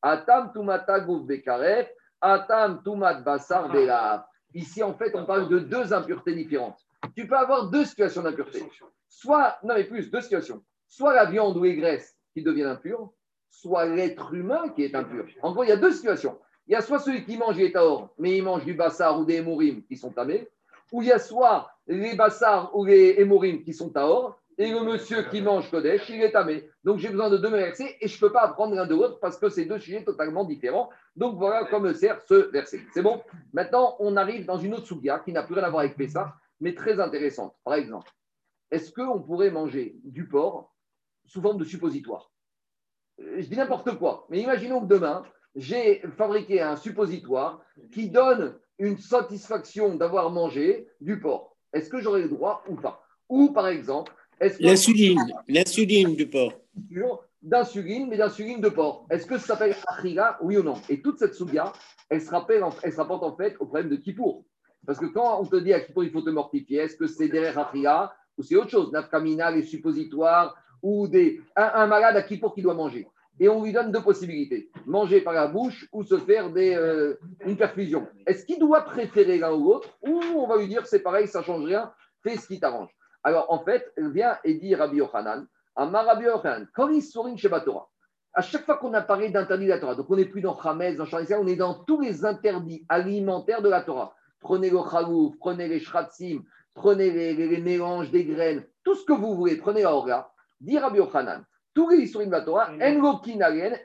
atam 0.00 0.50
tumata 0.52 1.00
bekaref, 1.00 1.88
atam 2.20 2.82
tumat 2.82 3.20
basar 3.20 3.70
belav. 3.70 4.24
Ici, 4.54 4.82
en 4.82 4.94
fait, 4.94 5.14
on 5.14 5.26
parle 5.26 5.48
de 5.48 5.58
deux 5.58 5.92
impuretés 5.92 6.34
différentes. 6.34 6.78
Tu 7.14 7.26
peux 7.26 7.36
avoir 7.36 7.68
deux 7.70 7.84
situations 7.84 8.22
d'impureté. 8.22 8.64
Soit, 9.08 9.58
non 9.62 9.74
mais 9.74 9.84
plus, 9.84 10.10
deux 10.10 10.20
situations. 10.20 10.62
Soit 10.86 11.14
la 11.14 11.26
viande 11.26 11.56
ou 11.56 11.64
les 11.64 11.76
graisses 11.76 12.16
qui 12.34 12.42
deviennent 12.42 12.68
impures, 12.68 13.12
soit 13.50 13.86
l'être 13.86 14.32
humain 14.34 14.68
qui 14.70 14.84
est 14.84 14.94
impur. 14.94 15.26
En 15.42 15.52
gros, 15.52 15.64
il 15.64 15.68
y 15.68 15.72
a 15.72 15.76
deux 15.76 15.92
situations. 15.92 16.38
Il 16.66 16.72
y 16.72 16.76
a 16.76 16.80
soit 16.80 16.98
celui 16.98 17.24
qui 17.24 17.36
mange 17.36 17.56
les 17.56 17.72
taor, 17.72 18.10
mais 18.18 18.36
il 18.36 18.42
mange 18.42 18.64
du 18.64 18.74
bassar 18.74 19.18
ou 19.18 19.24
des 19.24 19.36
hémorim 19.36 19.82
qui 19.84 19.96
sont 19.96 20.10
tamés, 20.10 20.48
ou 20.92 21.02
il 21.02 21.08
y 21.08 21.12
a 21.12 21.18
soit 21.18 21.70
les 21.86 22.14
bassars 22.14 22.74
ou 22.76 22.84
les 22.84 23.14
hémorim 23.18 23.62
qui 23.62 23.72
sont 23.72 23.90
taor, 23.90 24.38
et 24.58 24.72
le 24.72 24.82
monsieur 24.82 25.22
qui 25.22 25.40
mange 25.40 25.70
Kodesh, 25.70 26.08
il 26.08 26.20
est 26.20 26.32
tamé. 26.32 26.68
Donc 26.82 26.98
j'ai 26.98 27.08
besoin 27.08 27.30
de 27.30 27.36
deux 27.36 27.48
versets 27.48 27.96
et 28.00 28.08
je 28.08 28.16
ne 28.16 28.20
peux 28.20 28.32
pas 28.32 28.42
apprendre 28.42 28.74
l'un 28.74 28.86
de 28.86 28.94
l'autre 28.94 29.20
parce 29.20 29.38
que 29.38 29.48
c'est 29.48 29.64
deux 29.64 29.78
sujets 29.78 30.02
totalement 30.02 30.44
différents. 30.44 30.90
Donc 31.14 31.38
voilà 31.38 31.64
comment 31.70 31.94
sert 31.94 32.20
ce 32.22 32.50
verset. 32.50 32.80
C'est 32.92 33.02
bon? 33.02 33.22
Maintenant, 33.52 33.96
on 34.00 34.16
arrive 34.16 34.46
dans 34.46 34.58
une 34.58 34.74
autre 34.74 34.86
sougia 34.86 35.20
qui 35.20 35.32
n'a 35.32 35.44
plus 35.44 35.54
rien 35.54 35.62
à 35.62 35.70
voir 35.70 35.84
avec 35.84 35.96
Pessah, 35.96 36.34
mais 36.60 36.74
très 36.74 36.98
intéressante. 36.98 37.54
Par 37.64 37.74
exemple, 37.74 38.10
est-ce 38.72 38.90
qu'on 38.92 39.22
pourrait 39.22 39.50
manger 39.50 39.96
du 40.02 40.26
porc 40.26 40.74
sous 41.24 41.40
forme 41.40 41.58
de 41.58 41.64
suppositoire? 41.64 42.32
Euh, 43.20 43.36
Je 43.38 43.46
dis 43.46 43.56
n'importe 43.56 43.96
quoi, 43.96 44.26
mais 44.28 44.40
imaginons 44.40 44.80
que 44.80 44.86
demain, 44.86 45.22
j'ai 45.54 46.00
fabriqué 46.16 46.60
un 46.60 46.76
suppositoire 46.76 47.62
qui 47.92 48.10
donne 48.10 48.58
une 48.78 48.98
satisfaction 48.98 49.94
d'avoir 49.94 50.30
mangé 50.30 50.88
du 51.00 51.20
porc. 51.20 51.56
Est-ce 51.72 51.88
que 51.88 52.00
j'aurai 52.00 52.22
le 52.22 52.28
droit 52.28 52.64
ou 52.68 52.74
pas? 52.74 53.04
Ou 53.28 53.52
par 53.52 53.68
exemple, 53.68 54.12
L'insuline, 54.60 55.20
l'insuline 55.48 56.14
du 56.14 56.26
porc. 56.26 56.52
d'insuline, 57.42 58.08
mais 58.08 58.16
d'insuline 58.16 58.60
de 58.60 58.68
porc. 58.68 59.06
Est-ce 59.10 59.26
que 59.26 59.38
ça 59.38 59.48
s'appelle 59.48 59.76
Achila 59.86 60.38
Oui 60.42 60.56
ou 60.56 60.62
non? 60.62 60.74
Et 60.88 61.00
toute 61.00 61.18
cette 61.18 61.34
souga, 61.34 61.72
elle 62.08 62.20
se, 62.20 62.30
rappelle, 62.30 62.64
elle 62.82 62.92
se 62.92 62.96
rapporte 62.96 63.22
en 63.22 63.36
fait 63.36 63.56
au 63.60 63.66
problème 63.66 63.90
de 63.90 63.96
Kippour. 63.96 64.44
Parce 64.86 64.98
que 64.98 65.06
quand 65.06 65.40
on 65.40 65.44
te 65.44 65.56
dit 65.56 65.72
à 65.72 65.80
Kippour, 65.80 66.04
il 66.04 66.10
faut 66.10 66.22
te 66.22 66.30
mortifier, 66.30 66.78
est-ce 66.78 66.96
que 66.96 67.06
c'est 67.06 67.28
derrière 67.28 67.58
Achila 67.58 68.14
ou 68.36 68.42
c'est 68.42 68.56
autre 68.56 68.70
chose? 68.70 68.92
Nafkamina, 68.92 69.50
les 69.50 69.64
suppositoires, 69.64 70.54
ou 70.82 71.08
des, 71.08 71.40
un, 71.56 71.70
un 71.74 71.86
malade 71.86 72.16
à 72.16 72.22
Kippour 72.22 72.54
qui 72.54 72.62
doit 72.62 72.74
manger. 72.74 73.06
Et 73.40 73.48
on 73.48 73.62
lui 73.62 73.72
donne 73.72 73.92
deux 73.92 74.02
possibilités 74.02 74.70
manger 74.86 75.20
par 75.20 75.32
la 75.32 75.46
bouche 75.46 75.88
ou 75.92 76.02
se 76.02 76.18
faire 76.18 76.50
des, 76.50 76.74
euh, 76.74 77.14
une 77.46 77.56
perfusion. 77.56 78.06
Est-ce 78.26 78.44
qu'il 78.44 78.58
doit 78.58 78.82
préférer 78.82 79.38
l'un 79.38 79.52
ou 79.52 79.64
l'autre 79.64 79.96
Ou 80.02 80.20
on 80.36 80.46
va 80.48 80.56
lui 80.56 80.66
dire 80.68 80.86
c'est 80.86 81.00
pareil, 81.00 81.28
ça 81.28 81.40
ne 81.40 81.44
change 81.44 81.64
rien, 81.64 81.92
fais 82.22 82.36
ce 82.36 82.46
qui 82.48 82.58
t'arrange? 82.58 82.90
Alors 83.24 83.46
en 83.52 83.58
fait, 83.64 83.92
vient 83.96 84.38
et 84.44 84.54
dit 84.54 84.74
Rabbi 84.74 84.96
Yochanan, 84.98 85.46
Amar 85.76 86.06
Rabbi 86.06 86.24
Yochanan, 86.24 86.66
quand 86.74 86.88
il 86.88 87.02
sourit 87.02 87.36
chez 87.36 87.48
Torah, 87.48 87.88
à 88.34 88.42
chaque 88.42 88.64
fois 88.64 88.76
qu'on 88.76 88.94
a 88.94 89.02
parlé 89.02 89.30
d'interdit 89.30 89.64
de 89.66 89.70
la 89.70 89.78
Torah, 89.80 89.94
donc 89.94 90.08
on 90.10 90.16
n'est 90.16 90.24
plus 90.26 90.40
dans 90.40 90.56
Hametz, 90.56 90.96
dans 90.96 91.04
Champ 91.06 91.18
on 91.40 91.46
est 91.46 91.56
dans 91.56 91.74
tous 91.84 92.00
les 92.00 92.24
interdits 92.24 92.84
alimentaires 92.88 93.62
de 93.62 93.68
la 93.68 93.82
Torah. 93.82 94.14
Prenez 94.40 94.70
le 94.70 94.78
chalouf, 94.88 95.34
prenez 95.38 95.66
les 95.66 95.80
shratzim, 95.80 96.42
prenez 96.74 97.10
les, 97.10 97.34
les- 97.34 97.48
les 97.48 97.60
mélanges 97.60 98.10
des 98.10 98.24
graines, 98.24 98.64
tout 98.84 98.94
ce 98.94 99.04
que 99.04 99.12
vous 99.12 99.34
voulez, 99.34 99.56
prenez 99.56 99.82
la 99.82 99.92
orga, 99.92 100.30
dit 100.60 100.78
Rabbi 100.78 100.98
Yochanan, 100.98 101.44
tous 101.74 101.88
les 101.90 101.98
Isurim 101.98 102.26
de 102.28 102.32
la 102.32 102.42
Torah, 102.42 102.70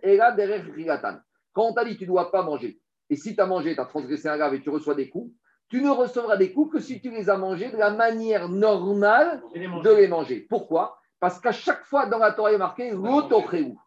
et 0.04 0.18
là 0.18 0.32
derrière 0.32 0.64
rigatan. 0.74 1.18
Quand 1.54 1.64
on 1.70 1.74
t'a 1.74 1.86
dit 1.86 1.98
tu 1.98 2.04
ne 2.04 2.10
dois 2.10 2.32
pas 2.32 2.44
manger, 2.44 2.80
et 3.10 3.16
si 3.16 3.36
tu 3.36 3.42
as 3.42 3.46
mangé, 3.46 3.74
tu 3.76 3.82
as 3.82 3.86
transgressé 3.86 4.28
un 4.28 4.38
grave 4.38 4.54
et 4.56 4.62
tu 4.62 4.70
reçois 4.70 4.96
des 4.96 5.10
coups, 5.10 5.32
tu 5.70 5.82
ne 5.82 5.90
recevras 5.90 6.38
des 6.38 6.54
coups 6.54 6.74
que 6.74 6.80
si 6.80 7.02
tu 7.02 7.10
les 7.10 7.30
as 7.30 7.38
mangés 7.38 7.72
de 7.72 7.78
la 7.78 7.92
manière 7.92 8.50
normale 8.50 9.42
les 9.56 9.68
de 9.68 9.96
les 9.96 10.08
manger. 10.08 10.46
Pourquoi? 10.50 11.00
Parce 11.20 11.40
qu'à 11.40 11.52
chaque 11.52 11.84
fois 11.86 12.06
dans 12.06 12.20
la 12.20 12.32
Torah 12.32 12.52
il 12.52 12.56
est 12.56 12.60
marqué 12.60 12.92
l'autochréou. 12.92 13.78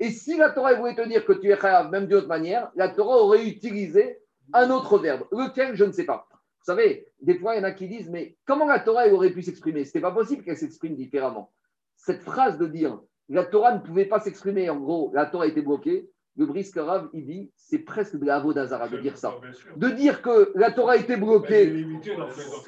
Et 0.00 0.10
si 0.10 0.36
la 0.36 0.50
Torah 0.50 0.74
voulait 0.74 0.94
te 0.94 1.06
dire 1.06 1.24
que 1.24 1.32
tu 1.32 1.50
es 1.50 1.56
chayav, 1.56 1.90
même 1.90 2.06
d'une 2.06 2.16
autre 2.16 2.28
manière, 2.28 2.70
la 2.74 2.88
Torah 2.88 3.18
aurait 3.18 3.46
utilisé 3.46 4.18
un 4.52 4.70
autre 4.70 4.98
verbe. 4.98 5.26
Lequel, 5.30 5.76
je 5.76 5.84
ne 5.84 5.92
sais 5.92 6.04
pas. 6.04 6.26
Vous 6.30 6.72
savez, 6.72 7.06
des 7.20 7.38
fois, 7.38 7.54
il 7.54 7.58
y 7.58 7.60
en 7.60 7.64
a 7.64 7.72
qui 7.72 7.86
disent, 7.86 8.10
mais 8.10 8.36
comment 8.44 8.66
la 8.66 8.80
Torah 8.80 9.06
aurait 9.08 9.30
pu 9.30 9.42
s'exprimer? 9.42 9.84
Ce 9.84 9.90
n'était 9.90 10.00
pas 10.00 10.10
possible 10.10 10.42
qu'elle 10.42 10.56
s'exprime 10.56 10.96
différemment. 10.96 11.52
Cette 11.96 12.22
phrase 12.22 12.58
de 12.58 12.66
dire, 12.66 12.98
la 13.28 13.44
Torah 13.44 13.72
ne 13.72 13.80
pouvait 13.80 14.06
pas 14.06 14.20
s'exprimer, 14.20 14.68
en 14.68 14.76
gros, 14.76 15.10
la 15.14 15.26
Torah 15.26 15.46
était 15.46 15.62
bloquée, 15.62 16.10
le 16.36 16.46
brisque 16.46 16.76
Rav, 16.76 17.08
il 17.12 17.26
dit, 17.26 17.52
c'est 17.56 17.78
presque 17.78 18.16
de 18.16 18.26
la 18.26 18.40
d'Azara 18.40 18.88
de 18.88 18.98
dire 18.98 19.16
ça. 19.16 19.34
De 19.76 19.88
dire 19.90 20.20
que 20.20 20.50
la 20.56 20.72
Torah 20.72 20.96
était 20.96 21.16
Ben, 21.16 21.22
il 21.22 21.22
est 21.22 21.26
bloquée, 21.26 21.66
limité 21.66 22.16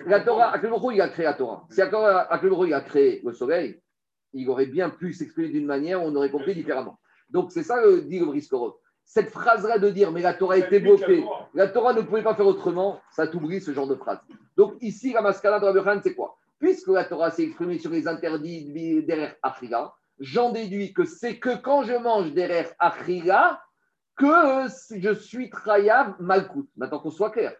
la 0.07 0.21
Torah, 0.21 0.57
il 0.93 1.01
a 1.01 1.09
créé 1.09 1.25
la 1.25 1.35
Torah. 1.35 1.67
Si 1.71 1.83
Akadosh 1.83 2.69
il 2.69 2.75
a 2.75 2.81
créé 2.81 3.21
le 3.25 3.33
soleil, 3.33 3.81
il 4.33 4.49
aurait 4.49 4.67
bien 4.67 4.91
pu 4.91 5.13
s'exprimer 5.13 5.49
d'une 5.49 5.67
manière 5.67 6.03
où 6.03 6.07
on 6.07 6.15
aurait 6.15 6.31
compris 6.31 6.55
différemment. 6.55 6.99
Donc 7.31 7.51
c'est 7.51 7.65
ça 7.65 7.81
le 7.85 8.03
dit 8.03 8.21
le 8.21 8.27
Briskorov. 8.27 8.75
Cette 9.05 9.31
phrase-là 9.31 9.79
de 9.79 9.91
dire 9.91 10.13
mais 10.13 10.23
la 10.23 10.35
Torah 10.35 10.59
était 10.59 10.81
bloquée, 10.81 11.25
la 11.55 11.69
Torah 11.69 11.93
ne 11.93 12.03
pouvait 12.03 12.23
pas 12.23 12.35
faire 12.35 12.47
autrement, 12.47 13.01
ça 13.11 13.27
t'oublie 13.27 13.61
ce 13.61 13.73
genre 13.73 13.89
de 13.89 13.97
phrase. 13.97 14.19
Donc 14.57 14.75
ici, 14.81 15.13
la 15.13 15.23
mascala 15.23 15.59
de 15.59 15.79
Rabbi 15.79 16.01
c'est 16.03 16.15
quoi? 16.15 16.37
Puisque 16.61 16.89
la 16.89 17.05
Torah 17.05 17.31
s'est 17.33 17.45
exprimée 17.45 17.79
sur 17.79 17.91
les 17.91 18.07
interdits 18.07 19.03
derrière 19.03 19.35
Achila, 19.43 19.93
j'en 20.19 20.51
déduis 20.51 20.93
que 20.93 21.05
c'est 21.05 21.39
que 21.39 21.57
quand 21.57 21.83
je 21.83 21.95
mange 21.95 22.33
derrière 22.33 22.71
Achila, 22.79 23.63
que 24.17 24.67
je 24.97 25.15
suis 25.15 25.51
trayav 25.51 26.15
malkout. 26.21 26.69
Maintenant 26.77 26.99
qu'on 26.99 27.11
soit 27.11 27.31
clair, 27.31 27.55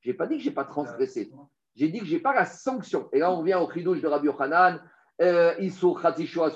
je 0.00 0.10
n'ai 0.10 0.14
pas 0.14 0.26
dit 0.26 0.36
que 0.36 0.42
je 0.42 0.48
n'ai 0.48 0.54
pas 0.54 0.64
transgressé. 0.64 1.32
J'ai 1.74 1.88
dit 1.88 2.00
que 2.00 2.04
je 2.04 2.14
n'ai 2.14 2.20
pas 2.20 2.34
la 2.34 2.44
sanction. 2.44 3.08
Et 3.12 3.18
là, 3.18 3.32
on 3.32 3.38
revient 3.38 3.54
au 3.54 3.70
chidouche 3.70 4.02
de 4.02 4.08
Rabbi 4.08 4.26
Yochanan, 4.26 4.80
euh, 5.22 5.54
Issour 5.58 6.00
Khatishoa. 6.00 6.52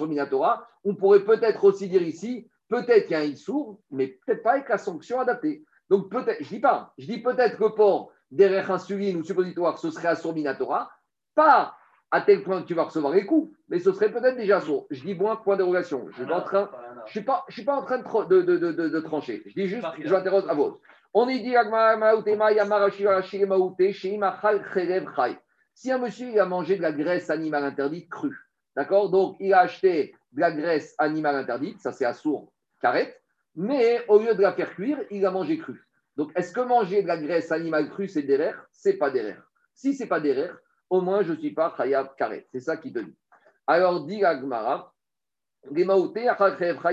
On 0.85 0.95
pourrait 0.95 1.25
peut-être 1.25 1.65
aussi 1.65 1.89
dire 1.89 2.03
ici, 2.03 2.49
peut-être 2.69 3.07
qu'il 3.07 3.13
y 3.13 3.15
a 3.15 3.21
un 3.21 3.25
Issour, 3.25 3.81
mais 3.91 4.09
peut-être 4.09 4.43
pas 4.43 4.53
avec 4.53 4.69
la 4.69 4.79
sanction 4.79 5.21
adaptée. 5.21 5.65
Donc 5.89 6.11
peut-être, 6.11 6.43
je 6.43 6.49
dis 6.49 6.61
pas, 6.61 6.93
je 6.99 7.07
dis 7.07 7.19
peut-être 7.19 7.57
que 7.57 7.69
porc 7.69 8.11
derrière 8.31 8.71
insuline 8.71 9.19
ou 9.19 9.25
suppositoire, 9.25 9.79
ce 9.79 9.91
serait 9.91 10.09
Assour 10.09 10.35
Minatora, 10.35 10.91
pas 11.35 11.77
à 12.11 12.21
tel 12.21 12.43
point 12.43 12.63
que 12.63 12.67
tu 12.67 12.75
vas 12.75 12.85
recevoir 12.85 13.13
les 13.13 13.27
coups, 13.27 13.57
mais 13.69 13.79
ce 13.81 13.93
serait 13.93 14.11
peut-être 14.13 14.37
déjà 14.37 14.59
Assour. 14.59 14.87
Je 14.91 15.03
dis 15.03 15.15
bon, 15.15 15.35
point 15.37 15.57
dérogation. 15.57 16.07
Je 16.11 16.15
suis 16.17 16.27
pas 16.27 16.39
en 16.39 16.43
train, 16.43 16.71
je 16.73 17.03
ne 17.03 17.11
suis, 17.11 17.21
pas- 17.23 17.45
je 17.49 17.55
suis 17.55 17.65
pas 17.65 17.77
en 17.77 17.83
train 17.83 17.99
de, 17.99 18.05
tra- 18.05 18.27
de, 18.29 18.43
de, 18.43 18.57
de, 18.59 18.73
de- 18.73 18.89
de 18.89 19.01
trancher. 19.01 19.43
Je 19.47 19.55
dis 19.55 19.67
juste, 19.67 19.87
je 20.03 20.13
m'interroge 20.13 20.45
à 20.49 20.55
vous. 20.55 20.79
On 21.15 21.29
y 21.29 21.41
dit 21.43 21.55
si 25.75 25.91
un 25.91 25.99
monsieur 25.99 26.29
il 26.31 26.39
a 26.41 26.47
mangé 26.47 26.77
de 26.77 26.83
la 26.83 26.93
graisse 26.93 27.29
animale 27.31 27.65
interdite 27.65 28.09
crue, 28.09 28.37
d'accord? 28.77 29.11
Donc 29.11 29.37
il 29.41 29.53
a 29.53 29.61
acheté 29.61 30.15
de 30.33 30.41
la 30.41 30.53
graisse 30.53 30.95
animale 30.99 31.37
interdite, 31.37 31.81
ça 31.81 31.93
c'est 31.93 32.05
à 32.05 32.13
sourd, 32.13 32.53
carrette, 32.81 33.21
mais 33.55 34.05
au 34.09 34.19
lieu 34.19 34.35
de 34.35 34.43
la 34.43 34.53
faire 34.53 34.75
cuire, 34.75 34.99
il 35.11 35.25
a 35.27 35.31
mangé 35.31 35.59
crue. 35.59 35.87
Donc 36.17 36.31
est-ce 36.35 36.53
que 36.53 36.61
manger 36.61 37.03
de 37.03 37.09
la 37.09 37.19
graisse 37.19 37.51
animale 37.53 37.89
crue 37.91 38.09
c'est 38.09 38.23
derrière 38.23 38.67
C'est 38.73 38.95
pas 38.99 39.11
derrière. 39.11 39.43
Si 39.75 39.95
c'est 39.95 40.07
pas 40.07 40.21
derrière, 40.21 40.57
au 40.91 41.01
moins 41.01 41.23
je 41.23 41.33
ne 41.33 41.39
suis 41.39 41.53
pas 41.53 41.75
khayab 41.77 42.15
carrette. 42.17 42.47
C'est 42.53 42.61
ça 42.61 42.77
qui 42.77 42.93
te 42.93 42.99
dit. 42.99 43.15
Alors 43.67 44.05
dit 44.05 44.21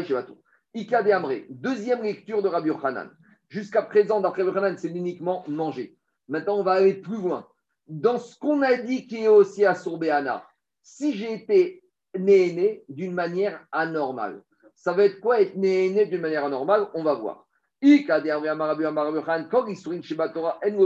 Shevatou. 0.04 0.42
Ika 0.74 1.04
de 1.04 1.12
Amré, 1.12 1.46
deuxième 1.50 2.02
lecture 2.02 2.42
de 2.42 2.48
Rabbi 2.48 2.70
Yochanan. 2.70 3.12
Jusqu'à 3.48 3.84
présent, 3.84 4.20
dans 4.20 4.32
Rabbi 4.32 4.78
c'est 4.78 4.88
uniquement 4.88 5.44
manger. 5.48 5.96
Maintenant, 6.28 6.58
on 6.58 6.64
va 6.64 6.74
aller 6.74 6.96
plus 6.96 7.22
loin. 7.22 7.48
Dans 7.88 8.18
ce 8.18 8.38
qu'on 8.40 8.64
a 8.64 8.76
dit 8.78 9.06
qui 9.06 9.24
est 9.24 9.28
aussi 9.28 9.66
à 9.66 9.76
Sourbéana, 9.76 10.44
si 10.82 11.14
j'ai 11.14 11.34
été 11.34 11.84
né 12.18 12.84
d'une 12.90 13.14
manière 13.14 13.64
anormale, 13.72 14.42
ça 14.76 14.94
va 14.94 15.04
être 15.06 15.20
quoi 15.20 15.42
être 15.42 15.56
né 15.56 16.06
d'une 16.08 16.22
manière 16.22 16.46
anormale? 16.46 16.88
On 16.96 17.04
va 17.04 17.14
voir. 17.14 17.46
Ika 17.82 18.22
de 18.22 18.30
Amar 18.30 18.70
Rabbi 18.70 19.50
Kol 19.52 19.70
Isurin 19.70 20.02
Shebatora, 20.02 20.60
En 20.66 20.80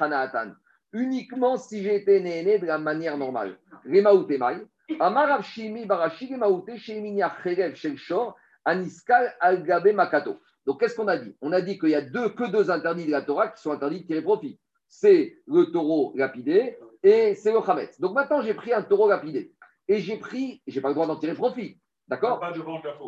Hanaatan. 0.00 0.52
Uniquement 0.92 1.56
si 1.56 1.82
j'ai 1.82 1.96
été 1.96 2.20
né 2.20 2.58
de 2.58 2.66
la 2.66 2.78
manière 2.78 3.18
normale. 3.18 3.58
Aniskal 8.64 9.34
Algabe 9.40 9.92
Makato. 9.92 10.40
Donc 10.66 10.80
qu'est-ce 10.80 10.96
qu'on 10.96 11.08
a 11.08 11.16
dit? 11.16 11.34
On 11.40 11.52
a 11.52 11.60
dit 11.60 11.78
qu'il 11.78 11.90
y 11.90 11.94
a 11.94 12.00
deux, 12.00 12.30
que 12.30 12.50
deux 12.50 12.70
interdits 12.70 13.06
de 13.06 13.12
la 13.12 13.22
Torah 13.22 13.48
qui 13.48 13.62
sont 13.62 13.70
interdits 13.70 14.00
de 14.00 14.06
tirer 14.06 14.22
profit. 14.22 14.58
C'est 14.88 15.38
le 15.46 15.66
taureau 15.66 16.12
lapidé 16.16 16.76
et 17.02 17.34
c'est 17.34 17.52
le 17.52 17.58
Hametz. 17.58 18.00
Donc 18.00 18.14
maintenant 18.14 18.42
j'ai 18.42 18.54
pris 18.54 18.72
un 18.72 18.82
taureau 18.82 19.08
lapidé 19.08 19.52
et 19.88 20.00
j'ai 20.00 20.16
pris, 20.16 20.62
j'ai 20.66 20.80
pas 20.80 20.88
le 20.88 20.94
droit 20.94 21.06
d'en 21.06 21.16
tirer 21.16 21.34
profit, 21.34 21.78
d'accord? 22.08 22.40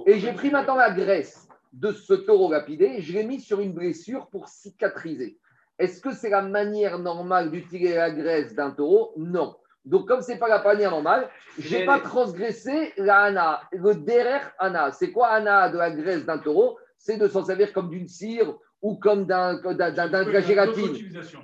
Et 0.07 0.19
j'ai 0.21 0.33
pris 0.33 0.51
maintenant 0.51 0.77
la 0.77 0.91
graisse 0.91 1.49
de 1.73 1.91
ce 1.93 2.15
taureau 2.15 2.51
lapidé 2.51 2.85
et 2.85 3.01
je 3.03 3.13
l'ai 3.13 3.25
mis 3.25 3.41
sur 3.41 3.61
une 3.61 3.73
blessure 3.73 4.29
pour 4.29 4.49
cicatriser. 4.49 5.39
Est-ce 5.79 6.01
que 6.01 6.13
c'est 6.13 6.31
la 6.31 6.43
manière 6.43 6.99
normale 6.99 7.51
d'utiliser 7.51 7.95
la 7.95 8.11
graisse 8.11 8.55
d'un 8.55 8.71
taureau? 8.71 9.13
Non. 9.17 9.57
Donc, 9.85 10.07
comme 10.09 10.21
ce 10.21 10.33
n'est 10.33 10.39
pas 10.39 10.49
la 10.49 10.63
manière 10.63 10.91
normale, 10.91 11.29
je 11.59 11.77
n'ai 11.77 11.87
pas 11.87 11.99
transgressé 12.01 12.93
la 12.97 13.21
ana, 13.21 13.61
le 13.73 13.95
derrière 13.95 14.53
ana. 14.59 14.93
C'est 14.93 15.13
quoi 15.13 15.29
ana 15.29 15.69
de 15.71 15.79
la 15.79 15.91
graisse 15.91 16.27
d'un 16.27 16.39
taureau? 16.39 16.79
C'est 16.99 17.17
de 17.17 17.29
s'en 17.29 17.45
servir 17.45 17.73
comme 17.73 17.89
d'une 17.91 18.09
cire 18.09 18.55
ou 18.83 18.97
comme 18.97 19.25
d'un 19.27 19.55
d'un- 19.61 19.75
d'un- 19.75 20.09
d'un- 20.09 20.25
de 20.25 20.31
la 20.31 20.41
gélatine 20.41 20.91
utilisation. 20.95 21.41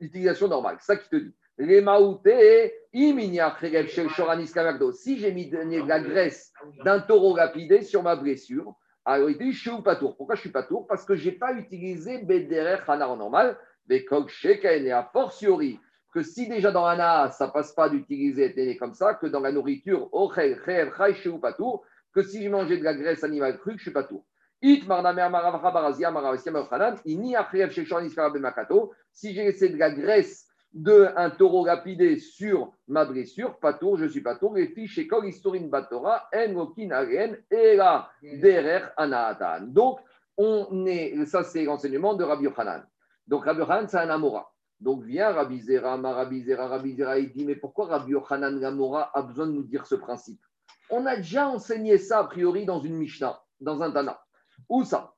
utilisation 0.00 0.48
normale. 0.48 0.76
C'est 0.80 0.86
ça 0.86 0.96
qui 0.96 1.08
te 1.08 1.16
dit. 1.16 1.34
Les 1.56 1.80
shoranis 4.08 4.50
kamakdo. 4.52 4.92
Si 4.92 5.18
j'ai 5.18 5.30
mis 5.32 5.48
de 5.48 5.58
de 5.58 5.88
la 5.88 6.00
graisse 6.00 6.52
d'un 6.84 7.00
taureau 7.00 7.36
lapidé 7.36 7.82
sur 7.82 8.02
ma 8.02 8.16
blessure, 8.16 8.74
alors 9.04 9.30
il 9.30 9.38
dit 9.38 9.52
je 9.52 9.60
suis 9.70 9.82
pas 9.82 9.94
tour. 9.96 10.16
Pourquoi 10.16 10.34
je 10.34 10.40
suis 10.40 10.50
pas 10.50 10.62
tour? 10.64 10.86
Parce 10.88 11.04
que 11.04 11.14
je 11.14 11.26
n'ai 11.28 11.36
pas 11.36 11.52
utilisé 11.52 12.18
Bederer 12.18 12.78
Hana 12.88 13.08
en 13.08 13.16
normal, 13.16 13.56
Sheken 14.28 14.86
et 14.86 14.92
a 14.92 15.08
fortiori 15.12 15.78
que 16.12 16.22
si 16.22 16.48
déjà 16.48 16.70
dans 16.70 16.86
Hana, 16.86 17.30
ça 17.30 17.48
passe 17.48 17.72
pas 17.72 17.88
d'utiliser 17.88 18.54
télé 18.54 18.76
comme 18.76 18.94
ça, 18.94 19.14
que 19.14 19.26
dans 19.26 19.40
la 19.40 19.50
nourriture, 19.50 20.08
tour, 21.56 21.84
que 22.14 22.22
si 22.22 22.40
j'ai 22.40 22.48
mangé 22.48 22.78
de 22.78 22.84
la 22.84 22.94
graisse 22.94 23.24
animale 23.24 23.58
crue, 23.58 23.76
je 23.76 23.82
suis 23.82 23.92
pas 23.92 24.06
makato. 28.38 28.92
Si 29.12 29.34
j'ai 29.34 29.44
laissé 29.44 29.68
de 29.68 29.76
la 29.76 29.90
graisse 29.90 30.46
d'un 30.72 31.30
taureau 31.30 31.66
lapidé 31.66 32.18
sur 32.18 32.72
ma 32.86 33.04
blessure, 33.04 33.58
pas 33.58 33.74
tour, 33.74 33.98
je 33.98 34.06
suis 34.06 34.22
pas 34.22 34.36
tour. 34.36 34.54
Les 34.54 34.68
fiches 34.68 34.98
et 34.98 35.08
kol 35.08 35.26
historin 35.26 35.66
batora, 35.66 36.28
en 36.32 36.90
aren, 36.90 37.36
et 37.50 37.76
là, 37.76 38.08
derer 38.22 38.82
anaatan. 38.96 39.66
Donc, 39.66 39.98
on 40.36 40.86
est, 40.86 41.26
ça 41.26 41.42
c'est 41.42 41.64
l'enseignement 41.64 42.14
de 42.14 42.24
Rabbi 42.24 42.44
Yochanan. 42.44 42.84
Donc, 43.26 43.44
Rabbi 43.44 43.60
Yochanan, 43.60 43.88
c'est 43.88 43.98
un 43.98 44.10
Amora. 44.10 44.50
Donc, 44.80 45.02
vient 45.04 45.32
Rabbi 45.32 45.60
Zera, 45.60 45.96
Rabbi 45.96 46.42
Zera, 46.42 46.68
Rabbi 46.68 46.94
Zera, 46.94 47.18
il 47.18 47.32
dit, 47.32 47.44
mais 47.44 47.56
pourquoi 47.56 47.86
Rabbi 47.86 48.12
Yochanan, 48.12 48.58
l'Amora, 48.60 49.10
a 49.14 49.22
besoin 49.22 49.46
de 49.46 49.52
nous 49.52 49.64
dire 49.64 49.86
ce 49.86 49.94
principe? 49.94 50.40
On 50.90 51.06
a 51.06 51.16
déjà 51.16 51.48
enseigné 51.48 51.96
ça, 51.98 52.18
a 52.18 52.24
priori, 52.24 52.66
dans 52.66 52.80
une 52.80 52.96
Mishnah, 52.96 53.40
dans 53.60 53.82
un 53.82 53.90
Tana. 53.90 54.20
Où 54.68 54.84
ça? 54.84 55.14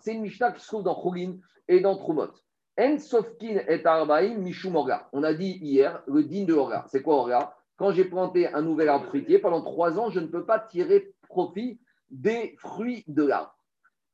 C'est 0.00 0.12
une 0.12 0.20
Mishnah 0.20 0.52
qui 0.52 0.60
se 0.60 0.66
trouve 0.66 0.82
dans 0.82 1.00
Choulin 1.00 1.36
et 1.66 1.80
dans 1.80 1.96
Trumot. 1.96 2.30
En 2.78 2.98
sofkin 2.98 3.62
et 3.68 3.84
arbaim 3.86 4.36
mishum. 4.36 4.76
On 5.12 5.22
a 5.22 5.34
dit 5.34 5.58
hier 5.62 6.02
le 6.06 6.24
din 6.24 6.44
de 6.44 6.54
orga. 6.54 6.84
C'est 6.88 7.02
quoi 7.02 7.16
orga? 7.16 7.54
Quand 7.76 7.90
j'ai 7.92 8.04
planté 8.04 8.52
un 8.52 8.62
nouvel 8.62 8.88
arbre 8.88 9.06
fruitier, 9.06 9.38
pendant 9.38 9.62
trois 9.62 9.98
ans, 9.98 10.10
je 10.10 10.20
ne 10.20 10.26
peux 10.26 10.44
pas 10.44 10.58
tirer 10.58 11.14
profit 11.28 11.80
des 12.10 12.54
fruits 12.58 13.04
de 13.06 13.24
l'arbre. 13.24 13.56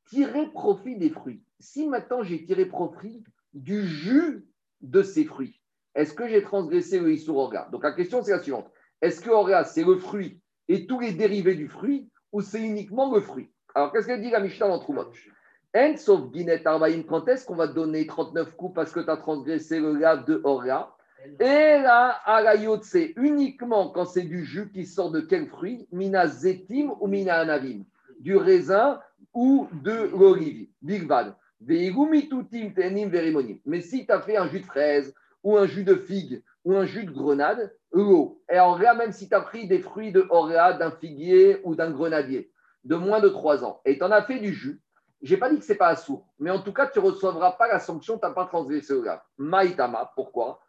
Tirer 0.06 0.46
profit 0.52 0.96
des 0.96 1.10
fruits. 1.10 1.42
Si 1.58 1.86
maintenant 1.88 2.22
j'ai 2.22 2.44
tiré 2.44 2.66
profit 2.66 3.24
du 3.54 3.86
jus 3.86 4.46
de 4.80 5.02
ces 5.02 5.24
fruits, 5.24 5.60
est-ce 5.94 6.14
que 6.14 6.28
j'ai 6.28 6.42
transgressé 6.42 7.00
le 7.00 7.12
Issour 7.12 7.38
Orga? 7.38 7.68
Donc 7.72 7.82
la 7.82 7.92
question 7.92 8.22
c'est 8.22 8.32
la 8.32 8.42
suivante. 8.42 8.70
Est-ce 9.00 9.20
que 9.20 9.30
Orga 9.30 9.64
c'est 9.64 9.84
le 9.84 9.96
fruit 9.96 10.40
et 10.68 10.86
tous 10.86 11.00
les 11.00 11.12
dérivés 11.12 11.54
du 11.54 11.68
fruit 11.68 12.08
ou 12.32 12.40
c'est 12.40 12.62
uniquement 12.62 13.12
le 13.14 13.20
fruit? 13.20 13.50
Alors 13.74 13.92
qu'est-ce 13.92 14.06
qu'elle 14.06 14.22
dit 14.22 14.30
la 14.30 14.40
Mishnah 14.40 14.68
dans 14.68 14.78
Troumot? 14.78 15.10
En 15.74 15.96
sauf 15.96 16.30
Guinet 16.30 16.66
Arbaïm, 16.66 17.04
quand 17.04 17.28
est-ce 17.28 17.44
qu'on 17.44 17.56
va 17.56 17.66
donner 17.66 18.06
39 18.06 18.54
coups 18.56 18.74
parce 18.74 18.92
que 18.92 19.00
tu 19.00 19.10
as 19.10 19.16
transgressé 19.16 19.80
le 19.80 19.92
lave 19.92 20.24
de 20.24 20.40
Orga? 20.44 20.90
Et 21.40 21.78
là, 21.82 22.20
à 22.24 22.40
la 22.40 22.54
c'est 22.82 23.12
uniquement 23.16 23.90
quand 23.90 24.04
c'est 24.04 24.22
du 24.22 24.44
jus 24.44 24.70
qui 24.70 24.86
sort 24.86 25.10
de 25.10 25.20
quel 25.20 25.48
fruit? 25.48 25.88
Mina 25.90 26.26
zetim 26.26 26.92
ou 27.00 27.08
mina 27.08 27.40
anavim? 27.40 27.84
Du 28.20 28.36
raisin 28.36 29.00
ou 29.36 29.68
de 29.70 30.10
l'olive. 30.16 30.66
Big 30.80 31.06
bad. 31.06 31.36
Mais 31.60 31.90
si 33.80 34.06
tu 34.06 34.12
as 34.12 34.20
fait 34.22 34.36
un 34.36 34.48
jus 34.48 34.60
de 34.60 34.66
fraise 34.66 35.14
ou 35.42 35.56
un 35.56 35.66
jus 35.66 35.84
de 35.84 35.94
figue 35.94 36.42
ou 36.64 36.74
un 36.74 36.86
jus 36.86 37.04
de 37.04 37.12
grenade, 37.12 37.72
l'eau. 37.92 38.42
Et 38.50 38.58
en 38.58 38.76
vrai, 38.76 38.96
même 38.96 39.12
si 39.12 39.28
tu 39.28 39.34
as 39.34 39.42
pris 39.42 39.68
des 39.68 39.80
fruits 39.80 40.10
de 40.10 40.26
oréa, 40.30 40.72
d'un 40.72 40.90
figuier 40.90 41.60
ou 41.64 41.74
d'un 41.74 41.90
grenadier 41.90 42.50
de 42.84 42.96
moins 42.96 43.20
de 43.20 43.28
3 43.28 43.64
ans 43.64 43.80
et 43.84 43.98
tu 43.98 44.04
en 44.04 44.10
as 44.10 44.22
fait 44.22 44.38
du 44.38 44.52
jus, 44.54 44.80
j'ai 45.22 45.36
pas 45.36 45.50
dit 45.50 45.58
que 45.58 45.64
c'est 45.64 45.76
pas 45.76 45.88
assourd, 45.88 46.26
mais 46.38 46.50
en 46.50 46.60
tout 46.60 46.72
cas, 46.72 46.86
tu 46.86 46.98
ne 46.98 47.04
recevras 47.04 47.52
pas 47.52 47.68
la 47.68 47.78
sanction, 47.78 48.18
tu 48.18 48.26
n'as 48.26 48.32
pas 48.32 48.46
transgressé 48.46 48.94
le 48.94 49.02
gars. 49.02 49.24
Maïtama, 49.38 50.12
pourquoi? 50.14 50.60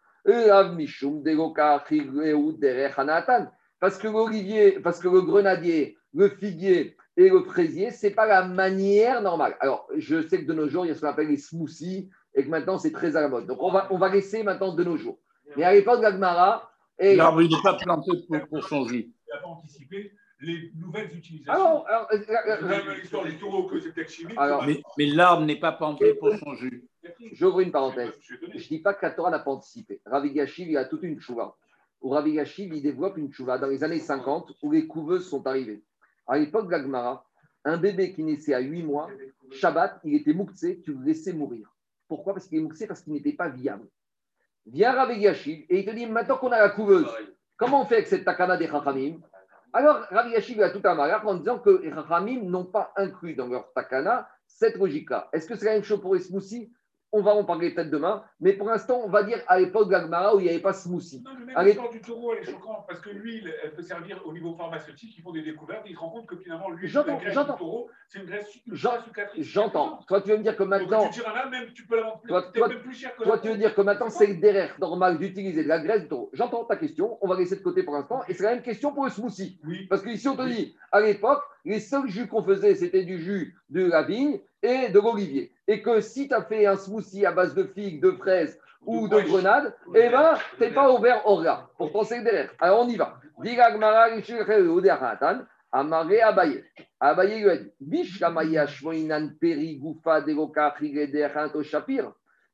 Parce 3.80 3.98
que 3.98 4.08
l'olivier, 4.08 4.80
parce 4.80 5.00
que 5.00 5.08
le 5.08 5.22
grenadier, 5.22 5.98
le 6.14 6.30
figuier 6.30 6.98
et 7.18 7.30
le 7.30 7.42
fraisier, 7.44 7.90
ce 7.90 8.06
n'est 8.06 8.14
pas 8.14 8.28
la 8.28 8.48
manière 8.48 9.22
normale. 9.24 9.58
Alors, 9.60 9.88
je 9.98 10.22
sais 10.28 10.40
que 10.42 10.48
de 10.48 10.54
nos 10.54 10.70
jours, 10.70 10.86
il 10.86 10.90
y 10.90 10.92
a 10.92 10.96
ce 10.96 11.02
qu'on 11.02 11.08
appelle 11.08 11.30
les 11.30 11.38
smoothies 11.38 12.10
et 12.36 12.44
que 12.44 12.50
maintenant, 12.50 12.78
c'est 12.78 12.92
très 12.92 13.16
à 13.16 13.22
la 13.22 13.28
mode. 13.28 13.48
Donc, 13.48 13.62
on 13.64 13.72
va, 13.72 13.88
on 13.92 13.98
va 13.98 14.10
laisser 14.10 14.44
maintenant 14.44 14.74
de 14.76 14.84
nos 14.84 14.98
jours. 14.98 15.18
Mais 15.56 15.64
à 15.64 15.74
l'époque, 15.74 16.02
l'Agmara. 16.02 16.72
Et... 17.00 17.16
L'arbre, 17.16 17.42
il 17.42 17.50
n'est 17.50 17.62
pas 17.64 17.74
planté 17.74 18.12
pour, 18.28 18.48
pour 18.48 18.64
son 18.64 18.88
jus. 18.88 19.12
Il 19.28 19.34
n'a 19.34 19.42
pas 19.42 19.48
anticipé 19.48 20.14
les 20.42 20.72
nouvelles 20.76 21.10
utilisations. 21.16 21.52
Alors, 21.54 21.88
alors, 21.88 22.08
euh, 22.12 22.58
Vous 22.62 22.72
avez 22.72 22.96
l'histoire 23.02 23.26
des 23.26 23.38
taureaux 23.38 23.68
que 23.68 23.80
c'est 23.80 23.92
peut-être 23.92 24.12
chimique. 24.12 24.38
Alors, 24.38 24.64
Mais, 24.64 24.80
mais 25.00 25.08
l'arbre 25.08 25.44
n'est 25.44 25.60
pas 25.60 25.72
planté 25.72 26.14
pour 26.14 26.32
son 26.36 26.54
jus. 26.54 26.88
J'ouvre 27.34 27.62
une 27.62 27.72
parenthèse. 27.72 28.12
Je 28.22 28.36
ne 28.46 28.60
dis 28.60 28.80
pas 28.80 28.94
que 28.94 29.04
la 29.04 29.12
Torah 29.12 29.32
n'a 29.32 29.40
pas 29.40 29.52
anticipé. 29.52 30.02
Ravi 30.06 30.34
Gashiv, 30.34 30.70
il 30.70 30.78
a 30.78 30.86
toute 30.86 31.02
une 31.02 31.20
chouva. 31.20 31.56
Où 32.02 32.10
Ravi 32.10 32.40
il 32.58 32.82
développe 32.84 33.18
une 33.18 33.34
chouva 33.34 33.58
dans 33.58 33.68
les 33.68 33.84
années 33.84 34.00
50 34.00 34.52
où 34.62 34.72
les 34.72 34.86
couveuses 34.86 35.28
sont 35.28 35.48
arrivées. 35.48 35.84
À 36.28 36.38
l'époque 36.38 36.70
d'Agmara, 36.70 37.26
un 37.64 37.78
bébé 37.78 38.14
qui 38.14 38.24
naissait 38.24 38.54
à 38.54 38.60
8 38.60 38.84
mois, 38.84 39.10
Shabbat, 39.52 40.00
il 40.04 40.16
était 40.16 40.34
mouktsé, 40.34 40.82
tu 40.82 40.94
le 40.94 41.04
laissais 41.04 41.34
mourir. 41.34 41.74
Pourquoi? 42.08 42.34
Parce 42.34 42.48
qu'il 42.48 42.58
est 42.60 42.62
mouktsé, 42.62 42.88
parce 42.88 43.02
qu'il 43.02 43.14
n'était 43.14 43.34
pas 43.34 43.50
viable. 43.50 43.88
Vient 44.66 44.94
Ravi 44.94 45.20
Gashiv 45.20 45.66
et 45.70 45.80
il 45.80 45.86
te 45.86 45.92
dit 45.92 46.06
maintenant 46.06 46.38
qu'on 46.38 46.52
a 46.52 46.60
la 46.60 46.70
couveuse, 46.70 47.10
comment 47.56 47.82
on 47.82 47.86
fait 47.86 47.96
avec 47.96 48.08
cette 48.08 48.26
takana 48.26 48.58
des 48.58 48.68
Chachamim? 48.68 49.20
Alors 49.72 50.00
Ravi 50.10 50.32
Gashiv 50.32 50.62
a 50.62 50.70
tout 50.70 50.82
un 50.84 50.96
malheur 50.96 51.26
en 51.26 51.36
disant 51.36 51.60
que 51.60 51.82
les 51.82 51.90
Chachamim 51.90 52.44
n'ont 52.44 52.66
pas 52.66 52.92
inclus 52.98 53.36
dans 53.36 53.48
leur 53.48 53.72
takana 53.74 54.30
cette 54.46 54.76
logique-là. 54.76 55.30
Est-ce 55.32 55.48
que 55.48 55.56
c'est 55.56 55.66
la 55.66 55.74
même 55.74 55.84
chose 55.84 56.02
pour 56.02 56.16
les 56.16 56.22
smoothies? 56.22 56.74
On 57.14 57.22
va 57.22 57.32
en 57.34 57.44
parler 57.46 57.72
peut-être 57.74 57.90
demain, 57.90 58.24
mais 58.42 58.54
pour 58.54 58.68
l'instant, 58.68 59.02
on 59.04 59.10
va 59.10 59.24
dire 59.24 59.40
à 59.48 59.60
l'époque 59.60 59.90
d'Agmara 59.90 60.36
où 60.36 60.40
il 60.40 60.44
n'y 60.44 60.50
avait 60.50 60.60
pas 60.60 60.74
smoothie. 60.74 61.22
Non, 61.24 61.32
mais 61.40 61.46
même 61.46 61.58
Allez. 61.58 61.70
l'histoire 61.72 61.90
du 61.90 62.02
taureau, 62.02 62.34
elle 62.34 62.44
est 62.44 62.52
choquante 62.52 62.86
parce 62.88 63.00
que 63.00 63.10
l'huile, 63.10 63.54
elle 63.64 63.74
peut 63.74 63.82
servir 63.82 64.22
au 64.26 64.34
niveau 64.34 64.54
pharmaceutique. 64.56 65.16
Ils 65.18 65.22
font 65.22 65.32
des 65.32 65.42
découvertes 65.42 65.86
et 65.86 65.92
ils 65.92 65.94
se 65.96 66.00
rendent 66.00 66.12
compte 66.14 66.26
que 66.28 66.36
finalement, 66.36 66.70
l'huile, 66.70 66.90
J'entends, 66.90 67.14
la 67.14 67.20
graisse 67.20 67.38
du 67.38 67.46
taureau, 67.58 67.90
c'est 68.10 68.20
une 68.20 68.26
graisse 68.26 68.50
sucratrice. 69.06 69.46
J'entends. 69.46 70.00
Toi, 70.08 70.22
tu 70.22 70.30
veux 70.30 70.38
me 70.38 70.44
dire 70.44 70.58
que 70.58 70.64
maintenant, 70.64 71.10
tu 71.10 71.22
même 71.22 71.68
peux 71.88 71.96
la 71.96 72.02
vendre 72.04 72.20
plus, 72.20 72.28
Toi- 72.28 72.42
peut-être 72.42 72.54
toi- 72.56 72.68
même 72.68 72.82
plus 72.82 72.94
cher 72.94 73.16
que 73.16 73.24
toi, 73.24 73.40
tu 73.40 73.48
veux 73.50 73.58
dire 73.58 73.74
que 73.74 73.82
maintenant, 73.82 74.10
c'est 74.10 74.34
derrière 74.34 74.76
normal 74.80 75.18
d'utiliser 75.18 75.64
de 75.64 75.68
la 75.70 75.80
graisse 75.80 76.04
de 76.04 76.08
taureau. 76.08 76.30
J'entends 76.34 76.66
ta 76.66 76.76
question. 76.76 77.18
On 77.22 77.28
va 77.28 77.36
laisser 77.38 77.56
de 77.56 77.64
côté 77.64 77.84
pour 77.84 77.94
l'instant. 77.94 78.22
Et 78.28 78.34
c'est 78.34 78.44
la 78.44 78.54
même 78.56 78.64
question 78.64 78.92
pour 78.94 79.06
le 79.06 79.12
smoothie. 79.12 79.60
Oui. 79.66 79.88
Parce 79.90 80.02
qu'ici, 80.02 80.28
on 80.28 80.36
te 80.36 80.46
dit, 80.48 80.76
à 80.92 81.00
l'époque, 81.00 81.42
les 81.64 81.80
seuls 81.80 82.08
jus 82.10 82.28
qu'on 82.28 82.44
faisait, 82.44 82.76
c'était 82.76 83.04
du 83.04 83.18
jus 83.20 83.56
de 83.70 83.86
la 83.86 84.04
vigne 84.04 84.40
et 84.62 84.90
de 84.90 85.00
l'olivier. 85.00 85.52
Et 85.68 85.82
que 85.82 86.00
si 86.02 86.28
tu 86.28 86.34
as 86.34 86.44
fait 86.44 86.66
un 86.66 86.78
smoothie 86.78 87.26
à 87.26 87.32
base 87.32 87.54
de 87.54 87.64
figues, 87.64 88.02
de 88.02 88.12
fraises 88.12 88.60
ou 88.86 89.08
de 89.08 89.20
chiches. 89.20 89.30
grenades, 89.30 89.76
eh 89.94 90.10
ben, 90.10 90.36
tu 90.58 90.64
n'es 90.64 90.74
pas 90.74 90.92
ouvert 90.94 91.26
au 91.28 91.36
regard. 91.36 91.70
Pourtant, 91.78 92.04
c'est 92.04 92.22
derrière. 92.22 92.54
Alors, 92.60 92.86
on 92.86 92.90
y 92.90 92.96
va. 92.96 93.20
Amaré 95.72 96.22
Abaye. 96.22 96.64
Abaye 97.00 97.42
lui 97.42 97.50
a 97.50 97.58
dit 97.58 97.72
Bishamaya 97.82 98.68
Shmoinan 98.68 99.32
Peri 99.40 99.78
Goufa 99.78 100.22
Devoka 100.22 100.74
Shapir. 101.62 102.14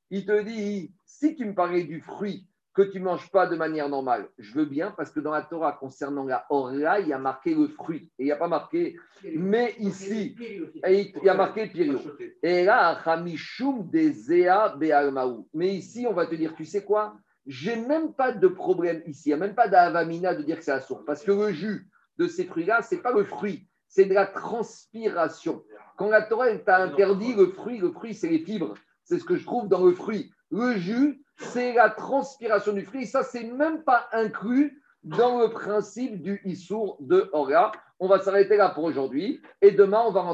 Il 0.10 0.26
te 0.26 0.42
dit 0.42 0.92
si 1.06 1.36
tu 1.36 1.46
me 1.46 1.54
parlais 1.54 1.84
du 1.84 2.02
fruit 2.02 2.48
que 2.74 2.82
tu 2.82 3.00
ne 3.00 3.06
manges 3.06 3.30
pas 3.30 3.46
de 3.48 3.56
manière 3.56 3.88
normale, 3.88 4.28
je 4.40 4.54
veux 4.54 4.66
bien 4.66 4.92
parce 4.98 5.12
que 5.12 5.20
dans 5.20 5.32
la 5.32 5.44
Torah 5.44 5.74
concernant 5.74 6.24
la 6.24 6.46
Orla, 6.50 7.00
il 7.00 7.08
y 7.08 7.14
a 7.14 7.20
marqué 7.20 7.54
le 7.54 7.68
fruit 7.68 8.10
et 8.18 8.24
il 8.24 8.26
n'y 8.26 8.32
a 8.32 8.38
pas 8.38 8.48
marqué. 8.48 8.98
Mais 9.36 9.76
ici, 9.80 10.36
il 10.40 11.14
y 11.24 11.30
a 11.30 11.36
marqué 11.36 11.68
Pirio. 11.68 12.00
Et 12.42 12.64
là, 12.66 13.00
Hamishum 13.06 13.88
des 13.90 14.12
Zéa 14.12 14.76
Be'almaou. 14.76 15.48
Mais 15.54 15.76
ici, 15.76 16.06
on 16.10 16.14
va 16.14 16.26
te 16.26 16.36
dire, 16.36 16.56
tu 16.56 16.66
sais 16.66 16.84
quoi? 16.84 17.16
J'ai 17.46 17.76
même 17.76 18.14
pas 18.14 18.32
de 18.32 18.48
problème 18.48 19.04
ici. 19.06 19.30
Il 19.30 19.36
n'y 19.36 19.42
a 19.42 19.46
même 19.46 19.56
pas 19.56 19.68
d'avamina 19.68 20.34
de 20.34 20.42
dire 20.42 20.58
que 20.58 20.64
c'est 20.64 20.72
assourd. 20.72 21.04
Parce 21.06 21.24
que 21.24 21.32
le 21.32 21.52
jus 21.52 21.88
de 22.18 22.28
ces 22.28 22.46
fruits-là, 22.46 22.82
ce 22.82 22.96
n'est 22.96 23.02
pas 23.02 23.12
le 23.12 23.24
fruit, 23.24 23.68
c'est 23.88 24.06
de 24.06 24.14
la 24.14 24.26
transpiration. 24.26 25.64
Quand 25.98 26.10
la 26.10 26.24
Torah 26.24 26.56
t'a 26.58 26.82
interdit 26.82 27.36
le 27.36 27.48
fruit, 27.48 27.78
le 27.78 27.92
fruit, 27.92 28.16
c'est 28.16 28.30
les 28.30 28.40
fibres. 28.40 28.74
C'est 29.04 29.20
ce 29.20 29.26
que 29.26 29.36
je 29.36 29.46
trouve 29.46 29.68
dans 29.68 29.86
le 29.86 29.94
fruit. 29.94 30.32
Le 30.56 30.78
jus, 30.78 31.20
c'est 31.38 31.74
la 31.74 31.90
transpiration 31.90 32.74
du 32.74 32.84
fruit. 32.84 33.08
Ça, 33.08 33.24
c'est 33.24 33.44
même 33.44 33.82
pas 33.82 34.08
inclus 34.12 34.84
dans 35.04 35.40
le 35.40 35.50
principe 35.50 36.22
du 36.22 36.42
Issour 36.46 36.98
de 37.00 37.28
Ora. 37.34 37.72
On 38.00 38.08
va 38.08 38.20
s'arrêter 38.20 38.56
là 38.56 38.70
pour 38.70 38.84
aujourd'hui. 38.84 39.42
Et 39.64 39.72
demain, 39.72 40.04
on 40.06 40.12
va 40.12 40.22